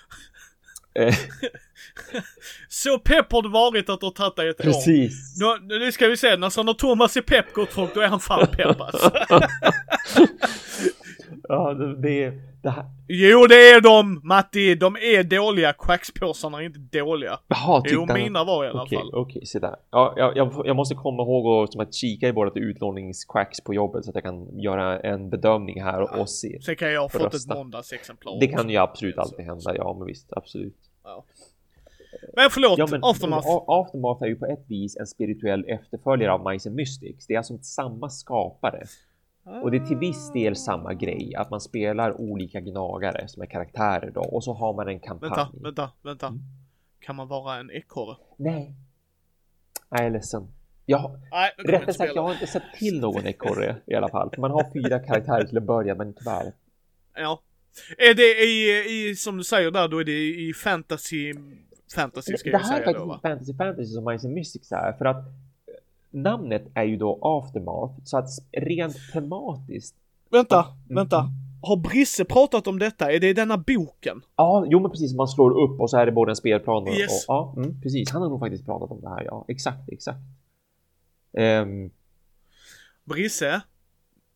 Så 2.68 2.98
pepp 2.98 3.32
har 3.32 3.42
du 3.42 3.48
varit 3.48 3.88
att 3.88 4.00
du 4.00 4.06
har 4.06 4.10
tagit 4.10 4.36
dig 4.36 4.48
ett 4.48 4.60
år. 4.60 4.64
precis. 4.64 5.36
Nu, 5.40 5.78
nu 5.78 5.92
ska 5.92 6.06
vi 6.06 6.16
se, 6.16 6.36
när 6.36 6.50
så 6.50 6.62
när 6.62 6.72
Thomas 6.72 7.16
är 7.16 7.20
pepp 7.20 7.52
gott 7.52 7.72
folk, 7.72 7.94
då 7.94 8.00
är 8.00 8.08
han 8.08 8.20
fan 8.20 8.46
pepp 8.46 8.80
alltså. 8.80 9.10
Ja, 11.48 11.74
det, 11.74 11.96
det, 11.96 12.32
det 12.62 12.70
här. 12.70 12.84
Jo 13.08 13.46
det 13.46 13.54
är 13.70 13.80
de 13.80 14.20
Matti, 14.24 14.74
de 14.74 14.96
är 14.96 15.22
dåliga, 15.22 15.72
quackspåsarna 15.72 16.58
är 16.58 16.66
inte 16.66 16.98
dåliga. 16.98 17.38
Jaha, 17.48 17.82
Jo 17.86 18.06
mina 18.14 18.44
var 18.44 18.64
i 18.64 18.68
alla 18.68 18.82
Okej, 18.82 18.98
fall. 18.98 19.10
okej, 19.14 19.46
se 19.46 19.58
där. 19.58 19.76
Ja, 19.90 20.14
jag, 20.16 20.36
jag, 20.36 20.62
jag 20.64 20.76
måste 20.76 20.94
komma 20.94 21.22
ihåg 21.22 21.46
och, 21.46 21.72
som 21.72 21.80
att 21.80 21.94
kika 21.94 22.28
i 22.28 22.32
vårt 22.32 22.56
utlåningsquacks 22.56 23.60
på 23.60 23.74
jobbet 23.74 24.04
så 24.04 24.10
att 24.10 24.14
jag 24.14 24.24
kan 24.24 24.58
göra 24.58 25.00
en 25.00 25.30
bedömning 25.30 25.82
här 25.82 26.00
och, 26.00 26.20
och 26.20 26.30
se. 26.30 26.62
Sen 26.62 26.76
kan 26.76 26.92
jag 26.92 27.00
ha 27.00 27.08
fått 27.08 27.34
ett 27.34 27.48
måndagsexemplar 27.48 28.40
Det 28.40 28.46
kan 28.46 28.70
ju 28.70 28.76
absolut 28.76 29.18
alltid 29.18 29.44
hända, 29.46 29.76
ja 29.76 29.96
men 29.98 30.06
visst, 30.06 30.32
absolut. 30.32 30.76
Men 32.36 32.50
förlåt, 32.50 32.78
Ja, 32.78 32.86
men 32.90 33.04
Aftermath. 33.04 33.46
Aftermath 33.66 34.22
är 34.22 34.26
ju 34.26 34.36
på 34.36 34.46
ett 34.46 34.64
vis 34.66 34.96
en 34.96 35.06
spirituell 35.06 35.64
efterföljare 35.68 36.32
av 36.32 36.50
Mice 36.50 36.68
and 36.68 36.76
Mystics. 36.76 37.26
Det 37.26 37.34
är 37.34 37.38
alltså 37.38 37.58
samma 37.58 38.10
skapare. 38.10 38.82
Och 39.44 39.70
det 39.70 39.76
är 39.76 39.86
till 39.86 39.96
viss 39.96 40.32
del 40.32 40.56
samma 40.56 40.94
grej, 40.94 41.34
att 41.36 41.50
man 41.50 41.60
spelar 41.60 42.20
olika 42.20 42.60
gnagare 42.60 43.28
som 43.28 43.42
är 43.42 43.46
karaktärer 43.46 44.10
då 44.10 44.20
och 44.20 44.44
så 44.44 44.54
har 44.54 44.74
man 44.74 44.88
en 44.88 45.00
kampanj. 45.00 45.30
Vänta, 45.30 45.50
vänta, 45.62 45.90
vänta. 46.02 46.26
Mm. 46.26 46.40
Kan 47.00 47.16
man 47.16 47.28
vara 47.28 47.56
en 47.56 47.70
ekorre? 47.70 48.16
Nej. 48.36 48.54
Nej, 48.54 48.74
jag 49.90 50.06
är 50.06 50.10
ledsen. 50.10 50.48
Jag, 50.86 51.20
Nej, 51.30 51.50
rättare 51.58 51.92
sagt, 51.92 52.12
jag 52.14 52.22
har 52.22 52.32
inte 52.32 52.46
sett 52.46 52.62
till 52.78 53.00
någon 53.00 53.26
ekorre 53.26 53.76
i 53.86 53.94
alla 53.94 54.08
fall. 54.08 54.34
Man 54.38 54.50
har 54.50 54.72
fyra 54.72 54.98
karaktärer 54.98 55.44
till 55.44 55.58
att 55.58 55.64
börja, 55.64 55.94
men 55.94 56.14
tyvärr. 56.14 56.52
Ja. 57.14 57.40
Är 57.98 58.14
det 58.14 58.44
i, 58.44 59.10
i, 59.10 59.16
som 59.16 59.36
du 59.36 59.44
säger 59.44 59.70
där, 59.70 59.88
då 59.88 59.98
är 59.98 60.04
det 60.04 60.48
i 60.48 60.52
fantasy, 60.54 61.34
fantasy 61.96 62.36
ska 62.36 62.50
det 62.50 62.52
jag 62.52 62.58
här 62.58 62.80
är 62.80 62.84
säga 62.84 62.98
då 62.98 63.08
faktiskt 63.08 63.24
va? 63.24 63.30
fantasy 63.30 63.54
fantasy 63.56 63.92
som 63.92 64.04
Mice 64.04 64.26
and 64.26 64.34
Mystics 64.34 64.72
är, 64.72 64.92
för 64.92 65.04
att 65.04 65.24
namnet 66.12 66.62
är 66.74 66.84
ju 66.84 66.96
då 66.96 67.18
Aftermath, 67.22 67.94
så 68.04 68.18
att 68.18 68.28
rent 68.52 68.96
tematiskt 69.12 69.96
Vänta, 70.30 70.64
Mm. 70.64 70.96
vänta. 70.96 71.28
Har 71.62 71.76
Brisse 71.76 72.24
pratat 72.24 72.66
om 72.66 72.78
detta? 72.78 73.12
Är 73.12 73.20
det 73.20 73.28
i 73.28 73.32
denna 73.32 73.58
boken? 73.58 74.22
Ja, 74.36 74.66
jo 74.68 74.80
men 74.80 74.90
precis, 74.90 75.14
man 75.14 75.28
slår 75.28 75.50
upp 75.62 75.80
och 75.80 75.90
så 75.90 75.96
är 75.96 76.06
det 76.06 76.12
både 76.12 76.32
en 76.32 76.36
spelplan 76.36 76.82
och... 76.82 76.88
Yes. 76.88 77.10
och 77.28 77.34
ja, 77.34 77.54
mm, 77.56 77.80
precis. 77.80 78.10
Han 78.10 78.22
har 78.22 78.28
nog 78.28 78.40
faktiskt 78.40 78.64
pratat 78.64 78.90
om 78.90 79.00
det 79.00 79.08
här, 79.08 79.24
ja. 79.24 79.44
Exakt, 79.48 79.88
exakt. 79.88 80.18
Ehm, 81.38 81.90
Brisse, 83.04 83.62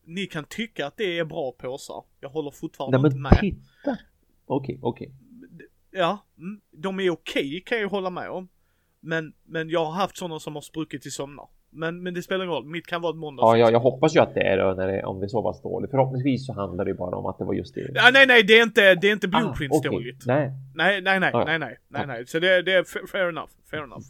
ni 0.04 0.26
kan 0.26 0.44
tycka 0.44 0.86
att 0.86 0.96
det 0.96 1.18
är 1.18 1.24
bra 1.24 1.52
påsar. 1.52 2.04
Jag 2.20 2.28
håller 2.28 2.50
fortfarande 2.50 2.98
nej 2.98 3.06
inte 3.06 3.16
men 3.18 3.22
med. 3.32 3.40
titta! 3.40 3.96
Okej, 4.46 4.78
okej. 4.82 5.12
Ja, 5.90 6.18
mm, 6.38 6.60
de 6.70 7.00
är 7.00 7.10
okej 7.10 7.62
kan 7.66 7.78
jag 7.80 7.88
hålla 7.88 8.10
med 8.10 8.30
om. 8.30 8.48
Men, 9.00 9.32
men 9.44 9.68
jag 9.70 9.84
har 9.84 9.92
haft 9.92 10.16
sådana 10.16 10.38
som 10.40 10.54
har 10.54 10.62
spruckit 10.62 11.06
i 11.06 11.10
sömnar. 11.10 11.48
Men, 11.76 12.02
men 12.02 12.14
det 12.14 12.22
spelar 12.22 12.44
ingen 12.44 12.54
roll, 12.56 12.64
mitt 12.66 12.86
kan 12.86 13.02
vara 13.02 13.10
ett 13.10 13.16
måndags. 13.18 13.44
Ja, 13.44 13.56
jag, 13.58 13.72
jag 13.72 13.80
hoppas 13.80 14.16
ju 14.16 14.20
att 14.20 14.34
det 14.34 14.40
är 14.40 14.56
det, 14.56 14.74
när 14.74 14.86
det 14.86 15.02
om 15.04 15.20
det 15.20 15.26
är 15.26 15.28
så 15.28 15.42
pass 15.42 15.62
dåligt. 15.62 15.90
Förhoppningsvis 15.90 16.46
så 16.46 16.52
handlar 16.52 16.84
det 16.84 16.90
ju 16.90 16.96
bara 16.96 17.16
om 17.16 17.26
att 17.26 17.38
det 17.38 17.44
var 17.44 17.54
just 17.54 17.74
det. 17.74 17.90
Ja, 17.94 18.10
nej, 18.12 18.26
nej, 18.26 18.42
det 18.42 18.58
är 18.58 18.62
inte, 18.62 18.94
det 18.94 19.08
är 19.08 19.12
inte 19.12 19.28
blueprints 19.28 19.76
Ah, 19.76 19.78
okej. 19.78 19.90
dåligt. 19.90 20.26
Nej, 20.26 20.50
Nej, 20.74 21.00
nej, 21.00 21.20
nej, 21.20 21.30
Ah, 21.34 21.38
ja. 21.38 21.44
nej, 21.44 21.58
nej, 21.58 21.76
nej, 21.88 22.06
nej. 22.06 22.26
Så 22.26 22.38
det, 22.38 22.62
det 22.62 22.72
är 22.72 22.82
fa- 22.82 23.06
fair 23.12 23.28
enough, 23.28 23.50
fair 23.70 23.82
enough. 23.82 24.04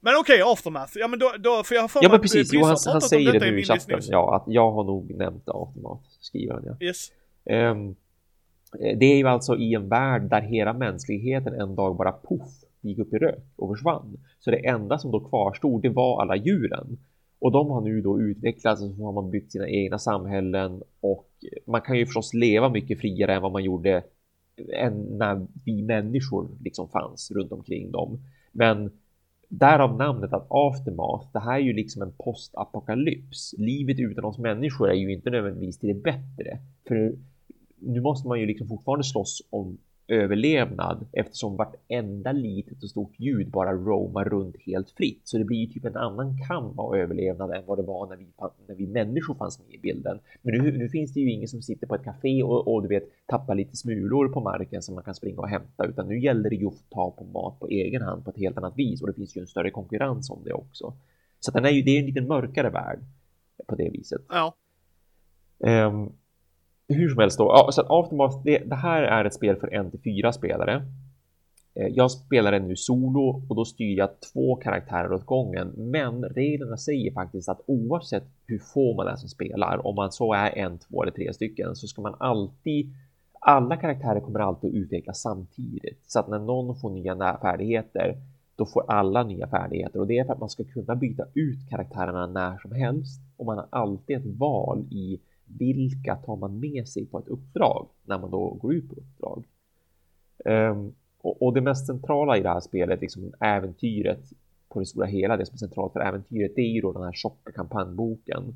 Men 0.00 0.14
okej, 0.20 0.42
aftermath. 0.44 0.92
Ja 0.94 1.08
men 1.08 1.18
då, 1.18 1.32
då 1.38 1.62
för 1.64 1.74
jag 1.74 1.82
har 1.82 1.88
för 1.88 2.00
ja 2.02 2.08
men 2.10 2.20
precis. 2.20 2.52
Jo, 2.52 2.64
han, 2.64 2.76
han 2.86 3.00
säger 3.00 3.32
det 3.32 3.50
nu 3.50 3.60
i 3.60 3.64
chatten. 3.64 4.00
Ja, 4.08 4.36
att 4.36 4.44
jag 4.46 4.72
har 4.72 4.84
nog 4.84 5.10
nämnt 5.16 5.48
Aftermath, 5.48 6.02
skriver 6.20 6.54
han 6.54 6.62
ja. 6.66 6.86
Yes. 6.86 7.08
Ehm, 7.46 7.94
det 8.98 9.06
är 9.06 9.16
ju 9.16 9.28
alltså 9.28 9.56
i 9.56 9.74
en 9.74 9.88
värld 9.88 10.22
där 10.22 10.40
hela 10.40 10.72
mänskligheten 10.72 11.60
en 11.60 11.74
dag 11.74 11.96
bara 11.96 12.12
poff 12.12 12.48
gick 12.88 12.98
upp 12.98 13.14
i 13.14 13.18
rök 13.18 13.44
och 13.56 13.76
försvann. 13.76 14.16
Så 14.38 14.50
det 14.50 14.66
enda 14.66 14.98
som 14.98 15.10
då 15.10 15.20
kvarstod, 15.20 15.82
det 15.82 15.88
var 15.88 16.22
alla 16.22 16.36
djuren. 16.36 16.98
Och 17.38 17.52
de 17.52 17.70
har 17.70 17.80
nu 17.80 18.00
då 18.00 18.20
utvecklats 18.20 18.82
och 18.82 18.94
så 18.94 19.04
har 19.04 19.12
man 19.12 19.30
byggt 19.30 19.52
sina 19.52 19.68
egna 19.68 19.98
samhällen 19.98 20.82
och 21.00 21.28
man 21.66 21.80
kan 21.80 21.98
ju 21.98 22.06
förstås 22.06 22.34
leva 22.34 22.68
mycket 22.68 23.00
friare 23.00 23.34
än 23.34 23.42
vad 23.42 23.52
man 23.52 23.64
gjorde 23.64 24.02
än 24.72 25.18
när 25.18 25.46
vi 25.64 25.82
människor 25.82 26.48
liksom 26.60 26.88
fanns 26.88 27.30
runt 27.30 27.52
omkring 27.52 27.90
dem. 27.90 28.18
Men 28.52 28.90
därav 29.48 29.96
namnet 29.96 30.32
att 30.32 30.46
aftermath, 30.50 31.26
det 31.32 31.38
här 31.38 31.54
är 31.54 31.62
ju 31.62 31.72
liksom 31.72 32.02
en 32.02 32.12
postapokalyps. 32.12 33.54
Livet 33.58 33.98
utan 33.98 34.24
oss 34.24 34.38
människor 34.38 34.90
är 34.90 34.94
ju 34.94 35.12
inte 35.12 35.30
nödvändigtvis 35.30 35.78
till 35.78 35.88
det 35.88 36.02
bättre. 36.02 36.58
För 36.88 37.14
nu 37.78 38.00
måste 38.00 38.28
man 38.28 38.40
ju 38.40 38.46
liksom 38.46 38.68
fortfarande 38.68 39.04
slåss 39.04 39.42
om 39.50 39.78
överlevnad 40.08 41.06
eftersom 41.12 41.56
vartenda 41.56 42.32
litet 42.32 42.82
och 42.82 42.90
stort 42.90 43.12
ljud 43.16 43.50
bara 43.50 43.72
roamar 43.72 44.24
runt 44.24 44.56
helt 44.66 44.90
fritt. 44.90 45.20
Så 45.24 45.38
det 45.38 45.44
blir 45.44 45.58
ju 45.58 45.66
typ 45.66 45.84
en 45.84 45.96
annan 45.96 46.38
kamp 46.48 46.78
av 46.78 46.96
överlevnad 46.96 47.50
än 47.50 47.66
vad 47.66 47.78
det 47.78 47.82
var 47.82 48.06
när 48.06 48.16
vi, 48.16 48.26
när 48.66 48.74
vi 48.74 48.86
människor 48.86 49.34
fanns 49.34 49.58
med 49.58 49.74
i 49.74 49.78
bilden. 49.78 50.18
Men 50.42 50.54
nu, 50.54 50.78
nu 50.78 50.88
finns 50.88 51.14
det 51.14 51.20
ju 51.20 51.30
ingen 51.30 51.48
som 51.48 51.62
sitter 51.62 51.86
på 51.86 51.94
ett 51.94 52.04
café 52.04 52.42
och, 52.42 52.74
och 52.74 52.82
du 52.82 52.88
vet 52.88 53.04
tappar 53.26 53.54
lite 53.54 53.76
smulor 53.76 54.28
på 54.28 54.40
marken 54.40 54.82
som 54.82 54.94
man 54.94 55.04
kan 55.04 55.14
springa 55.14 55.40
och 55.40 55.48
hämta 55.48 55.86
utan 55.86 56.08
nu 56.08 56.20
gäller 56.20 56.50
det 56.50 56.56
ju 56.56 56.66
att 56.66 56.90
ta 56.90 57.10
på 57.10 57.24
mat 57.24 57.60
på 57.60 57.68
egen 57.68 58.02
hand 58.02 58.24
på 58.24 58.30
ett 58.30 58.38
helt 58.38 58.58
annat 58.58 58.78
vis 58.78 59.02
och 59.02 59.08
det 59.08 59.14
finns 59.14 59.36
ju 59.36 59.40
en 59.40 59.46
större 59.46 59.70
konkurrens 59.70 60.30
om 60.30 60.38
det 60.44 60.52
också. 60.52 60.94
Så 61.40 61.50
den 61.50 61.64
är 61.64 61.70
ju, 61.70 61.82
det 61.82 61.90
är 61.90 62.00
en 62.00 62.06
lite 62.06 62.20
mörkare 62.20 62.70
värld 62.70 62.98
på 63.66 63.74
det 63.74 63.90
viset. 63.90 64.22
Ja. 64.28 64.54
Ehm, 65.64 66.12
hur 66.88 67.08
som 67.08 67.18
helst 67.18 67.38
då, 67.38 67.44
ja, 67.44 67.72
så 67.72 67.80
att 67.80 67.86
Aftermath, 67.90 68.36
det, 68.44 68.58
det 68.58 68.74
här 68.74 69.02
är 69.02 69.24
ett 69.24 69.34
spel 69.34 69.56
för 69.56 69.74
en 69.74 69.90
till 69.90 70.00
fyra 70.00 70.32
spelare. 70.32 70.86
Eh, 71.74 71.88
jag 71.88 72.10
spelar 72.10 72.52
det 72.52 72.58
nu 72.58 72.76
solo 72.76 73.42
och 73.48 73.56
då 73.56 73.64
styr 73.64 73.98
jag 73.98 74.08
två 74.32 74.56
karaktärer 74.56 75.12
åt 75.12 75.26
gången. 75.26 75.72
Men 75.76 76.24
reglerna 76.24 76.76
säger 76.76 77.12
faktiskt 77.12 77.48
att 77.48 77.60
oavsett 77.66 78.24
hur 78.46 78.58
få 78.58 78.96
man 78.96 79.06
är 79.06 79.16
som 79.16 79.28
spelar, 79.28 79.86
om 79.86 79.94
man 79.94 80.12
så 80.12 80.34
är 80.34 80.58
en, 80.58 80.78
två 80.78 81.02
eller 81.02 81.12
tre 81.12 81.32
stycken, 81.32 81.76
så 81.76 81.86
ska 81.86 82.02
man 82.02 82.14
alltid 82.18 82.94
alla 83.46 83.76
karaktärer 83.76 84.20
kommer 84.20 84.40
alltid 84.40 84.70
att 84.70 84.76
utvecklas 84.76 85.20
samtidigt. 85.20 86.00
Så 86.06 86.20
att 86.20 86.28
när 86.28 86.38
någon 86.38 86.76
får 86.76 86.90
nya 86.90 87.38
färdigheter, 87.38 88.16
då 88.56 88.66
får 88.66 88.90
alla 88.90 89.22
nya 89.22 89.46
färdigheter. 89.46 90.00
Och 90.00 90.06
det 90.06 90.18
är 90.18 90.24
för 90.24 90.32
att 90.32 90.40
man 90.40 90.50
ska 90.50 90.64
kunna 90.64 90.94
byta 90.94 91.24
ut 91.34 91.70
karaktärerna 91.70 92.26
när 92.26 92.58
som 92.58 92.72
helst. 92.72 93.20
Och 93.36 93.46
man 93.46 93.56
har 93.58 93.66
alltid 93.70 94.16
ett 94.16 94.38
val 94.38 94.84
i 94.90 95.20
vilka 95.58 96.16
tar 96.16 96.36
man 96.36 96.60
med 96.60 96.88
sig 96.88 97.06
på 97.06 97.18
ett 97.18 97.28
uppdrag 97.28 97.88
när 98.04 98.18
man 98.18 98.30
då 98.30 98.48
går 98.50 98.74
ut 98.74 98.88
på 98.88 98.94
uppdrag. 98.94 99.44
Um, 100.44 100.94
och, 101.20 101.42
och 101.42 101.54
det 101.54 101.60
mest 101.60 101.86
centrala 101.86 102.38
i 102.38 102.42
det 102.42 102.48
här 102.48 102.60
spelet, 102.60 103.00
liksom 103.00 103.32
äventyret 103.40 104.32
på 104.68 104.80
det 104.80 104.86
stora 104.86 105.06
hela, 105.06 105.36
det 105.36 105.46
som 105.46 105.54
är 105.54 105.58
centralt 105.58 105.92
för 105.92 106.00
äventyret, 106.00 106.52
det 106.56 106.62
är 106.62 106.72
ju 106.72 106.80
då 106.80 106.92
den 106.92 107.02
här 107.02 107.12
tjocka 107.12 107.52
kampanjboken. 107.52 108.54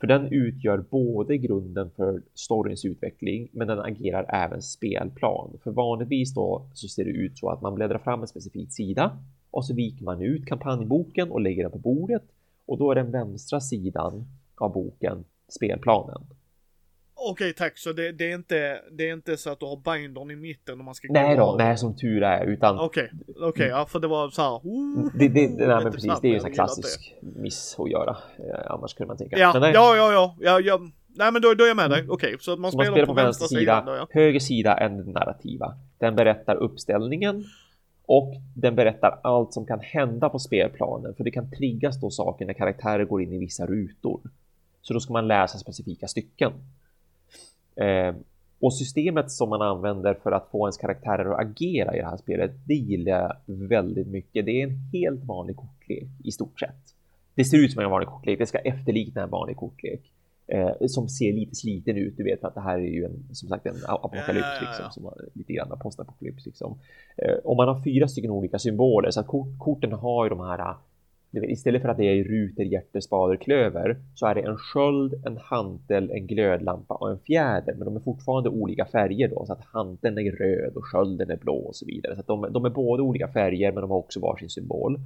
För 0.00 0.06
den 0.06 0.32
utgör 0.32 0.78
både 0.90 1.38
grunden 1.38 1.90
för 1.90 2.22
storyns 2.34 2.84
utveckling, 2.84 3.48
men 3.52 3.68
den 3.68 3.80
agerar 3.80 4.26
även 4.28 4.62
spelplan. 4.62 5.58
För 5.62 5.70
vanligtvis 5.70 6.34
då 6.34 6.66
så 6.74 6.88
ser 6.88 7.04
det 7.04 7.10
ut 7.10 7.38
så 7.38 7.48
att 7.48 7.62
man 7.62 7.74
bläddrar 7.74 7.98
fram 7.98 8.20
en 8.20 8.28
specifik 8.28 8.72
sida 8.72 9.18
och 9.50 9.64
så 9.64 9.74
viker 9.74 10.04
man 10.04 10.22
ut 10.22 10.46
kampanjboken 10.46 11.30
och 11.30 11.40
lägger 11.40 11.62
den 11.62 11.72
på 11.72 11.78
bordet 11.78 12.22
och 12.66 12.78
då 12.78 12.90
är 12.90 12.94
den 12.94 13.10
vänstra 13.10 13.60
sidan 13.60 14.24
av 14.54 14.72
boken 14.72 15.24
spelplanen. 15.48 16.26
Okej 17.18 17.52
tack, 17.52 17.78
så 17.78 17.92
det, 17.92 18.12
det, 18.12 18.30
är 18.30 18.34
inte, 18.34 18.80
det 18.90 19.08
är 19.08 19.12
inte 19.12 19.36
så 19.36 19.50
att 19.50 19.60
du 19.60 19.66
har 19.66 19.76
bindern 19.76 20.30
i 20.30 20.36
mitten 20.36 20.78
och 20.78 20.84
man 20.84 20.94
ska 20.94 21.08
Nej 21.10 21.36
då, 21.36 21.54
nej 21.58 21.78
som 21.78 21.96
tur 21.96 22.22
är, 22.22 22.46
utan 22.46 22.78
Okej, 22.78 23.10
okej, 23.42 23.68
ja 23.68 23.86
för 23.86 24.00
det 24.00 24.06
var 24.08 24.30
så 24.30 24.42
här. 24.42 24.50
Oh, 24.50 25.08
det, 25.14 25.28
det, 25.28 25.48
nej, 25.48 25.66
men 25.66 25.84
precis, 25.84 26.02
snabbt, 26.02 26.22
det 26.22 26.28
är 26.28 26.32
ju 26.32 26.40
en 26.44 26.52
klassisk 26.52 27.14
miss 27.20 27.76
att 27.78 27.90
göra. 27.90 28.16
Eh, 28.38 28.70
annars 28.70 28.94
kunde 28.94 29.08
man 29.08 29.16
tänka. 29.16 29.38
Ja, 29.38 29.58
nej, 29.58 29.72
ja, 29.74 29.96
ja, 29.96 30.12
ja, 30.12 30.36
ja, 30.40 30.60
ja. 30.60 30.80
Nej 31.18 31.32
men 31.32 31.42
då, 31.42 31.54
då 31.54 31.64
är 31.64 31.68
jag 31.68 31.76
med 31.76 31.90
dig. 31.90 32.06
Okej, 32.08 32.36
så 32.40 32.52
att 32.52 32.58
man 32.58 32.72
så 32.72 32.78
man 32.78 32.84
spelar, 32.84 32.96
spelar 32.96 33.06
på, 33.06 33.14
på 33.14 33.22
vänster 33.22 33.46
sida, 33.46 33.82
då 33.86 33.96
ja. 33.96 34.06
höger 34.10 34.40
sida 34.40 34.74
är 34.74 34.88
den 34.88 35.12
narrativa. 35.12 35.74
Den 35.98 36.16
berättar 36.16 36.56
uppställningen 36.56 37.44
och 38.06 38.34
den 38.56 38.74
berättar 38.74 39.20
allt 39.22 39.52
som 39.52 39.66
kan 39.66 39.80
hända 39.80 40.28
på 40.28 40.38
spelplanen, 40.38 41.14
för 41.14 41.24
det 41.24 41.30
kan 41.30 41.50
triggas 41.50 42.00
då 42.00 42.10
saker 42.10 42.46
när 42.46 42.54
karaktärer 42.54 43.04
går 43.04 43.22
in 43.22 43.32
i 43.32 43.38
vissa 43.38 43.66
rutor. 43.66 44.20
Så 44.86 44.94
då 44.94 45.00
ska 45.00 45.12
man 45.12 45.28
läsa 45.28 45.58
specifika 45.58 46.08
stycken. 46.08 46.52
Eh, 47.76 48.14
och 48.60 48.74
systemet 48.74 49.30
som 49.30 49.48
man 49.48 49.62
använder 49.62 50.14
för 50.14 50.32
att 50.32 50.48
få 50.50 50.66
ens 50.66 50.76
karaktärer 50.76 51.32
att 51.32 51.40
agera 51.40 51.94
i 51.94 51.98
det 51.98 52.06
här 52.06 52.16
spelet, 52.16 52.50
det 52.66 52.74
gillar 52.74 53.12
jag 53.12 53.36
väldigt 53.46 54.06
mycket. 54.06 54.46
Det 54.46 54.62
är 54.62 54.66
en 54.66 54.78
helt 54.92 55.24
vanlig 55.24 55.56
kortlek 55.56 56.08
i 56.24 56.32
stort 56.32 56.60
sett. 56.60 56.94
Det 57.34 57.44
ser 57.44 57.58
ut 57.58 57.72
som 57.72 57.82
en 57.82 57.90
vanlig 57.90 58.08
kortlek, 58.08 58.38
det 58.38 58.46
ska 58.46 58.58
efterlikna 58.58 59.22
en 59.22 59.30
vanlig 59.30 59.56
kortlek. 59.56 60.00
Eh, 60.46 60.70
som 60.86 61.08
ser 61.08 61.32
lite 61.32 61.54
sliten 61.54 61.96
ut, 61.96 62.16
du 62.16 62.24
vet 62.24 62.44
att 62.44 62.54
det 62.54 62.60
här 62.60 62.78
är 62.78 62.92
ju 62.92 63.04
en, 63.04 63.34
som 63.34 63.48
sagt 63.48 63.66
en 63.66 63.76
apokalyps 63.88 64.46
Ja, 64.60 64.66
liksom, 64.66 64.84
som 64.90 65.12
lite 65.32 65.52
grann 65.52 65.78
postapokalyps 65.80 66.46
liksom. 66.46 66.78
Eh, 67.16 67.34
och 67.44 67.56
man 67.56 67.68
har 67.68 67.82
fyra 67.82 68.08
stycken 68.08 68.30
olika 68.30 68.58
symboler 68.58 69.10
så 69.10 69.20
att 69.20 69.26
kort, 69.26 69.58
korten 69.58 69.92
har 69.92 70.24
ju 70.24 70.28
de 70.28 70.40
här 70.40 70.74
Istället 71.32 71.82
för 71.82 71.88
att 71.88 71.96
det 71.96 72.04
är 72.04 72.24
ruter, 72.24 72.64
hjärter, 72.64 73.00
spader, 73.00 73.36
klöver 73.36 73.96
så 74.14 74.26
är 74.26 74.34
det 74.34 74.40
en 74.40 74.56
sköld, 74.56 75.26
en 75.26 75.38
hantel, 75.42 76.10
en 76.10 76.26
glödlampa 76.26 76.94
och 76.94 77.10
en 77.10 77.18
fjäder. 77.18 77.74
Men 77.74 77.84
de 77.84 77.96
är 77.96 78.00
fortfarande 78.00 78.48
olika 78.48 78.84
färger 78.84 79.28
då 79.28 79.46
så 79.46 79.52
att 79.52 79.64
hanteln 79.64 80.18
är 80.18 80.32
röd 80.32 80.76
och 80.76 80.84
skölden 80.84 81.30
är 81.30 81.36
blå 81.36 81.56
och 81.56 81.76
så 81.76 81.86
vidare. 81.86 82.14
Så 82.14 82.20
att 82.20 82.26
de, 82.26 82.52
de 82.52 82.64
är 82.64 82.70
både 82.70 83.02
olika 83.02 83.28
färger 83.28 83.72
men 83.72 83.80
de 83.80 83.90
har 83.90 83.98
också 83.98 84.20
varsin 84.20 84.48
symbol. 84.48 85.00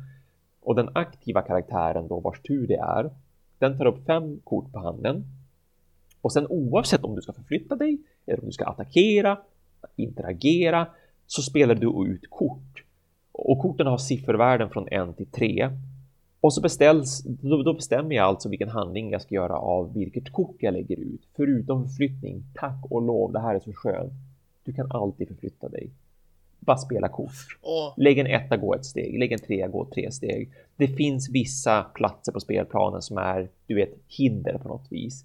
Och 0.63 0.75
den 0.75 0.89
aktiva 0.95 1.43
karaktären 1.43 2.09
då 2.09 2.21
vars 2.21 2.41
tur 2.41 2.67
det 2.67 2.77
är, 2.77 3.11
den 3.59 3.79
tar 3.79 3.87
upp 3.87 4.07
fem 4.07 4.41
kort 4.45 4.73
på 4.73 4.79
handen. 4.79 5.25
Och 6.21 6.33
sen 6.33 6.47
oavsett 6.47 7.05
om 7.05 7.15
du 7.15 7.23
ska 7.23 7.33
förflytta 7.33 7.77
dig 7.77 7.99
eller 8.27 8.41
om 8.41 8.47
du 8.47 8.53
ska 8.53 8.65
attackera, 8.65 9.39
interagera 9.97 10.87
så 11.27 11.43
spelar 11.43 11.75
du 11.75 12.13
ut 12.13 12.31
kort. 12.31 12.85
Och 13.33 13.59
korten 13.59 13.87
har 13.87 13.99
siffervärden 13.99 14.71
från 14.71 14.89
1 14.89 15.17
till 15.17 15.27
3 15.27 15.71
och 16.41 16.55
så 16.55 16.61
beställs, 16.61 17.23
då, 17.25 17.63
då, 17.63 17.75
bestämmer 17.75 18.17
jag 18.17 18.25
alltså 18.25 18.49
vilken 18.49 18.69
handling 18.69 19.11
jag 19.11 19.23
ska 19.23 19.35
göra 19.35 19.57
av 19.57 19.95
vilket 19.95 20.33
kort 20.33 20.57
jag 20.59 20.73
lägger 20.73 20.97
ut. 20.97 21.21
Förutom 21.37 21.89
förflyttning, 21.89 22.43
tack 22.55 22.85
och 22.91 23.03
lov, 23.03 23.33
det 23.33 23.41
här 23.41 23.55
är 23.55 23.61
så 23.61 23.73
skönt. 23.73 24.13
Du 24.65 24.73
kan 24.73 24.93
alltid 24.93 25.29
förflytta 25.29 25.69
dig. 25.69 25.91
Bara 26.59 26.77
spela 26.77 27.09
kort. 27.09 27.59
Oh. 27.63 27.95
Lägg 27.97 28.19
en 28.19 28.27
etta, 28.27 28.57
gå 28.57 28.75
ett 28.75 28.85
steg. 28.85 29.19
Lägg 29.19 29.33
en 29.33 29.39
trea, 29.39 29.69
gå 29.69 29.87
tre 29.95 30.13
steg. 30.13 30.51
Det 30.77 30.89
finns 30.89 31.31
vissa 31.31 31.83
platser 31.83 32.33
på 32.33 32.41
spelplanen 32.41 33.03
som 33.03 33.19
är, 33.19 33.49
du 33.67 33.75
vet, 33.75 33.95
hinder 34.09 34.59
på 34.59 34.69
något 34.69 34.87
vis. 34.93 35.25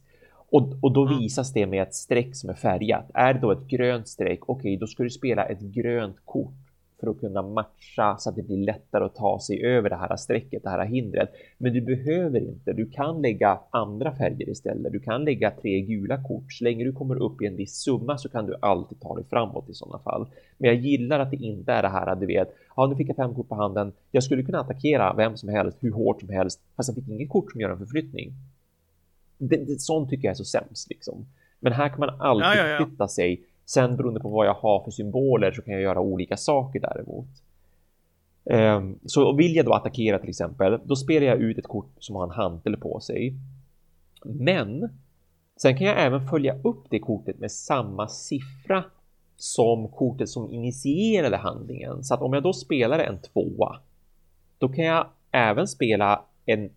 Och, 0.49 0.73
och 0.81 0.91
då 0.91 1.05
mm. 1.07 1.19
visas 1.19 1.53
det 1.53 1.65
med 1.65 1.83
ett 1.83 1.95
streck 1.95 2.35
som 2.35 2.49
är 2.49 2.53
färgat. 2.53 3.11
Är 3.13 3.33
det 3.33 3.39
då 3.39 3.51
ett 3.51 3.67
grönt 3.67 4.07
streck, 4.07 4.39
okej, 4.41 4.59
okay, 4.59 4.77
då 4.77 4.87
ska 4.87 5.03
du 5.03 5.09
spela 5.09 5.45
ett 5.45 5.61
grönt 5.61 6.17
kort 6.25 6.64
för 6.99 7.07
att 7.07 7.19
kunna 7.19 7.41
matcha 7.41 8.17
så 8.17 8.29
att 8.29 8.35
det 8.35 8.43
blir 8.43 8.57
lättare 8.57 9.03
att 9.03 9.15
ta 9.15 9.39
sig 9.39 9.65
över 9.65 9.89
det 9.89 9.95
här 9.95 10.15
strecket, 10.15 10.63
det 10.63 10.69
här 10.69 10.85
hindret. 10.85 11.29
Men 11.57 11.73
du 11.73 11.81
behöver 11.81 12.39
inte. 12.39 12.73
Du 12.73 12.89
kan 12.89 13.21
lägga 13.21 13.59
andra 13.69 14.15
färger 14.15 14.49
istället. 14.49 14.91
Du 14.91 14.99
kan 14.99 15.23
lägga 15.23 15.51
tre 15.51 15.81
gula 15.81 16.23
kort. 16.23 16.53
Så 16.53 16.63
länge 16.63 16.83
du 16.83 16.93
kommer 16.93 17.15
upp 17.15 17.41
i 17.41 17.45
en 17.45 17.55
viss 17.55 17.75
summa 17.75 18.17
så 18.17 18.29
kan 18.29 18.45
du 18.45 18.55
alltid 18.59 18.99
ta 19.01 19.15
dig 19.15 19.25
framåt 19.29 19.69
i 19.69 19.73
sådana 19.73 19.99
fall. 19.99 20.27
Men 20.57 20.69
jag 20.69 20.79
gillar 20.79 21.19
att 21.19 21.31
det 21.31 21.37
inte 21.37 21.71
är 21.71 21.81
det 21.81 21.89
här, 21.89 22.15
du 22.15 22.25
vet, 22.25 22.55
ja, 22.75 22.87
nu 22.87 22.95
fick 22.95 23.09
jag 23.09 23.15
fem 23.15 23.35
kort 23.35 23.49
på 23.49 23.55
handen. 23.55 23.93
Jag 24.11 24.23
skulle 24.23 24.43
kunna 24.43 24.59
attackera 24.59 25.13
vem 25.13 25.37
som 25.37 25.49
helst, 25.49 25.77
hur 25.81 25.91
hårt 25.91 26.19
som 26.19 26.29
helst, 26.29 26.61
fast 26.75 26.89
jag 26.89 26.95
fick 26.95 27.07
inget 27.07 27.29
kort 27.29 27.51
som 27.51 27.61
gör 27.61 27.69
en 27.69 27.77
förflyttning. 27.77 28.33
Det, 29.37 29.57
det, 29.57 29.81
sånt 29.81 30.09
tycker 30.09 30.27
jag 30.27 30.31
är 30.31 30.35
så 30.35 30.45
sämst 30.45 30.89
liksom. 30.89 31.25
Men 31.59 31.73
här 31.73 31.89
kan 31.89 31.99
man 31.99 32.21
alltid 32.21 32.45
ja, 32.45 32.55
ja, 32.55 32.67
ja. 32.67 32.85
flytta 32.85 33.07
sig 33.07 33.43
Sen 33.65 33.97
beroende 33.97 34.19
på 34.19 34.29
vad 34.29 34.47
jag 34.47 34.53
har 34.53 34.83
för 34.83 34.91
symboler 34.91 35.51
så 35.51 35.61
kan 35.61 35.73
jag 35.73 35.83
göra 35.83 35.99
olika 35.99 36.37
saker 36.37 36.79
däremot. 36.79 37.27
Ehm, 38.45 38.99
så 39.05 39.33
vill 39.33 39.55
jag 39.55 39.65
då 39.65 39.73
attackera 39.73 40.19
till 40.19 40.29
exempel, 40.29 40.79
då 40.85 40.95
spelar 40.95 41.27
jag 41.27 41.37
ut 41.37 41.57
ett 41.57 41.67
kort 41.67 41.91
som 41.99 42.15
har 42.15 42.23
en 42.23 42.31
hantel 42.31 42.77
på 42.77 42.99
sig. 42.99 43.33
Men 44.23 44.89
sen 45.57 45.77
kan 45.77 45.87
jag 45.87 46.05
även 46.05 46.27
följa 46.27 46.59
upp 46.63 46.85
det 46.89 46.99
kortet 46.99 47.39
med 47.39 47.51
samma 47.51 48.07
siffra 48.07 48.83
som 49.37 49.87
kortet 49.87 50.29
som 50.29 50.51
initierade 50.51 51.37
handlingen. 51.37 52.03
Så 52.03 52.13
att 52.13 52.21
om 52.21 52.33
jag 52.33 52.43
då 52.43 52.53
spelar 52.53 52.99
en 52.99 53.19
tvåa, 53.19 53.79
då 54.57 54.69
kan 54.69 54.85
jag 54.85 55.07
även 55.31 55.67
spela 55.67 56.21
en. 56.45 56.69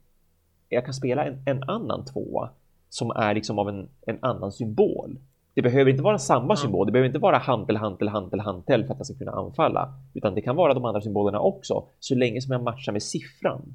Jag 0.69 0.85
kan 0.85 0.95
spela 0.95 1.25
en, 1.25 1.43
en 1.47 1.63
annan 1.63 2.05
tvåa 2.05 2.51
som 2.89 3.11
är 3.11 3.35
liksom 3.35 3.59
av 3.59 3.69
en, 3.69 3.89
en 4.07 4.19
annan 4.23 4.53
symbol. 4.53 5.19
Det 5.59 5.63
behöver 5.63 5.91
inte 5.91 6.03
vara 6.03 6.19
samma 6.19 6.57
symbol. 6.57 6.87
Det 6.87 6.93
behöver 6.93 7.07
inte 7.07 7.19
vara 7.19 7.39
hantel, 7.39 7.77
hantel, 7.77 8.09
hantel, 8.09 8.41
hantel 8.41 8.85
för 8.85 8.93
att 8.93 8.99
jag 8.99 9.07
ska 9.07 9.15
kunna 9.15 9.33
anfalla, 9.33 9.95
utan 10.15 10.35
det 10.35 10.41
kan 10.41 10.57
vara 10.57 10.75
de 10.75 10.85
andra 10.85 11.01
symbolerna 11.01 11.41
också 11.41 11.85
så 12.01 12.15
länge 12.15 12.41
som 12.41 12.53
jag 12.53 12.63
matchar 12.63 12.93
med 12.93 13.03
siffran. 13.03 13.75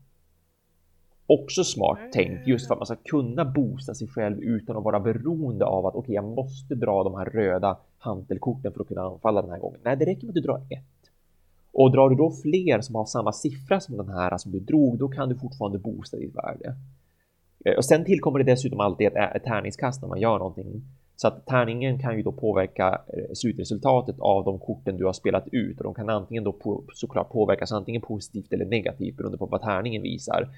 Också 1.28 1.64
smart 1.64 2.00
tänkt 2.14 2.48
just 2.48 2.68
för 2.68 2.74
att 2.74 2.80
man 2.80 2.86
ska 2.86 2.96
kunna 2.96 3.46
boosta 3.46 3.94
sig 3.94 4.08
själv 4.08 4.40
utan 4.40 4.78
att 4.78 4.84
vara 4.84 5.00
beroende 5.00 5.66
av 5.66 5.86
att 5.86 5.96
okej, 5.96 6.00
okay, 6.00 6.16
jag 6.16 6.24
måste 6.24 6.76
dra 6.76 7.04
de 7.04 7.16
här 7.16 7.26
röda 7.26 7.78
hantelkorten 7.98 8.74
för 8.74 8.82
att 8.82 8.88
kunna 8.88 9.02
anfalla 9.02 9.42
den 9.42 9.52
här 9.52 9.60
gången. 9.60 9.80
Nej, 9.84 9.98
det 9.98 10.06
räcker 10.06 10.28
med 10.28 10.30
att 10.30 10.36
du 10.36 10.42
drar 10.42 10.58
ett. 10.58 11.12
Och 11.72 11.92
drar 11.92 12.10
du 12.10 12.16
då 12.16 12.32
fler 12.32 12.82
som 12.82 12.96
har 12.96 13.06
samma 13.06 13.32
siffra 13.32 13.80
som 13.80 13.98
den 13.98 14.10
här 14.10 14.38
som 14.38 14.52
du 14.52 14.60
drog, 14.60 14.98
då 14.98 15.08
kan 15.08 15.30
du 15.30 15.36
fortfarande 15.36 15.78
boosta 15.78 16.18
ditt 16.18 16.36
värde. 16.36 16.76
Eh, 17.66 17.76
och 17.76 17.86
sen 17.86 18.06
tillkommer 18.06 18.40
det 18.40 18.46
dessutom 18.52 18.80
alltid 18.80 19.08
ett 19.08 19.44
tärningskast 19.44 20.02
när 20.02 20.10
man 20.10 20.20
gör 20.20 20.40
någonting. 20.40 20.84
Så 21.16 21.28
att 21.28 21.46
tärningen 21.46 22.00
kan 22.00 22.18
ju 22.18 22.24
då 22.24 22.32
påverka 22.32 23.02
eh, 23.08 23.34
slutresultatet 23.34 24.16
av 24.20 24.44
de 24.44 24.60
korten 24.60 24.98
du 24.98 25.06
har 25.06 25.14
spelat 25.14 25.48
ut 25.52 25.78
och 25.78 25.84
de 25.84 25.94
kan 25.94 26.10
antingen 26.10 26.44
då 26.44 26.52
på, 26.52 26.84
såklart 26.94 27.30
påverkas 27.30 27.72
antingen 27.72 28.02
positivt 28.02 28.54
eller 28.54 28.66
negativt 28.66 29.18
beroende 29.18 29.38
på 29.38 29.46
vad 29.46 29.62
tärningen 29.62 30.02
visar. 30.02 30.50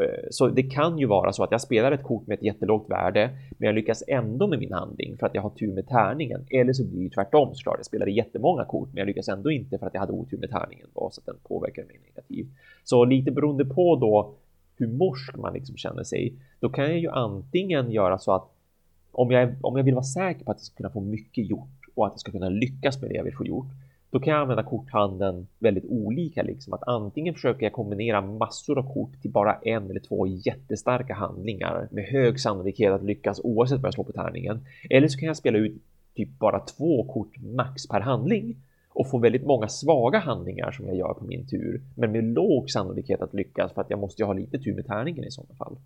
Eh, 0.00 0.26
så 0.30 0.48
det 0.48 0.62
kan 0.62 0.98
ju 0.98 1.06
vara 1.06 1.32
så 1.32 1.44
att 1.44 1.50
jag 1.50 1.60
spelar 1.60 1.92
ett 1.92 2.02
kort 2.02 2.26
med 2.26 2.34
ett 2.34 2.42
jättelågt 2.42 2.90
värde, 2.90 3.30
men 3.58 3.66
jag 3.66 3.74
lyckas 3.74 4.02
ändå 4.08 4.46
med 4.46 4.58
min 4.58 4.72
handling 4.72 5.16
för 5.18 5.26
att 5.26 5.34
jag 5.34 5.42
har 5.42 5.50
tur 5.50 5.72
med 5.72 5.88
tärningen. 5.88 6.46
Eller 6.50 6.72
så 6.72 6.84
blir 6.84 7.04
det 7.04 7.10
tvärtom 7.10 7.54
såklart. 7.54 7.76
Jag 7.78 7.86
spelade 7.86 8.10
jättemånga 8.10 8.64
kort, 8.64 8.88
men 8.88 8.96
jag 8.96 9.06
lyckas 9.06 9.28
ändå 9.28 9.50
inte 9.50 9.78
för 9.78 9.86
att 9.86 9.94
jag 9.94 10.00
hade 10.00 10.12
otur 10.12 10.38
med 10.38 10.50
tärningen 10.50 10.86
då, 10.94 11.08
så 11.12 11.20
att 11.20 11.26
den 11.26 11.36
påverkar 11.42 11.84
mig 11.84 12.00
negativt. 12.04 12.48
Så 12.84 13.04
lite 13.04 13.30
beroende 13.30 13.64
på 13.64 13.96
då 13.96 14.34
hur 14.76 14.86
morsk 14.86 15.36
man 15.36 15.54
liksom 15.54 15.76
känner 15.76 16.04
sig, 16.04 16.34
då 16.60 16.68
kan 16.68 16.84
jag 16.84 16.98
ju 16.98 17.08
antingen 17.08 17.90
göra 17.90 18.18
så 18.18 18.32
att 18.32 18.48
om 19.12 19.30
jag, 19.30 19.54
om 19.60 19.76
jag 19.76 19.84
vill 19.84 19.94
vara 19.94 20.04
säker 20.04 20.44
på 20.44 20.50
att 20.50 20.56
jag 20.56 20.64
ska 20.64 20.76
kunna 20.76 20.90
få 20.90 21.00
mycket 21.00 21.50
gjort 21.50 21.80
och 21.94 22.06
att 22.06 22.12
jag 22.12 22.20
ska 22.20 22.32
kunna 22.32 22.48
lyckas 22.48 23.00
med 23.00 23.10
det 23.10 23.16
jag 23.16 23.24
vill 23.24 23.36
få 23.36 23.46
gjort, 23.46 23.68
då 24.10 24.20
kan 24.20 24.32
jag 24.32 24.42
använda 24.42 24.62
korthandeln 24.62 25.46
väldigt 25.58 25.84
olika. 25.84 26.42
Liksom. 26.42 26.72
Att 26.72 26.88
antingen 26.88 27.34
försöker 27.34 27.62
jag 27.66 27.72
kombinera 27.72 28.20
massor 28.20 28.78
av 28.78 28.94
kort 28.94 29.22
till 29.22 29.30
bara 29.30 29.54
en 29.54 29.90
eller 29.90 30.00
två 30.00 30.26
jättestarka 30.26 31.14
handlingar 31.14 31.88
med 31.90 32.04
hög 32.04 32.40
sannolikhet 32.40 32.92
att 32.92 33.04
lyckas 33.04 33.40
oavsett 33.44 33.78
vad 33.78 33.86
jag 33.86 33.94
slår 33.94 34.04
på 34.04 34.12
tärningen. 34.12 34.66
Eller 34.90 35.08
så 35.08 35.18
kan 35.18 35.26
jag 35.26 35.36
spela 35.36 35.58
ut 35.58 35.82
typ 36.14 36.38
bara 36.38 36.60
två 36.60 37.04
kort 37.04 37.36
max 37.42 37.88
per 37.88 38.00
handling 38.00 38.56
och 38.88 39.10
få 39.10 39.18
väldigt 39.18 39.46
många 39.46 39.68
svaga 39.68 40.18
handlingar 40.18 40.70
som 40.70 40.86
jag 40.86 40.96
gör 40.96 41.14
på 41.14 41.24
min 41.24 41.46
tur, 41.46 41.82
men 41.96 42.12
med 42.12 42.24
låg 42.24 42.70
sannolikhet 42.70 43.22
att 43.22 43.34
lyckas 43.34 43.72
för 43.72 43.80
att 43.80 43.90
jag 43.90 43.98
måste 43.98 44.22
ju 44.22 44.26
ha 44.26 44.32
lite 44.32 44.58
tur 44.58 44.74
med 44.74 44.86
tärningen 44.86 45.24
i 45.24 45.30
sådana 45.30 45.54
fall. 45.54 45.76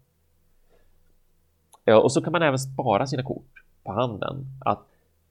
Eh, 1.86 1.96
och 1.96 2.12
så 2.12 2.20
kan 2.20 2.32
man 2.32 2.42
även 2.42 2.58
spara 2.58 3.06
sina 3.06 3.22
kort 3.22 3.64
på 3.84 3.92
handen. 3.92 4.46
Att 4.60 4.78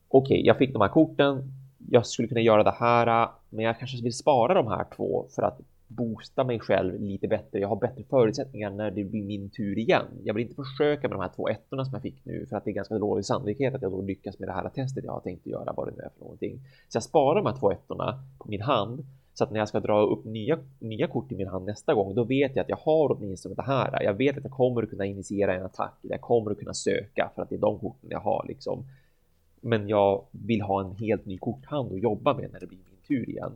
okej, 0.08 0.36
okay, 0.36 0.48
jag 0.48 0.58
fick 0.58 0.74
de 0.74 0.82
här 0.82 0.90
korten. 0.90 1.44
Jag 1.90 2.06
skulle 2.06 2.28
kunna 2.28 2.42
göra 2.42 2.64
det 2.64 2.76
här, 2.80 3.30
men 3.50 3.66
jag 3.66 3.80
kanske 3.80 4.04
vill 4.04 4.14
spara 4.14 4.54
de 4.54 4.68
här 4.68 4.86
två 4.96 5.26
för 5.36 5.42
att 5.44 5.60
boosta 5.88 6.44
mig 6.44 6.60
själv 6.60 7.02
lite 7.02 7.28
bättre. 7.28 7.60
Jag 7.60 7.68
har 7.68 7.76
bättre 7.76 8.04
förutsättningar 8.10 8.70
när 8.70 8.92
det 8.92 9.04
blir 9.04 9.24
min 9.24 9.50
tur 9.50 9.78
igen. 9.78 10.06
Jag 10.24 10.34
vill 10.34 10.44
inte 10.44 10.56
försöka 10.56 11.08
med 11.08 11.18
de 11.18 11.22
här 11.22 11.32
två 11.36 11.50
ettorna 11.50 11.86
som 11.86 11.94
jag 11.94 12.02
fick 12.02 12.26
nu 12.26 12.46
för 12.50 12.58
att 12.58 12.66
det 12.66 12.72
är 12.72 12.74
ganska 12.74 12.98
dålig 12.98 13.26
sannolikhet 13.26 13.76
att 13.76 13.82
jag 13.82 13.92
då 13.92 14.02
lyckas 14.02 14.40
med 14.40 14.50
det 14.50 14.54
här 14.54 14.70
testet 14.70 15.04
jag 15.04 15.12
har 15.12 15.20
tänkt 15.20 15.48
göra 15.48 15.74
vad 15.74 15.88
det 15.88 15.92
nu 15.98 16.04
är 16.04 16.10
för 16.10 16.20
någonting. 16.20 16.60
Så 16.90 16.96
jag 16.96 17.04
sparar 17.04 17.36
de 17.36 17.46
här 17.46 17.60
två 17.60 17.72
ettorna 17.72 18.20
på 18.38 18.50
min 18.50 18.62
hand 18.62 19.06
så 19.38 19.44
att 19.44 19.52
när 19.52 19.60
jag 19.60 19.68
ska 19.68 19.80
dra 19.80 20.02
upp 20.02 20.26
nya, 20.26 20.60
nya 20.80 21.08
kort 21.08 21.32
i 21.32 21.36
min 21.36 21.48
hand 21.48 21.66
nästa 21.66 21.94
gång, 21.94 22.16
då 22.16 22.24
vet 22.24 22.56
jag 22.56 22.64
att 22.64 22.70
jag 22.70 22.78
har 22.78 23.12
åtminstone 23.12 23.56
det 23.56 23.62
här. 23.62 24.04
Jag 24.04 24.14
vet 24.14 24.38
att 24.38 24.44
jag 24.44 24.54
kommer 24.54 24.84
att 24.84 24.90
kunna 24.90 25.06
initiera 25.06 25.56
en 25.56 25.66
attack. 25.66 25.94
Jag 26.02 26.22
kommer 26.22 26.52
att 26.52 26.60
kunna 26.60 26.74
söka 26.74 27.32
för 27.36 27.42
att 27.42 27.50
det 27.50 27.56
är 27.56 27.60
de 27.60 27.80
korten 27.80 28.10
jag 28.10 28.20
har 28.20 28.46
liksom. 28.48 28.84
Men 29.62 29.88
jag 29.88 30.26
vill 30.32 30.62
ha 30.62 30.82
en 30.82 30.92
helt 30.96 31.26
ny 31.26 31.38
korthand 31.38 31.94
att 31.94 32.02
jobba 32.02 32.34
med 32.34 32.52
när 32.52 32.60
det 32.60 32.68
blir 32.68 32.78
min 32.78 33.08
tur 33.08 33.30
igen. 33.30 33.52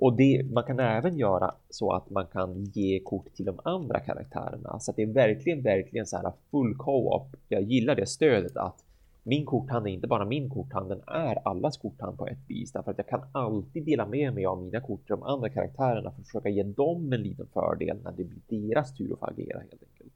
Och 0.00 0.16
det, 0.16 0.46
man 0.52 0.64
kan 0.64 0.80
även 0.80 1.18
göra 1.18 1.54
så 1.70 1.92
att 1.92 2.10
man 2.10 2.26
kan 2.26 2.64
ge 2.64 3.00
kort 3.00 3.34
till 3.34 3.44
de 3.44 3.60
andra 3.64 4.00
karaktärerna. 4.00 4.80
Så 4.80 4.90
att 4.90 4.96
det 4.96 5.02
är 5.02 5.06
verkligen, 5.06 5.62
verkligen 5.62 6.06
så 6.06 6.16
här 6.16 6.32
full 6.50 6.76
co-op. 6.76 7.36
Jag 7.48 7.62
gillar 7.62 7.94
det 7.94 8.06
stödet 8.06 8.56
att 8.56 8.84
min 9.22 9.46
korthand 9.46 9.86
är 9.86 9.90
inte 9.90 10.06
bara 10.06 10.24
min 10.24 10.50
korthand, 10.50 10.88
den 10.88 11.00
är 11.06 11.48
allas 11.48 11.76
korthand 11.76 12.18
på 12.18 12.26
ett 12.26 12.38
vis. 12.48 12.72
Därför 12.72 12.90
att 12.90 12.98
jag 12.98 13.08
kan 13.08 13.22
alltid 13.32 13.84
dela 13.84 14.06
med 14.06 14.34
mig 14.34 14.46
av 14.46 14.62
mina 14.62 14.80
kort 14.80 15.06
till 15.06 15.16
de 15.16 15.22
andra 15.22 15.48
karaktärerna 15.48 16.10
för 16.10 16.20
att 16.20 16.26
försöka 16.26 16.48
ge 16.48 16.62
dem 16.62 17.12
en 17.12 17.22
liten 17.22 17.46
fördel 17.46 17.98
när 18.04 18.12
det 18.12 18.24
blir 18.24 18.68
deras 18.68 18.94
tur 18.94 19.12
att 19.12 19.18
få 19.18 19.26
agera 19.26 19.58
helt 19.58 19.82
enkelt. 19.82 20.12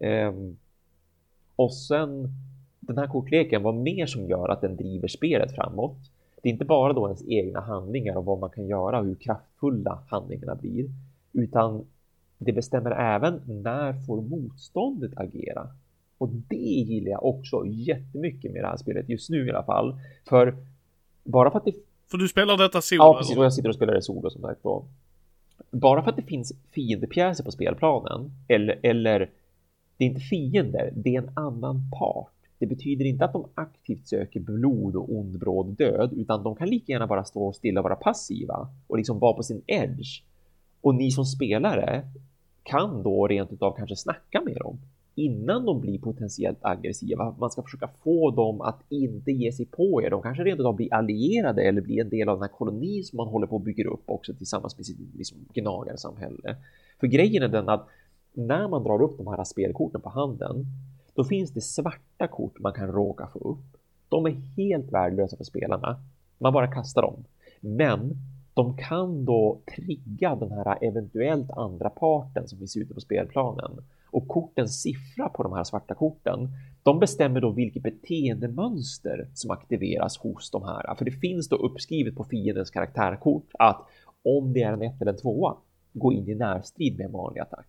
Um, 0.00 0.56
och 1.56 1.74
sen 1.74 2.28
den 2.80 2.98
här 2.98 3.06
kortleken, 3.06 3.62
vad 3.62 3.74
mer 3.74 4.06
som 4.06 4.28
gör 4.28 4.48
att 4.48 4.60
den 4.60 4.76
driver 4.76 5.08
spelet 5.08 5.54
framåt? 5.54 5.96
Det 6.42 6.48
är 6.48 6.52
inte 6.52 6.64
bara 6.64 6.92
då 6.92 7.06
ens 7.06 7.24
egna 7.28 7.60
handlingar 7.60 8.16
och 8.16 8.24
vad 8.24 8.38
man 8.38 8.50
kan 8.50 8.66
göra 8.66 8.98
och 8.98 9.04
hur 9.04 9.14
kraftfulla 9.14 10.02
handlingarna 10.08 10.54
blir, 10.54 10.88
utan 11.32 11.86
det 12.38 12.52
bestämmer 12.52 12.90
även 12.90 13.40
när 13.46 13.92
får 13.92 14.22
motståndet 14.22 15.12
agera? 15.16 15.68
Och 16.22 16.28
det 16.48 16.56
gillar 16.56 17.10
jag 17.10 17.24
också 17.24 17.66
jättemycket 17.66 18.52
med 18.52 18.62
det 18.62 18.66
här 18.66 18.76
spelet 18.76 19.08
just 19.08 19.30
nu 19.30 19.46
i 19.46 19.50
alla 19.50 19.62
fall. 19.62 20.00
För 20.28 20.56
bara 21.24 21.50
för 21.50 21.58
att 21.58 21.64
det... 21.64 21.74
För 22.10 22.18
du 22.18 22.28
spelar 22.28 22.56
detta 22.56 22.82
solo? 22.82 23.02
Ja, 23.02 23.18
precis. 23.18 23.36
Och 23.36 23.44
jag 23.44 23.52
sitter 23.52 23.68
och 23.68 23.74
spelar 23.74 23.94
det 23.94 24.02
solo 24.02 24.30
som 24.30 24.42
sagt. 24.42 24.62
Då. 24.62 24.84
Bara 25.70 26.02
för 26.02 26.10
att 26.10 26.16
det 26.16 26.22
finns 26.22 26.52
fiendepjäser 26.70 27.44
på 27.44 27.52
spelplanen 27.52 28.30
eller, 28.48 28.78
eller 28.82 29.30
det 29.96 30.04
är 30.04 30.08
inte 30.08 30.20
fiender, 30.20 30.92
det 30.96 31.16
är 31.16 31.22
en 31.22 31.30
annan 31.34 31.90
part. 31.98 32.32
Det 32.58 32.66
betyder 32.66 33.04
inte 33.04 33.24
att 33.24 33.32
de 33.32 33.48
aktivt 33.54 34.06
söker 34.06 34.40
blod 34.40 34.96
och 34.96 35.12
ond 35.12 35.38
bråd 35.38 35.66
död, 35.66 36.12
utan 36.12 36.42
de 36.42 36.56
kan 36.56 36.68
lika 36.68 36.92
gärna 36.92 37.06
bara 37.06 37.24
stå 37.24 37.52
stilla 37.52 37.80
och 37.80 37.84
vara 37.84 37.96
passiva 37.96 38.68
och 38.86 38.96
liksom 38.96 39.18
vara 39.18 39.32
på 39.32 39.42
sin 39.42 39.62
edge 39.66 40.22
Och 40.80 40.94
ni 40.94 41.10
som 41.10 41.24
spelare 41.24 42.08
kan 42.62 43.02
då 43.02 43.26
rent 43.26 43.52
utav 43.52 43.76
kanske 43.76 43.96
snacka 43.96 44.40
med 44.40 44.56
dem 44.56 44.78
innan 45.14 45.64
de 45.64 45.80
blir 45.80 45.98
potentiellt 45.98 46.58
aggressiva. 46.60 47.34
Man 47.38 47.50
ska 47.50 47.62
försöka 47.62 47.88
få 48.04 48.30
dem 48.30 48.60
att 48.60 48.82
inte 48.88 49.32
ge 49.32 49.52
sig 49.52 49.66
på 49.66 50.02
er. 50.02 50.10
De 50.10 50.22
kanske 50.22 50.44
rent 50.44 50.60
av 50.60 50.76
blir 50.76 50.94
allierade 50.94 51.62
eller 51.62 51.80
blir 51.80 52.00
en 52.00 52.08
del 52.08 52.28
av 52.28 52.36
den 52.36 52.42
här 52.42 52.56
kolonin 52.56 53.04
som 53.04 53.16
man 53.16 53.28
håller 53.28 53.46
på 53.46 53.56
att 53.56 53.62
bygga 53.62 53.90
upp 53.90 54.02
också 54.06 54.34
tillsammans 54.34 54.76
med 54.76 54.86
sitt 54.86 54.98
liksom, 55.14 55.38
gnagarsamhälle. 55.54 56.56
För 57.00 57.06
grejen 57.06 57.42
är 57.42 57.48
den 57.48 57.68
att 57.68 57.88
när 58.32 58.68
man 58.68 58.82
drar 58.82 59.02
upp 59.02 59.18
de 59.18 59.26
här 59.26 59.44
spelkorten 59.44 60.00
på 60.00 60.08
handen, 60.08 60.66
då 61.14 61.24
finns 61.24 61.50
det 61.50 61.60
svarta 61.60 62.26
kort 62.26 62.58
man 62.58 62.72
kan 62.72 62.92
råka 62.92 63.26
få 63.26 63.38
upp. 63.38 63.80
De 64.08 64.26
är 64.26 64.30
helt 64.30 64.92
värdelösa 64.92 65.36
för 65.36 65.44
spelarna. 65.44 65.96
Man 66.38 66.52
bara 66.52 66.72
kastar 66.72 67.02
dem. 67.02 67.24
Men 67.60 68.16
de 68.54 68.76
kan 68.76 69.24
då 69.24 69.60
trigga 69.76 70.34
den 70.34 70.52
här 70.52 70.78
eventuellt 70.80 71.50
andra 71.50 71.90
parten 71.90 72.48
som 72.48 72.58
finns 72.58 72.76
ute 72.76 72.94
på 72.94 73.00
spelplanen. 73.00 73.70
Och 74.12 74.28
kortens 74.28 74.82
siffra 74.82 75.28
på 75.28 75.42
de 75.42 75.52
här 75.52 75.64
svarta 75.64 75.94
korten, 75.94 76.48
de 76.82 76.98
bestämmer 76.98 77.40
då 77.40 77.50
vilket 77.50 77.82
beteendemönster 77.82 79.28
som 79.34 79.50
aktiveras 79.50 80.18
hos 80.18 80.50
de 80.50 80.62
här. 80.62 80.94
För 80.94 81.04
det 81.04 81.10
finns 81.10 81.48
då 81.48 81.56
uppskrivet 81.56 82.14
på 82.14 82.24
fiendens 82.24 82.70
karaktärkort 82.70 83.50
att 83.58 83.86
om 84.24 84.52
det 84.52 84.62
är 84.62 84.72
en 84.72 84.82
ett 84.82 85.00
eller 85.02 85.12
en 85.12 85.18
tvåa, 85.18 85.56
gå 85.92 86.12
in 86.12 86.28
i 86.28 86.34
närstrid 86.34 86.96
med 86.96 87.06
en 87.06 87.12
vanlig 87.12 87.40
attack. 87.40 87.66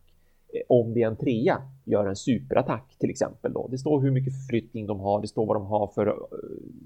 Om 0.67 0.93
det 0.93 1.01
är 1.01 1.07
en 1.07 1.17
trea, 1.17 1.61
gör 1.83 2.07
en 2.07 2.15
superattack 2.15 2.95
till 2.99 3.09
exempel. 3.09 3.53
Då. 3.53 3.67
Det 3.67 3.77
står 3.77 4.01
hur 4.01 4.11
mycket 4.11 4.33
förflyttning 4.33 4.87
de 4.87 4.99
har, 4.99 5.21
det 5.21 5.27
står 5.27 5.45
vad 5.45 5.55
de 5.55 5.65
har 5.65 5.87
för 5.87 6.07
eh, 6.07 6.13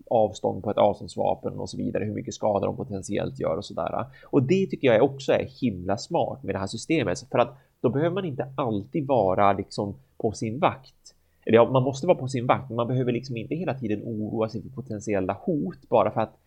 avstånd 0.10 0.64
på 0.64 0.72
ett 0.72 0.78
avståndsvapen 0.78 1.60
och 1.60 1.70
så 1.70 1.78
vidare, 1.78 2.06
hur 2.06 2.14
mycket 2.14 2.34
skada 2.34 2.66
de 2.66 2.76
potentiellt 2.76 3.40
gör 3.40 3.58
och 3.58 3.66
sådär. 3.66 4.06
Och 4.26 4.44
det 4.44 4.68
tycker 4.68 4.88
jag 4.88 5.04
också 5.04 5.32
är 5.32 5.48
himla 5.62 5.98
smart 5.98 6.44
med 6.44 6.56
det 6.56 6.60
här 6.60 6.68
systemet, 6.68 7.20
för 7.32 7.40
att 7.40 7.58
då 7.82 7.90
behöver 7.90 8.14
man 8.14 8.26
inte 8.26 8.48
alltid 8.56 9.08
vara 9.08 9.54
liksom 9.54 9.96
på 10.18 10.32
sin 10.32 10.60
vakt. 10.60 11.16
Eller 11.46 11.58
ja, 11.58 11.72
man 11.72 11.84
måste 11.84 12.08
vara 12.08 12.18
på 12.18 12.28
sin 12.28 12.48
vakt, 12.48 12.70
men 12.70 12.76
man 12.76 12.88
behöver 12.88 13.12
liksom 13.12 13.38
inte 13.38 13.56
hela 13.56 13.74
tiden 13.74 14.02
oroa 14.04 14.50
sig 14.50 14.62
för 14.62 14.70
potentiella 14.70 15.34
hot 15.34 15.90
bara 15.90 16.12
för 16.12 16.22
att 16.22 16.38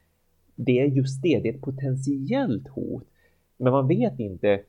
det 0.55 0.81
är 0.81 0.87
just 0.87 1.23
det, 1.23 1.39
det 1.39 1.49
är 1.49 1.55
ett 1.55 1.61
potentiellt 1.61 2.69
hot. 2.69 3.05
Men 3.57 3.73
man 3.73 3.89
vet 3.89 4.21
inte 4.21 4.61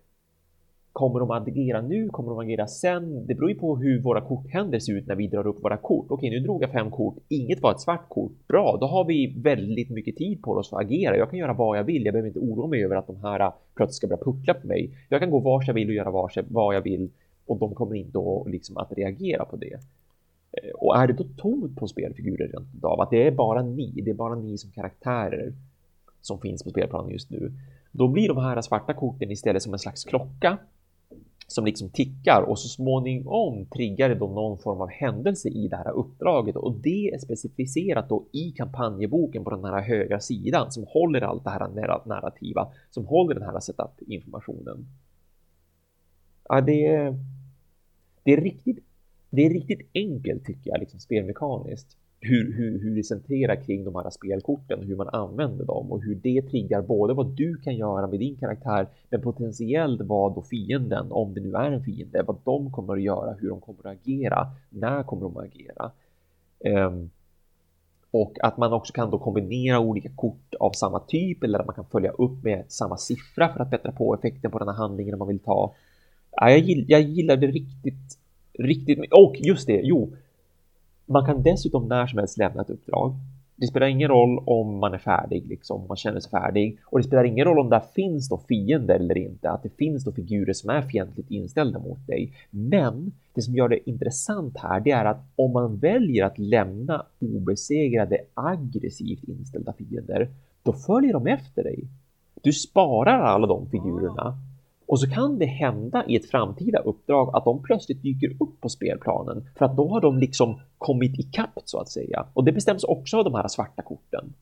Kommer 0.93 1.19
de 1.19 1.31
att 1.31 1.47
agera 1.47 1.81
nu? 1.81 2.09
Kommer 2.09 2.29
de 2.29 2.39
att 2.39 2.43
agera 2.43 2.67
sen? 2.67 3.27
Det 3.27 3.35
beror 3.35 3.49
ju 3.49 3.55
på 3.55 3.77
hur 3.77 4.01
våra 4.01 4.21
korthänder 4.21 4.79
ser 4.79 4.93
ut 4.93 5.07
när 5.07 5.15
vi 5.15 5.27
drar 5.27 5.47
upp 5.47 5.63
våra 5.63 5.77
kort. 5.77 6.05
Okej, 6.09 6.29
nu 6.29 6.39
drog 6.39 6.63
jag 6.63 6.71
fem 6.71 6.91
kort. 6.91 7.15
Inget 7.27 7.61
var 7.61 7.71
ett 7.71 7.79
svart 7.79 8.09
kort. 8.09 8.31
Bra, 8.47 8.77
då 8.81 8.87
har 8.87 9.05
vi 9.05 9.33
väldigt 9.37 9.89
mycket 9.89 10.15
tid 10.15 10.41
på 10.41 10.51
oss 10.51 10.69
för 10.69 10.77
att 10.77 10.85
agera. 10.85 11.17
Jag 11.17 11.29
kan 11.29 11.39
göra 11.39 11.53
vad 11.53 11.77
jag 11.77 11.83
vill. 11.83 12.05
Jag 12.05 12.13
behöver 12.13 12.27
inte 12.27 12.39
oroa 12.39 12.67
mig 12.67 12.83
över 12.85 12.95
att 12.95 13.07
de 13.07 13.15
här 13.15 13.39
äh, 13.39 13.53
plötsligt 13.75 13.95
ska 13.95 14.07
börja 14.07 14.23
puckla 14.23 14.53
på 14.53 14.67
mig. 14.67 14.97
Jag 15.09 15.21
kan 15.21 15.31
gå 15.31 15.39
vars 15.39 15.67
jag 15.67 15.73
vill 15.73 15.87
och 15.87 15.93
göra 15.93 16.11
vars 16.11 16.37
vad 16.47 16.75
jag 16.75 16.81
vill 16.81 17.09
och 17.45 17.57
de 17.57 17.75
kommer 17.75 17.95
inte 17.95 18.19
att, 18.19 18.51
liksom, 18.51 18.77
att 18.77 18.91
reagera 18.97 19.45
på 19.45 19.55
det. 19.55 19.73
Eh, 20.51 20.71
och 20.75 20.97
är 20.97 21.07
det 21.07 21.13
då 21.13 21.23
tomt 21.37 21.75
på 21.75 21.87
spelfigurer 21.87 22.47
rent 22.47 22.83
av, 22.83 23.01
att 23.01 23.09
det 23.09 23.27
är 23.27 23.31
bara 23.31 23.61
ni, 23.61 24.01
det 24.05 24.11
är 24.11 24.15
bara 24.15 24.35
ni 24.35 24.57
som 24.57 24.71
karaktärer 24.71 25.53
som 26.21 26.39
finns 26.39 26.63
på 26.63 26.69
spelplanen 26.69 27.11
just 27.11 27.29
nu, 27.29 27.51
då 27.91 28.07
blir 28.07 28.27
de 28.27 28.37
här 28.37 28.61
svarta 28.61 28.93
korten 28.93 29.31
istället 29.31 29.63
som 29.63 29.73
en 29.73 29.79
slags 29.79 30.03
klocka 30.03 30.57
som 31.53 31.65
liksom 31.65 31.89
tickar 31.89 32.41
och 32.41 32.59
så 32.59 32.67
småningom 32.67 33.65
triggar 33.65 34.09
det 34.09 34.15
då 34.15 34.27
någon 34.27 34.57
form 34.57 34.81
av 34.81 34.89
händelse 34.89 35.49
i 35.49 35.67
det 35.67 35.75
här 35.75 35.91
uppdraget 35.91 36.55
och 36.55 36.73
det 36.73 37.09
är 37.09 37.17
specificerat 37.17 38.09
då 38.09 38.25
i 38.31 38.51
kampanjeboken 38.51 39.43
på 39.43 39.49
den 39.49 39.65
här 39.65 39.81
högra 39.81 40.19
sidan 40.19 40.71
som 40.71 40.85
håller 40.87 41.21
allt 41.21 41.43
det 41.43 41.49
här 41.49 42.07
narrativa, 42.07 42.67
som 42.89 43.05
håller 43.05 43.35
den 43.35 43.43
här 43.43 43.59
setup-informationen. 43.59 44.87
Ja, 46.49 46.61
det 46.61 46.85
är, 46.85 47.15
det 48.23 48.33
är 48.33 48.41
riktigt, 48.41 48.79
det 49.29 49.45
är 49.45 49.49
riktigt 49.49 49.89
enkelt 49.93 50.45
tycker 50.45 50.71
jag, 50.71 50.79
liksom 50.79 50.99
spelmekaniskt 50.99 51.97
hur, 52.21 52.53
hur, 52.53 52.79
hur 52.79 52.95
vi 52.95 53.03
centrerar 53.03 53.55
kring 53.55 53.83
de 53.83 53.95
här 53.95 54.09
spelkorten, 54.09 54.83
hur 54.83 54.95
man 54.95 55.09
använder 55.09 55.65
dem 55.65 55.91
och 55.91 56.03
hur 56.03 56.15
det 56.15 56.41
triggar 56.41 56.81
både 56.81 57.13
vad 57.13 57.27
du 57.27 57.57
kan 57.57 57.75
göra 57.75 58.07
med 58.07 58.19
din 58.19 58.35
karaktär, 58.35 58.87
men 59.09 59.21
potentiellt 59.21 60.01
vad 60.01 60.35
då 60.35 60.41
fienden, 60.41 61.11
om 61.11 61.33
det 61.33 61.41
nu 61.41 61.53
är 61.53 61.71
en 61.71 61.83
fiende, 61.83 62.23
vad 62.27 62.37
de 62.43 62.71
kommer 62.71 62.93
att 62.93 63.01
göra, 63.01 63.33
hur 63.39 63.49
de 63.49 63.61
kommer 63.61 63.79
att 63.79 63.97
agera, 63.97 64.47
när 64.69 65.03
kommer 65.03 65.21
de 65.21 65.37
att 65.37 65.43
agera. 65.43 65.91
Um, 66.87 67.09
och 68.11 68.37
att 68.41 68.57
man 68.57 68.73
också 68.73 68.93
kan 68.93 69.09
då 69.09 69.19
kombinera 69.19 69.79
olika 69.79 70.09
kort 70.09 70.55
av 70.59 70.71
samma 70.71 70.99
typ 70.99 71.43
eller 71.43 71.59
att 71.59 71.65
man 71.65 71.75
kan 71.75 71.85
följa 71.85 72.11
upp 72.11 72.43
med 72.43 72.63
samma 72.67 72.97
siffra 72.97 73.53
för 73.53 73.59
att 73.59 73.69
bättra 73.69 73.91
på 73.91 74.13
effekten 74.13 74.51
på 74.51 74.59
den 74.59 74.67
här 74.67 74.75
handlingen 74.75 75.17
man 75.17 75.27
vill 75.27 75.39
ta. 75.39 75.73
Ja, 76.31 76.49
jag, 76.49 76.59
gillar, 76.59 76.85
jag 76.87 77.01
gillar 77.01 77.37
det 77.37 77.47
riktigt, 77.47 78.17
riktigt. 78.59 79.13
Och 79.13 79.35
just 79.39 79.67
det, 79.67 79.81
jo, 79.83 80.13
man 81.11 81.25
kan 81.25 81.43
dessutom 81.43 81.87
när 81.87 82.07
som 82.07 82.19
helst 82.19 82.37
lämna 82.37 82.61
ett 82.61 82.69
uppdrag. 82.69 83.15
Det 83.55 83.67
spelar 83.67 83.87
ingen 83.87 84.09
roll 84.09 84.43
om 84.45 84.79
man 84.79 84.93
är 84.93 84.97
färdig, 84.97 85.47
liksom, 85.47 85.87
man 85.87 85.97
känner 85.97 86.19
sig 86.19 86.31
färdig. 86.31 86.79
Och 86.85 86.99
det 86.99 87.03
spelar 87.03 87.23
ingen 87.23 87.45
roll 87.45 87.59
om 87.59 87.69
det 87.69 87.81
finns 87.95 88.29
då 88.29 88.37
fiender 88.37 88.95
eller 88.95 89.17
inte, 89.17 89.49
att 89.49 89.63
det 89.63 89.77
finns 89.77 90.03
då 90.03 90.11
figurer 90.11 90.53
som 90.53 90.69
är 90.69 90.81
fientligt 90.81 91.31
inställda 91.31 91.79
mot 91.79 92.07
dig. 92.07 92.33
Men 92.49 93.11
det 93.33 93.41
som 93.41 93.55
gör 93.55 93.69
det 93.69 93.89
intressant 93.89 94.57
här, 94.57 94.79
det 94.79 94.91
är 94.91 95.05
att 95.05 95.23
om 95.35 95.53
man 95.53 95.77
väljer 95.77 96.25
att 96.25 96.39
lämna 96.39 97.05
obesegrade 97.19 98.17
aggressivt 98.33 99.23
inställda 99.23 99.73
fiender, 99.73 100.29
då 100.63 100.73
följer 100.73 101.13
de 101.13 101.27
efter 101.27 101.63
dig. 101.63 101.83
Du 102.41 102.53
sparar 102.53 103.21
alla 103.21 103.47
de 103.47 103.69
figurerna 103.69 104.37
och 104.91 104.99
så 104.99 105.09
kan 105.09 105.39
det 105.39 105.45
hända 105.45 106.05
i 106.07 106.15
ett 106.15 106.29
framtida 106.29 106.79
uppdrag 106.79 107.35
att 107.35 107.45
de 107.45 107.63
plötsligt 107.63 108.01
dyker 108.01 108.35
upp 108.39 108.61
på 108.61 108.69
spelplanen 108.69 109.45
för 109.57 109.65
att 109.65 109.77
då 109.77 109.89
har 109.89 110.01
de 110.01 110.17
liksom 110.17 110.61
kommit 110.77 111.19
ikapp 111.19 111.59
så 111.65 111.79
att 111.79 111.89
säga. 111.89 112.25
Och 112.33 112.43
det 112.43 112.51
bestäms 112.51 112.83
också 112.83 113.17
av 113.17 113.23
de 113.23 113.33
här 113.33 113.47
svarta 113.47 113.81
korten 113.81 114.33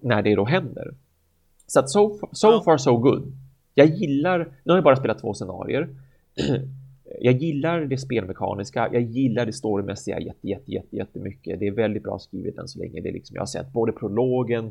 när 0.00 0.22
det 0.22 0.34
då 0.34 0.44
händer. 0.44 0.94
Så 1.66 1.80
att 1.80 1.90
so, 1.90 2.18
so 2.32 2.62
far 2.62 2.76
so 2.76 2.96
good. 2.96 3.32
Jag 3.74 3.86
gillar, 3.86 4.38
nu 4.38 4.72
har 4.72 4.76
jag 4.76 4.84
bara 4.84 4.96
spelat 4.96 5.18
två 5.18 5.34
scenarier. 5.34 5.88
Jag 7.20 7.34
gillar 7.34 7.80
det 7.80 7.98
spelmekaniska, 7.98 8.88
jag 8.92 9.02
gillar 9.02 9.46
det 9.46 9.52
storymässiga 9.52 10.20
jätte, 10.20 10.48
jätte, 10.48 10.72
jätte, 10.72 10.96
jättemycket. 10.96 11.60
Det 11.60 11.66
är 11.66 11.72
väldigt 11.72 12.02
bra 12.02 12.18
skrivet 12.18 12.58
än 12.58 12.68
så 12.68 12.78
länge. 12.78 13.00
Det 13.00 13.08
är 13.08 13.12
liksom, 13.12 13.34
jag 13.34 13.42
har 13.42 13.46
sett 13.46 13.72
både 13.72 13.92
prologen, 13.92 14.70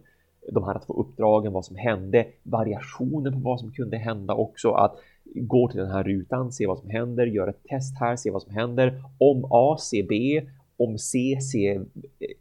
de 0.52 0.64
här 0.64 0.80
två 0.86 0.94
uppdragen, 0.94 1.54
vad 1.54 1.66
som 1.66 1.76
hände, 1.76 2.28
variationen 2.44 3.34
på 3.34 3.40
vad 3.40 3.60
som 3.60 3.72
kunde 3.72 3.98
hända 3.98 4.34
också, 4.34 4.72
att 4.72 4.96
gå 5.36 5.68
till 5.68 5.80
den 5.80 5.92
här 5.92 6.04
rutan, 6.04 6.52
se 6.52 6.68
vad 6.68 6.80
som 6.80 6.90
händer, 6.90 7.26
göra 7.26 7.50
ett 7.50 7.64
test 7.64 8.00
här, 8.00 8.16
se 8.16 8.32
vad 8.32 8.42
som 8.42 8.54
händer, 8.54 9.04
om 9.18 9.48
A, 9.52 9.78
C, 9.80 10.06
B, 10.10 10.42
om 10.78 10.98
C, 10.98 11.40
C, 11.42 11.82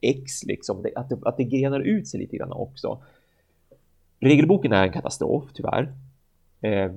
X, 0.01 0.45
liksom, 0.45 0.87
att 0.97 1.09
det, 1.09 1.19
att 1.23 1.37
det 1.37 1.45
grenar 1.45 1.81
ut 1.81 2.09
sig 2.09 2.21
lite 2.21 2.37
grann 2.37 2.53
också. 2.53 3.03
Regelboken 4.21 4.73
är 4.73 4.83
en 4.83 4.93
katastrof, 4.93 5.45
tyvärr. 5.55 5.93
Eh, 6.61 6.93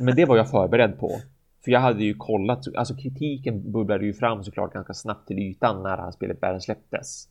men 0.00 0.16
det 0.16 0.24
var 0.24 0.36
jag 0.36 0.50
förberedd 0.50 0.98
på. 0.98 1.20
För 1.64 1.70
jag 1.70 1.80
hade 1.80 2.04
ju 2.04 2.14
kollat, 2.14 2.76
alltså 2.76 2.96
kritiken 2.96 3.72
bubblade 3.72 4.06
ju 4.06 4.14
fram 4.14 4.44
såklart 4.44 4.72
ganska 4.72 4.94
snabbt 4.94 5.28
till 5.28 5.38
ytan 5.38 5.82
när 5.82 5.96
det 5.96 6.02
här 6.02 6.10
spelet 6.10 6.42
väl 6.42 6.60
släpptes. 6.60 7.28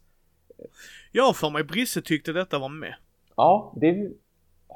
Ja, 1.11 1.33
för 1.35 1.49
mig 1.49 1.63
Brisse 1.63 2.01
tyckte 2.01 2.33
detta 2.33 2.59
var 2.59 2.69
med. 2.69 2.93
Ja, 3.35 3.73
det 3.75 4.11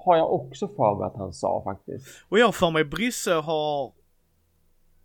har 0.06 0.18
jag 0.18 0.34
också 0.34 0.68
för 0.68 0.96
mig 0.96 1.08
att 1.08 1.16
han 1.16 1.34
sa 1.34 1.62
faktiskt. 1.64 2.08
Och 2.30 2.40
jag 2.40 2.56
för 2.56 2.72
mig 2.72 2.84
Brisse 2.84 3.34
har... 3.34 3.92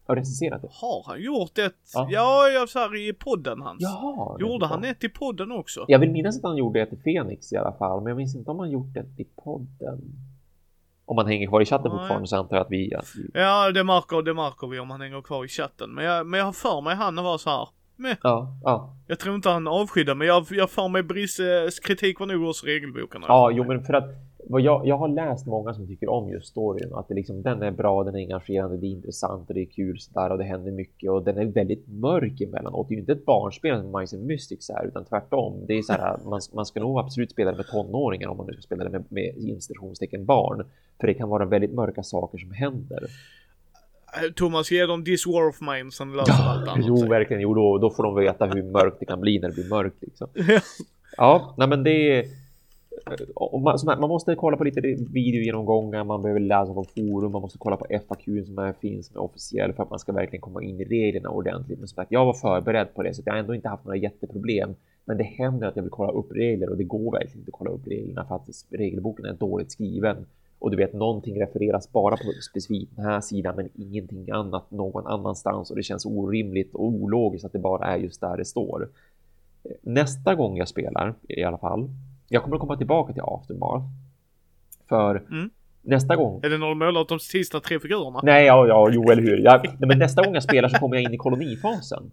Har 0.07 0.17
recenserat 0.17 0.63
det? 0.63 0.69
Har 0.71 1.05
han 1.07 1.23
gjort 1.23 1.59
ett? 1.59 1.75
Ja, 1.95 2.09
ja 2.11 2.49
jag 2.49 2.69
så 2.69 2.79
här 2.79 2.97
i 2.97 3.13
podden 3.13 3.61
hans. 3.61 3.83
Jaha. 3.83 4.37
Gjorde 4.41 4.67
han 4.67 4.85
ett 4.85 5.05
i 5.05 5.09
podden 5.09 5.53
också? 5.53 5.85
Jag 5.89 5.99
vill 5.99 6.11
minnas 6.11 6.37
att 6.37 6.43
han 6.43 6.57
gjorde 6.57 6.81
ett 6.81 6.93
i 6.93 6.97
Fenix 6.97 7.53
i 7.53 7.57
alla 7.57 7.73
fall, 7.73 8.01
men 8.01 8.11
jag 8.11 8.17
minns 8.17 8.37
inte 8.37 8.51
om 8.51 8.59
han 8.59 8.71
gjort 8.71 8.97
ett 8.97 9.21
i 9.21 9.25
podden. 9.25 10.01
Om 11.05 11.19
han 11.19 11.27
hänger 11.27 11.49
kvar 11.49 11.61
i 11.61 11.65
chatten 11.65 11.91
Nej. 11.91 12.01
fortfarande 12.01 12.29
så 12.29 12.37
antar 12.37 12.57
jag 12.57 12.65
att 12.65 12.71
vi, 12.71 12.95
att 12.95 13.13
vi... 13.17 13.41
Ja, 13.41 13.71
det 13.71 13.85
märker, 13.85 14.23
det 14.23 14.35
märker 14.35 14.67
vi 14.67 14.79
om 14.79 14.91
han 14.91 15.01
hänger 15.01 15.23
kvar 15.23 15.45
i 15.45 15.49
chatten. 15.49 15.95
Men 15.95 16.05
jag, 16.05 16.27
men 16.27 16.39
jag 16.39 16.45
har 16.45 16.53
för 16.53 16.81
mig 16.81 16.95
han 16.97 17.17
var 17.17 17.39
så 17.39 17.51
här. 17.51 17.69
Med. 17.97 18.17
Ja, 18.23 18.57
ja. 18.63 18.95
Jag 19.07 19.19
tror 19.19 19.35
inte 19.35 19.49
han 19.49 19.69
avskyddar 19.69 20.15
men 20.15 20.27
jag, 20.27 20.47
jag 20.51 20.71
får 20.71 20.89
mig 20.89 21.03
Brisses 21.03 21.81
kritik 21.81 22.21
var 22.21 22.27
nog 22.27 22.43
hos 22.43 22.65
regelboken. 22.65 23.23
Ja, 23.29 23.51
jo 23.51 23.65
men 23.65 23.83
för 23.85 23.95
att 23.95 24.05
vad 24.45 24.61
jag, 24.61 24.87
jag 24.87 24.99
har 24.99 25.09
läst 25.09 25.47
många 25.47 25.75
som 25.75 25.87
tycker 25.87 26.09
om 26.09 26.29
just 26.29 26.47
storyn 26.47 26.95
att 26.95 27.09
det 27.09 27.15
liksom, 27.15 27.43
den 27.43 27.63
är 27.63 27.71
bra, 27.71 28.05
den 28.05 28.15
är 28.15 28.19
engagerande, 28.19 28.77
det 28.77 28.87
är 28.87 28.91
intressant 28.91 29.49
och 29.49 29.55
det 29.55 29.61
är 29.61 29.67
kul 29.67 29.99
sådär 29.99 30.31
och 30.31 30.39
det 30.39 30.45
händer 30.45 30.73
mycket 30.73 31.11
och 31.11 31.23
den 31.25 31.39
är 31.39 31.45
väldigt 31.45 31.89
mörk 31.89 32.41
emellanåt. 32.41 32.89
Det 32.89 32.93
är 32.93 32.97
ju 32.97 33.01
inte 33.01 33.13
ett 33.13 33.25
barnspel 33.25 33.81
som 33.81 34.01
Mice 34.01 34.17
and 34.17 34.27
Mystics 34.27 34.71
är 34.71 34.87
utan 34.87 35.05
tvärtom. 35.05 35.65
Det 35.67 35.79
är 35.79 35.83
så 35.83 35.93
här, 35.93 36.19
man, 36.25 36.41
man 36.55 36.67
ska 36.67 36.81
nog 36.81 36.99
absolut 36.99 37.31
spela 37.31 37.51
det 37.51 37.57
med 37.57 37.67
tonåringar 37.67 38.29
om 38.29 38.37
man 38.37 38.47
nu 38.47 38.53
ska 38.53 38.63
spela 38.63 38.85
det 38.85 38.91
med, 38.91 39.05
med 39.09 40.27
barn. 40.27 40.65
För 41.01 41.07
det 41.07 41.15
kan 41.15 41.29
vara 41.29 41.45
väldigt 41.45 41.73
mörka 41.75 42.03
saker 42.03 42.39
som 42.39 42.51
händer. 42.51 43.07
Eh, 44.17 44.33
Thomas, 44.33 44.71
ge 44.71 44.87
dem 44.87 45.05
This 45.05 45.27
War 45.27 45.49
of 45.49 45.61
Mine 45.61 45.91
som 45.91 46.15
löser 46.15 46.33
ja, 46.33 46.51
allt 46.51 46.69
annat. 46.69 46.87
Jo, 46.89 47.07
verkligen. 47.07 47.43
Jo, 47.43 47.55
då, 47.55 47.79
då 47.79 47.91
får 47.91 48.03
de 48.03 48.15
veta 48.15 48.47
hur 48.47 48.63
mörkt 48.63 48.97
det 49.01 49.07
kan 49.07 49.21
bli 49.21 49.39
när 49.39 49.49
det 49.49 49.55
blir 49.55 49.69
mörkt. 49.69 49.97
Liksom. 50.01 50.29
ja, 51.17 51.55
nej, 51.59 51.69
men 51.69 51.85
det 51.85 52.19
är... 52.19 52.27
man, 53.63 54.01
man, 54.01 54.09
måste 54.09 54.35
kolla 54.35 54.57
på 54.57 54.65
lite 54.65 54.81
videogenomgångar, 55.13 56.05
man 56.05 56.23
behöver 56.23 56.41
läsa 56.41 56.75
på 56.75 56.85
forum, 56.85 57.33
man 57.33 57.41
måste 57.43 57.59
kolla 57.59 57.77
på 57.77 57.87
FAQ 58.09 58.25
som 58.47 58.59
är, 58.59 58.73
finns 58.73 59.11
är 59.11 59.23
officiell 59.23 59.73
för 59.73 59.83
att 59.83 59.91
man 59.91 59.99
ska 59.99 60.13
verkligen 60.13 60.41
komma 60.41 60.63
in 60.63 60.81
i 60.81 60.85
reglerna 60.85 61.29
ordentligt. 61.31 61.79
Men 61.79 61.89
som 61.89 62.05
jag 62.09 62.25
var 62.25 62.35
förberedd 62.35 62.95
på 62.95 63.03
det 63.03 63.15
så 63.15 63.23
jag 63.25 63.33
har 63.33 63.41
ändå 63.41 63.55
inte 63.55 63.69
haft 63.69 63.85
några 63.85 63.97
jätteproblem. 63.97 64.75
Men 65.05 65.17
det 65.17 65.25
händer 65.25 65.67
att 65.67 65.77
jag 65.77 65.83
vill 65.83 65.91
kolla 65.91 66.13
upp 66.13 66.33
regler 66.33 66.71
och 66.71 66.77
det 66.77 66.85
går 66.85 67.13
verkligen 67.13 67.39
inte 67.39 67.49
att 67.49 67.59
kolla 67.59 67.71
upp 67.71 67.87
reglerna 67.87 68.25
för 68.25 68.35
att 68.35 68.49
regelboken 68.71 69.25
är 69.25 69.33
dåligt 69.33 69.73
skriven. 69.73 70.27
Och 70.63 70.71
du 70.71 70.77
vet, 70.77 70.93
någonting 70.93 71.41
refereras 71.43 71.93
bara 71.93 72.17
på 72.17 72.33
specifikt 72.51 72.97
den 72.97 73.05
här 73.05 73.21
sidan 73.21 73.57
men 73.57 73.69
ingenting 73.75 74.31
annat 74.31 74.71
någon 74.71 75.07
annanstans 75.07 75.71
och 75.71 75.77
det 75.77 75.83
känns 75.83 76.07
orimligt 76.07 76.75
och 76.75 76.85
ologiskt 76.85 77.45
att 77.45 77.53
det 77.53 77.59
bara 77.59 77.87
är 77.87 77.97
just 77.97 78.21
där 78.21 78.37
det 78.37 78.45
står. 78.45 78.89
Nästa 79.81 80.35
gång 80.35 80.57
jag 80.57 80.69
spelar 80.69 81.15
i 81.29 81.45
alla 81.45 81.59
fall, 81.59 81.91
jag 82.29 82.43
kommer 82.43 82.57
att 82.57 82.61
komma 82.61 82.77
tillbaka 82.77 83.13
till 83.13 83.23
Aftermath. 83.23 83.85
För 84.89 85.17
mm. 85.31 85.51
nästa 85.83 86.17
gång. 86.17 86.41
Är 86.45 86.51
det 86.51 86.59
när 86.59 86.67
de 86.67 86.79
målar 86.79 87.07
de 87.09 87.21
sista 87.21 87.61
tre 87.61 87.81
figurerna? 87.81 88.21
Nej, 88.23 88.47
ja, 88.47 88.67
ja, 88.67 88.91
jo, 88.93 89.11
eller 89.11 89.23
hur. 89.23 89.39
Jag, 89.39 89.65
nej, 89.65 89.89
men 89.89 89.99
nästa 89.99 90.25
gång 90.25 90.35
jag 90.35 90.43
spelar 90.43 90.69
så 90.69 90.79
kommer 90.79 90.97
jag 90.97 91.03
in 91.03 91.15
i 91.15 91.19
kolonifasen. 91.19 92.11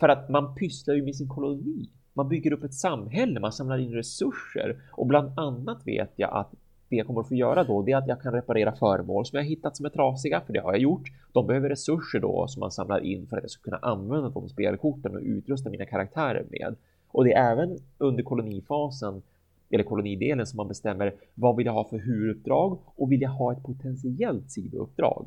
För 0.00 0.08
att 0.08 0.28
man 0.28 0.54
pysslar 0.54 0.94
ju 0.94 1.02
med 1.02 1.16
sin 1.16 1.28
koloni. 1.28 1.88
Man 2.12 2.28
bygger 2.28 2.52
upp 2.52 2.64
ett 2.64 2.74
samhälle, 2.74 3.40
man 3.40 3.52
samlar 3.52 3.78
in 3.78 3.92
resurser 3.92 4.76
och 4.92 5.06
bland 5.06 5.38
annat 5.38 5.86
vet 5.86 6.12
jag 6.16 6.30
att 6.32 6.54
det 6.88 6.96
jag 6.96 7.06
kommer 7.06 7.20
att 7.20 7.28
få 7.28 7.34
göra 7.34 7.64
då, 7.64 7.82
det 7.82 7.92
är 7.92 7.96
att 7.96 8.08
jag 8.08 8.22
kan 8.22 8.32
reparera 8.32 8.72
föremål 8.72 9.26
som 9.26 9.36
jag 9.36 9.44
hittat 9.44 9.76
som 9.76 9.86
är 9.86 9.90
trasiga, 9.90 10.40
för 10.40 10.52
det 10.52 10.60
har 10.60 10.72
jag 10.72 10.82
gjort. 10.82 11.08
De 11.32 11.46
behöver 11.46 11.68
resurser 11.68 12.20
då 12.20 12.46
som 12.48 12.60
man 12.60 12.70
samlar 12.70 13.00
in 13.00 13.26
för 13.26 13.36
att 13.36 13.42
jag 13.42 13.50
ska 13.50 13.62
kunna 13.62 13.76
använda 13.76 14.28
de 14.28 14.48
spelkorten 14.48 15.16
och 15.16 15.22
utrusta 15.22 15.70
mina 15.70 15.86
karaktärer 15.86 16.46
med. 16.50 16.76
Och 17.08 17.24
det 17.24 17.32
är 17.32 17.52
även 17.52 17.78
under 17.98 18.22
kolonifasen 18.22 19.22
eller 19.70 19.84
kolonidelen 19.84 20.46
som 20.46 20.56
man 20.56 20.68
bestämmer 20.68 21.14
vad 21.34 21.56
vill 21.56 21.66
jag 21.66 21.72
ha 21.72 21.84
för 21.84 21.98
huvuduppdrag 21.98 22.78
och 22.84 23.12
vill 23.12 23.22
jag 23.22 23.30
ha 23.30 23.52
ett 23.52 23.62
potentiellt 23.62 24.50
sidouppdrag. 24.50 25.26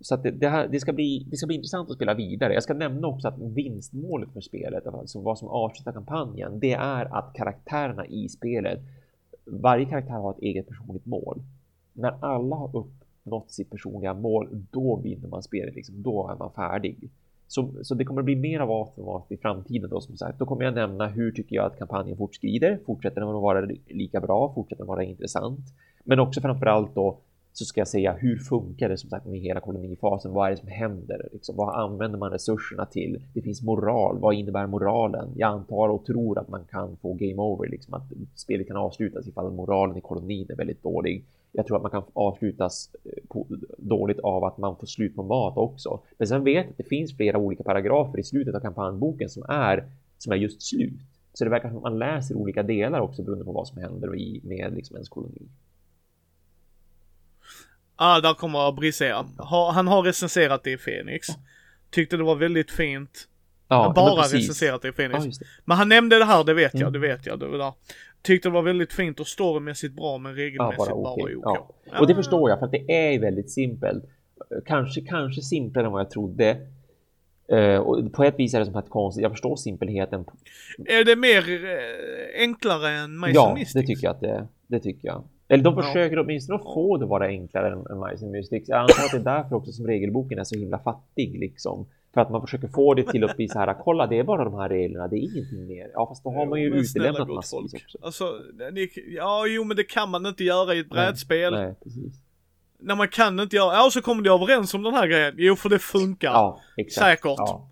Så 0.00 0.14
att 0.14 0.22
det, 0.22 0.30
det, 0.30 0.48
här, 0.48 0.68
det, 0.68 0.80
ska 0.80 0.92
bli, 0.92 1.26
det 1.30 1.36
ska 1.36 1.46
bli 1.46 1.56
intressant 1.56 1.90
att 1.90 1.96
spela 1.96 2.14
vidare. 2.14 2.54
Jag 2.54 2.62
ska 2.62 2.74
nämna 2.74 3.08
också 3.08 3.28
att 3.28 3.38
vinstmålet 3.38 4.32
för 4.32 4.40
spelet, 4.40 4.86
alltså 4.86 5.20
vad 5.20 5.38
som 5.38 5.48
avslutar 5.48 5.92
kampanjen, 5.92 6.60
det 6.60 6.72
är 6.72 7.16
att 7.18 7.34
karaktärerna 7.34 8.06
i 8.06 8.28
spelet 8.28 8.80
varje 9.46 9.84
karaktär 9.84 10.14
har 10.14 10.30
ett 10.30 10.42
eget 10.42 10.68
personligt 10.68 11.06
mål. 11.06 11.42
När 11.92 12.14
alla 12.20 12.56
har 12.56 12.76
uppnått 12.76 13.50
sitt 13.50 13.70
personliga 13.70 14.14
mål, 14.14 14.48
då 14.70 14.96
vinner 14.96 15.28
man 15.28 15.42
spelet. 15.42 15.74
Liksom, 15.74 16.02
då 16.02 16.28
är 16.28 16.36
man 16.36 16.50
färdig. 16.52 17.10
Så, 17.46 17.70
så 17.82 17.94
det 17.94 18.04
kommer 18.04 18.22
bli 18.22 18.36
mer 18.36 18.60
av 18.60 18.70
Aftermath 18.70 19.32
i 19.32 19.36
framtiden 19.36 19.90
då 19.90 20.00
som 20.00 20.16
sagt. 20.16 20.38
Då 20.38 20.46
kommer 20.46 20.64
jag 20.64 20.74
nämna 20.74 21.06
hur 21.06 21.32
tycker 21.32 21.56
jag 21.56 21.66
att 21.66 21.78
kampanjen 21.78 22.16
fortskrider. 22.16 22.78
Fortsätter 22.86 23.20
den 23.20 23.30
att 23.30 23.42
vara 23.42 23.68
lika 23.88 24.20
bra? 24.20 24.52
Fortsätter 24.54 24.80
den 24.80 24.86
vara 24.86 25.04
intressant? 25.04 25.60
Men 26.04 26.20
också 26.20 26.40
framförallt 26.40 26.94
då 26.94 27.18
så 27.56 27.64
ska 27.64 27.80
jag 27.80 27.88
säga 27.88 28.12
hur 28.12 28.36
funkar 28.36 28.88
det 28.88 28.96
som 28.96 29.10
sagt 29.10 29.26
med 29.26 29.40
hela 29.40 29.60
kolonifasen? 29.60 30.32
Vad 30.32 30.46
är 30.46 30.50
det 30.50 30.56
som 30.56 30.68
händer? 30.68 31.28
Liksom, 31.32 31.56
vad 31.56 31.74
använder 31.74 32.18
man 32.18 32.30
resurserna 32.30 32.86
till? 32.86 33.22
Det 33.34 33.42
finns 33.42 33.62
moral. 33.62 34.18
Vad 34.18 34.34
innebär 34.34 34.66
moralen? 34.66 35.28
Jag 35.36 35.50
antar 35.50 35.88
och 35.88 36.06
tror 36.06 36.38
att 36.38 36.48
man 36.48 36.64
kan 36.64 36.96
få 36.96 37.12
game 37.12 37.42
over, 37.42 37.68
liksom 37.68 37.94
att 37.94 38.02
spelet 38.34 38.66
kan 38.66 38.76
avslutas 38.76 39.28
ifall 39.28 39.52
moralen 39.52 39.96
i 39.96 40.00
kolonin 40.00 40.46
är 40.50 40.56
väldigt 40.56 40.82
dålig. 40.82 41.24
Jag 41.52 41.66
tror 41.66 41.76
att 41.76 41.82
man 41.82 41.90
kan 41.90 42.02
avslutas 42.12 42.90
eh, 43.04 43.10
på, 43.28 43.46
dåligt 43.78 44.20
av 44.20 44.44
att 44.44 44.58
man 44.58 44.76
får 44.76 44.86
slut 44.86 45.16
på 45.16 45.22
mat 45.22 45.56
också. 45.56 46.00
Men 46.18 46.28
sen 46.28 46.44
vet 46.44 46.54
jag 46.54 46.70
att 46.70 46.76
det 46.76 46.84
finns 46.88 47.16
flera 47.16 47.38
olika 47.38 47.62
paragrafer 47.62 48.18
i 48.18 48.22
slutet 48.22 48.54
av 48.54 48.60
kampanjboken 48.60 49.28
som 49.28 49.42
är 49.48 49.84
som 50.18 50.32
är 50.32 50.36
just 50.36 50.62
slut. 50.62 51.00
Så 51.32 51.44
det 51.44 51.50
verkar 51.50 51.68
som 51.68 51.76
att 51.76 51.82
man 51.82 51.98
läser 51.98 52.34
olika 52.34 52.62
delar 52.62 53.00
också 53.00 53.22
beroende 53.22 53.44
på 53.44 53.52
vad 53.52 53.68
som 53.68 53.78
händer 53.82 54.16
i, 54.16 54.40
med 54.44 54.74
liksom 54.74 54.96
ens 54.96 55.08
koloni 55.08 55.48
ah, 57.96 58.20
där 58.20 58.34
kommer 58.34 58.72
brisera. 58.72 59.26
Han 59.72 59.88
har 59.88 60.02
recenserat 60.02 60.64
det 60.64 60.70
i 60.70 60.76
Phoenix. 60.76 61.28
Tyckte 61.90 62.16
det 62.16 62.22
var 62.22 62.36
väldigt 62.36 62.70
fint. 62.70 63.28
Ja, 63.68 63.92
bara 63.96 64.22
recenserat 64.22 64.82
det 64.82 64.88
i 64.88 64.92
Phoenix. 64.92 65.40
Ja, 65.40 65.46
men 65.64 65.76
han 65.76 65.88
nämnde 65.88 66.18
det 66.18 66.24
här, 66.24 66.44
det 66.44 66.54
vet 66.54 66.74
jag, 66.74 66.80
mm. 66.80 66.92
det 66.92 66.98
vet 66.98 67.26
jag. 67.26 67.38
Det 67.38 67.46
var 67.46 67.58
där. 67.58 67.72
Tyckte 68.22 68.48
det 68.48 68.52
var 68.52 68.62
väldigt 68.62 68.92
fint 68.92 69.20
och 69.20 69.26
storymässigt 69.26 69.94
bra 69.94 70.18
men 70.18 70.34
regelmässigt 70.34 70.86
ja, 70.88 70.94
bara, 70.94 71.12
okay. 71.12 71.36
bara 71.36 71.52
OK. 71.58 71.74
Ja. 71.84 71.98
Och 72.00 72.06
det 72.06 72.14
förstår 72.14 72.50
jag 72.50 72.58
för 72.58 72.66
att 72.66 72.72
det 72.72 73.14
är 73.14 73.20
väldigt 73.20 73.50
simpelt. 73.50 74.04
Kanske, 74.66 75.00
kanske 75.00 75.42
simplare 75.42 75.86
än 75.86 75.92
vad 75.92 76.00
jag 76.00 76.10
trodde. 76.10 76.56
Uh, 77.52 77.76
och 77.76 78.12
på 78.12 78.24
ett 78.24 78.38
vis 78.38 78.54
är 78.54 78.58
det 78.58 78.66
som 78.66 78.76
att 78.76 78.90
konstigt. 78.90 79.22
Jag 79.22 79.30
förstår 79.30 79.56
simpelheten. 79.56 80.24
Är 80.86 81.04
det 81.04 81.16
mer 81.16 81.48
uh, 81.48 82.40
enklare 82.40 82.90
än 82.90 83.20
Mice 83.20 83.32
Ja, 83.34 83.58
det 83.74 83.82
tycker 83.82 84.04
jag 84.04 84.10
att 84.10 84.20
det 84.20 84.30
är. 84.30 84.46
Det 84.66 84.80
tycker 84.80 85.08
jag. 85.08 85.24
Eller 85.54 85.64
de 85.64 85.76
försöker 85.76 86.16
ja. 86.16 86.22
åtminstone 86.22 86.56
att 86.56 86.74
få 86.74 86.96
det 86.96 87.06
vara 87.06 87.26
enklare 87.26 87.72
än, 87.72 87.86
än 87.90 88.10
Mice 88.10 88.24
and 88.24 88.32
Mystics. 88.32 88.68
Jag 88.68 88.78
antar 88.78 89.04
att 89.04 89.10
det 89.10 89.30
är 89.30 89.36
därför 89.36 89.56
också 89.56 89.72
som 89.72 89.86
regelboken 89.86 90.38
är 90.38 90.44
så 90.44 90.58
himla 90.58 90.78
fattig 90.78 91.38
liksom. 91.38 91.86
För 92.14 92.20
att 92.20 92.30
man 92.30 92.40
försöker 92.40 92.68
få 92.68 92.94
det 92.94 93.02
till 93.02 93.24
att 93.24 93.36
bli 93.36 93.48
så 93.48 93.58
här, 93.58 93.74
kolla 93.84 94.06
det 94.06 94.18
är 94.18 94.24
bara 94.24 94.44
de 94.44 94.54
här 94.54 94.68
reglerna, 94.68 95.08
det 95.08 95.16
är 95.16 95.20
ingenting 95.20 95.66
mer. 95.66 95.90
Ja 95.92 96.06
fast 96.06 96.24
då 96.24 96.30
har 96.30 96.46
man 96.46 96.60
ju 96.60 96.70
men 96.70 96.78
utelämnat 96.78 97.28
massvis 97.28 97.74
också. 97.74 97.98
Alltså, 98.02 98.24
ja 99.06 99.46
jo 99.46 99.64
men 99.64 99.76
det 99.76 99.84
kan 99.84 100.10
man 100.10 100.26
inte 100.26 100.44
göra 100.44 100.74
i 100.74 100.78
ett 100.78 100.90
brädspel. 100.90 101.52
Nej, 101.52 101.64
nej 101.64 101.74
precis. 101.82 102.14
När 102.78 102.96
man 102.96 103.08
kan 103.08 103.40
inte 103.40 103.56
göra, 103.56 103.74
ja 103.74 103.90
så 103.92 104.02
kommer 104.02 104.22
de 104.22 104.30
överens 104.30 104.74
om 104.74 104.82
den 104.82 104.94
här 104.94 105.06
grejen. 105.06 105.34
Jo 105.36 105.56
för 105.56 105.68
det 105.68 105.78
funkar. 105.78 106.32
Ja, 106.32 106.60
exakt. 106.76 107.06
Säkert. 107.06 107.38
Ja. 107.38 107.70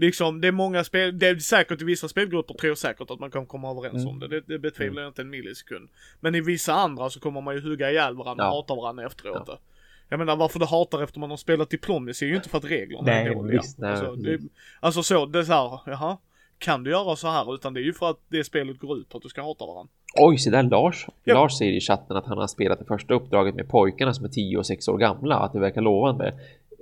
Liksom, 0.00 0.40
det 0.40 0.48
är 0.48 0.52
många 0.52 0.84
spel, 0.84 1.18
det 1.18 1.28
är 1.28 1.36
säkert 1.36 1.82
i 1.82 1.84
vissa 1.84 2.08
spelgrupper 2.08 2.54
tror 2.54 2.68
jag 2.68 2.78
säkert 2.78 3.10
att 3.10 3.20
man 3.20 3.30
kan 3.30 3.46
komma 3.46 3.70
överens 3.70 3.94
mm. 3.94 4.08
om 4.08 4.18
det. 4.18 4.28
Det, 4.28 4.40
det 4.46 4.58
betvivlar 4.58 4.92
mm. 4.92 5.02
jag 5.02 5.10
inte 5.10 5.22
en 5.22 5.30
millisekund. 5.30 5.88
Men 6.20 6.34
i 6.34 6.40
vissa 6.40 6.74
andra 6.74 7.10
så 7.10 7.20
kommer 7.20 7.40
man 7.40 7.54
ju 7.54 7.60
hugga 7.60 7.90
ihjäl 7.90 8.16
varandra 8.16 8.48
och 8.48 8.56
hata 8.56 8.74
varandra 8.74 9.06
efteråt. 9.06 9.42
Ja. 9.46 9.58
Jag 10.08 10.18
menar 10.18 10.36
varför 10.36 10.58
du 10.58 10.66
hatar 10.66 11.02
efter 11.02 11.20
man 11.20 11.30
har 11.30 11.36
spelat 11.36 11.70
Diplomacy 11.70 12.26
är 12.26 12.30
ju 12.30 12.36
inte 12.36 12.48
för 12.48 12.58
att 12.58 12.64
reglerna 12.64 13.02
nej, 13.02 13.26
är 13.26 13.34
dåliga. 13.34 13.60
Visst, 13.60 13.78
nej, 13.78 13.90
alltså, 13.90 14.14
det, 14.14 14.40
alltså 14.80 15.02
så, 15.02 15.26
det 15.26 15.38
är 15.38 15.42
så 15.42 15.52
här, 15.52 15.80
jaha. 15.86 16.16
Kan 16.58 16.84
du 16.84 16.90
göra 16.90 17.16
så 17.16 17.28
här? 17.28 17.54
Utan 17.54 17.74
det 17.74 17.80
är 17.80 17.84
ju 17.84 17.92
för 17.92 18.10
att 18.10 18.20
det 18.28 18.44
spelet 18.44 18.78
går 18.78 18.98
ut 18.98 19.08
på 19.08 19.16
att 19.16 19.22
du 19.22 19.28
ska 19.28 19.42
hata 19.42 19.66
varandra. 19.66 19.90
Oj, 20.16 20.38
så 20.38 20.50
där 20.50 20.62
Lars. 20.62 21.06
Ja. 21.24 21.34
Lars 21.34 21.58
säger 21.58 21.72
i 21.72 21.80
chatten 21.80 22.16
att 22.16 22.26
han 22.26 22.38
har 22.38 22.46
spelat 22.46 22.78
det 22.78 22.84
första 22.84 23.14
uppdraget 23.14 23.54
med 23.54 23.68
pojkarna 23.68 24.14
som 24.14 24.24
är 24.24 24.28
10 24.28 24.58
och 24.58 24.66
6 24.66 24.88
år 24.88 24.98
gamla. 24.98 25.36
Att 25.36 25.52
det 25.52 25.60
verkar 25.60 25.80
lovande. 25.80 26.26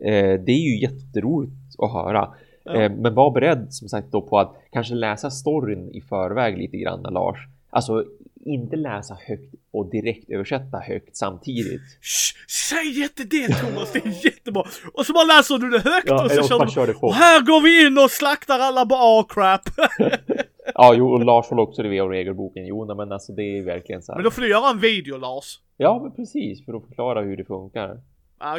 Eh, 0.01 0.40
det 0.40 0.52
är 0.52 0.74
ju 0.74 0.80
jätteroligt 0.80 1.52
att 1.78 1.93
höra. 1.93 2.34
Ja. 2.66 2.82
Eh, 2.82 2.93
men 2.93 3.14
var 3.14 3.30
beredd 3.30 3.66
som 3.70 3.88
sagt 3.88 4.12
då 4.12 4.22
på 4.22 4.38
att 4.38 4.56
kanske 4.72 4.94
läsa 4.94 5.30
storyn 5.30 5.90
i 5.90 6.01
förväg 6.01 6.59
lite 6.59 6.76
grann 6.76 7.02
Lars. 7.02 7.38
Alltså 7.70 8.05
inte 8.47 8.76
läsa 8.76 9.18
högt 9.26 9.55
och 9.70 9.90
direkt 9.90 10.30
översätta 10.30 10.78
högt 10.78 11.16
samtidigt. 11.16 11.82
Säg 12.48 13.02
inte 13.02 13.24
det 13.24 13.48
Thomas, 13.48 13.93
det 13.93 13.98
är 13.98 14.24
jättebra! 14.24 14.62
Och 14.94 15.06
så 15.06 15.12
bara 15.12 15.24
läser 15.24 15.59
du 15.59 15.70
det 15.70 15.90
högt 15.90 16.09
ja, 16.09 16.24
och 16.24 16.30
så 16.30 16.48
kör 16.48 16.64
du... 16.64 16.70
Kör 16.70 16.93
på. 16.93 17.06
Och 17.06 17.14
här 17.14 17.40
går 17.40 17.60
vi 17.60 17.86
in 17.86 17.98
och 17.98 18.10
slaktar 18.10 18.59
alla 18.59 18.86
bara 18.86 19.20
oh, 19.20 19.26
crap! 19.28 19.60
ja, 20.74 20.94
jo, 20.94 21.12
och 21.12 21.24
Lars 21.24 21.47
håller 21.47 21.62
också 21.62 21.82
det 21.82 21.88
via 21.88 22.05
regelboken. 22.05 22.66
Jo, 22.66 22.94
men 22.94 23.12
alltså 23.12 23.32
det 23.32 23.59
är 23.59 23.62
verkligen 23.62 24.02
så 24.02 24.12
här. 24.12 24.16
Men 24.16 24.24
då 24.24 24.30
får 24.30 24.43
du 24.43 24.48
göra 24.48 24.70
en 24.70 24.80
video 24.80 25.18
Lars. 25.18 25.60
Ja, 25.76 26.01
men 26.02 26.12
precis, 26.12 26.64
för 26.64 26.74
att 26.74 26.86
förklara 26.86 27.22
hur 27.22 27.36
det 27.36 27.44
funkar. 27.44 28.01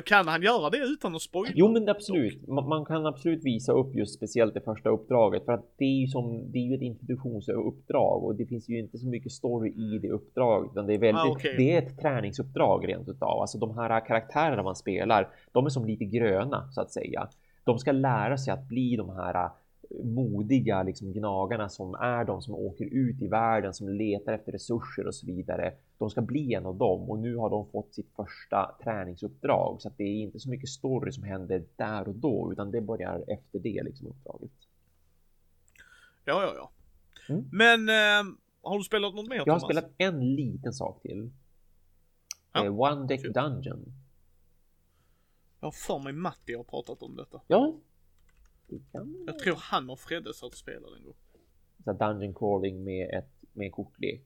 Kan 0.06 0.28
han 0.28 0.42
göra 0.42 0.70
det 0.70 0.78
utan 0.78 1.16
att 1.16 1.22
spoila? 1.22 1.52
Jo, 1.56 1.72
men 1.72 1.90
absolut. 1.90 2.48
Man, 2.48 2.68
man, 2.68 2.86
kan 2.86 3.06
absolut 3.06 3.44
visa 3.44 3.72
upp 3.74 3.96
just 3.96 4.16
speciellt 4.16 4.54
det 4.54 4.62
första 4.62 4.90
uppdraget 4.90 5.46
för 5.46 5.52
att 5.54 5.74
det 5.78 5.86
är 5.86 6.00
ju 6.02 6.08
som 6.08 6.52
det 6.52 6.60
är 6.60 6.64
ju 6.64 6.76
ett 6.76 6.82
introduktionsuppdrag 6.82 8.24
och 8.24 8.36
det 8.36 8.46
finns 8.46 8.70
ju 8.70 8.80
inte 8.80 8.98
så 8.98 9.08
mycket 9.08 9.32
story 9.32 9.70
i 9.70 10.00
det 10.00 10.10
uppdraget 10.10 10.72
utan 10.72 10.88
det 10.88 10.94
är 10.94 11.00
väldigt. 11.00 11.24
Ah, 11.24 11.32
okay. 11.32 11.58
Det 11.58 11.72
är 11.72 11.82
ett 11.82 12.00
träningsuppdrag 12.02 12.88
rent 12.88 13.10
utav. 13.10 13.42
Alltså 13.42 13.58
de 13.58 13.78
här 13.78 14.06
karaktärerna 14.06 14.64
man 14.64 14.76
spelar, 14.76 15.30
de 15.52 15.66
är 15.66 15.70
som 15.70 15.86
lite 15.86 16.06
gröna 16.06 16.70
så 16.72 16.82
att 16.82 16.92
säga. 16.92 17.28
De 17.64 17.80
ska 17.80 17.92
lära 17.92 18.38
sig 18.38 18.54
att 18.54 18.68
bli 18.68 18.96
de 18.96 19.10
här 19.10 19.50
modiga 20.04 20.84
liksom, 20.84 21.14
gnagarna 21.14 21.70
som 21.70 21.94
är 21.94 22.26
de 22.26 22.42
som 22.42 22.56
åker 22.56 22.86
ut 22.86 23.22
i 23.22 23.28
världen, 23.28 23.74
som 23.74 23.90
letar 23.90 24.34
efter 24.34 24.52
resurser 24.52 25.08
och 25.08 25.16
så 25.16 25.26
vidare. 25.26 25.74
De 25.98 26.10
ska 26.10 26.22
bli 26.22 26.54
en 26.54 26.66
av 26.66 26.78
dem 26.78 27.10
och 27.10 27.20
nu 27.20 27.36
har 27.36 27.50
de 27.50 27.68
fått 27.70 27.94
sitt 27.94 28.10
första 28.16 28.76
träningsuppdrag 28.84 29.82
så 29.82 29.88
att 29.88 29.98
det 29.98 30.04
är 30.04 30.22
inte 30.22 30.40
så 30.40 30.50
mycket 30.50 30.70
story 30.70 31.12
som 31.12 31.24
händer 31.24 31.64
där 31.76 32.08
och 32.08 32.16
då 32.16 32.50
utan 32.52 32.72
det 32.72 32.82
börjar 32.82 33.24
efter 33.28 33.60
det 33.60 33.84
liksom 33.84 34.08
uppdraget. 34.08 34.52
Ja, 36.26 36.44
ja, 36.44 36.54
ja. 36.56 36.72
Mm. 37.30 37.50
Men 37.52 37.90
äh, 37.90 38.34
har 38.62 38.78
du 38.78 38.84
spelat 38.84 39.16
något 39.16 39.30
mer? 39.30 39.36
Jag 39.36 39.54
har 39.54 39.60
Thomas? 39.60 39.64
spelat 39.64 39.92
en 39.98 40.36
liten 40.36 40.74
sak 40.74 41.02
till. 41.02 41.30
Ja. 42.54 42.66
Eh, 42.66 42.80
One 42.80 43.08
Deck 43.08 43.34
Dungeon. 43.34 43.94
Jag 45.60 45.68
har 45.68 45.72
för 45.72 46.00
mig 46.00 46.14
Matti 46.14 46.56
har 46.56 46.64
pratat 46.64 47.04
om 47.04 47.16
detta. 47.16 47.42
Ja, 47.48 47.76
jag 49.26 49.40
tror 49.40 49.56
han 49.60 49.90
och 49.90 50.00
Fredde 50.00 50.34
satt 50.34 50.52
och 50.52 50.58
spelade 50.58 50.98
en 50.98 51.04
gång. 51.04 51.14
Så 51.84 51.94
dungeon 51.94 52.34
crawling 52.34 52.84
med, 52.84 53.10
ett, 53.18 53.32
med 53.54 53.66
en 53.66 53.72
kortlek. 53.72 54.24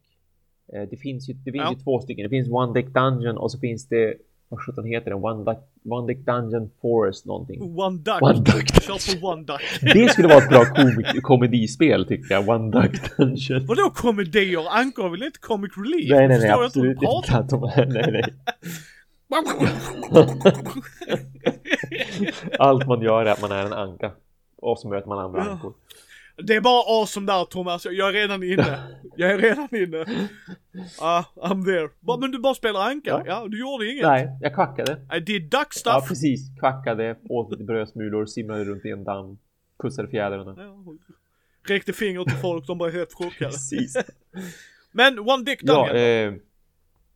Eh, 0.73 0.89
det 0.89 0.97
finns 0.97 1.30
ju, 1.30 1.34
det 1.34 1.51
finns 1.51 1.63
ja. 1.63 1.73
ju 1.73 1.84
två 1.84 1.99
stycken. 1.99 2.23
Det 2.23 2.30
finns 2.30 2.49
One 2.49 2.73
Deck 2.73 2.88
Dungeon 2.88 3.38
och 3.38 3.51
så 3.51 3.59
finns 3.59 3.88
det 3.88 4.18
vad 4.51 4.59
sjutton 4.59 4.85
heter 4.85 5.11
den? 5.11 5.23
One 5.23 5.43
Duck, 5.43 5.57
One 5.89 6.13
Duck 6.13 6.26
Dungeon 6.26 6.69
Forest 6.81 7.26
någonting. 7.26 7.61
One 7.61 7.97
Duck. 7.97 8.22
One 8.22 8.39
Duck. 8.39 8.84
Kör 8.84 9.22
på 9.22 9.27
One 9.27 9.43
Duck. 9.43 9.61
Det 9.93 10.09
skulle 10.09 10.27
vara 10.27 10.38
ett 10.38 10.49
bra 10.49 10.65
komik- 10.65 11.22
komedispel 11.22 12.07
tycker 12.07 12.34
jag. 12.34 12.49
One 12.49 12.72
Duck 12.72 13.18
Dungeon. 13.18 13.65
Vadå 13.65 13.89
komedier? 13.89 14.65
Anka 14.69 15.01
har 15.01 15.09
väl 15.09 15.23
inte 15.23 15.39
comic 15.39 15.72
relief? 15.77 16.09
Nej, 16.09 16.27
nej, 16.27 16.39
nej, 16.39 16.49
absolut 16.49 16.97
inte. 17.01 17.38
Att 17.38 17.49
de, 17.49 17.61
nej, 17.76 18.11
nej. 18.11 18.23
Allt 22.59 22.88
man 22.88 23.01
gör 23.01 23.26
är 23.26 23.31
att 23.31 23.41
man 23.41 23.51
är 23.51 23.65
en 23.65 23.73
anka. 23.73 24.11
Möter 24.89 25.07
man 25.07 25.19
andra 25.19 25.45
Ja. 25.45 25.51
ankor. 25.51 25.73
Det 26.43 26.55
är 26.55 26.61
bara 26.61 26.83
awesome 27.01 27.27
där 27.27 27.45
Thomas, 27.45 27.85
jag 27.85 28.09
är 28.09 28.13
redan 28.13 28.43
inne. 28.43 28.77
Jag 29.15 29.31
är 29.31 29.38
redan 29.38 29.75
inne. 29.75 30.05
Ah, 30.99 31.23
I'm 31.35 31.65
there. 31.65 31.89
Ba, 31.99 32.17
men 32.17 32.31
du 32.31 32.39
bara 32.39 32.53
spelar 32.55 32.89
anka? 32.89 33.09
Ja. 33.09 33.23
Ja, 33.25 33.47
du 33.47 33.59
gjorde 33.59 33.91
inget. 33.91 34.03
Nej, 34.05 34.38
jag 34.41 34.53
kvackade. 34.53 35.01
I 35.17 35.19
did 35.19 35.41
duck 35.49 35.53
Ja, 35.53 35.65
stuff. 35.79 36.07
precis. 36.09 36.41
Kvackade, 36.59 37.15
åt 37.29 37.51
lite 37.51 37.63
brödsmulor, 37.63 38.25
simmade 38.25 38.63
runt 38.65 38.85
i 38.85 38.89
en 38.89 39.03
damm, 39.03 39.38
pussade 39.83 40.07
fjädrarna. 40.07 40.55
Ja, 40.57 40.83
Räckte 41.67 41.93
finger 41.93 42.23
till 42.23 42.38
folk, 42.38 42.67
de 42.67 42.77
var 42.77 42.89
helt 42.89 43.13
chockade. 43.13 43.51
Precis. 43.51 43.97
Men 44.91 45.19
One 45.19 45.43
Dick 45.43 45.59
Ja, 45.63 45.88
Dungeon. 45.88 46.33
eh, 46.35 46.41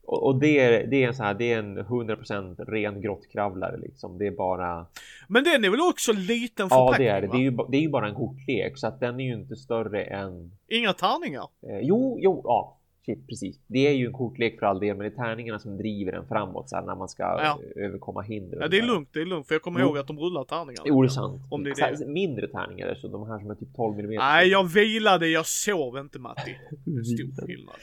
och, 0.06 0.40
det 0.40 0.60
är, 0.60 0.88
det 0.88 1.04
är 1.04 1.08
en 1.08 1.14
sån 1.14 1.26
här, 1.26 1.34
det 1.34 1.52
är 1.54 1.60
en 1.60 1.80
100% 1.80 2.66
ren 2.66 3.02
grottkravlare 3.02 3.78
liksom. 3.78 4.18
Det 4.18 4.28
är 4.28 4.32
bara, 4.32 4.86
Men 5.28 5.44
den 5.44 5.66
är 5.66 5.70
väl 5.70 5.80
också 5.82 6.12
liten 6.14 6.68
ja 6.70 6.88
förpackning 6.88 7.08
det 7.08 7.12
är 7.14 7.22
det. 7.22 7.28
va? 7.28 7.34
Det 7.34 7.40
är 7.40 7.44
ju, 7.44 7.58
det 7.72 7.78
är 7.78 7.82
ju 7.82 7.90
bara 7.90 8.08
en 8.08 8.16
kortlek 8.16 8.78
så 8.78 8.88
att 8.88 9.00
den 9.00 9.20
är 9.20 9.24
ju 9.26 9.34
inte 9.34 9.56
större 9.56 10.04
än, 10.04 10.52
Inga 10.68 10.94
tärningar. 10.94 11.48
eh, 11.70 11.80
jo, 11.82 12.18
jo, 12.22 12.42
ja. 12.44 12.78
Shit, 13.06 13.28
precis. 13.28 13.60
Det 13.68 13.88
är 13.88 13.92
ju 13.92 14.06
en 14.08 14.14
kortlek 14.14 14.60
för 14.60 14.66
all 14.66 14.80
del, 14.80 14.98
men 14.98 15.08
det 15.10 15.14
är 15.14 15.26
tärningarna 15.26 15.60
som 15.60 15.78
driver 15.78 16.12
den 16.12 16.28
framåt 16.28 16.70
så 16.70 16.76
här, 16.76 16.84
när 16.86 16.96
man 16.96 17.08
ska 17.10 17.24
Ja. 17.24 17.60
eh, 17.76 17.86
överkomma 17.86 18.22
hinder. 18.22 18.58
Ja 18.62 18.68
det 18.68 18.78
är 18.78 18.82
så 18.82 18.88
lugnt, 18.88 19.10
det 19.14 19.22
är 19.22 19.26
lugnt 19.26 19.48
för 19.48 19.56
jag 19.56 19.62
kommer 19.62 19.80
Jo. 19.80 19.86
ihåg 19.88 19.98
att 19.98 20.08
de 20.08 20.20
rullar 20.20 20.44
tärningarna. 20.44 20.84
Jo, 20.86 21.02
det 21.02 21.06
är 21.08 21.10
sant. 21.10 21.42
Om 21.52 21.64
det 21.64 21.70
är 21.70 21.96
Så 21.98 22.04
det. 22.04 22.10
Mindre 22.12 22.48
tärningar, 22.48 22.96
så 22.96 23.08
de 23.08 23.28
här 23.30 23.40
som 23.40 23.52
är 23.52 23.56
typ 23.56 23.76
12 23.76 24.00
mm. 24.00 24.16
Nej 24.16 24.48
jag 24.48 24.64
vilade, 24.64 25.28
jag 25.28 25.46
sov 25.46 25.98
inte 25.98 26.20
Matti. 26.20 26.52
Stor 26.84 27.46
skillnad. 27.48 27.76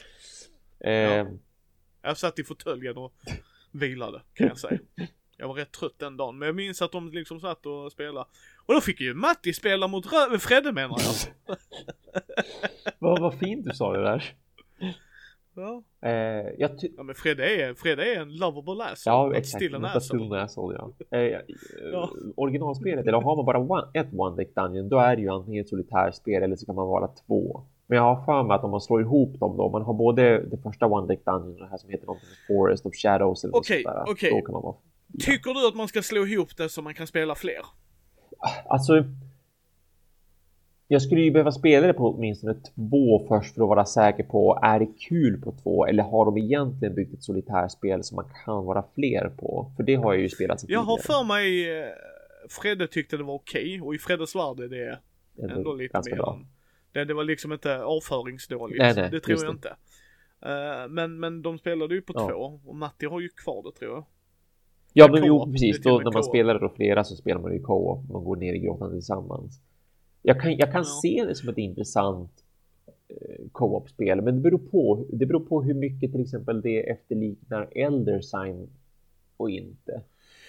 Eh, 0.79 1.27
Jag 2.03 2.17
satt 2.17 2.39
i 2.39 2.43
fåtöljen 2.43 2.97
och 2.97 3.13
vilade 3.71 4.21
kan 4.33 4.47
jag 4.47 4.57
säga. 4.57 4.79
Jag 5.37 5.47
var 5.47 5.55
rätt 5.55 5.71
trött 5.71 5.99
den 5.99 6.17
dagen, 6.17 6.37
men 6.37 6.45
jag 6.45 6.55
minns 6.55 6.81
att 6.81 6.91
de 6.91 7.11
liksom 7.11 7.39
satt 7.39 7.65
och 7.65 7.91
spelade. 7.91 8.25
Och 8.65 8.73
då 8.73 8.81
fick 8.81 9.01
ju 9.01 9.13
Matti 9.13 9.53
spela 9.53 9.87
mot 9.87 10.05
Rö- 10.05 10.37
Fredde 10.37 10.71
menar 10.71 10.97
jag. 10.99 11.57
vad, 12.99 13.21
vad 13.21 13.39
fint 13.39 13.65
du 13.65 13.71
sa 13.73 13.93
det 13.97 14.03
där. 14.03 14.33
Ja, 15.55 15.83
Eh, 16.01 16.11
jag 16.57 16.71
ja 16.97 17.03
men 17.03 17.15
Fredde 17.15 17.45
är, 17.61 17.73
Fredde 17.73 18.15
är 18.15 18.21
en 18.21 18.35
lovable 18.35 18.83
ass. 18.83 19.03
Ja, 19.05 19.35
exakt. 19.35 19.63
Still 19.63 19.75
an 19.75 19.85
asshole. 19.85 20.41
asshole, 20.41 20.75
ja. 20.79 21.17
Eh, 21.17 21.21
eh, 21.23 21.39
Ja. 21.91 22.09
Originalspelet, 22.35 23.07
eller 23.07 23.21
har 23.21 23.35
man 23.35 23.45
bara 23.45 23.59
one, 23.59 23.87
ett 23.93 24.07
One 24.13 24.35
Deck 24.35 24.55
Dungeon, 24.55 24.89
då 24.89 24.97
är 24.99 25.15
det 25.15 25.21
ju 25.21 25.29
antingen 25.29 25.61
ett 25.63 25.69
solitärspel 25.69 26.43
eller 26.43 26.55
så 26.55 26.65
kan 26.65 26.75
man 26.75 26.87
vara 26.87 27.07
två. 27.07 27.63
Men 27.87 27.97
jag 27.97 28.15
har 28.15 28.25
för 28.25 28.43
mig 28.43 28.55
att 28.55 28.63
om 28.63 28.71
man 28.71 28.81
slår 28.81 29.01
ihop 29.01 29.39
dem 29.39 29.57
då, 29.57 29.69
man 29.69 29.81
har 29.81 29.93
både 29.93 30.37
det 30.45 30.57
första 30.57 30.85
One 30.85 31.07
Deck 31.07 31.25
Dungeon 31.25 31.53
och 31.53 31.59
det 31.59 31.67
här 31.67 31.77
som 31.77 31.89
heter 31.89 32.05
någonting 32.05 32.29
Forest 32.47 32.85
of 32.85 32.93
Shadows 32.95 33.43
eller 33.43 33.51
något 33.51 33.59
Okej, 33.59 33.83
sånt 33.83 33.95
där. 33.95 34.11
okej. 34.11 34.41
Kan 34.45 34.51
man 34.53 34.61
vara... 34.61 34.75
Tycker 35.19 35.53
du 35.53 35.67
att 35.67 35.75
man 35.75 35.87
ska 35.87 36.01
slå 36.01 36.25
ihop 36.27 36.57
det 36.57 36.69
så 36.69 36.81
man 36.81 36.93
kan 36.93 37.07
spela 37.07 37.35
fler? 37.35 37.61
Alltså... 38.67 39.03
Jag 40.87 41.01
skulle 41.01 41.21
ju 41.21 41.31
behöva 41.31 41.51
spela 41.51 41.87
det 41.87 41.93
på 41.93 42.13
åtminstone 42.13 42.53
två 42.53 43.25
först 43.27 43.55
för 43.55 43.61
att 43.61 43.67
vara 43.67 43.85
säker 43.85 44.23
på 44.23 44.59
är 44.61 44.79
det 44.79 44.87
kul 45.09 45.41
på 45.41 45.51
två 45.63 45.85
eller 45.85 46.03
har 46.03 46.25
de 46.25 46.37
egentligen 46.37 46.95
byggt 46.95 47.13
ett 47.13 47.23
solitärspel 47.23 48.03
som 48.03 48.15
man 48.15 48.25
kan 48.45 48.65
vara 48.65 48.83
fler 48.95 49.29
på? 49.37 49.71
För 49.75 49.83
det 49.83 49.95
har 49.95 50.13
jag 50.13 50.21
ju 50.21 50.29
spelat 50.29 50.63
Jag 50.67 50.79
har 50.79 50.97
tidigare. 50.97 51.17
för 51.19 51.23
mig 51.27 51.79
eh, 51.81 51.87
Fredde 52.49 52.87
tyckte 52.87 53.17
det 53.17 53.23
var 53.23 53.33
okej 53.33 53.81
och 53.81 53.95
i 53.95 53.97
Freddes 53.97 54.35
värld 54.35 54.59
är 54.59 54.67
det 54.67 54.99
Ändå 55.41 55.55
ändå 55.55 55.73
lite 55.73 56.01
mer 56.05 56.15
bra. 56.15 56.39
Det, 56.93 57.05
det 57.05 57.13
var 57.13 57.23
liksom 57.23 57.53
inte 57.53 57.83
avföringsdåligt. 57.83 58.79
Nej, 58.81 58.93
nej, 58.95 59.09
det 59.11 59.19
tror 59.19 59.37
jag 59.43 59.47
det. 59.47 59.51
inte. 59.55 59.69
Eh, 60.41 60.87
men, 60.89 61.19
men 61.19 61.41
de 61.41 61.57
spelade 61.57 61.95
ju 61.95 62.01
på 62.01 62.13
Ja. 62.15 62.27
två 62.29 62.59
och 62.69 62.75
Matti 62.75 63.05
har 63.05 63.19
ju 63.19 63.29
kvar 63.29 63.63
det 63.63 63.79
tror 63.79 63.91
jag. 63.91 64.05
Ja, 64.93 65.09
men 65.11 65.23
jo, 65.25 65.51
precis. 65.51 65.81
Då, 65.81 65.99
när 65.99 66.11
man 66.11 66.23
spelar 66.23 66.59
då 66.59 66.69
flera 66.69 67.03
så 67.03 67.15
spelar 67.15 67.41
man 67.41 67.53
ju 67.53 67.59
co-op. 67.59 68.09
Man 68.09 68.23
går 68.23 68.35
ner 68.35 68.53
i 68.53 68.59
grottan 68.59 68.91
tillsammans. 68.91 69.61
Jag 70.21 70.41
kan, 70.41 70.57
jag 70.57 70.71
kan 70.71 70.81
Ja. 70.83 70.99
se 71.01 71.25
det 71.27 71.35
som 71.35 71.49
ett 71.49 71.57
intressant 71.57 72.31
eh, 73.07 73.45
co-op-spel, 73.51 74.21
men 74.21 74.35
det 74.35 74.41
beror, 74.41 74.57
på, 74.57 75.05
det 75.09 75.25
beror 75.25 75.39
på 75.39 75.63
hur 75.63 75.73
mycket 75.73 76.11
till 76.11 76.21
exempel 76.21 76.61
det 76.61 76.89
efterliknar 76.89 77.69
Elder 77.77 78.21
Sign 78.21 78.69
och 79.37 79.49
inte. 79.49 80.01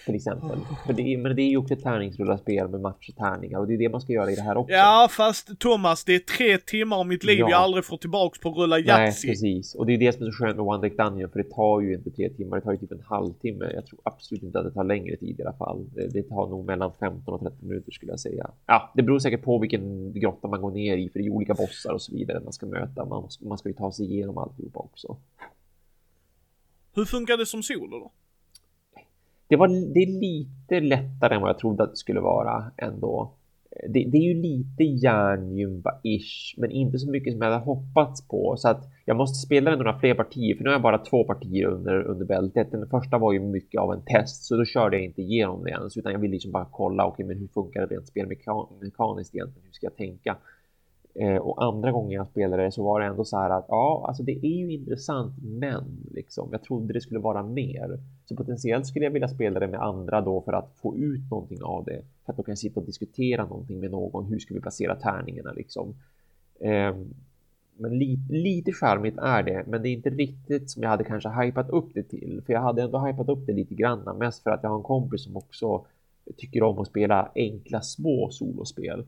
Till 0.05 0.15
exempel. 0.15 0.59
För 0.85 0.93
det 0.93 1.17
men 1.17 1.35
det 1.35 1.41
är 1.41 1.49
ju 1.49 1.57
också 1.57 1.73
ett 1.73 1.83
tärningsrullarspel 1.83 2.67
med 2.67 2.81
matchtärningar 2.81 3.59
och 3.59 3.67
det 3.67 3.73
är 3.73 3.77
det 3.77 3.89
man 3.89 4.01
ska 4.01 4.13
göra 4.13 4.31
i 4.31 4.35
det 4.35 4.41
här 4.41 4.57
också. 4.57 4.73
Ja 4.73 5.07
fast 5.11 5.59
Thomas 5.59 6.03
det 6.03 6.15
är 6.15 6.19
tre 6.19 6.57
timmar 6.57 6.97
av 6.97 7.07
mitt 7.07 7.23
liv 7.23 7.39
Ja. 7.39 7.49
jag 7.49 7.59
aldrig 7.61 7.85
får 7.85 7.97
tillbaks 7.97 8.39
på 8.39 8.49
att 8.49 8.57
rulla 8.57 8.75
Nej, 8.75 8.85
Yatzy. 8.87 9.27
precis. 9.27 9.75
Och 9.75 9.85
det 9.85 9.93
är 9.93 9.97
det 9.97 10.13
som 10.13 10.27
är 10.27 10.31
så 10.31 10.37
skönt 10.37 10.57
med 10.57 10.65
One 10.65 10.81
Deck 10.81 10.97
Dungeon, 10.97 11.29
för 11.29 11.39
det 11.43 11.49
tar 11.49 11.81
ju 11.81 11.93
inte 11.93 12.11
tre 12.11 12.29
timmar, 12.29 12.57
det 12.57 12.63
tar 12.63 12.71
ju 12.71 12.77
typ 12.77 12.91
en 12.91 13.03
halvtimme. 13.05 13.71
Jag 13.73 13.85
tror 13.85 13.99
absolut 14.03 14.43
inte 14.43 14.59
att 14.59 14.65
det 14.65 14.71
tar 14.71 14.83
längre 14.83 15.15
tid 15.17 15.39
i 15.39 15.43
alla 15.43 15.53
fall. 15.53 15.85
Det, 16.13 16.23
tar 16.23 16.47
nog 16.47 16.65
mellan 16.65 16.91
15 16.99 17.33
och 17.33 17.39
30 17.41 17.65
minuter 17.65 17.91
skulle 17.91 18.11
jag 18.11 18.19
säga. 18.19 18.49
Ja, 18.65 18.91
det 18.95 19.03
beror 19.03 19.19
säkert 19.19 19.43
på 19.43 19.57
vilken 19.59 20.13
grotta 20.13 20.47
man 20.47 20.61
går 20.61 20.71
ner 20.71 20.97
i, 20.97 21.09
för 21.09 21.19
det 21.19 21.25
är 21.25 21.29
olika 21.29 21.53
bossar 21.53 21.93
och 21.93 22.01
så 22.01 22.11
vidare 22.11 22.39
man 22.43 22.53
ska 22.53 22.65
möta. 22.65 23.05
Man, 23.05 23.27
man 23.41 23.57
ska 23.57 23.69
ju 23.69 23.75
ta 23.75 23.91
sig 23.91 24.05
igenom 24.05 24.37
alltihopa 24.37 24.79
också. 24.79 25.17
Hur 26.95 27.05
funkar 27.05 27.37
det 27.37 27.45
som 27.45 27.63
solo 27.63 27.99
då? 27.99 28.11
Det, 29.47 29.55
var, 29.55 29.67
det 29.67 29.99
är 29.99 30.19
lite 30.19 30.79
lättare 30.79 31.35
än 31.35 31.41
vad 31.41 31.49
jag 31.49 31.57
trodde 31.57 31.83
att 31.83 31.91
det 31.91 31.97
skulle 31.97 32.19
vara 32.19 32.71
ändå. 32.77 33.31
Det, 33.89 34.03
det 34.11 34.17
är 34.17 34.33
ju 34.33 34.41
lite 34.41 34.83
järngympa-ish, 34.83 36.53
men 36.57 36.71
inte 36.71 36.99
så 36.99 37.09
mycket 37.09 37.33
som 37.33 37.41
jag 37.41 37.51
hade 37.51 37.65
hoppats 37.65 38.27
på. 38.27 38.55
Så 38.57 38.69
att 38.69 38.83
jag 39.05 39.17
måste 39.17 39.45
spela 39.45 39.69
den 39.69 39.79
några 39.79 39.99
fler 39.99 40.13
partier, 40.13 40.55
för 40.55 40.63
nu 40.63 40.69
har 40.69 40.73
jag 40.73 40.81
bara 40.81 40.97
två 40.97 41.23
partier 41.23 41.65
under, 41.65 42.03
under 42.03 42.25
bältet. 42.25 42.71
Den 42.71 42.89
första 42.89 43.17
var 43.17 43.33
ju 43.33 43.39
mycket 43.39 43.81
av 43.81 43.93
en 43.93 44.01
test, 44.01 44.45
så 44.45 44.57
då 44.57 44.65
körde 44.65 44.95
jag 44.95 45.05
inte 45.05 45.21
igenom 45.21 45.63
det 45.63 45.69
ens, 45.69 45.97
utan 45.97 46.11
jag 46.11 46.19
ville 46.19 46.31
liksom 46.31 46.51
bara 46.51 46.67
kolla, 46.71 47.05
okej, 47.05 47.25
men 47.25 47.37
hur 47.37 47.47
funkar 47.47 47.81
det 47.81 47.95
rent 47.95 48.07
spelmekaniskt 48.07 49.35
egentligen? 49.35 49.65
Hur 49.65 49.71
ska 49.71 49.85
jag 49.85 49.95
tänka? 49.95 50.37
Eh, 51.19 51.37
och 51.37 51.63
andra 51.63 51.91
gången 51.91 52.11
jag 52.11 52.27
spelade 52.27 52.63
det 52.63 52.71
så 52.71 52.83
var 52.83 52.99
det 52.99 53.05
ändå 53.05 53.25
så 53.25 53.37
här 53.37 53.49
att 53.49 53.65
ja, 53.67 54.05
alltså 54.07 54.23
det 54.23 54.45
är 54.45 54.57
ju 54.57 54.71
intressant, 54.71 55.33
men 55.43 55.83
liksom, 56.11 56.49
jag 56.51 56.63
trodde 56.63 56.93
det 56.93 57.01
skulle 57.01 57.19
vara 57.19 57.43
mer. 57.43 57.99
Så 58.25 58.35
potentiellt 58.35 58.87
skulle 58.87 59.05
jag 59.05 59.11
vilja 59.11 59.27
spela 59.27 59.59
det 59.59 59.67
med 59.67 59.81
andra 59.81 60.21
då 60.21 60.41
för 60.41 60.53
att 60.53 60.73
få 60.81 60.97
ut 60.97 61.31
någonting 61.31 61.63
av 61.63 61.85
det. 61.85 62.01
För 62.25 62.31
att 62.31 62.37
då 62.37 62.43
kan 62.43 62.51
jag 62.51 62.59
sitta 62.59 62.79
och 62.79 62.85
diskutera 62.85 63.45
någonting 63.45 63.79
med 63.79 63.91
någon. 63.91 64.25
Hur 64.25 64.39
ska 64.39 64.53
vi 64.53 64.61
placera 64.61 64.95
tärningarna 64.95 65.51
liksom? 65.51 65.95
Eh, 66.59 66.95
men 67.77 67.99
li 67.99 68.19
lite 68.29 68.71
charmigt 68.71 69.17
är 69.17 69.43
det, 69.43 69.63
men 69.67 69.81
det 69.81 69.89
är 69.89 69.93
inte 69.93 70.09
riktigt 70.09 70.69
som 70.69 70.83
jag 70.83 70.89
hade 70.89 71.03
kanske 71.03 71.29
hypat 71.29 71.69
upp 71.69 71.93
det 71.93 72.03
till. 72.03 72.41
För 72.45 72.53
jag 72.53 72.61
hade 72.61 72.81
ändå 72.81 72.99
hypat 72.99 73.29
upp 73.29 73.45
det 73.45 73.53
lite 73.53 73.75
grann, 73.75 74.17
mest 74.17 74.43
för 74.43 74.51
att 74.51 74.63
jag 74.63 74.69
har 74.69 74.77
en 74.77 74.83
kompis 74.83 75.23
som 75.23 75.37
också 75.37 75.85
tycker 76.37 76.63
om 76.63 76.79
att 76.79 76.87
spela 76.87 77.31
enkla 77.35 77.81
små 77.81 78.29
solospel. 78.31 79.05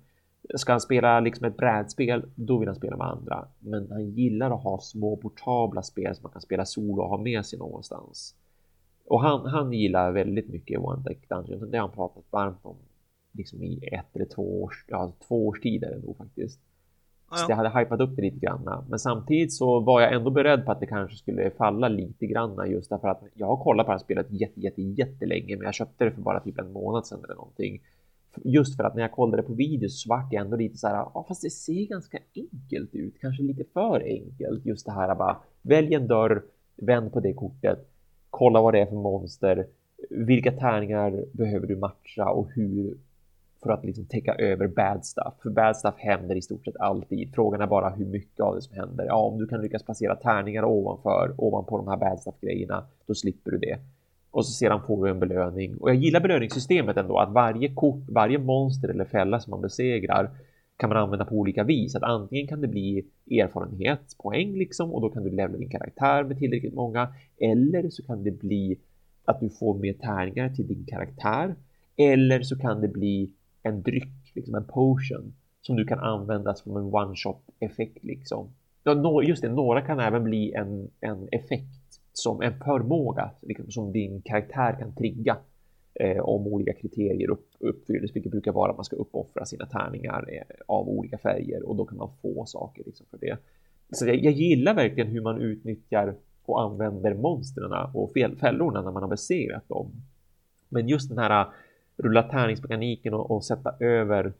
Ska 0.56 0.72
han 0.72 0.82
spela 0.82 1.20
liksom 1.20 1.46
ett 1.46 1.58
brädspel, 1.58 2.26
då 2.36 2.58
vill 2.58 2.68
han 2.68 2.76
spela 2.76 2.98
med 2.98 3.08
andra. 3.08 3.48
Men 3.60 3.92
han 3.92 4.10
gillar 4.10 4.52
att 4.52 4.64
ha 4.64 4.80
små 4.80 5.18
portabla 5.18 5.82
spel 5.82 6.16
som 6.16 6.24
man 6.24 6.32
kan 6.32 6.42
spela 6.42 6.66
solo 6.66 7.02
och 7.02 7.10
ha 7.10 7.18
med 7.18 7.46
sig 7.46 7.60
någonstans. 7.60 8.36
Och 9.06 9.22
han, 9.22 9.46
han 9.46 9.74
gillar 9.74 10.12
väldigt 10.12 10.50
mycket 10.50 10.80
One 10.80 11.04
Deck 11.04 11.30
Dungeon. 11.30 11.72
Det 11.72 11.78
har 11.78 11.88
han 11.88 11.96
pratat 11.96 12.24
varmt 12.32 12.60
om 12.62 12.76
liksom 13.32 13.64
i 13.64 13.90
ett 13.92 14.16
eller 14.16 14.26
två 14.26 14.64
års, 14.64 14.86
ja, 14.88 15.12
två 15.28 15.48
års 15.48 15.60
tid 15.60 15.84
är 15.84 15.90
det 15.90 16.00
nog 16.06 16.18
faktiskt. 16.18 16.60
Så 17.30 17.46
jag 17.52 17.56
hade 17.56 17.80
hypat 17.80 18.00
upp 18.00 18.16
det 18.16 18.22
lite 18.22 18.40
grann. 18.40 18.86
Men 18.90 19.00
samtidigt 19.00 19.54
så 19.54 19.80
var 19.80 20.02
jag 20.02 20.14
ändå 20.14 20.30
beredd 20.30 20.66
på 20.66 20.72
att 20.72 20.80
det 20.80 20.86
kanske 20.86 21.18
skulle 21.18 21.50
falla 21.50 21.88
lite 21.88 22.26
grann 22.26 22.72
just 22.72 22.90
därför 22.90 23.08
att 23.08 23.24
jag 23.34 23.48
har 23.48 23.58
kollat 23.58 23.86
på 23.86 23.92
det 23.92 23.98
här 23.98 24.04
spelet 24.04 24.28
jätte, 24.30 24.60
jätte, 24.60 24.82
jättelänge, 24.82 25.56
men 25.56 25.66
jag 25.66 25.74
köpte 25.74 26.06
det 26.06 26.12
för 26.12 26.22
bara 26.22 26.40
typ 26.40 26.60
en 26.60 26.72
månad 26.72 27.08
sedan 27.08 27.24
eller 27.24 27.36
någonting. 27.36 27.82
Just 28.44 28.76
för 28.78 28.84
att 28.84 28.96
när 28.96 29.02
jag 29.02 29.12
kollade 29.12 29.44
på 29.44 29.54
videos 29.54 30.02
så 30.02 30.10
vart 30.10 30.34
jag 30.34 30.46
ändå 30.46 30.58
lite 30.58 30.78
så 30.78 30.88
här, 30.88 30.96
ja 30.96 31.26
fast 31.28 31.42
det 31.42 31.50
ser 31.50 31.88
ganska 31.88 32.20
enkelt 32.36 32.96
ut, 32.96 33.16
kanske 33.22 33.44
lite 33.44 33.64
för 33.74 34.02
enkelt. 34.02 34.66
Just 34.66 34.86
det 34.86 34.92
här 34.92 35.16
bara, 35.16 35.38
välj 35.62 35.94
en 35.94 36.08
dörr, 36.08 36.44
vänd 36.76 37.14
på 37.14 37.20
det 37.20 37.34
kortet, 37.34 37.88
kolla 38.30 38.62
vad 38.62 38.74
det 38.74 38.80
är 38.80 38.86
för 38.86 38.96
monster, 38.96 39.68
vilka 40.10 40.52
tärningar 40.52 41.26
behöver 41.34 41.68
du 41.68 41.76
matcha 41.76 42.30
och 42.30 42.52
hur 42.52 42.98
för 43.64 43.70
att 43.70 43.86
liksom 43.86 44.06
täcka 44.06 44.36
över 44.36 44.68
bad 44.68 45.06
stuff. 45.06 45.34
För 45.44 45.50
bad 45.50 45.78
stuff 45.78 45.96
händer 45.98 46.36
i 46.36 46.42
stort 46.42 46.66
sett 46.66 46.78
alltid. 46.78 47.34
Frågan 47.36 47.62
är 47.62 47.68
bara 47.68 47.90
hur 47.90 48.06
mycket 48.06 48.40
av 48.40 48.56
det 48.56 48.62
som 48.62 48.76
händer. 48.76 49.06
Ja, 49.06 49.16
om 49.16 49.38
du 49.38 49.48
kan 49.48 49.62
lyckas 49.62 49.84
placera 49.84 50.16
tärningar 50.16 50.64
ovanför, 50.64 51.36
ovanpå 51.38 51.78
de 51.78 51.88
här 51.88 51.98
bad 51.98 52.20
stuff 52.20 52.36
grejerna, 52.42 52.86
då 53.06 53.16
slipper 53.16 53.52
du 53.52 53.58
det. 53.58 53.80
Och 54.38 54.46
så 54.46 54.52
sedan 54.52 54.82
får 54.88 55.04
vi 55.04 55.10
en 55.10 55.20
belöning. 55.20 55.78
Och 55.78 55.90
jag 55.90 55.96
gillar 55.96 56.20
belöningssystemet 56.20 56.98
ändå, 56.98 57.18
att 57.20 57.34
varje 57.34 57.74
kort, 57.74 58.10
varje 58.10 58.38
monster 58.38 58.90
eller 58.90 59.06
fälla 59.06 59.40
som 59.40 59.52
man 59.52 59.62
besegrar 59.62 60.30
kan 60.78 60.90
man 60.90 60.98
använda 60.98 61.26
på 61.26 61.36
olika 61.36 61.64
vis. 61.64 61.96
Att 61.96 62.04
antingen 62.04 62.48
kan 62.48 62.62
det 62.62 62.68
bli 62.68 63.06
erfarenhetspoäng 63.32 64.58
liksom 64.58 64.94
och 64.94 65.02
då 65.02 65.10
kan 65.10 65.24
du 65.24 65.30
lämna 65.30 65.58
din 65.58 65.70
karaktär 65.70 66.24
med 66.24 66.38
tillräckligt 66.38 66.74
många. 66.74 67.14
Eller 67.40 67.90
så 67.90 68.04
kan 68.04 68.24
det 68.24 68.32
bli 68.32 68.80
att 69.26 69.40
du 69.40 69.50
får 69.50 69.80
mer 69.80 69.94
tärningar 69.94 70.50
till 70.50 70.68
din 70.68 70.86
karaktär. 70.86 71.56
Eller 71.96 72.42
så 72.42 72.60
kan 72.60 72.82
det 72.82 72.88
bli 72.88 73.32
en 73.64 73.82
dryck, 73.82 74.32
liksom 74.36 74.56
en 74.56 74.66
potion, 74.66 75.34
som 75.62 75.76
du 75.76 75.86
kan 75.86 76.00
använda 76.00 76.54
som 76.54 76.78
en 76.78 76.84
one-shot 76.84 77.42
effekt 77.60 78.04
liksom. 78.04 78.50
Ja, 78.84 79.24
just 79.24 79.42
det, 79.42 79.50
några 79.50 79.82
kan 79.82 80.00
även 80.00 80.24
bli 80.24 80.54
en, 80.54 80.90
en 81.02 81.28
effekt 81.32 81.77
som 82.18 82.42
en 82.42 82.60
förmåga 82.60 83.32
liksom, 83.42 83.72
som 83.72 83.92
din 83.92 84.22
karaktär 84.22 84.76
kan 84.80 84.96
trigga 84.96 85.38
eh, 85.94 86.20
om 86.20 86.48
olika 86.48 86.74
kriterier 86.74 87.30
upp, 87.30 87.50
uppfylls, 87.60 88.16
vilket 88.16 88.32
brukar 88.32 88.52
vara 88.52 88.72
att 88.72 88.78
man 88.78 88.86
ska 88.86 88.96
uppoffra 88.96 89.46
sina 89.46 89.66
tärningar 89.66 90.26
eh, 90.34 90.56
av 90.66 90.90
olika 90.90 91.18
färger 91.18 91.70
och 91.70 91.76
då 91.76 91.86
kan 91.86 91.98
man 91.98 92.10
få 92.22 92.46
saker 92.46 92.84
liksom, 92.86 93.06
för 93.10 93.18
det. 93.18 93.38
Så 93.92 94.08
jag, 94.08 94.16
jag 94.16 94.34
gillar 94.34 94.74
verkligen 94.74 95.08
hur 95.08 95.22
man 95.22 95.42
utnyttjar 95.42 96.16
och 96.46 96.62
använder 96.62 97.14
monstren 97.14 97.72
och 97.94 98.12
fällorna 98.40 98.82
när 98.82 98.92
man 98.92 99.04
har 99.04 99.10
besegrat 99.10 99.70
dem. 99.70 99.92
Men 100.70 100.88
just 100.88 101.10
den 101.10 101.18
här 101.18 101.42
eh, 101.42 101.48
rulla 101.98 102.24
tärningsmekaniken 102.24 103.14
och, 103.14 103.32
och 103.32 103.46
sätta 103.46 103.76
över 103.80 104.34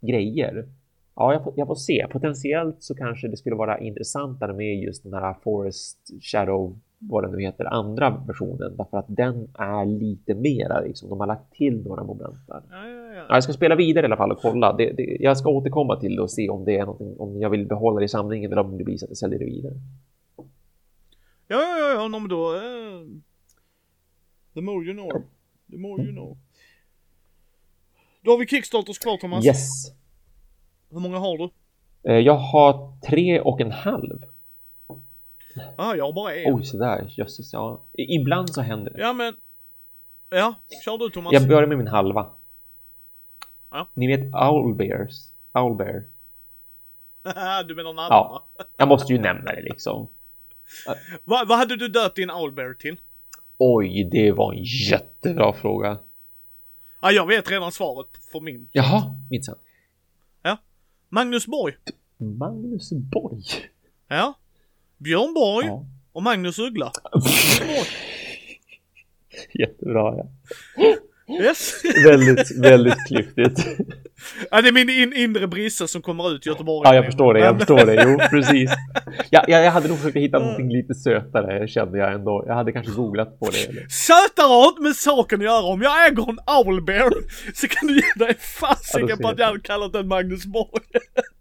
grejer. 0.00 0.68
Ja, 1.14 1.32
jag 1.32 1.44
får, 1.44 1.52
jag 1.56 1.66
får 1.66 1.74
se. 1.74 2.06
Potentiellt 2.10 2.82
så 2.82 2.94
kanske 2.94 3.28
det 3.28 3.36
skulle 3.36 3.56
vara 3.56 3.78
intressantare 3.78 4.52
med 4.52 4.82
just 4.82 5.02
den 5.02 5.12
här 5.12 5.34
Forest 5.42 5.98
Shadow, 6.20 6.78
vad 6.98 7.24
den 7.24 7.32
nu 7.32 7.40
heter, 7.42 7.64
andra 7.64 8.10
versionen. 8.26 8.76
Därför 8.76 8.98
att 8.98 9.06
den 9.08 9.48
är 9.54 9.86
lite 9.86 10.34
mera, 10.34 10.80
liksom, 10.80 11.08
de 11.08 11.20
har 11.20 11.26
lagt 11.26 11.52
till 11.52 11.82
några 11.82 12.04
moment 12.04 12.46
där. 12.46 12.62
Ja, 12.70 12.88
ja, 12.88 13.14
ja. 13.14 13.26
jag 13.28 13.44
ska 13.44 13.52
spela 13.52 13.74
vidare 13.74 14.04
i 14.04 14.06
alla 14.06 14.16
fall 14.16 14.32
och 14.32 14.40
kolla. 14.40 14.72
Det, 14.72 14.92
det, 14.92 15.16
jag 15.20 15.38
ska 15.38 15.48
återkomma 15.48 16.00
till 16.00 16.16
det 16.16 16.22
och 16.22 16.30
se 16.30 16.48
om 16.48 16.64
det 16.64 16.76
är 16.76 16.86
någonting, 16.86 17.16
om 17.18 17.40
jag 17.40 17.50
vill 17.50 17.66
behålla 17.66 17.98
det 17.98 18.04
i 18.04 18.08
samlingen 18.08 18.52
eller 18.52 18.62
om 18.62 18.78
det 18.78 18.84
blir 18.84 18.96
så 18.96 19.04
att 19.04 19.10
jag 19.10 19.18
säljer 19.18 19.38
det 19.38 19.44
vidare. 19.44 19.74
Ja, 21.46 21.78
ja, 21.78 21.92
ja, 21.92 22.08
men 22.08 22.28
då... 22.28 22.54
Uh, 22.54 23.06
the 24.54 24.60
more 24.60 24.84
you 24.84 24.94
know. 24.94 25.22
The 25.70 25.78
more 25.78 26.02
you 26.02 26.12
know. 26.12 26.38
Då 28.22 28.30
har 28.30 28.38
vi 28.38 28.46
Kickstarters 28.46 28.98
kvar 28.98 29.16
Thomas. 29.16 29.46
Yes. 29.46 29.92
Hur 30.90 31.00
många 31.00 31.18
har 31.18 31.38
du? 31.38 31.50
Eh, 32.02 32.18
jag 32.18 32.34
har 32.34 33.00
tre 33.00 33.40
och 33.40 33.60
en 33.60 33.70
halv. 33.72 34.24
Ah, 35.76 35.94
jag 35.94 36.14
bara 36.14 36.34
en. 36.34 36.54
Oj, 36.54 36.64
sådär. 36.64 37.14
Jösses, 37.16 37.52
ja. 37.52 37.82
Ibland 37.92 38.50
så 38.50 38.60
händer 38.60 38.92
det. 38.92 39.00
Ja, 39.00 39.12
men. 39.12 39.36
Ja, 40.30 40.54
kör 40.84 40.98
du 40.98 41.10
Thomas. 41.10 41.32
Jag 41.32 41.48
börjar 41.48 41.66
med 41.66 41.78
min 41.78 41.86
halva. 41.86 42.30
Ja. 43.70 43.88
Ni 43.94 44.06
vet 44.06 44.34
Owlbears? 44.34 45.32
Owlbear. 45.52 46.04
du 47.68 47.74
menar 47.74 47.92
namn 47.92 48.08
Ja, 48.10 48.46
jag 48.76 48.88
måste 48.88 49.12
ju 49.12 49.18
nämna 49.18 49.52
det 49.52 49.62
liksom. 49.62 50.08
Vad, 51.24 51.48
vad 51.48 51.58
hade 51.58 51.76
du 51.76 51.88
döpt 51.88 52.16
din 52.16 52.30
Owlbear 52.30 52.74
till? 52.74 53.00
Oj, 53.58 54.08
det 54.12 54.32
var 54.32 54.52
en 54.52 54.62
jättebra 54.64 55.52
fråga. 55.52 55.98
Ja, 57.00 57.10
jag 57.10 57.26
vet 57.26 57.50
redan 57.50 57.72
svaret 57.72 58.06
för 58.32 58.40
min. 58.40 58.68
Jaha, 58.72 59.16
minsann. 59.30 59.58
Ja. 60.42 60.56
Magnus 61.08 61.46
Borg. 61.46 61.74
Magnus 62.16 62.92
Borg? 62.92 63.44
Ja. 64.08 64.34
Björn 64.98 65.34
Borg 65.34 65.66
ja. 65.66 65.84
och 66.12 66.22
Magnus 66.22 66.58
Uggla. 66.58 66.92
Jättebra, 69.52 70.14
ja. 70.16 70.26
Yes. 71.30 71.84
väldigt, 72.04 72.58
väldigt 72.58 73.06
klyftigt. 73.08 73.66
Ja, 74.50 74.62
det 74.62 74.68
är 74.68 74.72
min 74.72 74.90
in 74.90 75.12
inre 75.12 75.46
brissa 75.46 75.86
som 75.86 76.02
kommer 76.02 76.34
ut 76.34 76.46
i 76.46 76.48
Göteborg. 76.48 76.88
Ja, 76.88 76.94
jag 76.94 77.04
förstår 77.04 77.34
det, 77.34 77.40
jag 77.40 77.58
förstår 77.58 77.86
det. 77.86 78.04
Jo, 78.04 78.18
precis. 78.30 78.70
Ja, 79.30 79.44
jag, 79.48 79.64
jag 79.64 79.70
hade 79.70 79.88
nog 79.88 79.98
försökt 79.98 80.16
hitta 80.16 80.38
någonting 80.38 80.72
lite 80.72 80.94
sötare, 80.94 81.68
kände 81.68 81.98
jag 81.98 82.12
ändå. 82.12 82.44
Jag 82.46 82.54
hade 82.54 82.72
kanske 82.72 82.92
googlat 82.92 83.38
på 83.38 83.50
det. 83.50 83.68
Eller? 83.68 83.86
Sötare 83.88 84.46
har 84.46 84.68
inte 84.68 84.82
med 84.82 84.96
saken 84.96 85.40
att 85.40 85.44
göra. 85.44 85.62
Om 85.62 85.82
jag 85.82 86.06
äger 86.06 86.30
en 86.30 86.38
owlbear 86.46 87.12
så 87.54 87.68
kan 87.68 87.88
du 87.88 87.94
ge 87.94 88.12
dig 88.26 88.34
fasiken 88.34 89.08
ja, 89.08 89.16
på 89.16 89.28
att 89.28 89.38
jag 89.38 89.46
hade 89.46 89.60
kallat 89.60 89.92
den 89.92 90.08
Magnus 90.08 90.46
Borg. 90.46 90.84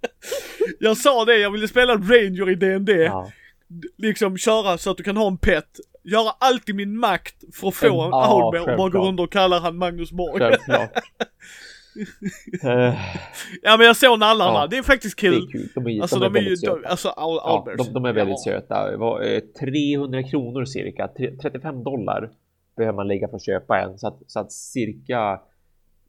jag 0.79 0.97
sa 0.97 1.25
det, 1.25 1.38
jag 1.38 1.51
ville 1.51 1.67
spela 1.67 1.93
Ranger 1.93 2.49
i 2.49 2.55
DND. 2.55 2.89
Ja. 2.89 3.31
Liksom 3.98 4.38
köra 4.38 4.77
så 4.77 4.91
att 4.91 4.98
du 4.98 5.03
kan 5.03 5.18
ha 5.18 5.27
en 5.27 5.38
pet 5.38 5.80
göra 6.03 6.31
allt 6.39 6.69
i 6.69 6.73
min 6.73 6.98
makt 6.98 7.56
för 7.56 7.68
att 7.68 7.76
få 7.76 8.02
en, 8.02 8.07
en 8.07 8.14
Owlbear 8.14 8.72
och 8.72 8.77
bara 8.77 8.89
gå 8.89 9.07
runt 9.07 9.19
och 9.19 9.31
kalla 9.31 9.60
han 9.60 9.77
Magnus 9.77 10.11
Borg. 10.11 10.44
Ja 13.61 13.77
men 13.77 13.88
jag 13.88 13.95
såg 13.95 14.19
nallarna, 14.19 14.60
ja, 14.60 14.68
det 14.68 14.77
är 14.77 14.84
faktiskt 14.84 15.19
kul. 15.19 15.34
Det 15.34 15.38
är 15.38 15.52
kul. 15.52 15.69
De 15.76 15.88
är, 15.88 16.02
alltså 16.02 16.19
de, 16.19 16.34
de 16.34 16.39
är, 16.39 16.44
ju, 16.44 16.85
alltså 16.85 17.14
ja, 17.15 17.65
de, 17.77 17.94
de, 17.94 18.06
är 18.06 18.14
väldigt 18.14 18.45
ja. 18.45 18.52
söta. 18.52 18.98
300 19.60 20.19
eh, 20.19 20.30
kronor 20.30 20.65
cirka, 20.65 21.10
35 21.41 21.84
dollar 21.84 22.31
behöver 22.77 22.95
man 22.95 23.07
lägga 23.07 23.27
för 23.27 23.35
att 23.35 23.45
köpa 23.45 23.80
en. 23.80 23.98
Så 23.98 24.07
att, 24.07 24.19
så 24.27 24.39
att 24.39 24.52
cirka 24.52 25.39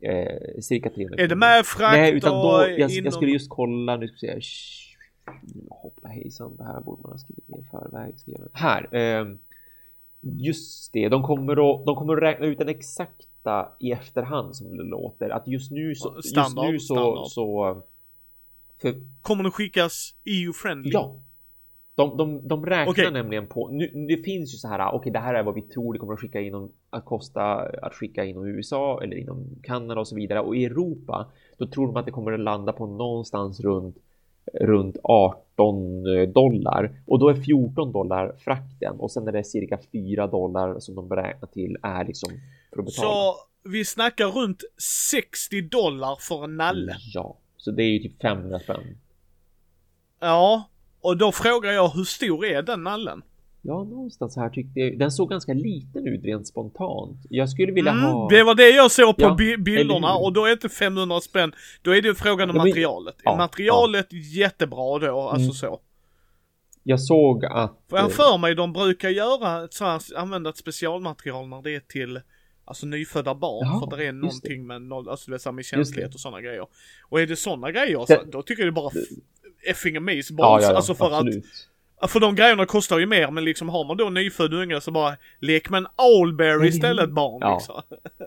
eh, 0.01 0.60
cirka 0.60 0.90
300 0.90 1.22
Är 1.22 1.28
det 1.28 1.36
med 1.36 1.66
frakt 1.66 1.93
Nej, 1.93 2.12
utan 2.12 2.32
då, 2.32 2.64
jag, 2.68 2.90
inom... 2.90 3.05
jag 3.05 3.12
skulle 3.12 3.32
just 3.32 3.48
kolla, 3.48 3.97
nu 3.97 4.09
ska 4.09 4.35
vi 4.35 4.43
se. 4.43 4.88
Hoppla 5.70 6.09
hejsan, 6.09 6.56
det 6.56 6.64
här 6.64 6.80
borde 6.80 7.02
man 7.02 7.10
ha 7.10 7.18
skrivit 7.18 7.48
ner 7.48 7.59
i 7.59 7.64
förväg. 7.70 8.14
Här. 8.52 8.94
Eh, 8.94 9.26
just 10.20 10.92
det, 10.92 11.09
de 11.09 11.22
kommer, 11.22 11.52
att, 11.52 11.86
de 11.86 11.96
kommer 11.96 12.16
att 12.16 12.22
räkna 12.22 12.46
ut 12.46 12.59
den 12.59 12.68
exakta 12.68 13.72
i 13.78 13.92
efterhand 13.92 14.56
som 14.56 14.76
det 14.76 14.84
låter. 14.84 15.30
Att 15.30 15.48
just 15.48 15.70
nu 15.70 15.94
så... 15.94 16.22
Standard, 16.22 16.72
just 16.72 16.90
nu 16.90 16.96
så, 16.96 17.24
så 17.24 17.82
för, 18.82 18.94
kommer 19.22 19.42
den 19.42 19.52
skickas 19.52 20.14
EU-friendly? 20.24 20.90
Ja. 20.92 21.14
De, 21.94 22.16
de, 22.16 22.48
de 22.48 22.66
räknar 22.66 22.90
okay. 22.90 23.10
nämligen 23.10 23.46
på, 23.46 23.68
nu, 23.68 24.06
det 24.09 24.16
finns 24.16 24.55
ju 24.55 24.59
så 24.59 24.68
här, 24.68 24.88
okej 24.88 24.98
okay, 24.98 25.12
det 25.12 25.18
här 25.18 25.34
är 25.34 25.42
vad 25.42 25.55
vi 25.55 25.62
tror 25.62 25.92
det 25.92 25.98
kommer 25.98 26.12
att 26.12 26.20
skicka 26.20 26.40
inom, 26.40 26.72
att 26.90 27.05
kosta 27.05 27.42
att 27.82 27.94
skicka 27.94 28.24
inom 28.24 28.46
USA 28.46 29.02
eller 29.02 29.16
inom 29.16 29.46
Kanada 29.62 30.00
och 30.00 30.09
så 30.09 30.14
vidare. 30.14 30.40
Och 30.40 30.56
i 30.56 30.64
Europa, 30.64 31.26
då 31.56 31.66
tror 31.66 31.86
de 31.86 31.96
att 31.96 32.06
det 32.06 32.12
kommer 32.12 32.32
att 32.32 32.40
landa 32.40 32.72
på 32.72 32.86
någonstans 32.86 33.60
runt 33.60 33.96
runt 34.54 34.96
18 35.02 36.04
dollar 36.32 37.02
och 37.06 37.18
då 37.18 37.28
är 37.28 37.34
14 37.34 37.92
dollar 37.92 38.34
frakten 38.38 38.96
och 39.00 39.10
sen 39.10 39.28
är 39.28 39.32
det 39.32 39.44
cirka 39.44 39.78
4 39.92 40.26
dollar 40.26 40.80
som 40.80 40.94
de 40.94 41.08
beräknar 41.08 41.48
till 41.48 41.76
är 41.82 42.04
liksom 42.04 42.30
för 42.72 42.80
att 42.80 42.86
betala. 42.86 43.08
Så 43.08 43.34
vi 43.64 43.84
snackar 43.84 44.26
runt 44.26 44.62
60 45.10 45.60
dollar 45.60 46.16
för 46.20 46.44
en 46.44 46.56
nalle? 46.56 46.96
Ja, 47.14 47.36
så 47.56 47.70
det 47.70 47.82
är 47.82 47.90
ju 47.90 47.98
typ 47.98 48.20
500 48.22 48.58
spänn. 48.58 48.98
Ja, 50.20 50.68
och 51.00 51.16
då 51.16 51.32
frågar 51.32 51.72
jag 51.72 51.88
hur 51.88 52.04
stor 52.04 52.44
är 52.44 52.62
den 52.62 52.82
nallen? 52.82 53.22
Ja, 53.68 53.84
någonstans 53.84 54.36
här 54.36 54.48
tyckte 54.48 54.80
jag. 54.80 54.98
Den 54.98 55.10
såg 55.10 55.30
ganska 55.30 55.52
liten 55.52 56.06
ut 56.06 56.24
rent 56.24 56.46
spontant. 56.46 57.20
Jag 57.30 57.50
skulle 57.50 57.72
vilja 57.72 57.92
mm, 57.92 58.04
ha. 58.04 58.28
Det 58.28 58.42
var 58.42 58.54
det 58.54 58.70
jag 58.70 58.90
såg 58.90 59.16
på 59.16 59.22
ja, 59.22 59.34
bilderna 59.58 60.14
och 60.14 60.32
då 60.32 60.44
är 60.44 60.48
det 60.48 60.52
inte 60.52 60.68
500 60.68 61.20
spänn. 61.20 61.52
Då 61.82 61.94
är 61.94 62.02
det 62.02 62.14
frågan 62.14 62.50
om 62.50 62.56
ja, 62.56 62.64
materialet. 62.64 63.16
Ja, 63.24 63.36
materialet 63.36 64.06
ja. 64.10 64.18
jättebra 64.18 64.98
då? 64.98 65.20
Alltså 65.20 65.44
mm. 65.44 65.52
så. 65.52 65.80
Jag 66.82 67.00
såg 67.00 67.44
att. 67.44 67.78
För 67.90 67.96
jag 67.96 68.12
för 68.12 68.38
mig 68.38 68.54
de 68.54 68.72
brukar 68.72 69.08
göra 69.08 69.68
så 69.70 69.84
här, 69.84 70.02
använda 70.16 70.50
ett 70.50 70.56
specialmaterial 70.56 71.48
när 71.48 71.62
det 71.62 71.74
är 71.74 71.80
till 71.80 72.20
Alltså 72.64 72.86
nyfödda 72.86 73.34
barn, 73.34 73.66
ja, 73.66 73.88
för 73.90 73.96
det 73.96 74.06
är 74.06 74.12
någonting 74.12 74.66
med, 74.66 74.82
noll, 74.82 75.08
alltså 75.08 75.30
det 75.30 75.46
är 75.46 75.52
med 75.52 75.64
känslighet 75.64 76.14
och 76.14 76.20
sådana 76.20 76.40
grejer. 76.40 76.66
Och 77.08 77.20
är 77.20 77.26
det 77.26 77.36
sådana 77.36 77.70
grejer, 77.70 78.06
så, 78.06 78.22
då 78.32 78.42
tycker 78.42 78.62
jag 78.62 78.68
det 78.68 78.72
bara 78.72 78.90
effing 79.70 79.96
amazing 79.96 80.36
ja, 80.38 80.60
ja, 80.62 80.76
alltså 80.76 80.94
för 80.94 81.06
absolut. 81.06 81.44
att 81.44 81.67
för 82.06 82.20
de 82.20 82.34
grejerna 82.34 82.66
kostar 82.66 82.98
ju 82.98 83.06
mer, 83.06 83.30
men 83.30 83.44
liksom 83.44 83.68
har 83.68 83.84
man 83.84 83.96
då 83.96 84.10
nyfödd 84.10 84.54
unge 84.54 84.80
så 84.80 84.90
bara 84.90 85.16
lek 85.40 85.70
med 85.70 85.78
en 85.78 85.86
owlbear 85.96 86.64
istället 86.64 87.10
barn 87.10 87.38
ja. 87.40 87.54
liksom. 87.54 87.82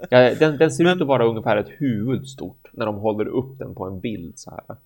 ja, 0.10 0.36
den, 0.36 0.58
den 0.58 0.72
ser 0.72 0.84
men... 0.84 0.96
ut 0.96 1.02
att 1.02 1.08
vara 1.08 1.26
ungefär 1.26 1.58
ett 1.58 1.70
huvud 1.70 2.28
stort 2.28 2.68
när 2.72 2.86
de 2.86 2.96
håller 2.96 3.28
upp 3.28 3.58
den 3.60 3.76
på 3.76 3.86
en 3.86 4.00
bild 4.00 4.40
så 4.40 4.52
här. 4.52 4.78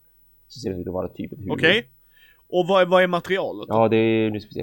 Så 0.47 0.59
ser 0.59 0.69
den 0.69 0.81
ut 0.81 0.87
att 0.87 0.93
vara 0.93 1.07
typ 1.07 1.31
ett 1.31 1.39
huvud. 1.39 1.51
Okej. 1.51 1.79
Okay. 1.79 1.83
Och 2.47 2.67
vad, 2.67 2.89
vad 2.89 3.03
är 3.03 3.07
materialet? 3.07 3.65
Ja, 3.69 3.87
det 3.87 3.97
är, 3.97 4.31
nu 4.31 4.39
ska 4.39 4.47
vi 4.47 4.53
se. 4.53 4.61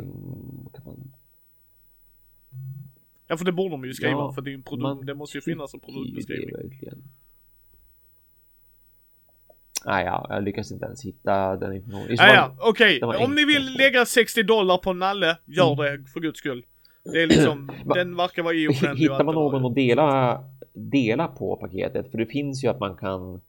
Kan 0.74 0.84
man... 0.84 1.12
Ja, 3.26 3.36
för 3.36 3.44
det 3.44 3.52
borde 3.52 3.70
de 3.70 3.84
ju 3.84 3.94
skriva, 3.94 4.12
ja, 4.12 4.32
för 4.32 4.42
det, 4.42 4.50
är 4.50 4.54
en 4.54 4.62
produkt, 4.62 5.06
det 5.06 5.14
måste 5.14 5.38
ju 5.38 5.42
finnas 5.42 5.74
en 5.74 5.80
produktbeskrivning. 5.80 6.78
Nej, 9.86 10.04
ja, 10.04 10.26
jag 10.28 10.42
lyckas 10.42 10.72
inte 10.72 10.86
ens 10.86 11.04
hitta 11.04 11.56
den 11.56 11.72
informationen. 11.72 12.16
Ja, 12.18 12.34
ja, 12.34 12.54
okej. 12.58 13.04
Okay. 13.04 13.24
Om 13.24 13.34
ni 13.34 13.44
vill 13.44 13.76
lägga 13.78 14.06
60 14.06 14.42
dollar 14.42 14.78
på 14.78 14.92
Nalle, 14.92 15.36
gör 15.44 15.72
mm. 15.72 16.02
det 16.04 16.10
för 16.10 16.20
guds 16.20 16.38
skull. 16.38 16.64
Det 17.04 17.22
är 17.22 17.26
liksom, 17.26 17.70
den 17.94 18.16
verkar 18.16 18.42
vara 18.42 18.54
EU-friendly. 18.54 19.02
Hittar 19.02 19.24
man 19.24 19.34
någon 19.34 19.66
att 19.66 19.74
dela, 19.74 20.40
dela 20.72 21.28
på 21.28 21.56
paketet? 21.56 22.10
För 22.10 22.18
det 22.18 22.26
finns 22.26 22.64
ju 22.64 22.68
att 22.68 22.80
man 22.80 22.96
kan 22.96 23.40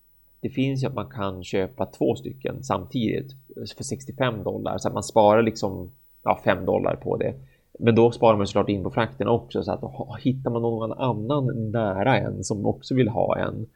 det 0.43 0.49
finns 0.49 0.83
ju 0.83 0.87
att 0.87 0.93
man 0.93 1.09
kan 1.09 1.43
köpa 1.43 1.85
två 1.85 2.15
stycken 2.15 2.63
samtidigt 2.63 3.31
för 3.77 3.83
65 3.83 4.43
dollar 4.43 4.77
så 4.77 4.87
att 4.87 4.93
man 4.93 5.03
sparar 5.03 5.43
liksom 5.43 5.91
ja, 6.23 6.41
5 6.43 6.65
dollar 6.65 6.95
på 6.95 7.17
det. 7.17 7.33
Men 7.79 7.95
då 7.95 8.11
sparar 8.11 8.37
man 8.37 8.47
såklart 8.47 8.69
in 8.69 8.83
på 8.83 8.91
frakten 8.91 9.27
också 9.27 9.63
så 9.63 9.71
att 9.71 10.21
hittar 10.21 10.51
man 10.51 10.61
någon 10.61 10.93
annan 10.93 11.71
nära 11.71 12.17
en 12.17 12.43
som 12.43 12.65
också 12.65 12.95
vill 12.95 13.07
ha 13.07 13.37
en 13.37 13.67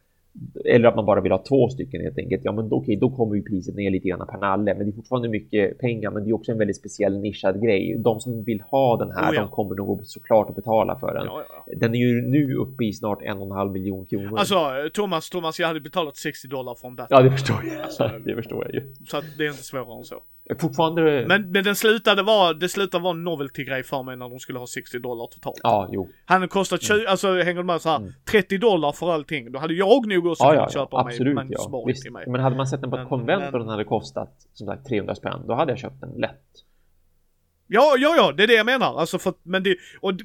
eller 0.65 0.89
att 0.89 0.95
man 0.95 1.05
bara 1.05 1.21
vill 1.21 1.31
ha 1.31 1.43
två 1.43 1.69
stycken 1.69 2.01
helt 2.01 2.17
enkelt. 2.17 2.41
Ja, 2.45 2.51
men 2.51 2.69
då, 2.69 2.75
okej, 2.75 2.95
då 2.95 3.09
kommer 3.09 3.35
ju 3.35 3.41
priset 3.43 3.75
ner 3.75 3.91
lite 3.91 4.07
grann 4.07 4.27
per 4.27 4.37
nalle, 4.37 4.73
men 4.75 4.85
det 4.85 4.91
är 4.91 4.95
fortfarande 4.95 5.29
mycket 5.29 5.77
pengar. 5.79 6.11
Men 6.11 6.23
det 6.23 6.29
är 6.29 6.33
också 6.33 6.51
en 6.51 6.57
väldigt 6.57 6.77
speciell 6.77 7.19
nischad 7.19 7.61
grej. 7.63 7.95
De 7.99 8.19
som 8.19 8.43
vill 8.43 8.61
ha 8.61 8.97
den 8.97 9.11
här, 9.11 9.31
Oh 9.31 9.35
ja. 9.35 9.41
de 9.41 9.49
kommer 9.49 9.75
nog 9.75 10.05
såklart 10.05 10.49
att 10.49 10.55
betala 10.55 10.99
för 10.99 11.13
den. 11.13 11.25
Ja, 11.25 11.43
ja. 11.49 11.73
Den 11.75 11.95
är 11.95 11.99
ju 11.99 12.21
nu 12.21 12.53
uppe 12.55 12.85
i 12.85 12.93
snart 12.93 13.21
en 13.21 13.37
och 13.37 13.45
en 13.45 13.51
halv 13.51 13.71
miljon 13.71 14.05
kronor. 14.05 14.39
Alltså 14.39 14.55
Thomas, 14.93 15.29
Thomas, 15.29 15.59
jag 15.59 15.67
hade 15.67 15.79
betalat 15.81 16.15
60 16.17 16.47
dollar 16.47 16.75
från 16.75 16.95
Batman. 16.95 17.23
ja, 17.23 17.29
det 17.29 17.31
förstår 17.37 17.57
jag. 17.73 17.81
Alltså- 17.81 18.11
det 18.25 18.35
förstår 18.35 18.65
jag 18.65 18.73
ju. 18.73 18.93
Så 19.07 19.17
att 19.17 19.25
det 19.37 19.43
är 19.43 19.49
inte 19.49 19.63
svårare 19.63 19.97
än 19.97 20.03
så. 20.03 20.15
Fortfarande. 20.59 21.25
Men, 21.27 21.51
men 21.51 21.63
den 21.63 21.75
slutade 21.75 22.23
vara, 22.23 22.53
det 22.53 22.69
slutade 22.69 23.03
vara 23.03 23.13
en 23.13 23.23
novelty-grej 23.23 23.83
för 23.83 24.03
mig 24.03 24.17
när 24.17 24.29
de 24.29 24.39
skulle 24.39 24.59
ha 24.59 24.67
60 24.67 24.99
dollar 24.99 25.27
totalt. 25.27 25.59
Ja, 25.63 25.89
jo. 25.91 26.09
Han 26.25 26.35
hade 26.35 26.47
kostat 26.47 26.81
20, 26.81 27.05
alltså 27.07 27.41
hänger 27.41 27.63
med 27.63 27.81
så 27.81 27.89
här, 27.89 27.97
Mm. 27.97 28.11
30 28.31 28.57
dollar 28.57 28.91
för 28.91 29.11
allting. 29.13 29.51
Då 29.51 29.59
hade 29.59 29.73
jag 29.73 30.07
nog 30.07 30.25
också 30.27 30.43
Ja, 30.43 30.49
kunnat 30.51 30.73
ja, 30.73 30.79
köpa 30.81 30.97
ja, 30.97 31.03
mig 31.03 31.13
absolut. 31.13 31.35
Magnus 31.35 31.59
Ja. 31.63 31.69
Borg 31.69 31.93
Visst. 31.93 32.11
mig. 32.11 32.23
Men 32.27 32.41
hade 32.41 32.55
man 32.55 32.67
sett 32.67 32.81
den 32.81 32.89
på 32.89 32.95
ett 32.95 33.01
Men- 33.01 33.09
konvent 33.09 33.41
men- 33.43 33.53
och 33.53 33.59
den 33.59 33.69
hade 33.69 33.83
kostat 33.83 34.33
som 34.53 34.67
sagt 34.67 34.87
300 34.87 35.15
spänn, 35.15 35.41
då 35.47 35.53
hade 35.53 35.71
jag 35.71 35.79
köpt 35.79 36.01
den 36.01 36.09
lätt. 36.17 36.41
Ja, 37.69 37.95
ja, 37.99 38.13
ja, 38.17 38.31
det 38.31 38.43
är 38.43 38.47
det 38.47 38.53
jag 38.53 38.65
menar. 38.65 38.99
Alltså 38.99 39.19
för, 39.19 39.33
men 39.43 39.63
det, 39.63 39.75
och 40.01 40.13
det, 40.15 40.23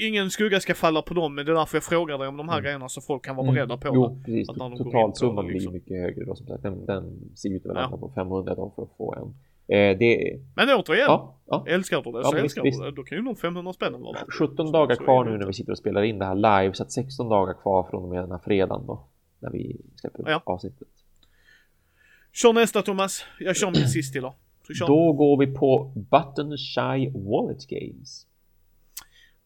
ingen 0.00 0.30
skugga 0.30 0.60
ska 0.60 0.74
falla 0.74 1.02
på 1.02 1.14
dem, 1.14 1.34
men 1.34 1.46
det 1.46 1.52
är 1.52 1.56
därför 1.56 1.76
jag 1.76 1.84
frågar 1.84 2.18
dig 2.18 2.28
om 2.28 2.36
de 2.36 2.48
här 2.48 2.56
Mm. 2.56 2.64
grejerna 2.64 2.88
så 2.88 3.00
folk 3.00 3.24
kan 3.24 3.36
vara 3.36 3.52
beredda 3.52 3.76
på 3.76 3.88
det. 3.88 3.94
Jo, 3.94 4.22
precis. 4.24 4.46
Totalsumman 4.48 5.36
det, 5.36 5.42
blir 5.48 5.54
liksom. 5.54 5.72
mycket 5.72 5.96
högre 6.02 6.24
då 6.24 6.34
som 6.34 6.46
sagt. 6.46 6.62
Den, 6.62 6.86
den 6.86 7.18
ser 7.36 7.50
ut 7.56 7.66
att 7.66 7.72
Ja. 7.74 7.80
landa 7.80 7.96
på 7.96 8.12
500 8.14 8.54
då 8.54 8.72
för 8.76 8.82
att 8.82 8.96
få 8.96 9.14
en. 9.14 9.34
Eh, 9.68 9.98
det, 9.98 10.40
Men 10.56 10.68
återigen, 10.70 11.04
ja, 11.06 11.36
ja. 11.46 11.64
älskar 11.68 12.02
du 12.02 12.12
det 12.12 12.18
Ja, 12.18 12.24
så 12.30 12.36
älskar 12.36 12.62
visst, 12.62 12.78
du 12.80 12.84
det. 12.84 12.90
Då 12.96 13.02
kan 13.02 13.18
ju 13.18 13.24
nog 13.24 13.38
500 13.38 13.72
spänn 13.72 14.00
vara 14.02 14.12
värt. 14.12 14.32
17 14.38 14.72
dagar 14.72 14.96
kvar 14.96 15.24
nu 15.24 15.38
när 15.38 15.46
vi 15.46 15.52
sitter 15.52 15.72
och 15.72 15.78
spelar 15.78 16.02
in 16.02 16.18
det 16.18 16.24
här 16.24 16.34
live, 16.34 16.74
så 16.74 16.82
att 16.82 16.92
16 16.92 17.28
dagar 17.28 17.54
kvar 17.54 17.86
från 17.90 18.02
och 18.02 18.08
med 18.08 18.22
den 18.22 18.30
här 18.30 18.38
fredagen 18.38 18.86
då. 18.86 19.04
När 19.38 19.50
vi 19.50 19.80
släpper 19.96 20.30
Ja. 20.30 20.42
avsnittet. 20.44 20.88
Kör 22.32 22.52
nästa 22.52 22.82
Thomas. 22.82 23.24
Jag 23.40 23.56
kör 23.56 23.70
min 23.70 23.88
sist 23.88 24.16
idag. 24.16 24.32
Då 24.86 25.12
går 25.12 25.36
vi 25.38 25.46
på 25.54 25.92
Button 25.94 26.56
Shy 26.58 27.10
Wallet 27.10 27.66
Games. 27.68 28.26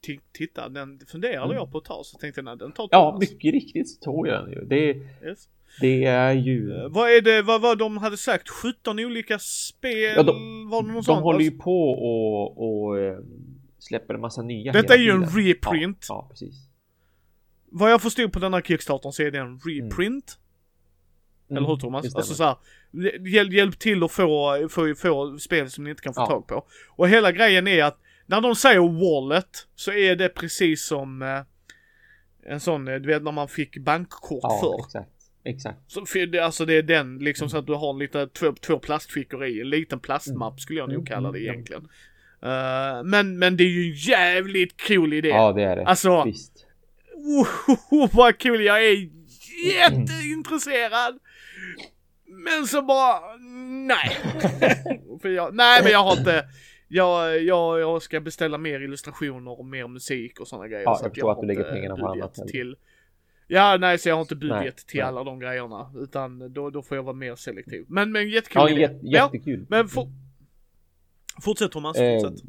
Ti- 0.06 0.20
Titta, 0.32 0.68
den 0.68 1.00
funderade 1.08 1.44
Mm. 1.44 1.56
jag 1.56 1.72
på 1.72 1.78
ett 1.78 1.84
tag 1.84 2.06
så 2.06 2.18
tänkte 2.18 2.38
jag 2.38 2.44
nej, 2.44 2.56
den 2.56 2.72
tar 2.72 2.88
Ja, 2.90 3.10
Thomas. 3.10 3.20
mycket 3.30 3.52
riktigt 3.52 3.88
så 3.90 4.00
tog 4.00 4.28
jag 4.28 4.44
den 4.44 4.52
ju. 4.52 4.64
Det, 4.64 4.84
Yes. 5.28 5.48
Det 5.80 6.04
är 6.04 6.32
ju... 6.32 6.72
Eh, 6.76 6.88
Vad 6.88 7.10
är 7.10 7.20
det, 7.20 7.42
vad, 7.42 7.60
vad 7.62 7.78
de 7.78 7.96
hade 7.96 8.16
sagt? 8.16 8.48
17 8.48 8.98
olika 8.98 9.38
spel? 9.38 10.12
Ja, 10.16 10.22
de- 10.22 10.68
var 10.70 10.82
det 10.82 10.92
De 10.92 11.02
sånt? 11.02 11.22
håller 11.22 11.40
ju 11.40 11.50
på 11.50 11.90
och, 11.90 12.84
och 12.86 12.98
eh, 13.00 13.18
släpper 13.78 14.14
en 14.14 14.20
massa 14.20 14.42
nya 14.42 14.72
Detta 14.72 14.94
är 14.94 14.98
ju 14.98 15.10
en 15.10 15.26
reprint. 15.26 16.06
Ja, 16.08 16.14
ja, 16.14 16.26
precis. 16.30 16.54
Vad 17.70 17.92
jag 17.92 18.02
förstod 18.02 18.32
på 18.32 18.38
den 18.38 18.54
här 18.54 18.60
Kickstartern 18.60 19.12
så 19.12 19.22
är 19.22 19.30
det 19.30 19.38
en 19.38 19.58
reprint. 19.58 20.38
Mm, 21.50 21.56
Eller 21.56 21.68
hur 21.68 21.76
Thomas? 21.76 22.02
det 22.02 22.10
stämmer. 22.10 22.20
Alltså 22.20 22.34
såhär, 22.34 22.56
hjälp, 23.28 23.52
hjälp 23.52 23.78
till 23.78 24.02
att 24.04 24.12
få, 24.12 24.56
få, 24.70 24.94
få 24.94 25.38
spel 25.38 25.70
som 25.70 25.84
ni 25.84 25.90
inte 25.90 26.02
kan 26.02 26.14
få 26.14 26.20
Ja. 26.20 26.26
tag 26.26 26.46
på. 26.46 26.66
Och 26.96 27.08
hela 27.08 27.32
grejen 27.32 27.68
är 27.68 27.84
att 27.84 27.98
när 28.26 28.40
de 28.40 28.54
säger 28.54 28.80
wallet 28.80 29.66
så 29.74 29.92
är 29.92 30.16
det 30.16 30.28
precis 30.28 30.86
som 30.86 31.22
eh, 31.22 31.40
en 32.52 32.60
sån, 32.60 32.88
eh, 32.88 32.94
du 32.94 33.08
vet 33.08 33.22
när 33.22 33.32
man 33.32 33.48
fick 33.48 33.78
bankkort 33.78 34.40
Ja, 34.42 34.60
förr. 34.62 34.84
exakt. 34.86 35.10
Exakt. 35.44 35.78
Så, 35.86 36.06
för 36.06 36.26
det, 36.26 36.38
alltså 36.38 36.64
det 36.64 36.74
är 36.74 36.82
den 36.82 37.18
liksom 37.18 37.48
så 37.48 37.58
att 37.58 37.66
du 37.66 37.74
har 37.74 37.94
lite 37.94 38.26
två, 38.26 38.52
två 38.52 38.78
plastfickor 38.78 39.44
i, 39.44 39.60
en 39.60 39.70
liten 39.70 40.00
plastmapp 40.00 40.60
skulle 40.60 40.78
jag 40.78 40.88
nog 40.88 40.94
Mm, 40.96 41.06
kalla 41.06 41.32
det 41.32 41.38
mm, 41.38 41.50
egentligen. 41.52 41.88
Eh, 42.42 43.04
men, 43.04 43.38
men 43.38 43.56
det 43.56 43.64
är 43.64 43.68
ju 43.68 43.90
en 43.90 43.94
jävligt 43.96 44.88
cool 44.88 45.12
idé. 45.12 45.28
Ja, 45.28 45.52
det 45.52 45.62
är 45.62 45.76
det. 45.76 45.84
Alltså, 45.86 46.24
Visst. 46.24 46.66
oh, 47.90 48.08
vad 48.12 48.38
kul, 48.38 48.64
jag 48.64 48.86
är 48.86 49.08
jätteintresserad. 49.74 51.18
Men 52.26 52.66
så 52.66 52.82
bara, 52.82 53.36
nej. 53.86 54.16
För 55.22 55.28
jag, 55.28 55.54
nej 55.54 55.82
men 55.82 55.92
jag 55.92 56.02
har 56.04 56.18
inte, 56.18 56.44
jag, 56.88 57.42
jag, 57.42 57.80
jag 57.80 58.02
ska 58.02 58.20
beställa 58.20 58.58
mer 58.58 58.80
illustrationer 58.80 59.58
och 59.60 59.66
mer 59.66 59.88
musik 59.88 60.40
och 60.40 60.48
sådana 60.48 60.68
grejer. 60.68 60.84
Ja, 60.84 60.94
så 60.94 61.04
jag 61.04 61.12
förstår 61.12 61.30
att 61.30 61.36
har 61.36 61.42
du 61.42 61.48
lägger 61.48 61.64
pengarna 61.64 61.96
på 61.96 62.06
annat 62.06 62.34
till. 62.48 62.76
Ja, 63.54 63.76
nej 63.80 63.98
så 63.98 64.08
jag 64.08 64.16
har 64.16 64.20
inte 64.20 64.36
budget 64.36 64.60
Nej, 64.60 64.86
till 64.86 65.00
nej. 65.00 65.08
alla 65.08 65.24
de 65.24 65.38
grejerna. 65.38 65.90
Utan 65.96 66.52
då, 66.52 66.70
då 66.70 66.82
får 66.82 66.96
jag 66.96 67.02
vara 67.02 67.16
mer 67.16 67.34
selektiv. 67.34 67.84
Men, 67.88 68.12
men 68.12 68.28
jättekul 68.28 68.62
Ja, 68.62 68.78
jät, 68.78 69.02
jättekul. 69.02 69.66
Men 69.68 69.88
for, 69.88 70.08
fortsätt 71.42 71.72
Thomas, 71.72 71.96
Eh, 71.96 72.20
fortsätt. 72.20 72.44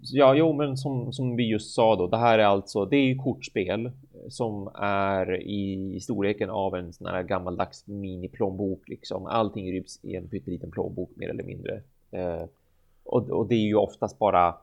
Ja, 0.00 0.34
jo, 0.34 0.52
men 0.52 0.76
som, 0.76 1.12
som 1.12 1.36
vi 1.36 1.48
just 1.48 1.74
sa 1.74 1.96
då, 1.96 2.06
det 2.06 2.16
här 2.16 2.38
är 2.38 2.44
alltså, 2.44 2.84
det 2.84 2.96
är 2.96 3.04
ju 3.04 3.14
kortspel 3.14 3.86
eh, 3.86 3.92
som 4.28 4.70
är 4.74 5.42
i 5.42 6.00
storleken 6.00 6.50
av 6.50 6.74
en 6.76 6.92
sån 6.92 7.06
här 7.06 7.22
gammaldags 7.22 7.86
mini-plånbok 7.86 8.88
liksom. 8.88 9.26
Allting 9.26 9.72
ryms 9.72 10.00
i 10.02 10.16
en 10.16 10.28
pytteliten 10.28 10.70
plånbok 10.70 11.10
mer 11.16 11.28
eller 11.28 11.44
mindre. 11.44 11.82
Eh, 12.10 12.44
och, 13.04 13.30
och 13.30 13.48
det 13.48 13.54
är 13.54 13.66
ju 13.66 13.74
oftast 13.74 14.18
bara, 14.18 14.54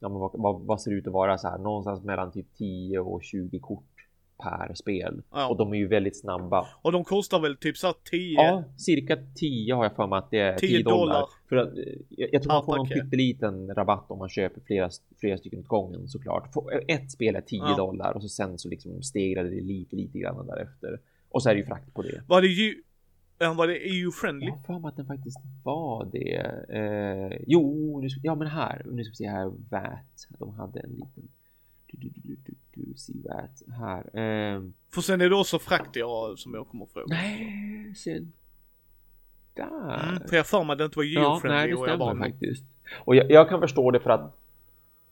ja, 0.00 0.08
vad, 0.08 0.30
vad, 0.34 0.60
vad 0.60 0.80
ser 0.80 0.90
det 0.90 0.96
ut 0.96 1.06
att 1.06 1.12
vara 1.12 1.38
så 1.38 1.48
här, 1.48 1.58
någonstans 1.58 2.02
mellan 2.02 2.32
typ 2.32 2.46
10 2.56 2.98
och 2.98 3.22
20 3.22 3.58
kort 3.58 3.95
per 4.42 4.74
spel. 4.74 5.22
Ja. 5.32 5.48
Och 5.48 5.56
de 5.56 5.72
är 5.72 5.76
ju 5.76 5.86
väldigt 5.86 6.20
snabba. 6.20 6.66
Och 6.82 6.92
de 6.92 7.04
kostar 7.04 7.40
väl 7.40 7.56
typ 7.56 7.76
såhär 7.76 7.94
10? 8.10 8.34
Ja, 8.34 8.64
cirka 8.76 9.16
10 9.34 9.74
har 9.74 9.84
jag 9.84 9.96
för 9.96 10.06
mig 10.06 10.18
att 10.18 10.30
det 10.30 10.38
är 10.38 10.56
10 10.58 10.68
10 10.68 10.82
dollar. 10.82 10.96
dollar. 10.98 11.24
För 11.48 11.56
att, 11.56 11.68
eh, 11.78 11.84
jag, 12.08 12.28
jag 12.32 12.42
tror 12.42 12.52
man 12.52 12.62
Per 12.62 12.66
får 12.66 12.76
någon 12.76 12.88
pytteliten 12.88 13.74
rabatt 13.74 14.04
om 14.10 14.18
man 14.18 14.28
köper 14.28 14.60
flera, 14.60 14.90
flera 15.20 15.38
stycken 15.38 15.58
åt 15.58 15.66
gången 15.68 16.08
såklart. 16.08 16.52
Få- 16.52 16.70
Ett 16.88 17.10
spel 17.10 17.36
är 17.36 17.40
10 17.40 17.58
Ja. 17.58 17.76
dollar 17.76 18.12
och 18.12 18.22
så 18.22 18.28
sen 18.28 18.58
så 18.58 18.68
liksom 18.68 19.02
stegrar 19.02 19.44
det 19.44 19.60
lite, 19.60 19.96
lite 19.96 20.18
grann 20.18 20.46
därefter. 20.46 21.00
Och 21.28 21.42
så 21.42 21.50
är 21.50 21.54
det 21.54 21.60
ju 21.60 21.66
frakt 21.66 21.94
på 21.94 22.02
det. 22.02 22.22
Var 22.28 22.40
det 22.42 22.48
ju, 22.48 22.82
var 23.56 23.66
det 23.66 23.74
EU-friendly? 23.78 24.46
Jag 24.46 24.52
har 24.54 24.62
för 24.62 24.78
mig 24.78 24.88
att 24.88 24.96
den 24.96 25.06
faktiskt 25.06 25.38
var 25.64 26.08
det. 26.12 26.36
Eh, 26.68 27.38
jo, 27.46 27.98
nu 28.00 28.08
ska, 28.10 28.20
ja 28.24 28.34
men 28.34 28.46
här, 28.48 28.82
nu 28.90 29.04
ska 29.04 29.10
vi 29.10 29.16
se 29.16 29.28
här, 29.28 29.44
VAT. 29.70 30.26
De 30.38 30.50
hade 30.54 30.80
en 30.80 30.90
liten... 30.90 31.28
Du, 31.98 32.08
du, 32.14 32.36
du, 32.44 32.54
du, 32.74 32.94
du. 33.08 33.72
Här. 33.72 33.98
Eh, 33.98 34.62
För 34.94 35.00
sen 35.00 35.20
är 35.20 35.28
det 35.30 35.36
också 35.36 35.58
frakt 35.58 35.96
jag, 35.96 36.38
som 36.38 36.54
jag 36.54 36.68
kommer 36.68 36.86
fråga. 36.86 37.06
nej, 37.08 37.94
sen... 37.96 38.32
Där. 39.54 40.08
Mm, 40.08 40.28
för 40.28 40.36
jag 40.36 40.46
för 40.46 40.64
mig 40.64 40.72
att 40.72 40.78
det 40.78 40.84
inte 40.84 40.98
var 40.98 41.04
Ja, 41.04 41.40
nej, 41.44 41.68
det 41.68 41.74
och 41.74 41.88
jag 41.88 41.98
bara, 41.98 42.10
stämmer 42.10 42.26
faktiskt. 42.30 42.64
Och 43.04 43.16
jag, 43.16 43.30
jag 43.30 43.48
kan 43.48 43.60
förstå 43.60 43.90
det 43.90 44.00
för 44.00 44.10
att 44.10 44.36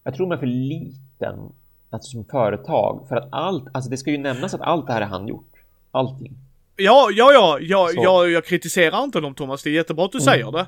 jag 0.04 0.14
tror 0.14 0.26
man 0.26 0.36
är 0.36 0.40
för 0.40 0.46
liten 0.46 1.52
alltså 1.90 2.10
som 2.10 2.24
företag 2.24 3.06
för 3.08 3.16
att 3.16 3.28
allt, 3.32 3.64
alltså 3.74 3.90
det 3.90 3.96
ska 3.96 4.10
ju 4.10 4.18
nämnas 4.18 4.54
att 4.54 4.60
allt 4.60 4.86
det 4.86 4.92
här 4.92 5.00
är 5.00 5.06
han 5.06 5.28
gjort. 5.28 5.52
Allting. 5.90 6.32
Ja, 6.76 7.08
ja, 7.12 7.32
ja, 7.32 7.58
ja, 7.60 7.90
ja, 7.94 8.26
jag 8.26 8.44
kritiserar 8.44 9.04
inte 9.04 9.20
dem 9.20 9.34
Thomas, 9.34 9.62
det 9.62 9.70
är 9.70 9.74
jättebra 9.74 10.04
att 10.04 10.12
du 10.12 10.18
Mm. 10.18 10.24
säger 10.24 10.52
det. 10.52 10.66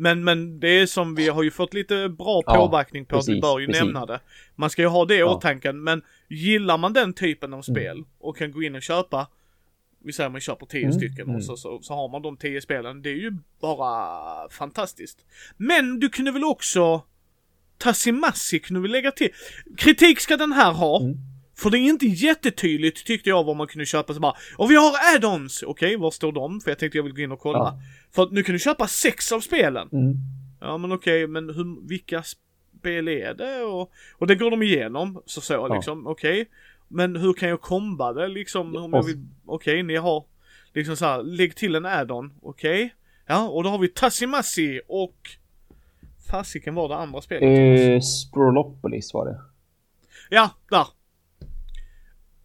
Men, 0.00 0.24
men 0.24 0.60
det 0.60 0.68
är 0.68 0.86
som 0.86 1.14
vi 1.14 1.28
har 1.28 1.42
ju 1.42 1.50
fått 1.50 1.74
lite 1.74 2.08
bra 2.08 2.42
Ja, 2.46 2.54
påverkning 2.54 3.04
på 3.06 3.16
att 3.18 3.24
vi 3.28 3.32
precis, 3.32 3.42
bör 3.42 3.58
ju 3.58 3.66
precis. 3.66 3.82
nämna 3.82 4.06
det. 4.06 4.20
Man 4.56 4.70
ska 4.70 4.82
ju 4.82 4.88
ha 4.88 5.04
det 5.04 5.14
i 5.14 5.18
Ja. 5.18 5.34
åtanke, 5.36 5.72
men 5.72 6.02
gillar 6.28 6.78
man 6.78 6.92
den 6.92 7.12
typen 7.12 7.52
av 7.54 7.56
Mm. 7.56 7.62
spel 7.62 8.04
och 8.18 8.36
kan 8.36 8.52
gå 8.52 8.62
in 8.62 8.74
och 8.74 8.82
köpa, 8.82 9.26
vi 10.04 10.12
säger 10.12 10.30
man 10.30 10.40
köper 10.40 10.66
10 10.66 10.80
Mm, 10.84 10.92
stycken 10.92 11.24
mm. 11.24 11.36
och 11.36 11.44
så, 11.44 11.56
så, 11.56 11.78
så 11.82 11.94
har 11.94 12.08
man 12.08 12.22
de 12.22 12.36
10 12.36 12.60
spelen, 12.60 13.02
det 13.02 13.10
är 13.10 13.14
ju 13.16 13.32
bara 13.60 14.48
fantastiskt. 14.50 15.18
Men 15.56 16.00
du 16.00 16.08
kunde 16.08 16.30
väl 16.32 16.44
också 16.44 17.02
Tassimasi 17.78 18.58
kunde 18.58 18.80
vi 18.80 18.88
lägga 18.88 19.10
till. 19.10 19.30
Kritik 19.76 20.20
ska 20.20 20.36
den 20.36 20.52
här 20.52 20.72
ha. 20.72 21.00
Mm. 21.00 21.16
För 21.56 21.70
det 21.70 21.78
är 21.78 21.80
inte 21.80 22.06
jättetydligt 22.06 23.06
tyckte 23.06 23.28
jag 23.28 23.44
vad 23.44 23.56
man 23.56 23.66
kunde 23.66 23.86
köpa 23.86 24.14
så 24.14 24.20
bara 24.20 24.34
Och 24.56 24.70
vi 24.70 24.74
har 24.76 24.92
add-ons! 25.16 25.62
Okej, 25.66 25.96
var 25.96 26.10
står 26.10 26.32
de? 26.32 26.60
För 26.60 26.70
jag 26.70 26.78
tänkte 26.78 26.98
jag 26.98 27.02
vill 27.02 27.12
gå 27.14 27.20
in 27.22 27.32
och 27.32 27.40
kolla. 27.40 27.58
Ja. 27.58 27.80
För 28.14 28.22
att 28.22 28.32
nu 28.32 28.42
kan 28.42 28.52
du 28.52 28.58
köpa 28.58 28.86
sex 28.86 29.32
av 29.32 29.40
spelen. 29.40 29.88
Mm. 29.92 30.14
Ja 30.60 30.78
men 30.78 30.92
okej, 30.92 31.26
men 31.26 31.50
hur, 31.54 31.88
vilka 31.88 32.22
spel 32.22 33.08
är 33.08 33.34
det? 33.34 33.62
Och, 33.62 33.90
och 34.18 34.26
det 34.26 34.34
går 34.34 34.50
de 34.50 34.62
igenom. 34.62 35.22
Så 35.26 35.40
så 35.40 35.52
Ja. 35.52 35.74
liksom, 35.74 36.06
okej. 36.06 36.48
Men 36.88 37.16
hur 37.16 37.32
kan 37.32 37.48
jag 37.48 37.60
komba 37.60 38.12
det 38.12 38.28
liksom? 38.28 38.76
Om 38.76 38.92
jag 38.92 39.02
vill, 39.06 39.26
okej 39.46 39.82
ni 39.82 39.96
har 39.96 40.24
liksom 40.74 40.96
så 40.96 41.04
här, 41.04 41.22
lägg 41.22 41.56
till 41.56 41.74
en 41.74 41.86
add-on, 41.86 42.32
okej. 42.42 42.94
Ja, 43.26 43.48
och 43.48 43.62
då 43.64 43.70
har 43.70 43.78
vi 43.78 43.88
Tassimasi 43.88 44.80
och 44.88 45.16
fasiken 46.30 46.74
var 46.74 46.88
det 46.88 46.96
andra 46.96 47.20
spelet? 47.20 47.88
Eh, 47.88 48.00
Sprolopolis 48.00 49.14
var 49.14 49.26
det. 49.26 49.40
Ja, 50.30 50.50
där. 50.70 50.86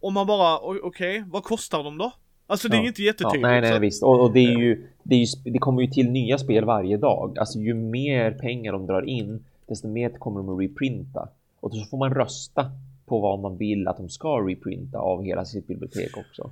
Om 0.00 0.14
man 0.14 0.26
bara, 0.26 0.58
okej, 0.58 1.24
vad 1.26 1.44
kostar 1.44 1.82
de 1.84 1.98
då? 1.98 2.12
Alltså 2.46 2.68
det 2.68 2.76
är 2.76 2.80
Ja. 2.80 2.86
inte 2.86 3.02
Ja, 3.02 3.06
jättetydligt. 3.06 3.42
nej, 3.42 3.60
nej, 3.60 3.72
så- 3.72 3.78
visst. 3.78 4.02
Och, 4.02 4.20
och 4.20 4.32
det 4.32 4.40
är 4.40 4.58
ju, 4.58 4.86
det, 5.02 5.16
ju, 5.16 5.26
det 5.44 5.58
kommer 5.58 5.82
ju 5.82 5.88
till 5.88 6.10
nya 6.10 6.38
spel 6.38 6.64
varje 6.64 6.96
dag. 6.96 7.38
Alltså 7.38 7.58
ju 7.58 7.74
mer 7.74 8.30
pengar 8.30 8.72
de 8.72 8.86
drar 8.86 9.02
in, 9.08 9.44
desto 9.66 9.88
mer 9.88 10.10
kommer 10.10 10.36
de 10.40 10.48
att 10.48 10.60
reprinta. 10.60 11.28
Och 11.60 11.72
så 11.74 11.84
får 11.84 11.98
man 11.98 12.14
rösta 12.14 12.70
på 13.06 13.20
vad 13.20 13.38
man 13.38 13.56
vill 13.56 13.88
att 13.88 13.96
de 13.96 14.08
ska 14.08 14.28
reprinta 14.48 14.98
av 14.98 15.22
hela 15.22 15.44
sitt 15.44 15.66
bibliotek 15.66 16.16
också. 16.16 16.50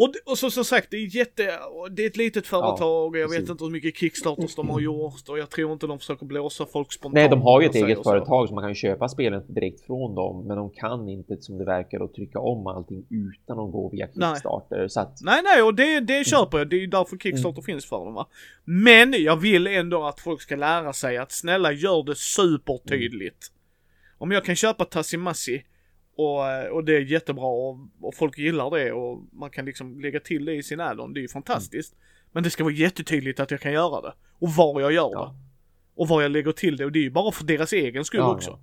Och, 0.00 0.12
och 0.32 0.38
så 0.38 0.50
som 0.50 0.64
sagt, 0.64 0.90
det 0.90 0.96
är 0.96 1.16
jätte, 1.16 1.58
det 1.90 2.02
är 2.02 2.06
ett 2.06 2.16
litet 2.16 2.46
företag 2.46 3.06
och 3.10 3.18
jag 3.18 3.28
precis. 3.28 3.42
vet 3.42 3.50
inte 3.50 3.64
hur 3.64 3.70
mycket 3.70 3.96
kickstarters 3.96 4.54
de 4.54 4.70
har 4.70 4.80
gjort 4.80 5.28
och 5.28 5.38
jag 5.38 5.50
tror 5.50 5.72
inte 5.72 5.86
de 5.86 5.98
försöker 5.98 6.26
blåsa 6.26 6.66
folk 6.66 6.92
spontant. 6.92 7.14
Nej, 7.14 7.28
de 7.28 7.42
har 7.42 7.60
ju 7.60 7.66
ett 7.66 7.74
eget 7.74 8.02
företag 8.02 8.48
så 8.48 8.54
man 8.54 8.64
kan 8.64 8.74
köpa 8.74 9.08
spelen 9.08 9.42
direkt 9.54 9.86
från 9.86 10.14
dem, 10.14 10.46
men 10.46 10.56
de 10.56 10.70
kan 10.70 11.08
inte 11.08 11.36
som 11.40 11.58
det 11.58 11.64
verkar 11.64 12.04
att 12.04 12.14
trycka 12.14 12.38
om 12.40 12.66
allting 12.66 13.06
utan 13.10 13.58
att 13.58 13.72
gå 13.72 13.88
via 13.92 14.08
Nej. 14.14 14.28
Kickstarter. 14.30 14.88
Så 14.88 15.00
att 15.00 15.18
Nej, 15.22 15.40
nej, 15.44 15.62
och 15.62 15.74
det, 15.74 15.92
Mm. 15.92 16.06
det 16.06 16.26
köper 16.26 16.58
jag. 16.58 16.70
Det 16.70 16.76
är 16.76 16.80
ju 16.80 16.86
därför 16.86 17.16
Kickstarter 17.16 17.62
finns 17.62 17.86
för 17.86 17.96
dem 18.04 18.14
va. 18.14 18.26
Men 18.64 19.14
jag 19.18 19.36
vill 19.36 19.66
ändå 19.66 20.04
att 20.04 20.20
folk 20.20 20.40
ska 20.42 20.56
lära 20.56 20.92
sig 20.92 21.16
att 21.16 21.32
snälla 21.32 21.72
gör 21.72 22.02
det 22.02 22.14
supertydligt. 22.16 23.46
Om 24.18 24.30
jag 24.30 24.44
kan 24.44 24.56
köpa 24.56 24.84
Tassimasi 24.84 25.62
och, 26.18 26.66
och 26.76 26.84
det 26.84 26.96
är 26.96 27.00
jättebra 27.00 27.46
och, 27.46 27.78
och 28.00 28.14
folk 28.14 28.38
gillar 28.38 28.70
det 28.70 28.92
och 28.92 29.22
man 29.32 29.50
kan 29.50 29.64
liksom 29.64 30.00
lägga 30.00 30.20
till 30.20 30.44
det 30.44 30.54
i 30.54 30.62
sin 30.62 30.80
add-on. 30.80 31.12
Det 31.14 31.20
är 31.20 31.22
ju 31.22 31.28
fantastiskt. 31.28 31.94
Men 32.32 32.42
det 32.42 32.50
ska 32.50 32.64
vara 32.64 32.74
jättetydligt 32.74 33.40
att 33.40 33.50
jag 33.50 33.60
kan 33.60 33.72
göra 33.72 34.00
det. 34.00 34.14
Och 34.38 34.48
var 34.50 34.80
jag 34.80 34.92
gör 34.92 35.10
Ja. 35.12 35.34
det. 35.34 35.40
Och 36.02 36.08
var 36.08 36.22
jag 36.22 36.30
lägger 36.30 36.52
till 36.52 36.76
det 36.76 36.84
och 36.84 36.92
det 36.92 36.98
är 36.98 37.02
ju 37.02 37.10
bara 37.10 37.32
för 37.32 37.44
deras 37.44 37.72
egen 37.72 38.04
skull 38.04 38.20
Ja, 38.20 38.34
också. 38.34 38.50
ja. 38.50 38.60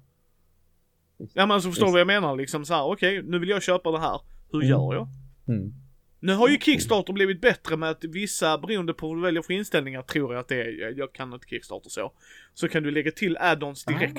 Ja 1.34 1.46
men 1.46 1.52
alltså 1.52 1.70
förstår 1.70 1.86
du 1.86 1.92
vad 1.92 2.02
jag 2.02 2.08
menar 2.08 2.36
liksom 2.36 2.66
så 2.66 2.74
här, 2.74 2.84
okej 2.84 3.22
nu 3.24 3.40
vill 3.40 3.50
jag 3.50 3.64
köpa 3.64 3.92
det 3.92 4.00
här. 4.00 4.22
Hur 4.52 4.60
Mm. 4.60 4.70
gör 4.70 4.94
jag? 4.94 5.08
Mm. 5.48 5.74
Nu 6.20 6.34
har 6.34 6.50
ju 6.50 6.58
Kickstarter 6.60 7.14
blivit 7.14 7.42
bättre 7.42 7.78
med 7.78 7.90
att 7.90 8.04
vissa, 8.04 8.58
beroende 8.58 8.94
på 8.94 9.08
vad 9.08 9.18
du 9.18 9.22
väljer 9.22 9.42
för 9.42 9.54
inställningar, 9.54 10.02
tror 10.02 10.34
jag 10.34 10.40
att 10.42 10.48
det 10.48 10.62
är, 10.62 10.98
jag- 10.98 11.14
kan 11.14 11.34
inte 11.34 11.48
Kickstarter 11.48 11.90
så. 11.90 12.12
Så 12.54 12.68
kan 12.68 12.84
du 12.84 12.92
lägga 12.92 13.12
till 13.12 13.38
add-ons 13.38 13.88
direkt. 13.88 14.18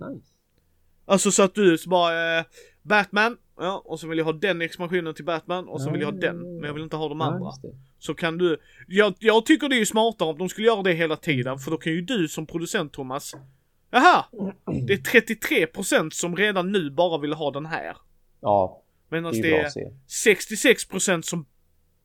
Ah, 0.00 0.08
nice. 0.10 0.26
Alltså 1.04 1.30
så 1.30 1.42
att 1.42 1.54
du 1.54 1.76
bara, 1.86 2.38
eh, 2.38 2.44
Batman, 2.88 3.36
ja, 3.58 3.82
och 3.84 4.00
så 4.00 4.08
vill 4.08 4.18
jag 4.18 4.24
ha 4.24 4.32
den 4.32 4.62
expansionen 4.62 5.14
till 5.14 5.24
Batman 5.24 5.68
och 5.68 5.80
så 5.80 5.90
vill 5.90 6.00
jag 6.00 6.12
ha 6.12 6.18
den, 6.18 6.54
men 6.56 6.64
jag 6.64 6.74
vill 6.74 6.82
inte 6.82 6.96
ha 6.96 7.08
de 7.08 7.20
andra. 7.20 7.50
Så 7.98 8.14
kan 8.14 8.38
du, 8.38 8.56
jag, 8.86 9.14
jag 9.18 9.46
tycker 9.46 9.68
det 9.68 9.76
är 9.76 9.78
ju 9.78 9.86
smartare 9.86 10.28
om 10.28 10.38
de 10.38 10.48
skulle 10.48 10.66
göra 10.66 10.82
det 10.82 10.92
hela 10.92 11.16
tiden, 11.16 11.58
för 11.58 11.70
då 11.70 11.76
kan 11.76 11.92
ju 11.92 12.00
du 12.00 12.28
som 12.28 12.46
producent 12.46 12.92
Thomas, 12.92 13.34
Jaha! 13.90 14.24
Det 14.86 14.92
är 14.92 15.20
33% 15.76 16.10
som 16.10 16.36
redan 16.36 16.72
nu 16.72 16.90
bara 16.90 17.18
vill 17.18 17.32
ha 17.32 17.50
den 17.50 17.66
här. 17.66 17.96
Ja, 18.40 18.82
Medan 19.08 19.32
det 19.32 19.38
är 19.38 19.42
det 19.42 19.58
är 19.58 19.64
att 19.64 19.72
se. 19.72 19.90
66% 20.46 21.22
som 21.22 21.46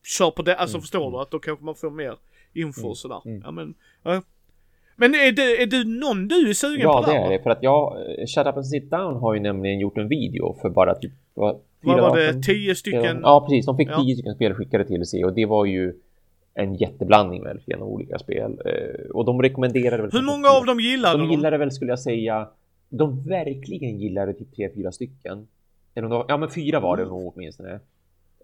kör 0.04 0.32
på 0.32 0.42
det, 0.42 0.56
alltså 0.56 0.76
Mm, 0.78 0.82
förstår 0.82 1.02
mm. 1.08 1.12
du? 1.12 1.20
Att 1.22 1.32
då 1.32 1.40
kanske 1.40 1.66
man 1.66 1.76
får 1.76 1.92
mer 1.92 2.18
info 2.54 2.80
Mm, 2.82 2.90
och 2.90 2.98
sådär. 2.98 3.22
mm. 3.26 3.42
Ja 3.46 3.52
men, 3.52 3.76
ja. 4.04 4.22
Men 4.96 5.16
är 5.16 5.32
du, 5.32 5.62
är 5.62 5.66
du 5.66 5.84
någon 6.00 6.28
du 6.28 6.50
är 6.50 6.54
sugen 6.54 6.82
Ja, 6.82 7.04
på 7.06 7.12
det 7.12 7.18
där, 7.18 7.26
är 7.26 7.30
det. 7.30 7.44
För 7.44 7.50
att 7.50 7.64
jag, 7.64 7.98
eh, 8.20 8.26
Shut 8.26 8.48
Up 8.48 8.56
and 8.58 8.68
Sit 8.68 8.92
Down 8.92 9.16
har 9.16 9.34
ju 9.34 9.40
nämligen 9.40 9.80
gjort 9.80 9.98
en 9.98 10.08
video 10.08 10.58
för 10.62 10.70
bara 10.70 10.96
typ 10.96 11.12
vad, 11.34 11.60
var 11.82 11.98
dagar 11.98 12.18
det? 12.22 12.34
sedan. 12.34 12.42
10 12.42 12.76
stycken? 12.76 13.20
Ja, 13.24 13.46
precis. 13.50 13.66
De 13.66 13.78
fick 13.78 13.90
Ja. 13.90 14.02
tio 14.04 14.16
stycken 14.16 14.36
spel 14.36 14.54
skickade 14.54 14.86
till 14.86 15.06
sig 15.06 15.26
och 15.26 15.34
det 15.34 15.46
var 15.46 15.66
ju 15.66 15.94
en 16.54 16.76
jätteblandning 16.76 17.44
verkligen 17.44 17.82
av 17.82 17.88
olika 17.88 18.20
spel. 18.20 18.62
Eh, 18.66 19.10
Och 19.14 19.26
de 19.26 19.42
rekommenderade 19.42 19.98
väl... 20.04 20.12
Hur 20.12 20.20
kanske 20.20 20.32
många 20.38 20.48
av 20.50 20.66
dem 20.66 20.80
gillade 20.80 21.18
De 21.18 21.28
de? 21.28 21.32
gillade 21.34 21.58
väl 21.58 21.72
skulle 21.72 21.92
jag 21.92 22.00
säga, 22.00 22.48
de 22.90 23.24
verkligen 23.24 24.00
gillade 24.00 24.34
typ 24.34 24.56
tre, 24.56 24.70
fyra 24.76 24.92
stycken. 24.92 25.48
Eller 25.96 26.06
om 26.06 26.12
det 26.12 26.18
var, 26.18 26.26
ja 26.28 26.38
men 26.38 26.50
fyra 26.50 26.80
var 26.80 26.98
det 26.98 27.06
nog 27.06 27.34
åtminstone. 27.36 27.70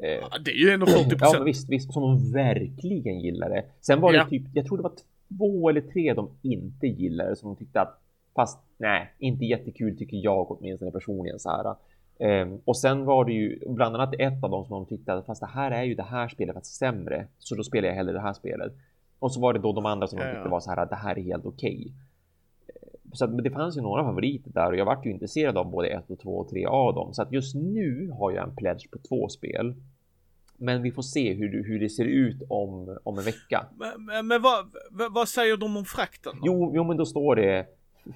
Eh, 0.04 0.10
Ja, 0.10 0.38
det 0.46 0.52
är 0.52 0.56
ju 0.56 0.70
ändå 0.70 0.86
40%. 0.86 1.18
Ja, 1.20 1.32
men 1.34 1.44
visst, 1.46 1.70
visst, 1.70 1.94
som 1.94 2.02
de 2.02 2.32
verkligen 2.32 3.20
gillade. 3.20 3.64
Sen 3.82 4.02
var 4.02 4.14
Ja. 4.14 4.24
det 4.24 4.30
typ, 4.30 4.44
jag 4.54 4.66
tror 4.66 4.78
det 4.78 4.84
var 4.84 4.92
två 5.38 5.70
eller 5.70 5.82
tre 5.82 6.14
de 6.14 6.30
inte 6.42 6.88
gillade 6.88 7.36
som 7.36 7.50
de 7.50 7.56
tyckte 7.56 7.82
att, 7.82 8.00
fast 8.36 8.60
nej, 8.78 9.14
inte 9.20 9.46
jättekul 9.46 9.98
tycker 9.98 10.18
jag 10.18 10.52
åtminstone 10.52 10.92
personligen 10.92 11.40
så 11.40 11.50
här. 11.50 11.76
Ehm, 12.20 12.60
och 12.66 12.78
sen 12.78 13.06
var 13.06 13.26
det 13.26 13.34
ju 13.34 13.60
bland 13.68 13.96
annat 13.96 14.14
ett 14.20 14.44
av 14.44 14.50
dem 14.50 14.66
som 14.66 14.74
de 14.76 14.86
tyckte 14.86 15.14
att 15.14 15.26
fast 15.26 15.42
det 15.42 15.48
här 15.48 15.72
är 15.72 15.84
ju 15.84 15.96
det 15.96 16.04
här 16.04 16.28
spelet 16.28 16.54
fast 16.56 16.76
sämre, 16.76 17.28
så 17.40 17.56
då 17.56 17.64
spelar 17.64 17.88
jag 17.88 17.96
hellre 17.96 18.14
det 18.14 18.22
här 18.22 18.34
spelet. 18.34 18.74
Och 19.20 19.32
så 19.32 19.42
var 19.42 19.54
det 19.54 19.60
då 19.60 19.74
de 19.74 19.86
andra 19.86 20.08
som 20.08 20.20
Ja, 20.20 20.26
de 20.26 20.32
tyckte 20.32 20.48
ja. 20.48 20.52
var 20.52 20.60
så 20.60 20.70
här 20.70 20.78
att 20.78 20.90
det 20.90 20.96
här 20.96 21.18
är 21.18 21.24
helt 21.24 21.46
okej. 21.46 21.94
Ehm, 22.68 23.12
Så 23.14 23.26
att, 23.26 23.32
men 23.32 23.44
det 23.44 23.50
fanns 23.52 23.78
ju 23.78 23.82
några 23.82 24.04
favoriter 24.04 24.52
där 24.54 24.72
och 24.72 24.78
jag 24.78 24.86
vart 24.86 25.06
ju 25.06 25.12
intresserad 25.12 25.58
av 25.58 25.72
både 25.72 25.88
ett 25.88 26.10
och 26.10 26.20
två 26.20 26.38
och 26.38 26.50
tre 26.50 26.66
av 26.66 26.94
dem. 26.96 27.14
Så 27.14 27.22
att 27.22 27.32
just 27.32 27.56
nu 27.56 28.12
har 28.20 28.32
jag 28.32 28.50
en 28.50 28.56
pledge 28.56 28.90
på 28.92 28.98
två 28.98 29.28
spel. 29.30 29.76
Men 30.60 30.82
vi 30.82 30.92
får 30.92 31.02
se 31.02 31.34
hur, 31.34 31.64
hur 31.64 31.80
det 31.80 31.90
ser 31.90 32.06
ut 32.06 32.42
om, 32.50 32.98
om 33.04 33.18
en 33.18 33.24
vecka. 33.24 33.66
Men, 33.78 34.06
men, 34.06 34.28
men 34.28 34.42
vad, 34.42 34.66
vad, 35.12 35.30
säger 35.30 35.58
de 35.58 35.78
om 35.78 35.86
frakten? 35.86 36.34
då? 36.36 36.42
Jo, 36.46 36.72
jo 36.76 36.84
men 36.84 36.98
då 36.98 37.06
står 37.06 37.36
det 37.36 37.66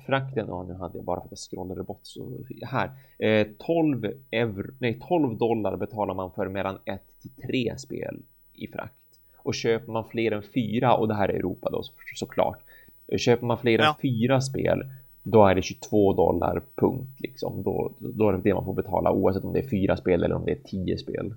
frakten. 0.05 0.45
Ja, 0.47 0.63
nu 0.63 0.73
hade 0.73 0.97
jag 0.97 1.05
bara 1.05 1.19
för 1.19 1.25
att 1.25 1.31
jag 1.31 1.39
scrollade 1.39 1.83
bort 1.83 1.99
så 2.03 2.43
här. 2.61 2.89
Eh, 3.19 3.47
12 3.57 4.05
euro, 4.31 4.71
nej 4.79 4.99
12 5.07 5.37
dollar 5.37 5.75
betalar 5.77 6.13
man 6.13 6.31
för 6.31 6.47
mellan 6.47 6.77
ett 6.85 7.21
till 7.21 7.31
tre 7.47 7.77
spel 7.77 8.21
i 8.53 8.67
frakt. 8.67 8.93
Och 9.37 9.55
köper 9.55 9.91
man 9.91 10.09
fler 10.09 10.31
än 10.31 10.43
fyra, 10.53 10.95
och 10.95 11.07
det 11.07 11.13
här 11.15 11.29
är 11.29 11.33
Europa 11.33 11.69
då 11.71 11.83
så, 11.83 11.93
såklart. 12.15 12.59
Eh, 13.07 13.17
Köper 13.17 13.45
man 13.45 13.57
fler 13.57 13.79
Ja. 13.79 13.87
än 13.89 13.95
fyra 14.01 14.41
spel, 14.41 14.83
då 15.23 15.45
är 15.45 15.55
det 15.55 15.61
22 15.61 16.13
dollar 16.13 16.61
punkt 16.75 17.19
liksom. 17.19 17.63
Då, 17.63 17.91
då 17.99 18.29
är 18.29 18.33
det 18.33 18.41
det 18.43 18.53
man 18.53 18.65
får 18.65 18.73
betala 18.73 19.11
oavsett 19.11 19.43
om 19.43 19.53
det 19.53 19.59
är 19.59 19.69
fyra 19.69 19.97
spel 19.97 20.23
eller 20.23 20.35
om 20.35 20.45
det 20.45 20.51
är 20.51 20.59
tio 20.63 20.97
spel. 20.97 21.33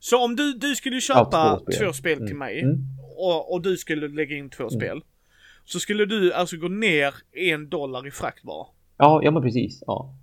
Så 0.00 0.24
om 0.24 0.36
du, 0.36 0.52
du 0.52 0.74
skulle 0.76 1.00
köpa 1.00 1.28
Ja, 1.32 1.58
två 1.58 1.64
två 1.64 1.72
spel, 1.72 1.94
spel. 1.94 2.16
till 2.16 2.26
Mm. 2.36 2.38
mig 2.38 2.60
Mm. 2.60 2.78
och, 3.16 3.52
och 3.52 3.62
du 3.62 3.76
skulle 3.76 4.08
lägga 4.08 4.36
in 4.36 4.50
två 4.50 4.70
spel. 4.70 5.00
Så 5.64 5.80
skulle 5.80 6.04
du 6.06 6.32
alltså 6.32 6.56
gå 6.56 6.68
ner 6.68 7.14
en 7.32 7.68
dollar 7.68 8.06
i 8.06 8.10
frakt 8.10 8.42
bara. 8.42 8.66
Ja, 8.96 9.20
ja 9.22 9.30
men 9.30 9.42
precis. 9.42 9.82
Ja. 9.86 10.14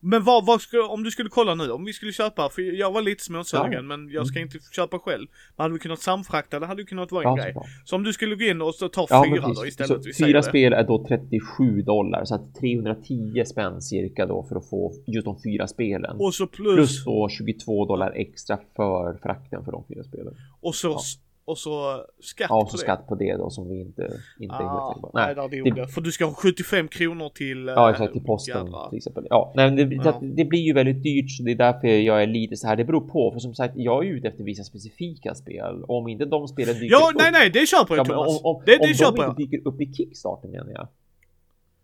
Men 0.00 0.24
vad, 0.24 0.46
vad 0.46 0.60
skulle, 0.60 0.82
om 0.82 1.02
du 1.02 1.10
skulle 1.10 1.28
kolla 1.28 1.54
nu, 1.54 1.70
om 1.70 1.84
vi 1.84 1.92
skulle 1.92 2.12
köpa, 2.12 2.48
för 2.50 2.62
jag 2.62 2.92
var 2.92 3.02
lite 3.02 3.24
småsugen 3.24 3.72
Ja. 3.72 3.82
men 3.82 4.08
jag 4.10 4.26
ska 4.26 4.38
Mm. 4.38 4.48
inte 4.54 4.58
köpa 4.72 4.98
själv. 4.98 5.26
Men 5.56 5.62
hade 5.64 5.74
vi 5.74 5.80
kunnat 5.80 6.00
samfrakta 6.00 6.60
det 6.60 6.66
hade 6.66 6.82
ju 6.82 6.86
kunnat 6.86 7.12
vara 7.12 7.22
en 7.22 7.28
Ja, 7.36 7.42
grej. 7.42 7.52
såklart. 7.52 7.66
Så 7.84 7.96
om 7.96 8.02
du 8.02 8.12
skulle 8.12 8.34
gå 8.36 8.44
in 8.44 8.62
och 8.62 8.74
så 8.74 8.88
ta 8.88 9.06
Ja, 9.10 9.24
fyra 9.34 9.48
då 9.56 9.66
istället. 9.66 10.04
Så 10.14 10.24
fyra 10.24 10.42
spel 10.42 10.72
är 10.72 10.82
då 10.84 11.04
37 11.08 11.82
dollar 11.82 12.24
så 12.24 12.34
att 12.34 12.54
310 12.54 13.44
spänn 13.46 13.82
cirka 13.82 14.26
då 14.26 14.42
för 14.48 14.56
att 14.56 14.70
få 14.70 14.92
just 15.06 15.24
de 15.24 15.36
fyra 15.42 15.66
spelen. 15.66 16.16
Och 16.20 16.34
så 16.34 16.46
plus, 16.46 16.74
Plus 16.74 17.04
då 17.04 17.28
22 17.28 17.84
dollar 17.86 18.10
extra 18.16 18.58
för 18.76 19.18
frakten 19.22 19.64
för 19.64 19.72
de 19.72 19.84
fyra 19.88 20.04
spelen. 20.04 20.34
och 20.60 20.74
så. 20.74 20.98
Och 21.46 21.58
så 21.58 22.04
skatt 22.20 22.46
Ja, 22.50 22.56
på 22.56 22.62
och 22.64 22.70
så 22.70 22.76
det. 22.76 22.80
skatt 22.82 23.06
på 23.08 23.14
det 23.14 23.36
då 23.36 23.50
som 23.50 23.68
vi 23.68 23.80
inte, 23.80 24.02
inte 24.40 24.54
är 24.54 24.58
helt 24.58 24.70
Ah, 24.70 24.94
säkra 24.94 25.00
på. 25.10 25.10
nej, 25.18 25.26
Nej, 25.26 25.34
där 25.34 25.42
dog 25.64 25.74
det- 25.74 25.80
det. 25.82 25.88
För 25.88 26.00
du 26.00 26.12
ska 26.12 26.24
ha 26.24 26.34
75 26.34 26.88
kronor 26.88 27.28
till... 27.28 27.66
ja 27.66 27.84
eh, 27.88 27.90
exakt 27.92 28.12
till 28.12 28.24
posten 28.24 28.66
jädra- 28.66 28.88
till 28.90 28.96
exempel. 28.96 29.26
Ja, 29.30 29.52
nej, 29.56 29.70
det, 29.70 29.94
Ja. 30.04 30.20
det 30.22 30.44
blir 30.44 30.60
ju 30.60 30.72
väldigt 30.72 31.02
dyrt 31.02 31.30
så 31.30 31.42
det 31.42 31.50
är 31.50 31.54
därför 31.54 31.88
jag 31.88 32.22
är 32.22 32.26
lite 32.26 32.56
så 32.56 32.66
här. 32.66 32.76
Det 32.76 32.84
beror 32.84 33.08
på 33.08 33.32
för 33.32 33.38
som 33.40 33.54
sagt, 33.54 33.74
jag 33.76 34.06
är 34.06 34.10
ute 34.10 34.28
efter 34.28 34.44
vissa 34.44 34.64
specifika 34.64 35.34
spel 35.34 35.84
om 35.88 36.08
inte 36.08 36.24
de 36.24 36.48
spelen 36.48 36.74
dyker 36.74 36.90
Ja, 37.00 37.08
upp. 37.10 37.16
nej, 37.18 37.30
nej, 37.32 37.50
det 37.50 37.66
köper 37.68 37.96
jag 37.96 38.06
Ja, 38.06 38.10
Thomas. 38.12 38.40
om, 38.40 38.56
om, 38.56 38.62
det 38.66 38.72
om 38.78 38.86
det 38.88 38.94
köper 38.94 39.22
de 39.22 39.30
inte 39.30 39.42
dyker 39.42 39.68
upp 39.68 39.80
i 39.80 39.92
Kickstarter 39.94 40.48
menar 40.48 40.70
jag. 40.72 40.88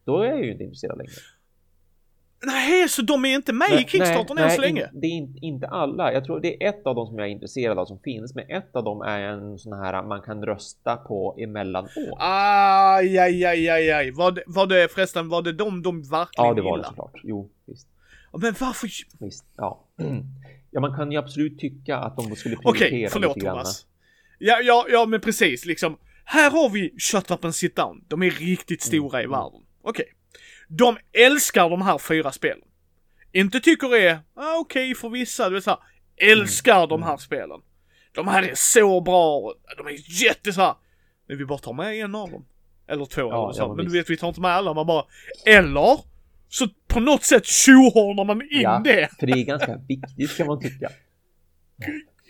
Då 0.04 0.18
är 0.22 0.26
jag 0.28 0.44
ju 0.44 0.52
inte 0.52 0.64
intresserad 0.64 0.98
längre. 0.98 1.12
Nej, 2.46 2.88
så 2.88 3.02
de 3.02 3.24
är 3.24 3.34
inte 3.34 3.52
med 3.52 3.70
i 3.72 3.84
Kickstarter 3.88 4.40
än 4.40 4.50
så 4.50 4.60
länge? 4.60 4.80
in- 4.92 5.00
det 5.00 5.06
är 5.06 5.10
inte, 5.10 5.38
inte 5.46 5.66
alla. 5.68 6.12
Jag 6.12 6.24
tror 6.24 6.40
det 6.40 6.64
är 6.64 6.68
ett 6.68 6.86
av 6.86 6.94
dem 6.94 7.06
som 7.06 7.18
jag 7.18 7.26
är 7.28 7.30
intresserad 7.32 7.78
av 7.78 7.84
som 7.86 7.98
finns, 7.98 8.34
men 8.34 8.50
ett 8.50 8.76
av 8.76 8.84
dem 8.84 9.02
är 9.02 9.20
en 9.20 9.58
sån 9.58 9.72
här 9.72 10.02
man 10.02 10.22
kan 10.22 10.44
rösta 10.44 10.96
på 10.96 11.36
emellanåt. 11.38 11.90
Aj, 12.18 13.18
aj, 13.18 13.44
aj, 13.44 13.68
aj, 13.68 13.90
aj. 13.90 14.10
Var 14.10 14.32
det, 14.32 14.42
var 14.46 14.66
det 14.66 14.92
förresten, 14.92 15.28
var 15.28 15.42
det 15.42 15.52
de 15.52 15.82
de 15.82 16.02
verkligen 16.02 16.48
ja, 16.48 16.54
det 16.54 16.62
var 16.62 16.70
det 16.72 16.76
gillar? 16.78 16.88
såklart. 16.88 17.20
Jo, 17.24 17.50
visst. 17.66 17.88
Men 18.32 18.54
varför? 18.60 18.90
visst. 19.20 19.44
Ja. 19.56 19.84
ja, 20.70 20.80
man 20.80 20.96
kan 20.96 21.12
ju 21.12 21.18
absolut 21.18 21.58
tycka 21.58 21.96
att 21.96 22.16
de 22.16 22.36
skulle 22.36 22.56
Okej, 22.64 22.88
prioritera 22.88 23.10
förlåt 23.10 23.36
lite 23.36 23.46
grann. 23.46 23.54
Thomas. 23.56 23.86
Ja, 24.38 24.60
ja, 24.62 24.86
ja, 24.90 25.06
men 25.06 25.20
precis 25.20 25.64
liksom. 25.64 25.96
Här 26.24 26.50
har 26.50 26.68
vi 26.70 26.94
Shut 26.98 27.30
Up 27.30 27.44
and 27.44 27.54
Sit 27.54 27.76
Down. 27.76 28.04
De 28.08 28.22
är 28.22 28.30
riktigt 28.30 28.82
stora 28.82 29.20
i 29.20 29.24
Mm. 29.24 29.30
världen. 29.38 29.60
Okej. 29.82 30.04
De 30.76 30.96
älskar 31.12 31.70
de 31.70 31.82
här 31.82 31.98
fyra 31.98 32.32
spelen. 32.32 32.64
Inte 33.32 33.60
tycker 33.60 33.88
det 33.88 34.08
är, 34.08 34.18
ah, 34.34 34.56
okej 34.58 34.94
för 34.94 35.08
vissa, 35.08 35.48
du 35.48 35.54
vet 35.54 35.64
såhär, 35.64 35.78
älskar 36.16 36.86
de 36.86 37.00
Mm. 37.00 37.08
här 37.08 37.16
spelen. 37.16 37.60
De 38.14 38.28
här 38.28 38.42
är 38.42 38.52
så 38.54 39.00
bra, 39.00 39.54
de 39.76 39.86
är 39.86 40.22
jätte 40.24 40.52
så 40.52 40.60
här. 40.60 40.74
Men 41.28 41.38
vi 41.38 41.44
bara 41.44 41.58
tar 41.58 41.72
med 41.72 41.94
en 41.94 42.14
av 42.14 42.30
dem. 42.30 42.44
Eller 42.86 43.04
två 43.04 43.20
Ja, 43.20 43.44
eller 43.44 43.52
så. 43.52 43.62
ja, 43.62 43.74
men 43.74 43.84
du 43.86 43.92
vet, 43.92 44.10
vi 44.10 44.16
tar 44.16 44.28
inte 44.28 44.40
med 44.40 44.50
alla, 44.50 44.74
man 44.74 44.86
bara, 44.86 45.04
eller 45.46 45.98
så 46.48 46.68
på 46.88 47.00
något 47.00 47.22
sätt 47.24 47.46
tjohornar 47.46 48.24
man 48.24 48.42
in 48.42 48.48
Ja, 48.60 48.80
det. 48.84 49.08
för 49.20 49.26
det 49.26 49.32
är 49.32 49.44
ganska 49.44 49.76
viktigt 49.88 50.36
kan 50.36 50.46
man 50.46 50.60
tycka. 50.60 50.88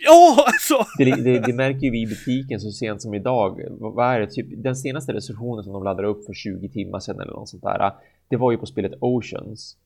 Ja, 0.05 0.45
alltså! 0.47 0.87
Det, 0.99 1.05
det, 1.05 1.39
det 1.39 1.53
märker 1.53 1.81
ju 1.81 1.91
vi 1.91 2.03
i 2.03 2.07
butiken 2.07 2.61
så 2.61 2.71
sent 2.71 3.03
som 3.03 3.15
idag. 3.15 3.61
Vad 3.71 4.15
är 4.15 4.21
det? 4.21 4.27
Typ, 4.27 4.47
den 4.51 4.77
senaste 4.77 5.13
recensionen 5.13 5.65
som 5.65 5.73
de 5.73 5.85
laddade 5.85 6.09
upp 6.09 6.27
för 6.27 6.35
20 6.35 6.69
timmar 6.69 7.01
sedan 7.01 7.21
eller 7.21 7.33
något 7.33 7.49
sånt 7.49 7.63
där. 7.63 7.93
Det 8.29 8.37
var 8.37 8.51
ju 8.51 8.59
på 8.59 8.67
spelet 8.67 8.93
Oceans. 9.01 9.77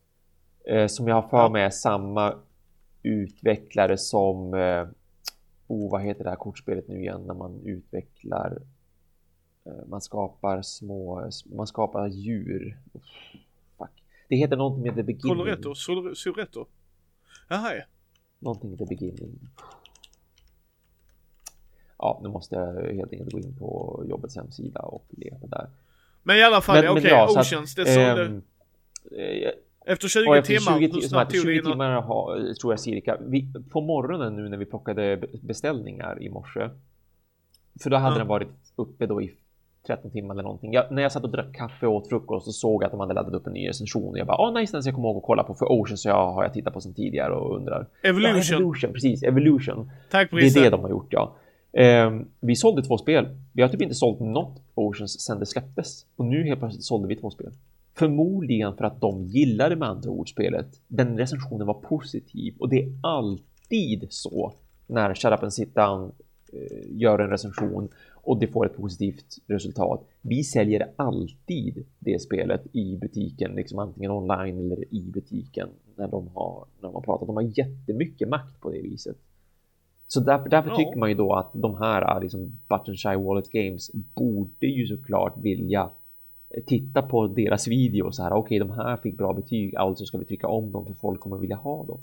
Eh, 0.65 0.87
som 0.87 1.09
jag 1.09 1.15
har 1.15 1.29
för 1.29 1.49
mig 1.49 1.63
är 1.63 1.71
samma 1.71 2.35
utvecklare 3.03 3.99
som... 3.99 4.55
Eh, 4.55 4.89
oh, 5.67 5.91
vad 5.91 6.03
heter 6.03 6.25
det 6.25 6.31
här 6.31 6.37
kortspelet 6.37 6.89
nu 6.89 7.01
igen 7.01 7.23
när 7.27 7.35
man 7.35 7.61
utvecklar... 7.65 8.63
Eh, 9.65 9.87
man 9.87 10.01
skapar 10.01 10.63
små... 10.63 11.31
Man 11.45 11.67
skapar 11.67 12.07
djur. 12.07 12.79
Uff, 12.93 13.03
fuck. 13.79 14.03
Det 14.29 14.37
heter 14.37 14.57
något 14.57 14.79
med 14.79 14.95
The 14.95 15.03
Beginning. 15.03 15.37
Coloretto, 15.37 15.75
Soretto. 16.15 16.67
Jaha 17.49 17.75
ja. 17.75 17.85
Någonting 18.39 18.73
i 18.73 18.77
the 18.77 18.85
beginning. 18.85 19.39
Ja, 21.99 22.21
nu 22.23 22.29
måste 22.29 22.55
jag 22.55 22.95
helt 22.95 23.13
enkelt 23.13 23.33
gå 23.33 23.39
in 23.39 23.57
på 23.59 24.03
jobbets 24.09 24.37
hemsida 24.37 24.81
och 24.81 25.05
leta 25.09 25.47
där. 25.47 25.69
Men 26.27 26.37
i 26.37 26.43
alla 26.43 26.61
fall, 26.61 26.79
okej, 26.79 26.91
okay, 26.91 27.11
ja, 27.11 27.41
Oceans, 27.41 27.75
det 27.75 27.87
så 27.87 28.01
ähm, 28.01 28.43
det... 29.11 29.53
Efter 29.87 30.09
20 30.09 30.29
och 30.29 30.37
efter 30.37 30.57
timmar, 30.57 30.79
20, 30.79 30.95
hur 30.95 31.01
snabbt 31.01 31.35
tog 31.35 31.43
20 31.43 31.63
timmar 31.63 31.91
har, 31.91 32.55
tror 32.55 32.73
jag 32.73 32.81
cirka. 32.81 33.17
Vi, 33.21 33.53
på 33.71 33.81
morgonen 33.81 34.37
nu 34.37 34.49
när 34.49 34.57
vi 34.57 34.65
plockade 34.65 35.21
beställningar 35.43 36.23
i 36.23 36.29
morse. 36.29 36.69
För 37.83 37.91
då 37.91 37.97
hade 37.97 38.07
mm. 38.07 38.19
den 38.19 38.27
varit 38.27 38.49
uppe 38.77 39.07
då 39.07 39.23
i 39.23 39.35
13 39.87 40.11
timmar 40.11 40.35
eller 40.35 40.43
någonting. 40.43 40.73
Jag, 40.73 40.93
när 40.93 41.03
jag 41.03 41.13
satt 41.13 41.25
och 41.25 41.31
drack 41.31 41.55
kaffe 41.55 41.87
och 41.87 41.95
åt 41.95 42.09
frukost 42.09 42.47
så 42.47 42.53
såg 42.53 42.83
jag 42.83 42.87
att 42.87 42.93
de 42.93 43.01
hade 43.01 43.15
laddat 43.15 43.35
upp 43.35 43.47
en 43.47 43.53
ny 43.53 43.69
recension 43.69 44.09
och 44.09 44.19
jag 44.19 44.27
bara, 44.27 44.37
ah 44.37 44.51
nice, 44.51 44.73
den 44.73 44.83
ska 44.83 44.89
jag 44.89 44.95
komma 44.95 45.09
ihåg 45.09 45.17
att 45.17 45.27
kolla 45.27 45.43
på 45.43 45.55
för 45.55 45.73
Ocean 45.73 45.99
så 45.99 46.09
jag 46.09 46.33
har 46.33 46.43
jag 46.43 46.53
tittat 46.53 46.75
på 46.75 46.81
sen 46.81 46.95
tidigare 46.95 47.35
och 47.35 47.57
undrar. 47.57 47.87
Evolution. 48.03 48.43
Ja, 48.49 48.57
Evolution, 48.57 48.93
precis, 48.93 49.23
Evolution. 49.23 49.91
Tack 50.11 50.31
Det 50.31 50.47
är 50.47 50.63
det 50.63 50.71
de 50.71 50.81
har 50.81 50.91
gjort, 50.91 51.09
ja. 51.11 51.37
Eh, 51.77 52.21
vi 52.41 52.57
sålde 52.57 52.83
två 52.83 52.99
spel. 52.99 53.29
Vi 53.53 53.63
har 53.63 53.69
typ 53.69 53.83
inte 53.83 53.95
sålt 53.95 54.21
något 54.21 54.63
Oceans 54.75 55.21
sedan 55.21 55.39
det 55.39 55.47
släpptes 55.47 56.07
och 56.17 56.25
nu 56.25 56.45
helt 56.45 56.61
plötsligt 56.61 56.85
sålde 56.85 57.09
vi 57.09 57.17
två 57.17 57.31
spel. 57.31 57.53
Förmodligen 57.95 58.77
för 58.77 58.85
att 58.85 59.01
de 59.01 59.25
gillade 59.25 59.77
med 59.77 59.89
andra 59.89 60.11
ord 60.11 60.31
spelet. 60.31 60.67
Den 60.89 61.19
recensionen 61.19 61.67
var 61.67 61.75
positiv 61.75 62.55
och 62.59 62.69
det 62.69 62.83
är 62.83 62.93
alltid 63.03 64.07
så 64.11 64.53
när 64.87 65.15
Shut 65.15 65.33
Up 65.33 65.43
and 65.43 65.53
Sit 65.53 65.75
Down 65.75 66.13
eh, 66.53 66.87
gör 66.91 67.19
en 67.19 67.31
recension 67.31 67.89
och 68.13 68.41
det 68.41 68.47
får 68.47 68.67
ett 68.67 68.77
positivt 68.77 69.39
resultat. 69.47 70.09
Vi 70.21 70.45
säljer 70.45 70.93
alltid 70.97 71.87
det 71.99 72.23
spelet 72.23 72.63
i 72.73 72.97
butiken, 72.97 73.53
liksom 73.55 73.79
antingen 73.79 74.11
online 74.11 74.59
eller 74.59 74.95
i 74.95 75.11
butiken 75.15 75.69
när 75.97 76.09
de 76.09 76.29
har, 76.35 76.65
när 76.81 76.89
de 76.89 76.95
har 76.95 77.03
pratat. 77.03 77.27
De 77.27 77.37
har 77.37 77.59
jättemycket 77.59 78.29
makt 78.29 78.61
på 78.61 78.71
det 78.71 78.83
viset. 78.83 79.17
Så 80.09 80.21
därför, 80.21 80.49
därför 80.49 80.71
ja. 80.71 80.77
tycker 80.77 80.99
man 80.99 81.09
ju 81.09 81.15
då 81.15 81.35
att 81.35 81.51
de 81.53 81.79
här 81.79 82.21
liksom 82.21 82.59
Button 82.69 82.97
Shy 82.97 83.17
Wallet 83.17 83.51
Games 83.51 83.91
borde 83.93 84.67
ju 84.67 84.87
såklart 84.87 85.35
vilja 85.37 85.91
titta 86.67 87.03
på 87.03 87.27
deras 87.27 87.69
video 87.69 88.13
så 88.13 88.23
här. 88.23 88.33
Okej, 88.33 88.41
okay, 88.41 88.59
de 88.59 88.71
här 88.71 88.97
fick 88.97 89.17
bra 89.17 89.33
betyg, 89.33 89.77
alltså 89.77 90.05
ska 90.05 90.19
vi 90.19 90.25
trycka 90.25 90.49
om 90.49 90.73
dem 90.73 90.87
för 90.87 90.95
folk 90.95 91.21
kommer 91.21 91.37
vilja 91.37 91.57
ha 91.57 91.85
dem. 91.85 92.01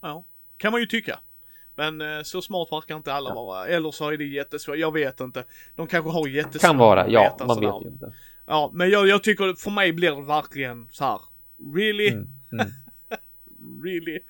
Ja, 0.00 0.24
kan 0.56 0.72
man 0.72 0.80
ju 0.80 0.86
tycka. 0.86 1.18
Men 1.74 2.00
eh, 2.00 2.22
så 2.22 2.42
smart 2.42 2.68
verkar 2.72 2.96
inte 2.96 3.12
alla 3.12 3.30
ja. 3.30 3.34
vara. 3.34 3.66
Eller 3.66 3.90
så 3.90 4.10
är 4.10 4.18
det 4.18 4.24
jättesvårt. 4.24 4.76
Jag 4.76 4.92
vet 4.92 5.20
inte. 5.20 5.44
De 5.76 5.86
kanske 5.86 6.10
har 6.10 6.28
jättesvårt 6.28 6.62
Kan 6.62 6.78
vara, 6.78 7.08
ja. 7.08 7.36
Man 7.46 7.60
vet 7.60 7.84
ju 7.84 7.88
inte. 7.88 8.12
Ja, 8.46 8.70
men 8.74 8.90
jag, 8.90 9.08
jag 9.08 9.22
tycker 9.22 9.54
för 9.54 9.70
mig 9.70 9.92
blir 9.92 10.16
det 10.16 10.26
verkligen 10.26 10.88
så 10.90 11.04
här. 11.04 11.20
Really? 11.74 12.08
Mm, 12.08 12.28
mm. 12.52 12.66
Really? 13.84 14.20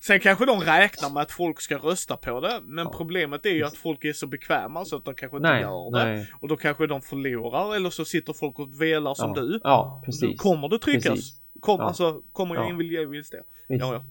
Sen 0.00 0.20
kanske 0.20 0.46
de 0.46 0.60
räknar 0.60 1.10
med 1.10 1.22
att 1.22 1.32
folk 1.32 1.60
ska 1.60 1.76
rösta 1.76 2.16
på 2.16 2.40
det. 2.40 2.60
Men 2.62 2.84
ja. 2.84 2.92
problemet 2.96 3.46
är 3.46 3.50
ju 3.50 3.64
att 3.64 3.76
folk 3.76 4.04
är 4.04 4.12
så 4.12 4.26
bekväma 4.26 4.84
så 4.84 4.96
att 4.96 5.04
de 5.04 5.14
kanske 5.14 5.36
inte 5.36 5.50
nej, 5.50 5.60
gör 5.60 5.90
det. 5.90 6.04
Nej. 6.04 6.26
Och 6.40 6.48
då 6.48 6.56
kanske 6.56 6.86
de 6.86 7.02
förlorar. 7.02 7.76
Eller 7.76 7.90
så 7.90 8.04
sitter 8.04 8.32
folk 8.32 8.58
och 8.58 8.80
velar 8.82 9.14
som 9.14 9.32
ja. 9.36 9.42
du. 9.42 9.60
Ja, 9.64 10.02
precis. 10.04 10.40
Kommer 10.40 10.68
det 10.68 10.78
tryckas? 10.78 11.04
Precis. 11.04 11.40
Kom, 11.60 11.80
ja. 11.80 11.86
Alltså, 11.86 12.22
kommer 12.32 12.54
jag 12.54 12.64
ja. 12.64 12.68
in 12.68 12.78
vill 12.78 12.92
jag 12.92 13.10
det. 13.10 13.42
Ja, 13.66 13.92
ja. 13.94 14.04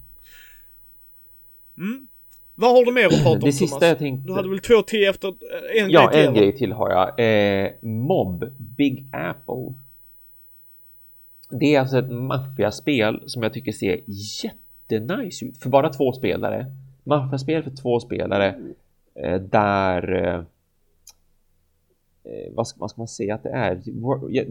Mm. 1.78 2.08
Vad 2.56 2.72
har 2.72 2.86
du 2.86 2.92
mer 2.92 3.06
att 3.06 3.24
prata 3.24 3.30
om 3.30 3.40
Det 3.40 3.52
sista 3.52 3.80
Thomas? 3.80 3.90
jag 3.90 4.00
tänkte... 4.00 4.28
Du 4.28 4.34
hade 4.34 4.50
väl 4.50 4.60
två 4.60 4.82
till 4.82 5.08
efter 5.08 5.28
eh, 5.28 5.84
en 5.84 5.90
ja, 5.90 6.02
grej 6.02 6.12
till? 6.12 6.20
Ja, 6.20 6.28
en 6.28 6.34
grej 6.34 6.58
till 6.58 6.72
har 6.72 6.90
jag. 6.90 7.20
Eh, 7.66 7.72
Mob, 7.82 8.46
Big 8.58 9.06
Apple. 9.12 9.74
Det 11.50 11.76
är 11.76 11.80
alltså 11.80 11.98
ett 11.98 12.12
maffiaspel 12.12 13.24
som 13.26 13.44
jag 13.44 13.54
tycker 13.54 13.72
ser 13.72 14.00
jättenice 14.92 15.46
ut 15.46 15.58
för 15.58 15.70
bara 15.70 15.90
två 15.90 16.14
spelare. 16.14 16.66
Maffiaspel 17.04 17.64
för 17.64 17.72
två 17.72 18.00
spelare 18.00 18.56
eh, 19.16 19.42
där 19.42 20.14
eh, 20.14 20.44
eh, 22.24 22.54
vad, 22.54 22.68
ska, 22.68 22.80
vad 22.80 22.92
ska 22.92 23.02
man 23.02 23.08
säga 23.08 23.36
att 23.36 23.44
det 23.44 23.50
är? 23.50 23.82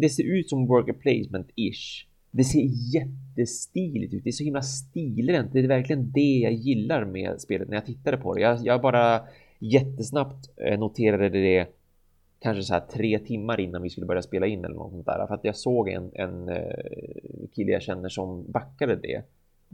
Det 0.01 0.09
ser 0.09 0.25
ut 0.25 0.51
som 0.51 0.67
worker 0.67 0.93
placement-ish. 0.93 2.07
Det 2.31 2.45
ser 2.45 2.69
jättestiligt 2.95 4.15
ut. 4.15 4.25
Det 4.25 4.31
är 4.31 4.33
så 4.33 4.45
himla 4.45 4.63
stilrent. 4.63 5.53
Det 5.53 5.59
är 5.59 5.69
verkligen 5.69 6.13
det 6.13 6.39
jag 6.43 6.53
gillar 6.53 7.05
med 7.05 7.41
spelet 7.41 7.69
när 7.69 7.77
jag 7.77 7.87
tittade 7.87 8.17
på 8.17 8.35
det. 8.35 8.41
Jag, 8.41 8.67
jag 8.67 8.81
bara 8.81 9.21
jättesnabbt 9.59 10.51
eh, 10.57 10.79
noterade 10.79 11.29
det 11.29 11.67
kanske 12.39 12.63
så 12.63 12.73
här 12.73 12.81
tre 12.81 13.19
timmar 13.19 13.61
innan 13.61 13.83
vi 13.83 13.91
skulle 13.91 14.07
börja 14.07 14.23
spela 14.23 14.47
in 14.47 14.65
eller 14.65 14.75
något 14.75 14.93
sånt 14.93 15.07
där. 15.07 15.27
För 15.27 15.35
att 15.35 15.45
jag 15.45 15.57
såg 15.57 15.89
en, 15.89 16.11
en 16.15 16.49
eh, 16.49 17.49
kille 17.55 17.73
jag 17.73 17.83
känner 17.83 18.09
som 18.09 18.53
backade 18.53 18.97
det. 18.97 19.23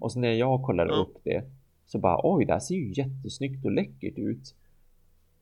Och 0.00 0.12
så 0.12 0.18
när 0.18 0.32
jag 0.32 0.62
kollade 0.62 0.94
upp 0.94 1.16
det 1.24 1.44
så 1.86 1.98
bara 1.98 2.20
oj, 2.22 2.44
det 2.44 2.52
här 2.52 2.60
ser 2.60 2.74
ju 2.74 2.92
jättesnyggt 2.92 3.64
och 3.64 3.72
läckert 3.72 4.18
ut. 4.18 4.54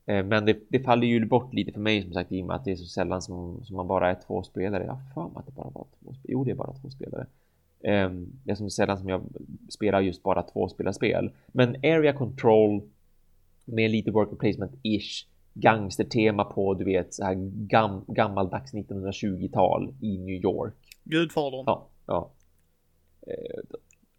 Eh, 0.06 0.24
men 0.24 0.44
det, 0.44 0.58
det, 0.68 0.80
faller 0.80 1.06
ju 1.06 1.26
bort 1.26 1.54
lite 1.54 1.72
för 1.72 1.80
mig 1.80 2.02
som 2.02 2.12
sagt 2.12 2.32
i 2.32 2.42
och 2.42 2.46
med 2.46 2.56
att 2.56 2.64
det 2.64 2.72
är 2.72 2.76
så 2.76 2.86
sällan 2.86 3.22
som, 3.22 3.64
som 3.64 3.76
man 3.76 3.88
bara 3.88 4.10
är 4.10 4.16
två 4.26 4.42
spelare. 4.42 4.84
Jag 4.84 4.92
har 4.92 5.14
för 5.14 5.22
mig 5.22 5.38
att 5.38 5.46
det 5.46 5.52
bara 5.52 5.70
var 5.70 5.84
två 5.84 6.14
spelare. 6.14 6.24
Jo, 6.28 6.44
det 6.44 6.50
är 6.50 6.54
bara 6.54 6.72
två 6.72 6.90
spelare. 6.90 7.26
Um, 7.84 8.32
det 8.44 8.50
är 8.50 8.54
som 8.54 8.70
sällan 8.70 8.98
som 8.98 9.08
jag 9.08 9.22
spelar 9.68 10.00
just 10.00 10.22
bara 10.22 10.42
två 10.42 10.68
spel. 10.68 11.30
Men 11.46 11.76
Area 11.76 12.12
Control 12.12 12.82
med 13.64 13.90
lite 13.90 14.10
worker 14.10 14.36
placement-ish 14.36 15.26
gangstertema 15.54 16.44
på, 16.44 16.74
du 16.74 16.84
vet, 16.84 17.14
så 17.14 17.24
här 17.24 17.34
gam, 17.66 18.04
gammaldags 18.06 18.74
1920-tal 18.74 19.94
i 20.00 20.18
New 20.18 20.44
York. 20.44 20.74
Gudfadern. 21.04 21.64
Ja, 21.66 21.86
ja. 22.06 22.30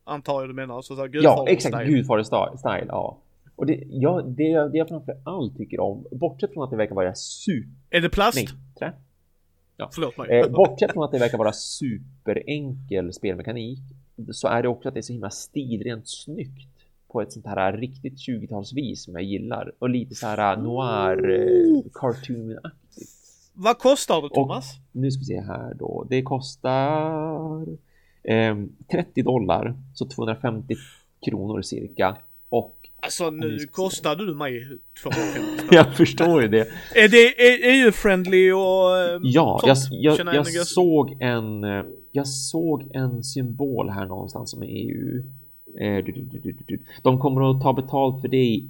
Antar 0.04 0.42
jag 0.42 0.50
du 0.50 0.54
menar, 0.54 0.82
så, 0.82 0.96
så 0.96 1.08
Ja, 1.12 1.46
exakt, 1.48 1.88
Gudfader 1.88 2.24
style, 2.58 2.86
ja. 2.88 3.18
Och 3.56 3.66
det, 3.66 3.84
ja, 3.90 4.22
det, 4.22 4.70
det 4.72 4.78
jag 4.78 4.88
framför 4.88 5.18
allt 5.24 5.58
tycker 5.58 5.80
om, 5.80 6.06
bortsett 6.12 6.54
från 6.54 6.64
att 6.64 6.70
det 6.70 6.78
verkar 6.78 6.96
vara 6.96 7.16
super... 7.16 7.70
Är 7.90 8.02
det 8.02 8.10
plast? 8.10 8.36
Nej, 8.36 8.48
trä. 8.80 8.94
Ja. 9.78 9.90
Förlåt 9.94 10.18
mig. 10.18 10.40
Eh, 10.40 10.50
bortsett 10.50 10.92
från 10.92 11.04
att 11.04 11.12
det 11.12 11.20
verkar 11.20 11.38
vara 11.38 11.54
superenkel 11.54 13.14
spelmekanik 13.14 13.80
så 14.32 14.48
är 14.48 14.62
det 14.62 14.68
också 14.68 14.88
att 14.88 14.94
det 14.94 15.00
är 15.00 15.02
så 15.02 15.14
himla 15.14 15.30
stilrent 15.30 16.10
snyggt 16.10 16.70
på 17.08 17.22
ett 17.22 17.34
sånt 17.34 17.46
här 17.46 17.74
riktigt 17.78 18.14
20-talsvis 18.14 18.96
som 18.96 19.14
jag 19.14 19.24
gillar 19.24 19.72
och 19.80 19.90
lite 19.90 20.16
så 20.16 20.28
här 20.28 20.58
noir 20.58 21.30
eh, 21.30 21.92
cartoon-aktigt. 21.94 23.12
Vad 23.54 23.78
kostar 23.78 24.22
det 24.22 24.30
Thomas? 24.30 24.66
Och, 24.78 24.96
nu 24.96 25.12
ska 25.12 25.20
vi 25.20 25.26
se 25.26 25.42
här 25.42 25.74
då. 25.74 26.08
Det 26.10 26.22
kostar 26.22 27.66
eh, 28.24 28.56
30 28.92 29.22
dollar, 29.22 29.76
så 29.94 30.06
250 30.06 30.76
kronor 31.26 31.62
cirka. 31.62 32.18
Och 32.50 32.78
Alltså 33.04 33.30
nu 33.30 33.58
kostar 33.72 34.16
du 34.16 34.34
mig 34.34 34.68
250 35.04 35.64
Jag 35.72 35.96
förstår 35.96 36.42
ju 36.42 36.48
det. 36.48 36.68
Är 36.96 37.08
det 37.10 37.34
EU-friendly 37.72 38.52
och 38.52 38.98
eh, 38.98 39.20
Ja, 39.24 39.62
jag, 39.66 39.78
jag, 39.92 40.46
jag 40.54 40.68
såg 40.68 41.22
en 41.22 41.64
Jag 42.12 42.28
såg 42.28 42.96
en 42.96 43.24
symbol 43.24 43.90
här 43.90 44.06
någonstans 44.06 44.52
som 44.52 44.64
är 44.64 44.68
EU. 44.68 45.24
Eh, 45.80 46.06
De 47.02 47.20
kommer 47.20 47.52
att 47.52 47.62
ta 47.62 47.74
betalt 47.74 48.22
för 48.22 48.28
det 48.28 48.44
i 48.44 48.70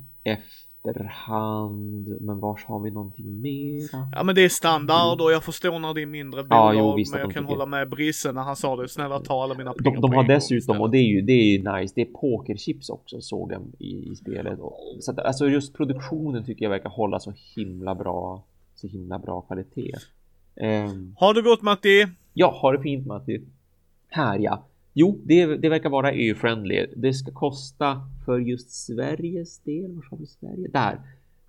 efterhand. 0.90 2.18
Men 2.22 2.40
vars 2.40 2.66
har 2.66 2.80
vi 2.80 2.92
någonting 2.92 3.42
mera? 3.42 4.10
Ja 4.12 4.24
men 4.24 4.36
det 4.36 4.42
är 4.42 4.50
standard 4.50 5.22
och 5.22 5.32
jag 5.32 5.44
förstår 5.44 5.80
när 5.80 5.94
det 5.94 6.02
är 6.02 6.06
mindre 6.06 6.44
bolag. 6.44 6.76
Ja, 6.76 6.80
jo, 6.80 6.96
visst, 6.96 7.14
men 7.14 7.22
jag 7.22 7.32
kan 7.32 7.46
hålla 7.46 7.66
med 7.66 7.90
Brisse 7.90 8.32
när 8.32 8.42
han 8.42 8.56
sa 8.56 8.76
det. 8.76 8.90
Snälla 8.90 9.20
ta 9.20 9.44
alla 9.44 9.54
mina 9.54 9.74
pengar 9.74 10.02
De, 10.02 10.02
de 10.02 10.14
har 10.14 10.24
dessutom, 10.24 10.82
och 10.82 10.90
det 10.92 10.98
är 10.98 11.08
ju 11.08 11.22
det 11.22 11.34
är 11.34 11.58
ju 11.58 11.58
nice, 11.58 11.94
det 11.96 12.02
är 12.02 12.06
pokerchips 12.06 12.90
också 12.90 13.22
såg 13.22 13.52
jag 13.52 13.62
i, 13.80 14.12
i 14.12 14.16
spelet. 14.16 14.60
Så 15.00 15.12
att, 15.12 15.20
alltså 15.20 15.48
just 15.48 15.74
produktionen 15.74 16.46
tycker 16.46 16.66
jag 16.66 16.70
verkar 16.70 16.90
hålla 16.90 17.20
så 17.20 17.34
himla 17.56 17.96
bra, 17.96 18.44
så 18.76 18.88
himla 18.88 19.20
bra 19.20 19.42
kvalitet. 19.42 19.94
Um, 20.56 21.16
har 21.20 21.34
du 21.34 21.44
gått 21.44 21.62
Matti? 21.62 22.08
Ja, 22.34 22.60
har 22.62 22.74
det 22.74 22.82
fint 22.82 23.08
Matti. 23.08 23.42
Här 24.10 24.40
ja. 24.40 24.64
Jo, 24.94 25.20
det, 25.24 25.46
det 25.46 25.70
verkar 25.70 25.90
vara 25.90 26.12
EU-friendly. 26.12 26.88
Det 26.96 27.14
ska 27.14 27.32
kosta 27.32 28.02
för 28.26 28.40
just 28.40 28.72
Sveriges 28.72 29.60
del. 29.60 29.96
Var 29.96 30.04
har 30.10 30.18
vi 30.18 30.26
Sverige? 30.26 30.68
Där. 30.68 31.00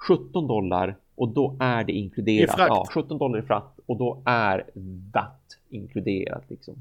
17 0.09 0.47
dollar 0.47 0.97
och 1.14 1.28
då 1.28 1.56
är 1.60 1.85
det 1.85 1.93
inkluderat. 1.93 2.55
Ja, 2.59 2.86
17 2.94 3.19
dollar 3.19 3.39
i 3.39 3.43
fratt 3.43 3.78
och 3.86 3.98
då 3.98 4.23
är 4.27 4.64
VAT 5.12 5.59
inkluderat 5.70 6.44
liksom. 6.48 6.74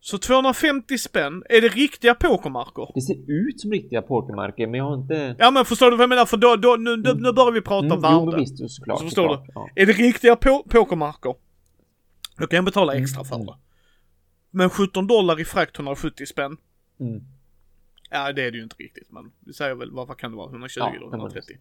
Så 0.00 0.18
250 0.18 0.98
spänn, 0.98 1.42
är 1.48 1.60
det 1.60 1.68
riktiga 1.68 2.14
pokermarker? 2.14 2.90
Det 2.94 3.00
ser 3.00 3.30
ut 3.30 3.60
som 3.60 3.72
riktiga 3.72 4.02
pokermarker 4.02 4.66
men 4.66 4.78
jag 4.78 4.84
har 4.84 4.94
inte... 4.94 5.36
Ja 5.38 5.50
men 5.50 5.64
förstår 5.64 5.90
du 5.90 5.96
vad 5.96 6.02
jag 6.02 6.08
menar? 6.08 6.26
För 6.26 6.36
då, 6.36 6.56
då 6.56 6.76
nu, 6.78 6.94
mm. 6.94 7.16
nu 7.16 7.32
börjar 7.32 7.52
vi 7.52 7.60
prata 7.60 7.86
mm, 7.86 8.00
värde. 8.00 8.32
Jo, 8.32 8.38
visst, 8.38 8.70
såklart. 8.70 8.98
Så 8.98 9.04
förstår 9.04 9.22
såklart, 9.22 9.46
du? 9.46 9.52
Ja. 9.54 9.68
Är 9.74 9.86
det 9.86 9.92
riktiga 9.92 10.36
po 10.36 10.62
pokermarker? 10.68 11.34
Då 12.38 12.46
kan 12.46 12.56
jag 12.56 12.64
betala 12.64 12.94
extra 12.94 13.24
för 13.24 13.34
mm. 13.34 13.46
det. 13.46 13.54
Men 14.56 14.70
17 14.70 15.06
dollar 15.06 15.40
i 15.40 15.44
frakt 15.44 15.76
170 15.78 16.26
spänn. 16.26 16.56
Mm. 17.00 17.22
Ja 18.10 18.32
det 18.32 18.42
är 18.42 18.50
det 18.50 18.56
ju 18.56 18.62
inte 18.62 18.76
riktigt 18.76 19.10
men 19.10 19.32
vi 19.40 19.52
säger 19.52 19.74
väl 19.74 19.90
vad 19.90 20.18
kan 20.18 20.30
det 20.30 20.36
vara 20.36 20.48
120 20.50 20.78
ja, 20.80 20.94
eller 20.96 21.06
130. 21.06 21.56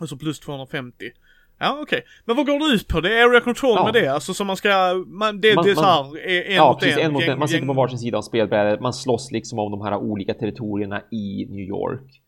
Och 0.00 0.08
så 0.08 0.16
plus 0.16 0.40
250. 0.40 1.10
Ja 1.58 1.78
okej. 1.82 2.04
Men 2.24 2.36
vad 2.36 2.46
går 2.46 2.58
det 2.68 2.74
ut 2.74 2.88
på? 2.88 3.00
Det 3.00 3.18
är 3.18 3.28
area 3.30 3.40
control 3.40 3.74
Ja. 3.76 3.84
med 3.84 3.94
det? 3.94 4.08
Alltså 4.08 4.34
som 4.34 4.46
man 4.46 4.56
ska, 4.56 5.04
man, 5.06 5.40
det, 5.40 5.54
Man- 5.54 5.64
det 5.64 5.70
är 5.70 5.74
så 5.74 5.80
man- 5.82 6.14
här, 6.16 6.26
en 6.48 6.54
ja, 6.54 6.72
mot 6.72 6.80
precis. 6.80 6.96
en. 6.98 7.04
En 7.06 7.12
mot 7.12 7.22
en. 7.22 7.38
Man 7.38 7.48
sitter 7.48 7.66
på 7.66 7.72
varsin 7.72 7.98
sida 7.98 8.18
av 8.18 8.22
spelbrädet. 8.22 8.80
Man 8.80 8.92
slåss 8.92 9.30
liksom 9.30 9.58
om 9.58 9.70
de 9.70 9.80
här 9.80 9.96
olika 9.96 10.34
territorierna 10.34 11.02
i 11.10 11.46
New 11.50 11.60
York. 11.68 12.20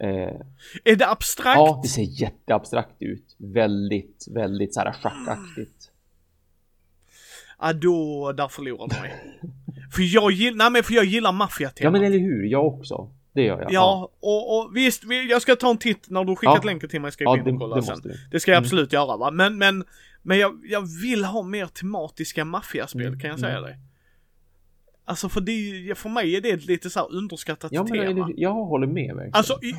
Eh, 0.00 0.08
Är 0.84 0.96
det 0.96 1.08
abstrakt? 1.08 1.56
ja, 1.58 1.80
det 1.82 1.88
ser 1.88 2.02
jätteabstrakt 2.22 2.96
ut. 3.02 3.36
Väldigt, 3.38 4.26
väldigt 4.30 4.74
så 4.74 4.80
här 4.80 4.92
schackaktigt. 4.92 5.91
Ja, 7.62 7.72
då, 7.72 8.32
där 8.32 8.48
förlorar 8.48 8.88
du 8.88 9.00
mig. 9.00 9.12
för 9.94 10.14
jag 10.14 10.30
gillar, 10.32 10.56
nej 10.56 10.70
men 10.70 10.82
för 10.82 10.94
jag 10.94 11.04
gillar 11.04 11.28
Ja, 11.28 11.32
maffiatemat. 11.32 11.92
men 11.92 12.04
eller 12.04 12.18
hur? 12.18 12.44
Jag 12.44 12.66
också. 12.66 13.10
Det 13.34 13.42
gör 13.42 13.60
jag. 13.62 13.72
Ja, 13.72 14.10
och, 14.20 14.58
och 14.58 14.76
visst, 14.76 15.04
vi- 15.04 15.30
jag 15.30 15.42
ska 15.42 15.56
ta 15.56 15.70
en 15.70 15.78
titt 15.78 16.10
när 16.10 16.24
du 16.24 16.36
skickat 16.36 16.58
Ja. 16.62 16.66
länken 16.70 16.88
till 16.88 17.00
mig 17.00 17.12
ska 17.12 17.24
jag 17.24 17.38
ja 17.38 17.42
gå 17.42 17.48
in 17.50 17.58
det, 17.58 17.64
och 17.64 17.68
det 17.68 17.74
kolla 17.74 17.82
sen. 17.82 17.92
måste 17.94 18.08
du. 18.08 18.14
Det 18.30 18.40
ska 18.40 18.50
jag 18.50 18.56
Mm. 18.56 18.64
absolut 18.64 18.92
göra 18.92 19.16
va. 19.16 19.30
Men, 19.30 19.58
men, 19.58 19.84
men 20.22 20.38
jag, 20.38 20.60
jag 20.64 21.00
vill 21.02 21.24
ha 21.24 21.42
mer 21.42 21.66
tematiska 21.66 22.44
maffiaspel 22.44 23.06
Mm, 23.06 23.20
kan 23.20 23.30
jag 23.30 23.40
säga 23.40 23.52
mm. 23.58 23.62
dig. 23.62 23.78
Alltså 25.04 25.28
för 25.28 25.40
det, 25.40 25.94
för 25.98 26.08
mig 26.08 26.36
är 26.36 26.40
det 26.40 26.50
ett 26.50 26.66
lite 26.66 26.90
så 26.90 27.00
här 27.00 27.12
underskattat 27.14 27.72
Ja, 27.72 27.82
men 27.82 27.92
tema. 27.92 28.26
hur? 28.26 28.34
jag 28.36 28.52
håller 28.54 28.86
med 28.86 29.14
verkligen. 29.14 29.34
Alltså, 29.34 29.58
i, 29.62 29.74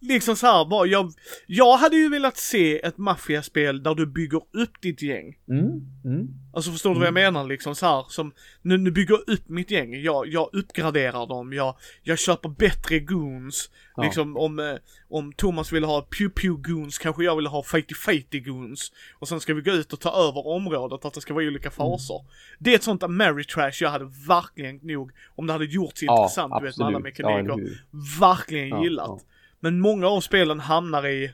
liksom 0.00 0.36
så 0.36 0.46
här 0.46 0.64
bara, 0.64 0.86
jag, 0.86 1.12
jag 1.46 1.76
hade 1.76 1.96
ju 1.96 2.08
velat 2.08 2.36
se 2.36 2.80
ett 2.86 2.98
maffiaspel 2.98 3.82
där 3.82 3.94
du 3.94 4.06
bygger 4.06 4.40
upp 4.52 4.80
ditt 4.82 5.02
gäng. 5.02 5.36
Mm, 5.48 5.70
mm. 6.04 6.28
Alltså 6.52 6.72
förstår 6.72 6.90
du 6.94 6.98
vad 6.98 7.06
jag 7.06 7.14
menar 7.14 7.44
liksom 7.44 7.74
så 7.74 7.86
här 7.86 8.04
som, 8.08 8.32
nu, 8.62 8.78
nu 8.78 8.90
bygger 8.90 9.14
jag 9.14 9.34
upp 9.34 9.48
mitt 9.48 9.70
gäng, 9.70 9.94
jag, 10.02 10.26
jag 10.28 10.50
uppgraderar 10.52 11.26
dem, 11.26 11.52
jag, 11.52 11.76
jag 12.02 12.18
köper 12.18 12.48
bättre 12.48 12.98
goons. 13.00 13.70
Ja. 13.96 14.02
Liksom 14.02 14.36
om, 14.36 14.58
eh, 14.58 14.74
om 15.08 15.32
Thomas 15.32 15.72
vill 15.72 15.84
ha 15.84 16.00
pew 16.00 16.28
pew 16.40 16.62
goons 16.74 16.98
kanske 16.98 17.24
jag 17.24 17.36
vill 17.36 17.46
ha 17.46 17.62
fighty 17.62 17.94
fighty 17.94 18.40
goons. 18.40 18.92
Och 19.18 19.28
sen 19.28 19.40
ska 19.40 19.54
vi 19.54 19.60
gå 19.62 19.70
ut 19.70 19.92
och 19.92 20.00
ta 20.00 20.10
över 20.28 20.46
området, 20.46 21.04
att 21.04 21.14
det 21.14 21.20
ska 21.20 21.34
vara 21.34 21.44
Mm. 21.44 21.54
olika 21.54 21.70
faser. 21.70 22.24
Det 22.58 22.70
är 22.70 22.74
ett 22.74 22.82
sånt 22.82 23.10
Mary 23.10 23.44
Trash 23.44 23.72
jag 23.80 23.90
hade 23.90 24.04
verkligen 24.28 24.76
nog, 24.82 25.10
om 25.34 25.46
det 25.46 25.52
hade 25.52 25.64
gjorts 25.64 26.02
Ja, 26.02 26.22
intressant 26.22 26.52
du 26.60 26.66
vet 26.66 26.78
med 26.78 26.86
alla. 26.86 26.98
Ja, 26.98 27.02
mekaniker, 27.02 27.54
hur? 27.56 27.84
verkligen 28.20 28.68
Ja, 28.68 28.82
gillat. 28.82 29.24
Ja. 29.60 29.60
Men 29.60 29.80
många 29.80 30.06
av 30.08 30.20
spelen 30.20 30.60
hamnar 30.60 31.06
i, 31.06 31.24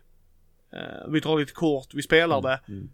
eh, 0.73 1.09
vi 1.09 1.21
drar 1.21 1.39
lite 1.39 1.53
kort, 1.53 1.95
vi 1.95 2.03
spelar 2.03 2.43
det, 2.43 2.61
Mm. 2.69 2.91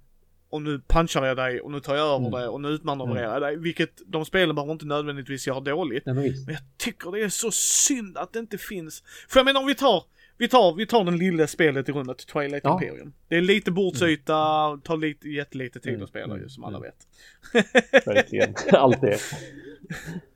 och 0.50 0.62
nu 0.62 0.80
punchar 0.88 1.24
jag 1.24 1.36
dig 1.36 1.60
och 1.60 1.70
nu 1.70 1.80
tar 1.80 1.96
jag 1.96 2.06
över 2.06 2.18
Mm. 2.26 2.30
dig 2.30 2.46
och 2.48 2.60
nu 2.60 2.68
utmanövrerar 2.68 3.32
jag 3.32 3.42
dig. 3.42 3.56
Vilket 3.56 4.02
de 4.06 4.24
spelen 4.24 4.54
behöver 4.54 4.72
inte 4.72 4.86
nödvändigtvis 4.86 5.46
göra 5.46 5.60
dåligt. 5.60 6.06
Nej, 6.06 6.14
men. 6.14 6.24
Men 6.44 6.54
jag 6.54 6.62
tycker 6.78 7.10
det 7.12 7.20
är 7.20 7.28
så 7.28 7.50
synd 7.50 8.16
att 8.18 8.32
det 8.32 8.38
inte 8.38 8.58
finns. 8.58 9.02
För 9.28 9.38
jag 9.40 9.44
menar 9.44 9.60
om 9.60 9.66
vi 9.66 9.74
tar, 9.74 10.04
vi 10.36 10.48
tar, 10.48 10.74
vi 10.74 10.86
tar 10.86 11.04
den 11.04 11.16
lilla 11.18 11.46
spelet 11.46 11.88
i 11.88 11.92
rummet, 11.92 12.26
Twilight 12.26 12.60
Ja. 12.64 12.72
Imperium. 12.82 13.12
Det 13.28 13.36
är 13.36 13.40
lite 13.40 13.70
bordsyta, 13.70 14.32
tar 14.84 14.96
lite, 14.96 15.28
jättelite 15.28 15.80
tid 15.80 15.92
Mm, 15.92 16.02
att 16.04 16.08
spela 16.08 16.34
ju 16.34 16.38
mm, 16.38 16.48
som 16.50 16.64
alla 16.64 16.78
mm. 16.78 16.90
vet. 16.90 18.06
Verkligen. 18.06 18.54
Allt 18.72 19.00
det. 19.00 19.18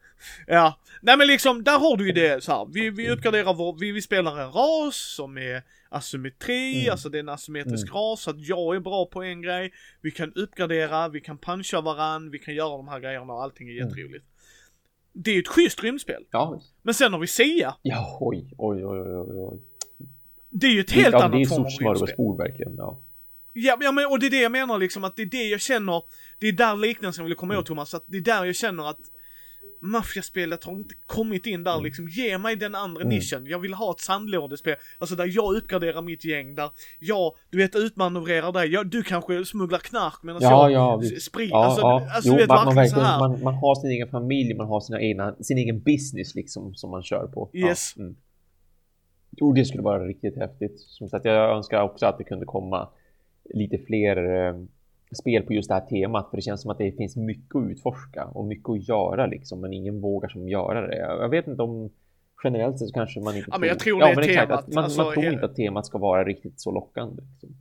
Ja, 0.46 0.78
nej 1.02 1.16
men 1.16 1.26
liksom 1.26 1.64
där 1.64 1.78
har 1.78 1.96
du 1.96 2.06
ju 2.06 2.12
det 2.12 2.44
så 2.44 2.52
här. 2.52 2.68
Vi, 2.72 2.90
vi 2.90 3.10
uppgraderar 3.10 3.54
vår, 3.54 3.76
vi, 3.80 3.92
vi 3.92 4.02
spelar 4.02 4.40
en 4.40 4.52
ras 4.52 4.96
som 5.16 5.38
är 5.38 5.62
asymmetri, 5.88 6.80
Mm. 6.80 6.92
alltså 6.92 7.08
det 7.08 7.18
är 7.18 7.22
en 7.22 7.28
asymmetrisk 7.28 7.86
Mm. 7.88 7.94
ras, 7.94 8.22
så 8.22 8.30
att 8.30 8.40
jag 8.48 8.76
är 8.76 8.80
bra 8.80 9.06
på 9.06 9.22
en 9.22 9.42
grej. 9.42 9.72
Vi 10.00 10.10
kan 10.10 10.32
uppgradera, 10.32 11.08
vi 11.08 11.20
kan 11.20 11.38
puncha 11.38 11.80
varann, 11.80 12.30
vi 12.30 12.38
kan 12.38 12.54
göra 12.54 12.76
de 12.76 12.88
här 12.88 13.00
grejerna 13.00 13.32
och 13.32 13.42
allting 13.42 13.68
är 13.68 13.72
Mm. 13.72 13.88
jätteroligt. 13.88 14.24
Det 15.12 15.30
är 15.30 15.34
ju 15.34 15.40
ett 15.40 15.48
schysst 15.48 15.82
rymdspel. 15.82 16.24
Ja. 16.30 16.60
Men 16.82 16.94
sen 16.94 17.12
har 17.12 17.20
vi 17.20 17.26
Sia. 17.26 17.74
Ja, 17.82 18.18
oj, 18.20 18.54
oj, 18.58 18.84
oj, 18.86 19.00
oj, 19.00 19.38
oj. 19.38 19.60
Det 20.50 20.66
är 20.66 20.70
ju 20.70 20.80
ett 20.80 20.90
helt 20.92 21.12
ja, 21.12 21.18
annat 21.18 21.32
Det 21.32 21.40
är 21.42 21.46
form 21.46 21.58
av 21.60 21.64
rymdspel. 21.66 21.84
smörgåsbord 21.96 22.38
verkligen. 22.38 22.74
Ja. 22.76 23.00
Ja, 23.52 23.78
ja 23.80 23.92
men 23.92 24.06
och 24.06 24.18
det 24.18 24.26
är 24.26 24.30
det 24.30 24.40
jag 24.40 24.52
menar 24.52 24.78
liksom 24.78 25.04
att 25.04 25.16
det 25.16 25.22
är 25.22 25.26
det 25.26 25.44
jag 25.48 25.60
känner, 25.60 26.02
det 26.38 26.48
är 26.48 26.52
där 26.52 26.76
liknelsen 26.76 27.22
jag 27.24 27.28
vill 27.28 27.36
komma 27.36 27.52
Mm. 27.54 27.60
åt 27.60 27.66
Thomas, 27.66 27.94
att 27.94 28.04
det 28.06 28.16
är 28.16 28.20
där 28.20 28.44
jag 28.44 28.54
känner 28.56 28.90
att 28.90 28.98
maffiaspelet 29.82 30.64
har 30.64 30.72
inte 30.72 30.94
kommit 31.06 31.46
in 31.46 31.64
där 31.64 31.80
liksom, 31.80 32.08
ge 32.08 32.38
mig 32.38 32.56
den 32.56 32.74
andra 32.74 33.02
Mm. 33.02 33.14
nischen, 33.14 33.46
jag 33.46 33.58
vill 33.58 33.74
ha 33.74 33.90
ett 33.90 34.00
sandlådespel, 34.00 34.76
alltså 34.98 35.16
där 35.16 35.30
jag 35.36 35.54
uppgraderar 35.56 36.02
mitt 36.02 36.24
gäng, 36.24 36.54
där 36.54 36.70
jag, 36.98 37.32
du 37.50 37.58
vet, 37.58 37.76
utmanövrerar 37.76 38.52
dig, 38.52 38.68
ja, 38.68 38.84
du 38.84 39.02
kanske 39.02 39.44
smugglar 39.44 39.78
knark 39.78 40.22
medan 40.22 40.42
Ja, 40.42 40.70
jag 40.70 40.72
ja, 40.72 41.00
s- 41.04 41.12
visst. 41.12 41.26
springer, 41.26 41.50
Ja, 41.50 41.64
alltså, 41.64 41.80
ja. 41.80 42.08
alltså 42.14 42.28
jo, 42.28 42.34
du 42.34 42.40
vet 42.40 42.48
man, 42.48 42.64
man, 42.64 42.74
verkligen 42.74 43.04
man, 43.04 43.42
man 43.42 43.54
har 43.54 43.74
sin 43.74 43.90
egen 43.90 44.08
familj, 44.08 44.54
man 44.54 44.66
har 44.66 44.80
sina 44.80 45.00
egna, 45.00 45.34
sin 45.40 45.58
egen 45.58 45.80
business 45.80 46.34
liksom 46.34 46.74
som 46.74 46.90
man 46.90 47.02
kör 47.02 47.26
på. 47.26 47.50
Yes. 47.52 47.94
Ja, 47.96 48.02
mm. 48.02 48.16
Jo, 49.36 49.52
det 49.52 49.64
skulle 49.64 49.82
vara 49.82 50.04
riktigt 50.06 50.36
häftigt. 50.36 50.80
Som 50.80 51.08
sagt, 51.08 51.24
jag 51.24 51.56
önskar 51.56 51.82
också 51.82 52.06
att 52.06 52.18
det 52.18 52.24
kunde 52.24 52.46
komma 52.46 52.88
lite 53.54 53.78
fler 53.78 54.16
eh, 54.16 54.54
spel 55.16 55.42
på 55.42 55.52
just 55.52 55.68
det 55.68 55.74
här 55.74 55.86
temat, 55.86 56.30
för 56.30 56.36
det 56.36 56.42
känns 56.42 56.62
som 56.62 56.70
att 56.70 56.78
det 56.78 56.92
finns 56.92 57.16
mycket 57.16 57.56
att 57.56 57.70
utforska 57.70 58.24
och 58.24 58.44
mycket 58.46 58.68
att 58.68 58.88
göra 58.88 59.26
liksom, 59.26 59.60
men 59.60 59.72
ingen 59.72 60.00
vågar 60.00 60.28
som 60.28 60.48
göra 60.48 60.86
det. 60.86 60.96
Jag 60.96 61.28
vet 61.28 61.46
inte 61.46 61.62
om 61.62 61.90
generellt 62.44 62.78
sett 62.78 62.92
kanske 62.94 63.20
man 63.20 63.36
inte 63.36 63.48
Ja, 63.52 63.58
men 63.58 63.68
jag 63.68 63.78
tror 63.78 64.00
det 64.00 64.06
är 64.06 64.14
men 64.16 64.24
exakt, 64.24 64.48
temat. 64.48 64.64
att 64.68 64.74
man, 64.74 64.84
Alltså, 64.84 65.02
man 65.02 65.12
tror 65.12 65.22
he- 65.24 65.32
inte 65.32 65.44
att 65.44 65.56
temat 65.56 65.86
ska 65.86 65.98
vara 65.98 66.24
riktigt 66.24 66.60
så 66.60 66.70
lockande. 66.70 67.22
Liksom. 67.32 67.56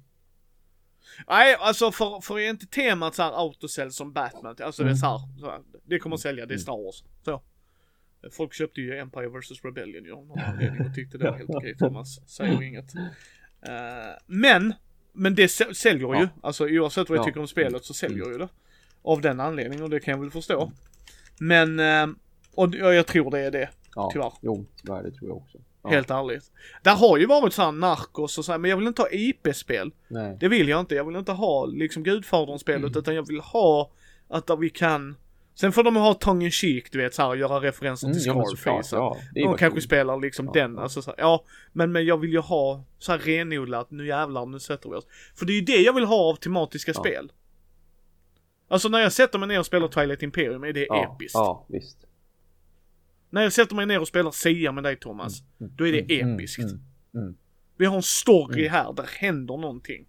Nej, 1.28 1.56
alltså 1.60 1.92
för, 1.92 2.22
för 2.22 2.40
är 2.40 2.50
inte 2.50 2.66
temat 2.68 3.16
så 3.16 3.24
här 3.24 3.32
autosell 3.32 3.92
som 3.92 4.14
Batman, 4.14 4.56
alltså 4.64 4.84
det 4.84 4.88
är 4.88 4.92
Mm. 4.92 4.98
så 4.98 5.06
här, 5.08 5.20
så 5.40 5.46
här, 5.46 5.60
det 5.84 6.00
kommer 6.00 6.14
att 6.16 6.20
sälja, 6.20 6.46
det 6.46 6.52
är 6.52 6.56
Mm. 6.56 6.60
Star 6.60 6.84
Wars. 6.86 7.04
Så. 7.26 7.42
Folk 8.32 8.54
köpte 8.54 8.82
ju 8.82 8.98
Empire 9.00 9.28
vs 9.28 9.64
Rebellion 9.66 10.04
ju 10.06 10.12
av 10.14 10.26
någon 10.26 10.40
anledning 10.46 10.88
och 10.88 10.96
tyckte 10.96 11.18
det 11.18 11.32
var 11.32 11.38
helt 11.38 11.50
okej 11.50 11.76
Thomas, 11.78 12.30
säger 12.30 12.62
inget. 12.64 12.96
Eh, 12.96 13.72
men, 14.28 14.74
men 15.14 15.36
det 15.36 15.48
säl- 15.48 15.74
säljer 15.74 16.14
ju, 16.14 16.20
Ja. 16.22 16.28
alltså 16.42 16.68
oavsett 16.70 17.10
vad 17.10 17.18
jag 17.18 17.24
Ja. 17.24 17.26
tycker 17.28 17.40
om 17.40 17.48
spelet 17.48 17.86
så 17.86 17.94
säljer 17.94 18.26
ju 18.26 18.38
det. 18.38 18.48
Av 19.04 19.22
den 19.22 19.40
anledningen 19.40 19.84
och 19.84 19.90
det 19.90 20.00
kan 20.00 20.12
jag 20.12 20.20
väl 20.22 20.32
förstå. 20.32 20.72
Men, 21.40 21.80
eh, 21.80 22.08
och 22.56 22.76
jag 22.76 23.08
tror 23.08 23.32
det 23.32 23.40
är 23.40 23.52
det, 23.52 23.70
Ja, 23.96 24.10
Tyvärr. 24.14 24.34
Jo, 24.42 24.66
tyvärr, 24.82 25.04
det 25.04 25.12
tror 25.12 25.30
jag 25.30 25.38
också. 25.38 25.58
Ja. 25.84 25.90
helt 25.90 26.10
ärligt. 26.12 26.52
Där 26.84 26.96
har 26.96 27.18
ju 27.18 27.26
varit 27.26 27.54
såhär 27.54 27.72
narkos 27.72 28.38
och 28.38 28.46
så 28.46 28.52
här, 28.52 28.60
men 28.60 28.70
jag 28.70 28.78
vill 28.78 28.88
inte 28.88 29.02
ha 29.02 29.10
IP-spel. 29.12 29.92
Nej. 30.08 30.38
Det 30.40 30.48
vill 30.48 30.68
jag 30.70 30.80
inte. 30.80 30.96
Jag 30.96 31.04
vill 31.06 31.16
inte 31.16 31.32
ha 31.32 31.66
liksom 31.66 32.04
Gudfadern-spelet 32.04 32.80
Mm. 32.90 33.00
utan 33.00 33.16
jag 33.16 33.28
vill 33.28 33.40
ha 33.40 33.92
att 34.28 34.48
där 34.48 34.56
vi 34.56 34.70
kan 34.70 35.16
Sen 35.56 35.72
får 35.72 35.84
de 35.84 35.96
ha 35.96 36.14
tongue 36.14 36.46
in 36.46 36.52
cheek, 36.52 36.92
du 36.92 36.98
vet 36.98 37.14
såhär, 37.14 37.36
göra 37.36 37.60
referenser 37.62 38.08
Mm, 38.08 38.14
till 38.14 38.24
Scarface. 38.24 38.96
ja, 38.96 39.18
de 39.34 39.42
kanske 39.44 39.70
kul. 39.70 39.82
spelar 39.82 40.18
liksom 40.20 40.46
Ja, 40.46 40.52
den, 40.54 40.80
alltså 40.80 41.02
så 41.02 41.10
här, 41.12 41.16
ja. 41.20 41.46
Men, 41.74 41.92
men 41.92 42.06
jag 42.06 42.18
vill 42.18 42.32
ju 42.32 42.40
ha 42.40 42.86
så 43.00 43.12
här 43.12 43.20
renodlat, 43.20 43.92
nu 43.92 44.08
jävlar, 44.08 44.46
nu 44.46 44.60
sätter 44.60 44.90
vi 44.90 44.96
oss. 44.96 45.08
För 45.36 45.46
det 45.46 45.52
är 45.54 45.56
ju 45.56 45.62
det 45.62 45.78
jag 45.82 45.94
vill 45.94 46.04
ha 46.06 46.16
av 46.30 46.36
tematiska 46.36 46.92
Ja. 46.96 47.00
spel. 47.02 47.32
Alltså 48.68 48.90
när 48.90 49.00
jag 49.00 49.12
sätter 49.14 49.40
mig 49.40 49.48
ner 49.48 49.60
och 49.60 49.66
spelar 49.66 49.88
Twilight 49.88 50.24
Imperium 50.24 50.64
är 50.64 50.74
det 50.74 50.86
Ja, 50.90 51.16
episkt. 51.16 51.36
ja, 51.36 51.66
visst. 51.70 51.98
När 53.30 53.42
jag 53.44 53.54
sätter 53.54 53.76
mig 53.76 53.86
ner 53.86 54.00
och 54.00 54.08
spelar 54.08 54.32
Sia 54.32 54.72
med 54.72 54.84
dig 54.84 54.96
Thomas, 55.00 55.42
Mm, 55.60 55.74
då 55.76 55.88
är 55.88 55.92
det 55.92 56.22
mm, 56.22 56.36
episkt. 56.36 56.60
mm, 56.64 56.80
mm. 57.16 57.36
Vi 57.78 57.86
har 57.86 57.96
en 57.96 58.04
story 58.04 58.60
Mm. 58.62 58.72
här, 58.72 58.94
där 58.94 59.10
händer 59.20 59.58
någonting. 59.58 60.06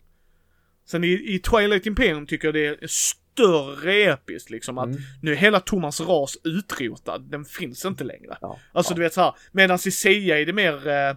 Sen 0.84 1.04
i, 1.04 1.08
i 1.34 1.38
Twilight 1.38 1.86
Imperium 1.86 2.26
tycker 2.26 2.48
jag 2.48 2.54
det 2.54 2.66
är 2.66 2.86
större 3.32 3.94
episkt 4.02 4.50
liksom 4.50 4.78
att 4.78 4.86
Mm. 4.86 4.98
nu 5.22 5.32
är 5.32 5.36
hela 5.36 5.60
Thomas 5.60 6.00
ras 6.00 6.36
utrotad, 6.44 7.18
den 7.30 7.44
finns 7.44 7.84
inte 7.84 8.04
längre. 8.04 8.36
Ja, 8.40 8.58
Alltså 8.72 8.92
ja. 8.92 8.96
du 8.96 9.02
vet 9.02 9.12
såhär, 9.14 9.32
medan 9.52 9.78
i 9.86 9.90
Sia 9.90 10.40
är 10.40 10.46
det 10.46 10.52
mer 10.52 10.88
eh, 10.88 11.16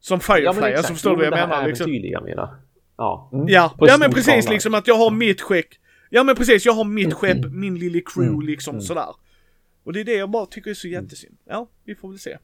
som 0.00 0.20
Firefly, 0.20 0.70
Ja, 0.70 0.76
alltså 0.76 0.92
förstår 0.92 1.10
du 1.10 1.16
vad 1.16 1.26
jag 1.26 1.32
här 1.36 1.46
menar? 1.48 1.68
Liksom. 1.68 1.94
jag 1.94 2.24
menar. 2.24 2.54
Ja, 2.96 3.30
mm. 3.32 3.48
Ja, 3.48 3.74
ja 3.80 3.96
men 3.98 4.10
precis 4.12 4.44
skala. 4.44 4.52
liksom 4.54 4.74
att 4.74 4.86
jag 4.86 4.94
har 4.94 5.10
mitt 5.10 5.40
skepp. 5.40 5.66
Ja 6.10 6.22
men 6.24 6.36
precis, 6.36 6.66
jag 6.66 6.72
har 6.72 6.84
mitt 6.84 7.14
skepp, 7.14 7.44
min 7.52 7.78
lille 7.78 8.00
crew 8.00 8.28
Mm. 8.34 8.46
liksom 8.46 8.74
Mm. 8.74 8.82
sådär. 8.82 9.14
Och 9.84 9.92
det 9.92 10.00
är 10.00 10.04
det 10.04 10.14
jag 10.14 10.30
bara 10.30 10.46
tycker 10.46 10.70
är 10.70 10.74
så 10.74 10.88
jättesynd. 10.88 11.36
Ja, 11.48 11.68
vi 11.84 11.94
får 11.94 12.08
väl 12.08 12.18
se. 12.18 12.38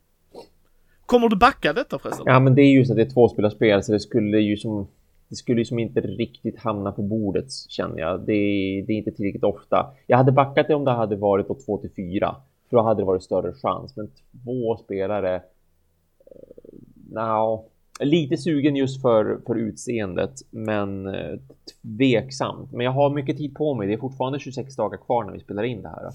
Kommer 1.06 1.28
du 1.28 1.36
backa 1.36 1.72
detta 1.72 1.98
förresten? 1.98 2.24
Ja, 2.26 2.40
men 2.40 2.55
det 2.55 2.62
är 2.62 2.72
just 2.78 2.90
att 2.90 2.97
det 2.97 3.02
är 3.02 3.10
tvåspelarspel, 3.10 3.82
så 3.82 3.93
det 3.93 4.01
skulle 4.01 4.38
ju 4.38 4.56
som... 4.56 4.88
Det 5.28 5.36
skulle 5.36 5.60
ju 5.60 5.64
som 5.64 5.78
inte 5.78 6.00
riktigt 6.00 6.58
hamna 6.58 6.92
på 6.92 7.02
bordet, 7.02 7.52
känner 7.68 7.98
jag. 7.98 8.20
Det, 8.20 8.32
det 8.86 8.92
är 8.92 8.96
inte 8.96 9.10
tillräckligt 9.10 9.44
ofta. 9.44 9.94
Jag 10.06 10.16
hade 10.16 10.32
backat 10.32 10.68
det 10.68 10.74
om 10.74 10.84
det 10.84 10.90
hade 10.90 11.16
varit 11.16 11.48
då 11.48 11.54
2 11.54 11.78
till 11.78 11.90
4. 11.90 12.36
För 12.70 12.76
då 12.76 12.82
hade 12.82 13.00
det 13.00 13.04
varit 13.04 13.22
större 13.22 13.52
chans. 13.52 13.96
Men 13.96 14.10
två 14.44 14.76
spelare... 14.76 15.34
Eh, 15.34 15.42
no. 17.10 17.64
Lite 18.00 18.36
sugen 18.36 18.76
just 18.76 19.02
för, 19.02 19.40
för 19.46 19.54
utseendet, 19.54 20.32
men 20.50 21.06
eh, 21.06 21.38
tveksamt. 21.82 22.72
Men 22.72 22.84
jag 22.84 22.92
har 22.92 23.10
mycket 23.10 23.36
tid 23.36 23.54
på 23.54 23.74
mig. 23.74 23.86
Det 23.86 23.92
är 23.92 23.98
fortfarande 23.98 24.38
26 24.38 24.76
dagar 24.76 24.98
kvar 24.98 25.24
när 25.24 25.32
vi 25.32 25.40
spelar 25.40 25.62
in 25.62 25.82
det 25.82 25.88
här. 25.88 26.10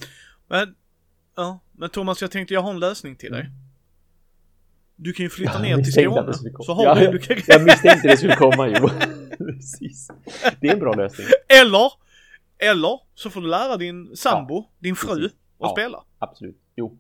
Men, 0.47 0.75
ja, 1.35 1.59
men 1.71 1.89
Thomas 1.89 2.21
jag 2.21 2.31
tänkte 2.31 2.53
jag 2.53 2.61
har 2.61 2.69
en 2.69 2.79
lösning 2.79 3.15
till 3.15 3.31
dig. 3.31 3.49
Du 5.03 5.13
kan 5.13 5.23
ju 5.23 5.29
flytta 5.29 5.51
Jag 5.53 5.61
ner 5.61 5.75
till 5.83 5.93
Skåne. 5.93 6.33
Så 6.59 6.73
har 6.73 6.83
Ja, 6.83 6.95
du, 6.95 7.03
jag- 7.03 7.13
du 7.13 7.19
kan... 7.19 7.37
Jag 7.47 7.63
misstänkte 7.63 8.07
det 8.07 8.17
skulle 8.17 8.35
komma, 8.35 8.67
jo. 8.67 8.89
Precis. 9.45 10.07
Det 10.61 10.67
är 10.67 10.73
en 10.73 10.79
bra 10.79 10.93
lösning. 10.93 11.27
Eller, 11.61 11.91
eller 12.71 12.99
så 13.15 13.29
får 13.29 13.41
du 13.41 13.47
lära 13.47 13.77
din 13.77 14.15
sambo, 14.15 14.63
din 14.79 14.95
fru, 14.95 15.25
att 15.25 15.31
Ja. 15.59 15.69
spela. 15.77 16.03
Absolut. 16.19 16.57
Jo. 16.75 16.97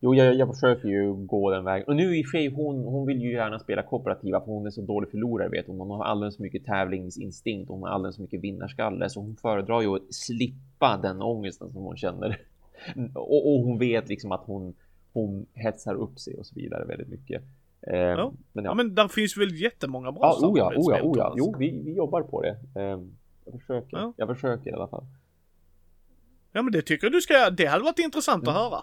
Jo, 0.00 0.14
jag, 0.14 0.34
jag 0.34 0.54
försöker 0.54 0.88
ju 0.88 1.12
gå 1.14 1.50
den 1.50 1.64
vägen. 1.64 1.86
Och 1.88 1.96
nu 1.96 2.16
i 2.18 2.22
och 2.22 2.26
för 2.26 2.38
sig, 2.38 2.48
hon, 2.48 2.84
hon 2.84 3.06
vill 3.06 3.20
ju 3.22 3.32
gärna 3.32 3.58
spela 3.58 3.82
kooperativa 3.82 4.40
för 4.40 4.46
hon 4.46 4.66
är 4.66 4.70
så 4.70 4.80
dålig 4.82 5.10
förlorare 5.10 5.48
vet 5.48 5.66
hon. 5.66 5.80
Hon 5.80 5.90
har 5.90 6.04
alldeles 6.04 6.36
för 6.36 6.42
mycket 6.42 6.64
tävlingsinstinkt 6.64 7.70
och 7.70 7.76
hon 7.76 7.82
har 7.88 7.90
alldeles 7.94 8.16
för 8.16 8.22
mycket 8.22 8.40
vinnarskalle. 8.40 9.10
Så 9.10 9.20
hon 9.20 9.36
föredrar 9.36 9.80
ju 9.82 9.88
att 9.96 10.14
slippa 10.14 10.96
den 11.02 11.22
ångesten 11.22 11.72
som 11.72 11.82
hon 11.82 11.96
känner. 11.96 12.40
Och, 13.14 13.54
och 13.54 13.60
hon 13.64 13.78
vet 13.78 14.08
liksom 14.08 14.32
att 14.32 14.42
hon, 14.46 14.74
hon 15.14 15.46
hetsar 15.54 15.94
upp 15.94 16.18
sig 16.18 16.34
och 16.34 16.46
så 16.46 16.54
vidare 16.54 16.84
väldigt 16.84 17.08
mycket. 17.08 17.42
Eh, 17.86 17.98
ja. 17.98 18.32
Men, 18.52 18.64
ja. 18.64 18.70
ja. 18.70 18.74
men 18.74 18.94
där 18.94 19.08
finns 19.08 19.36
väl 19.36 19.54
jättemånga 19.54 20.12
bra 20.12 20.38
ja, 20.40 20.48
oh 20.48 20.58
ja, 20.58 20.72
oh 20.76 20.96
ja, 20.96 21.02
oh 21.02 21.18
ja. 21.18 21.34
Jo, 21.36 21.54
vi, 21.58 21.82
vi 21.84 21.94
jobbar 21.94 22.22
på 22.22 22.42
det. 22.42 22.56
Eh, 22.80 23.00
jag 23.44 23.60
försöker. 23.60 23.96
Ja. 23.96 24.14
Jag 24.16 24.28
försöker 24.28 24.70
i 24.70 24.72
alla 24.72 24.88
fall. 24.88 25.04
Ja 26.52 26.62
men 26.62 26.72
det 26.72 26.82
tycker 26.82 27.06
jag 27.06 27.12
du 27.12 27.20
ska 27.20 27.50
Det 27.50 27.66
hade 27.66 27.84
varit 27.84 27.98
intressant 27.98 28.42
mm. 28.42 28.56
att 28.56 28.62
höra. 28.62 28.82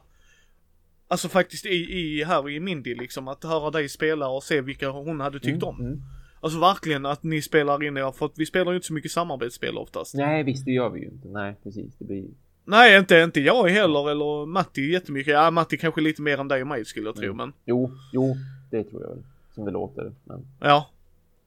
Alltså 1.07 1.27
faktiskt 1.27 1.65
i, 1.65 1.69
i 1.69 2.23
här 2.23 2.49
i 2.49 2.59
Mindy 2.59 2.95
liksom, 2.95 3.27
att 3.27 3.43
höra 3.43 3.71
dig 3.71 3.89
spela 3.89 4.29
och 4.29 4.43
se 4.43 4.61
vilka 4.61 4.89
hon 4.89 5.19
hade 5.19 5.39
tyckt 5.39 5.63
mm, 5.63 5.69
om. 5.69 5.79
Mm. 5.79 6.01
Alltså 6.39 6.59
verkligen 6.59 7.05
att 7.05 7.23
ni 7.23 7.41
spelar 7.41 7.83
in 7.83 7.97
er, 7.97 8.11
för 8.11 8.25
att 8.25 8.33
vi 8.35 8.45
spelar 8.45 8.71
ju 8.71 8.75
inte 8.75 8.87
så 8.87 8.93
mycket 8.93 9.11
samarbetsspel 9.11 9.77
oftast. 9.77 10.15
Nej 10.15 10.43
visst, 10.43 10.65
det 10.65 10.71
gör 10.71 10.89
vi 10.89 10.99
ju 10.99 11.05
inte. 11.05 11.27
Nej 11.27 11.55
precis, 11.63 11.95
det 11.97 12.05
blir 12.05 12.25
Nej, 12.65 12.99
inte, 12.99 13.15
inte 13.19 13.39
jag 13.39 13.69
heller 13.69 14.11
eller 14.11 14.45
Matti 14.45 14.91
jättemycket. 14.91 15.33
Ja, 15.33 15.51
Matti 15.51 15.77
kanske 15.77 16.01
lite 16.01 16.21
mer 16.21 16.37
än 16.37 16.47
dig 16.47 16.61
och 16.61 16.67
mig 16.67 16.85
skulle 16.85 17.07
jag 17.07 17.15
tro, 17.15 17.25
mm. 17.25 17.37
men. 17.37 17.53
Jo, 17.65 17.91
jo, 18.13 18.35
det 18.71 18.83
tror 18.83 19.01
jag 19.01 19.09
väl. 19.09 19.23
Som 19.55 19.65
det 19.65 19.71
låter. 19.71 20.11
Men... 20.23 20.45
Ja. 20.59 20.89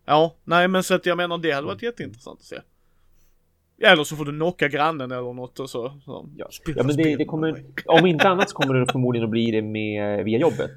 Ja, 0.05 0.35
nej 0.45 0.69
men 0.69 0.83
så 0.83 0.95
att 0.95 1.07
jag 1.07 1.17
menar 1.17 1.39
det 1.39 1.53
hade 1.53 1.67
varit 1.67 1.83
mm. 1.83 1.89
jätteintressant 1.89 2.41
att 2.41 2.47
se. 2.47 2.57
Eller 3.83 4.05
så 4.05 4.17
får 4.17 4.25
du 4.25 4.33
knocka 4.33 4.69
grannen 4.69 5.11
eller 5.11 5.33
något 5.33 5.61
och 5.61 5.71
så. 5.71 6.01
så 6.05 6.29
ja. 6.37 6.49
ja, 6.77 6.83
men 6.83 6.97
det, 6.97 7.17
det, 7.17 7.25
kommer, 7.25 7.65
om 7.87 8.07
inte 8.07 8.29
annat 8.29 8.51
så 8.51 8.57
kommer 8.57 8.75
det 8.75 8.93
förmodligen 8.93 9.25
att 9.25 9.31
bli 9.31 9.51
det 9.51 9.63
med 9.63 10.25
via 10.25 10.39
jobbet. 10.39 10.71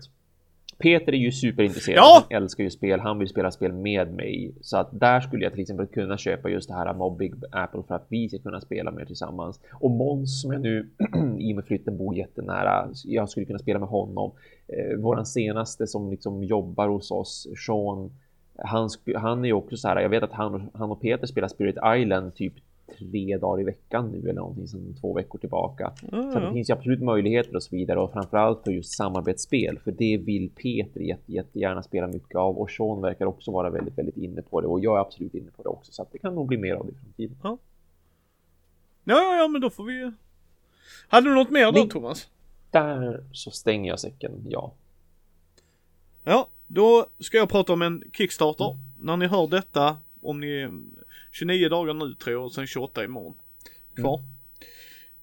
Peter 0.80 1.14
är 1.14 1.18
ju 1.18 1.32
superintresserad. 1.32 1.98
Ja! 1.98 2.26
Han 2.30 2.44
älskar 2.44 2.64
ju 2.64 2.70
spel. 2.70 3.00
Han 3.00 3.20
vill 3.20 3.28
spela 3.28 3.52
spel 3.52 3.74
med 3.74 4.14
mig. 4.14 4.56
Så 4.62 4.78
att 4.78 4.90
där 4.92 5.22
skulle 5.22 5.44
jag 5.44 5.54
till 5.54 5.62
exempel 5.62 5.88
kunna 5.88 6.18
köpa 6.18 6.50
just 6.50 6.68
det 6.68 6.76
här 6.76 6.94
Mobbig 6.94 7.34
Apple 7.52 7.84
för 7.88 7.96
att 7.96 8.06
vi 8.10 8.30
ska 8.30 8.40
kunna 8.40 8.62
spela 8.62 8.92
mer 8.92 9.06
tillsammans. 9.06 9.60
Och 9.72 9.92
Måns 9.92 10.42
som 10.42 10.52
jag 10.52 10.62
nu 10.62 10.90
i 11.40 11.52
och 11.52 11.56
med 11.56 11.66
flytten 11.66 11.98
bor 11.98 12.16
jättenära. 12.16 12.90
Jag 13.06 13.30
skulle 13.30 13.46
kunna 13.46 13.60
spela 13.60 13.80
med 13.80 13.90
honom. 13.90 14.32
Eh, 14.68 14.98
våran 14.98 15.26
senaste 15.26 15.88
som 15.88 16.12
liksom 16.12 16.44
jobbar 16.44 16.88
hos 16.88 17.12
oss, 17.12 17.48
Sean. 17.66 18.12
Han, 18.58 18.90
han 19.16 19.44
är 19.44 19.48
ju 19.48 19.54
också 19.54 19.78
så 19.78 19.88
här. 19.88 20.02
Jag 20.02 20.10
vet 20.10 20.24
att 20.24 20.34
han, 20.34 20.70
han 20.74 20.92
och 20.92 21.02
Peter 21.02 21.28
spelar 21.28 21.48
Spirit 21.48 21.78
Island 21.98 22.36
typ 22.36 22.54
tre 23.00 23.38
dagar 23.38 23.62
i 23.62 23.64
veckan 23.64 24.12
nu 24.12 24.20
eller 24.20 24.34
någonting 24.34 24.68
sedan 24.68 24.96
två 25.02 25.14
veckor 25.14 25.40
tillbaka. 25.40 25.94
Mm. 26.12 26.32
Så 26.32 26.40
det 26.40 26.54
finns 26.54 26.70
ju 26.70 26.74
absolut 26.74 27.02
möjligheter 27.02 27.56
och 27.56 27.64
så 27.64 27.76
vidare 27.76 28.00
och 28.00 28.14
framförallt 28.14 28.64
för 28.64 28.72
just 28.72 28.98
samarbetsspel 28.98 29.80
för 29.80 29.92
det 29.92 30.18
vill 30.18 30.50
Peter 30.50 31.02
jätte, 31.02 31.34
jättegärna 31.34 31.84
spela 31.84 32.08
mycket 32.08 32.36
av 32.36 32.58
och 32.58 32.72
Sean 32.72 33.02
verkar 33.02 33.26
också 33.26 33.52
vara 33.52 33.70
väldigt, 33.70 33.98
väldigt 33.98 34.18
inne 34.18 34.42
på 34.42 34.62
det 34.62 34.68
och 34.68 34.80
jag 34.80 34.98
är 34.98 35.02
absolut 35.02 35.34
inne 35.36 35.52
på 35.52 35.64
det 35.64 35.70
också 35.70 35.92
så 35.92 36.02
att 36.02 36.12
det 36.12 36.18
kan 36.18 36.36
nog 36.36 36.48
bli 36.48 36.58
mer 36.58 36.74
av 36.74 36.86
det 36.86 36.92
i 36.92 36.96
framtiden. 36.96 37.38
Ja, 37.44 37.58
ja, 39.04 39.36
ja, 39.36 39.48
men 39.48 39.62
då 39.62 39.70
får 39.70 39.84
vi 39.84 40.12
Hade 41.08 41.30
du 41.30 41.36
något 41.36 41.50
mer 41.50 41.72
då 41.72 41.86
Thomas? 41.86 42.28
Där 42.72 43.24
så 43.32 43.52
stänger 43.52 43.90
jag 43.90 44.00
säcken, 44.00 44.46
ja. 44.50 44.74
Ja, 46.24 46.48
då 46.68 47.06
ska 47.20 47.38
jag 47.38 47.50
prata 47.50 47.74
om 47.74 47.82
en 47.82 48.04
Kickstarter. 48.14 48.72
Mm. 48.72 48.78
När 49.00 49.18
ni 49.18 49.28
hör 49.28 49.48
detta 49.48 49.98
om 50.28 50.40
ni 50.40 50.70
29 51.32 51.70
dagar 51.70 51.94
nu 51.94 52.14
tror 52.14 52.34
jag 52.34 52.46
och 52.46 52.54
sen 52.54 52.68
28 52.68 53.04
imorgon. 53.04 53.34
Kvar. 53.96 54.24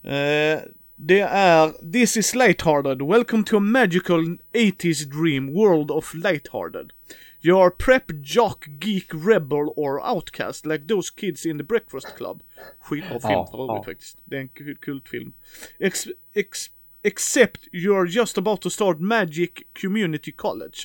Mm. 0.03 0.59
Eh, 0.59 0.63
det 0.97 1.21
är 1.21 1.93
This 1.93 2.17
is 2.17 2.35
lighthearted. 2.35 3.03
Welcome 3.03 3.45
to 3.45 3.57
a 3.57 3.61
magical 3.61 4.39
80s 4.53 5.05
dream 5.05 5.53
world 5.53 5.91
of 5.91 6.15
lighthearted. 6.15 6.93
You 7.41 7.63
are 7.63 7.71
prep, 7.71 8.05
jock, 8.23 8.67
geek, 8.81 9.13
rebel 9.13 9.73
or 9.77 10.01
outcast 10.01 10.67
like 10.67 10.87
those 10.87 11.11
kids 11.17 11.47
in 11.47 11.59
the 11.59 11.65
breakfast 11.65 12.17
club. 12.17 12.43
Skitbra 12.81 13.21
film 13.21 13.33
ja, 13.33 13.49
för 13.51 13.59
övrigt 13.59 13.77
ja. 13.77 13.85
faktiskt. 13.85 14.19
Det 14.25 14.37
är 14.37 14.41
en 14.41 14.77
kultfilm. 14.81 15.33
Ex, 15.79 16.07
ex, 16.35 16.71
except 17.03 17.69
you 17.73 17.97
are 17.97 18.09
just 18.09 18.39
about 18.39 18.61
to 18.61 18.71
start 18.71 19.01
Magic 19.01 19.51
Community 19.83 20.33
College. 20.33 20.77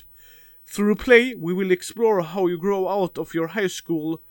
Through 0.70 0.94
play, 0.96 1.34
we 1.34 1.52
will 1.52 1.72
explore 1.72 2.22
how 2.22 2.46
you 2.46 2.56
grow 2.56 2.88
out 2.88 3.18
of 3.18 3.34
your 3.34 3.48
high 3.48 3.66
school 3.66 4.22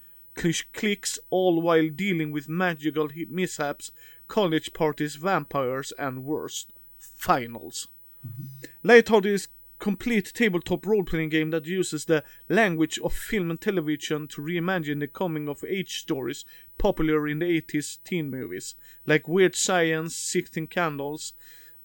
clicks 0.71 1.19
all 1.29 1.61
while 1.61 1.89
dealing 1.89 2.31
with 2.31 2.47
magical 2.47 3.09
mishaps, 3.27 3.91
college 4.29 4.71
parties, 4.71 5.15
vampires, 5.15 5.91
and 5.99 6.23
worst, 6.23 6.71
finals. 6.97 7.89
Mm-hmm. 8.25 8.65
Lighthearted 8.83 9.33
is 9.33 9.47
complete 9.79 10.31
tabletop 10.33 10.85
role-playing 10.85 11.27
game 11.27 11.49
that 11.51 11.65
uses 11.65 12.05
the 12.05 12.23
language 12.47 12.97
of 12.99 13.13
film 13.13 13.49
and 13.49 13.59
television 13.59 14.25
to 14.29 14.41
reimagine 14.41 15.01
the 15.01 15.07
coming-of-age 15.07 15.99
stories 15.99 16.45
popular 16.77 17.27
in 17.27 17.39
the 17.39 17.61
80s 17.61 17.97
teen 18.05 18.29
movies, 18.29 18.75
like 19.05 19.27
Weird 19.27 19.55
Science, 19.55 20.15
Sixteen 20.15 20.67
Candles, 20.67 21.33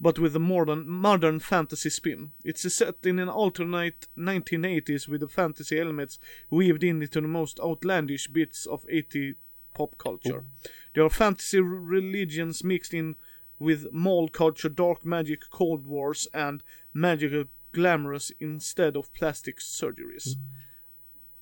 but 0.04 0.18
with 0.18 0.36
a 0.36 0.38
modern 0.38 0.86
modern 0.86 1.40
fantasy 1.40 1.88
spin. 1.88 2.32
It's 2.44 2.74
set 2.74 3.06
in 3.06 3.18
an 3.18 3.30
alternate 3.30 4.06
1980s 4.18 5.08
with 5.08 5.20
the 5.20 5.28
fantasy 5.28 5.80
elements 5.80 6.18
weaved 6.50 6.84
in 6.84 7.00
into 7.00 7.22
the 7.22 7.28
most 7.28 7.58
outlandish 7.58 8.28
bits 8.28 8.66
of 8.66 8.84
80 8.90 9.36
pop 9.72 9.96
culture. 9.96 10.42
Oh. 10.44 10.68
There 10.94 11.04
are 11.04 11.10
fantasy 11.10 11.60
religions 11.60 12.62
mixed 12.62 12.92
in 12.92 13.16
with 13.58 13.86
mall 13.92 14.28
culture, 14.28 14.68
dark 14.68 15.06
magic, 15.06 15.40
cold 15.50 15.86
wars 15.86 16.28
and 16.34 16.62
magical 16.92 17.44
glamorous 17.72 18.30
instead 18.38 18.96
of 18.96 19.10
plastic 19.14 19.58
surgeries. 19.58 20.36
Mm. 20.36 20.42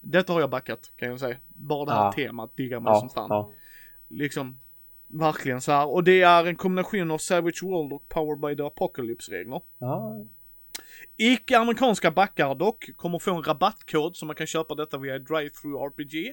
Detta 0.01 0.33
har 0.33 0.41
jag 0.41 0.51
backat 0.51 0.93
kan 0.97 1.09
jag 1.09 1.21
säga. 1.21 1.37
Bara 1.49 1.85
det 1.85 1.93
här 1.93 2.05
ja. 2.05 2.13
temat 2.13 2.57
diggar 2.57 2.81
mig 2.81 2.93
ja. 2.93 3.01
som 3.01 3.09
fan. 3.09 3.27
Ja. 3.29 3.51
Liksom, 4.09 4.61
Verkligen 5.13 5.61
så 5.61 5.73
här. 5.73 5.89
Och 5.89 6.05
det 6.05 6.23
är 6.23 6.45
en 6.45 6.57
kombination 6.57 7.11
av 7.11 7.19
Savage 7.19 7.63
World 7.63 7.93
och 7.93 8.09
Power 8.09 8.37
by 8.37 8.57
the 8.57 8.63
Apocalypse-regler. 8.63 9.61
Ja. 9.79 10.25
Icke-amerikanska 11.17 12.11
backar 12.11 12.55
dock 12.55 12.91
kommer 12.97 13.19
få 13.19 13.35
en 13.35 13.43
rabattkod 13.43 14.17
som 14.17 14.27
man 14.27 14.37
kan 14.37 14.47
köpa 14.47 14.75
detta 14.75 14.99
via 14.99 15.19
Drive-Through 15.19 15.87
RPG. 15.87 16.33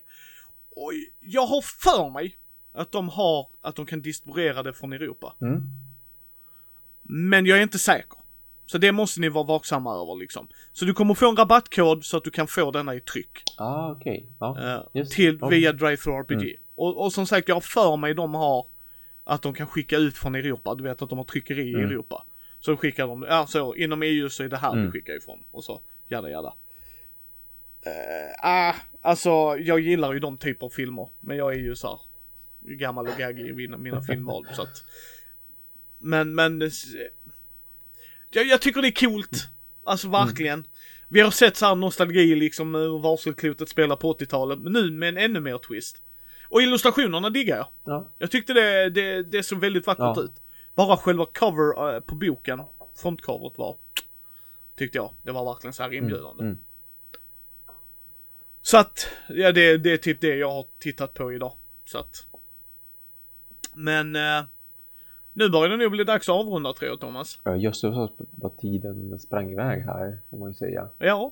Och 0.76 0.92
jag 1.20 1.46
har 1.46 1.62
för 1.62 2.10
mig 2.10 2.38
att 2.72 2.92
de 2.92 3.10
har, 3.10 3.48
att 3.62 3.76
de 3.76 3.86
kan 3.86 4.02
distribuera 4.02 4.64
det 4.64 4.74
från 4.74 4.94
Europa. 4.94 5.36
Mm. 5.42 5.62
Men 7.02 7.46
jag 7.46 7.58
är 7.58 7.64
inte 7.64 7.80
säker. 7.80 8.20
Så 8.66 8.78
det 8.78 8.92
måste 8.92 9.22
ni 9.22 9.30
vara 9.30 9.44
vaksamma 9.44 9.94
över 9.94 10.20
liksom. 10.20 10.48
Så 10.72 10.86
du 10.86 10.94
kommer 10.94 11.14
få 11.14 11.30
en 11.30 11.36
rabattkod 11.36 12.06
så 12.06 12.18
att 12.18 12.24
du 12.24 12.32
kan 12.32 12.48
få 12.48 12.72
denna 12.72 12.96
i 12.96 13.02
tryck. 13.02 13.44
Ah, 13.58 13.92
okej. 13.92 14.30
Okay. 14.40 14.64
Ja, 14.64 14.88
uh, 14.94 15.06
till, 15.06 15.40
via 15.50 15.72
Drive-Through 15.72 16.20
RPG. 16.20 16.44
Mm. 16.44 16.56
Och, 16.80 17.06
och 17.06 17.14
som 17.14 17.26
sagt, 17.26 17.48
jag 17.48 17.56
har 17.56 17.62
för 17.62 17.98
mig 17.98 18.14
de 18.14 18.34
har 18.34 18.66
att 19.24 19.42
de 19.42 19.54
kan 19.54 19.68
skicka 19.68 19.98
ut 19.98 20.18
från 20.18 20.36
Europa. 20.36 20.76
Du 20.76 20.84
vet 20.84 21.02
att 21.02 21.10
de 21.10 21.18
har 21.18 21.26
tryckeri 21.26 21.74
mm. 21.74 21.82
i 21.82 21.84
Europa. 21.84 22.26
Så 22.60 22.78
skickar 22.78 23.08
de, 23.08 23.26
ja 23.30 23.48
så 23.48 23.76
inom 23.76 24.04
EU 24.04 24.30
så 24.30 24.44
är 24.44 24.50
det 24.50 24.58
här 24.58 24.74
mm. 24.74 24.86
vi 24.86 24.92
skickar 24.92 25.18
ifrån. 25.18 25.44
Och 25.52 25.64
så 25.64 25.82
jada 26.08 26.30
jada. 26.30 26.54
Uh, 27.88 28.50
ah, 28.50 28.76
alltså 29.02 29.30
jag 29.60 29.80
gillar 29.80 30.14
ju 30.14 30.20
de 30.20 30.38
typer 30.38 30.66
av 30.66 30.70
filmer. 30.70 31.10
Men 31.20 31.38
jag 31.38 31.54
är 31.54 31.60
ju 31.60 31.76
så 31.76 31.88
här 31.88 32.00
gammal 32.76 33.08
och 33.08 33.18
gaggig 33.18 33.48
i 33.48 33.54
mina, 33.54 33.78
mina 33.78 34.02
filmval 34.02 34.48
så 34.54 34.62
att. 34.62 34.84
Men, 35.98 36.36
men. 36.36 36.72
Jag, 38.32 38.48
jag 38.48 38.62
tycker 38.62 38.82
det 38.82 38.88
är 38.88 39.10
coolt. 39.10 39.50
Alltså 39.84 40.08
mm. 40.08 40.28
verkligen. 40.28 40.68
Vi 41.10 41.22
har 41.22 41.32
sett 41.32 41.58
så 41.58 41.66
här 41.66 41.76
nostalgi 41.76 42.36
liksom 42.36 42.76
hur 42.76 43.00
varselklotet 43.00 43.70
spelar 43.70 43.96
på 43.96 44.14
80-talet. 44.14 44.60
Men 44.60 44.74
nu 44.74 44.92
med 44.92 45.10
en 45.10 45.18
ännu 45.18 45.40
mer 45.40 45.58
twist. 45.58 46.02
Och 46.50 46.62
illustrationerna 46.62 47.30
diggar 47.30 47.58
jag. 47.58 47.68
Ja. 47.84 48.10
Jag 48.18 48.32
tyckte 48.32 48.54
det, 48.54 48.90
det, 48.90 49.24
det 49.24 49.44
såg 49.44 49.60
väldigt 49.60 49.88
vackert 49.88 50.18
ja. 50.18 50.24
ut. 50.24 50.32
Bara 50.76 50.98
själva 50.98 51.26
cover 51.26 51.96
uh, 51.96 52.00
på 52.00 52.16
boken, 52.16 52.62
frontcoveret 52.96 53.58
var, 53.58 53.78
tyckte 54.76 54.98
jag, 54.98 55.14
det 55.24 55.32
var 55.32 55.46
verkligen 55.46 55.74
så 55.74 55.84
här 55.84 55.90
mm, 55.90 56.04
inbjudande. 56.04 56.44
Mm. 56.44 56.54
Mm. 56.54 56.64
Så 58.62 58.78
att, 58.78 59.08
ja 59.30 59.52
det, 59.52 59.78
det 59.78 59.92
är 59.92 59.98
typ 59.98 60.22
det 60.22 60.36
jag 60.36 60.52
har 60.52 60.66
tittat 60.80 61.14
på 61.14 61.34
idag. 61.34 61.54
Så 61.86 61.98
att. 61.98 62.26
Men, 63.74 64.16
uh, 64.16 64.44
nu 65.34 65.50
börjar 65.50 65.70
det 65.70 65.78
nog 65.78 65.92
bli 65.92 66.04
dags 66.04 66.30
att 66.30 66.36
avrunda 66.36 66.74
tror 66.74 66.90
jag 66.90 67.00
Thomas. 67.00 67.40
Ja 67.44 67.56
just 67.56 67.82
det, 67.82 68.10
vad 68.32 68.58
tiden 68.58 69.20
sprang 69.20 69.52
iväg 69.52 69.84
här, 69.84 70.20
får 70.30 70.38
man 70.38 70.50
ju 70.50 70.54
säga. 70.54 70.90
Ja. 70.98 71.32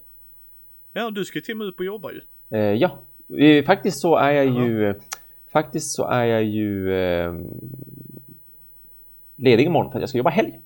Ja, 0.93 1.09
du 1.09 1.25
ska 1.25 1.41
till 1.41 1.53
och 1.53 1.57
med 1.57 1.67
ut 1.67 1.79
och 1.79 1.85
jobba 1.85 2.11
ju. 2.11 2.21
Eh, 2.49 2.59
ja, 2.59 3.03
Faktiskt 3.65 3.99
så 3.99 4.15
är 4.15 4.31
jag 4.31 4.45
ju 4.45 4.93
Faktiskt 5.51 5.91
så 5.91 6.07
är 6.07 6.25
jag 6.25 6.43
ju 6.43 6.93
eh, 6.93 7.33
ledig 9.35 9.65
imorgon 9.65 9.91
för 9.91 9.97
att 9.97 10.01
jag 10.01 10.09
ska 10.09 10.17
jobba 10.17 10.29
helg. 10.29 10.61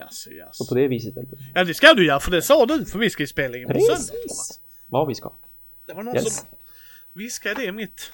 Yes, 0.00 0.28
yes. 0.28 0.48
Så 0.52 0.66
på 0.66 0.74
det 0.74 0.88
viset. 0.88 1.14
Ja 1.54 1.64
det 1.64 1.74
ska 1.74 1.94
du 1.94 2.06
göra 2.06 2.20
för 2.20 2.30
det 2.30 2.42
sa 2.42 2.66
du 2.66 2.84
för 2.84 2.98
vi 2.98 3.10
ska 3.10 3.22
ju 3.22 3.26
spela 3.26 3.56
in 3.56 3.66
på 3.66 3.72
Precis. 3.72 4.06
söndag. 4.06 4.60
Vad 4.86 5.08
vi 5.08 5.14
ska. 5.14 5.32
Det 5.86 5.92
var 5.92 6.02
någon 6.02 6.14
yes. 6.14 6.36
som 6.36 6.46
viskade 7.12 7.54
det 7.54 7.64
i 7.64 7.72
mitt 7.72 8.12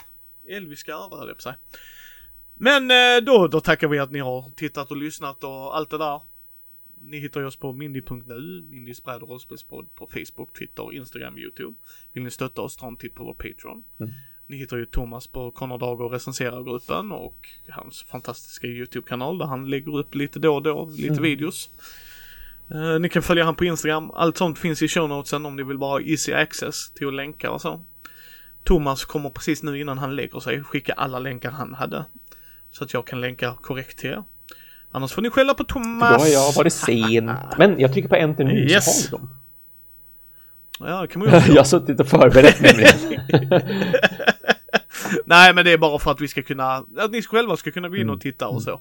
elviska 0.48 0.93
öra 0.93 1.35
på 1.35 1.40
sig. 1.40 1.55
Men 2.55 2.90
eh, 2.90 3.24
då, 3.24 3.48
då 3.48 3.61
tackar 3.61 3.89
vi 3.89 3.98
att 3.98 4.11
ni 4.11 4.19
har 4.19 4.51
tittat 4.57 4.90
och 4.90 4.97
lyssnat 4.97 5.44
och 5.44 5.77
allt 5.77 5.90
det 5.90 5.98
där. 5.98 6.20
Ni 7.03 7.19
hittar 7.19 7.43
oss 7.45 7.57
på 7.57 7.73
mindy.nu, 7.73 8.63
Mindys 8.71 9.03
bräd 9.05 9.23
och 9.23 9.29
rollspelspodd 9.29 9.95
på 9.95 10.07
Facebook, 10.07 10.59
Twitter, 10.59 10.93
Instagram, 10.93 11.39
YouTube. 11.39 11.75
Vill 12.13 12.23
ni 12.25 12.31
stötta 12.31 12.63
oss, 12.63 12.77
ta 12.77 12.87
en 12.89 12.97
titt 12.97 13.15
på 13.15 13.25
vår 13.25 13.35
Patreon. 13.35 13.85
Mm. 14.01 14.13
Ni 14.47 14.57
hittar 14.57 14.77
ju 14.77 14.87
Thomas 14.87 15.27
på 15.27 15.51
Conor 15.51 15.79
Dag 15.79 16.01
och 16.01 16.13
recenserar-gruppen 16.13 17.13
och 17.13 17.49
hans 17.69 18.03
fantastiska 18.03 18.67
YouTube-kanal 18.67 19.39
där 19.39 19.47
han 19.47 19.71
lägger 19.71 19.97
upp 19.99 20.15
lite 20.15 20.39
då 20.39 20.55
och 20.55 20.63
då, 20.63 20.87
lite 20.97 21.09
Mm. 21.09 21.23
videos. 21.23 21.71
Eh, 22.71 23.01
ni 23.01 23.09
kan 23.09 23.23
följa 23.23 23.45
han 23.45 23.55
på 23.55 23.65
Instagram. 23.65 24.11
Allt 24.11 24.37
sånt 24.37 24.59
finns 24.59 24.83
i 24.83 24.89
show 24.89 25.09
notesen 25.09 25.47
om 25.47 25.57
ni 25.57 25.63
vill 25.63 25.79
bara 25.79 25.91
ha 25.91 26.01
easy 26.01 26.33
access 26.33 26.91
till 26.91 27.07
att 27.09 27.15
länka 27.15 27.51
och 27.51 27.61
så. 27.61 27.85
Thomas 28.65 29.05
kommer 29.05 29.31
precis 29.31 29.63
nu 29.63 29.81
innan 29.81 29.99
han 29.99 30.17
lägger 30.17 30.41
sig 30.41 30.63
skicka 30.63 30.93
alla 30.93 31.19
länkar 31.19 31.51
han 31.51 31.75
hade. 31.75 32.05
Så 32.71 32.85
att 32.85 32.93
jag 32.95 33.07
kan 33.07 33.21
länka 33.21 33.55
korrekt 33.63 33.99
till 33.99 34.11
er. 34.11 34.25
Annars 34.91 35.12
får 35.12 35.23
ni 35.23 35.31
skälla 35.31 35.55
på 35.55 35.65
Thomas. 35.65 36.12
Då 36.17 36.19
har 36.21 36.27
jag 36.29 36.53
varit 36.53 36.73
sen. 36.73 37.33
Men 37.59 37.81
jag 37.81 37.93
trycker 37.93 38.09
på 38.09 38.15
enter 38.17 38.45
nu 38.45 38.53
Yes. 38.69 39.05
så 39.05 39.17
har 39.17 39.19
vi 39.21 39.27
dem. 39.27 39.37
Ja, 40.91 41.01
det 41.03 41.09
kan 41.09 41.23
man 41.23 41.31
ju 41.31 41.37
också 41.37 41.49
Jag 41.53 41.57
har 41.61 41.65
suttit 41.65 42.01
och 42.01 42.07
förberett 42.09 42.61
nämligen. 42.61 43.21
Nej, 45.27 45.55
men 45.55 45.65
det 45.65 45.73
är 45.73 45.79
bara 45.79 45.99
för 45.99 46.11
att 46.11 46.21
vi 46.21 46.29
ska 46.29 46.43
kunna, 46.43 46.85
att 46.99 47.11
ni 47.11 47.23
själva 47.23 47.57
ska 47.57 47.71
kunna 47.71 47.89
gå 47.89 47.97
in 47.97 48.03
Mm. 48.03 48.15
och 48.15 48.21
titta 48.21 48.49
och 48.49 48.62
så. 48.62 48.81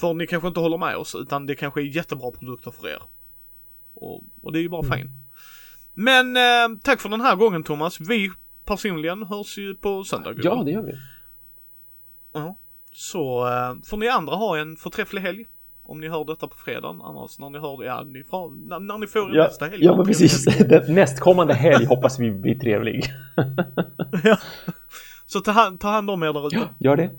För 0.00 0.14
ni 0.14 0.26
kanske 0.26 0.48
inte 0.48 0.60
håller 0.60 0.78
med 0.78 0.96
oss, 0.96 1.14
utan 1.14 1.46
det 1.46 1.54
kanske 1.54 1.80
är 1.80 1.84
jättebra 1.84 2.30
produkter 2.30 2.70
för 2.70 2.88
er. 2.88 3.02
Och, 3.94 4.22
och 4.42 4.52
det 4.52 4.58
är 4.58 4.62
ju 4.62 4.68
bara 4.68 4.86
Mm. 4.86 4.98
fint. 4.98 5.10
Men 5.94 6.36
eh, 6.36 6.78
tack 6.82 7.00
för 7.00 7.08
den 7.08 7.20
här 7.20 7.36
gången 7.36 7.62
Thomas. 7.64 8.00
Vi 8.00 8.30
personligen 8.64 9.22
hörs 9.22 9.58
ju 9.58 9.74
på 9.74 10.04
söndag. 10.04 10.34
Ja, 10.42 10.62
det 10.64 10.70
gör 10.70 10.82
vi. 10.82 10.92
Ja. 12.32 12.56
Så 12.92 13.46
eh, 13.48 13.74
får 13.86 13.96
ni 13.96 14.08
andra 14.08 14.34
ha 14.34 14.58
en 14.58 14.76
förträfflig 14.76 15.20
helg. 15.22 15.46
Om 15.82 16.00
ni 16.00 16.08
hör 16.08 16.24
detta 16.24 16.48
på 16.48 16.56
fredagen, 16.56 17.00
annars 17.02 17.38
när 17.38 17.50
ni 17.50 17.58
hör 17.58 17.78
det, 17.78 17.86
ja, 17.86 18.02
ni 18.02 18.24
får, 18.24 18.68
när, 18.68 18.80
när 18.80 18.98
ni 18.98 19.06
får 19.06 19.36
Ja, 19.36 19.44
nästa 19.44 19.64
helg. 19.66 19.84
ja 19.84 19.96
men 19.96 20.06
precis. 20.06 20.46
Nästkommande 20.88 21.54
helg 21.54 21.86
hoppas 21.86 22.18
vi 22.18 22.30
blir 22.30 22.54
trevlig. 22.58 23.04
ja. 24.24 24.36
Så 25.26 25.40
ta 25.40 25.50
hand, 25.50 25.80
ta 25.80 25.88
hand 25.88 26.10
om 26.10 26.22
er 26.22 26.32
där 26.32 26.46
ute. 26.46 26.68
Gör 26.78 26.96
det. 26.96 27.10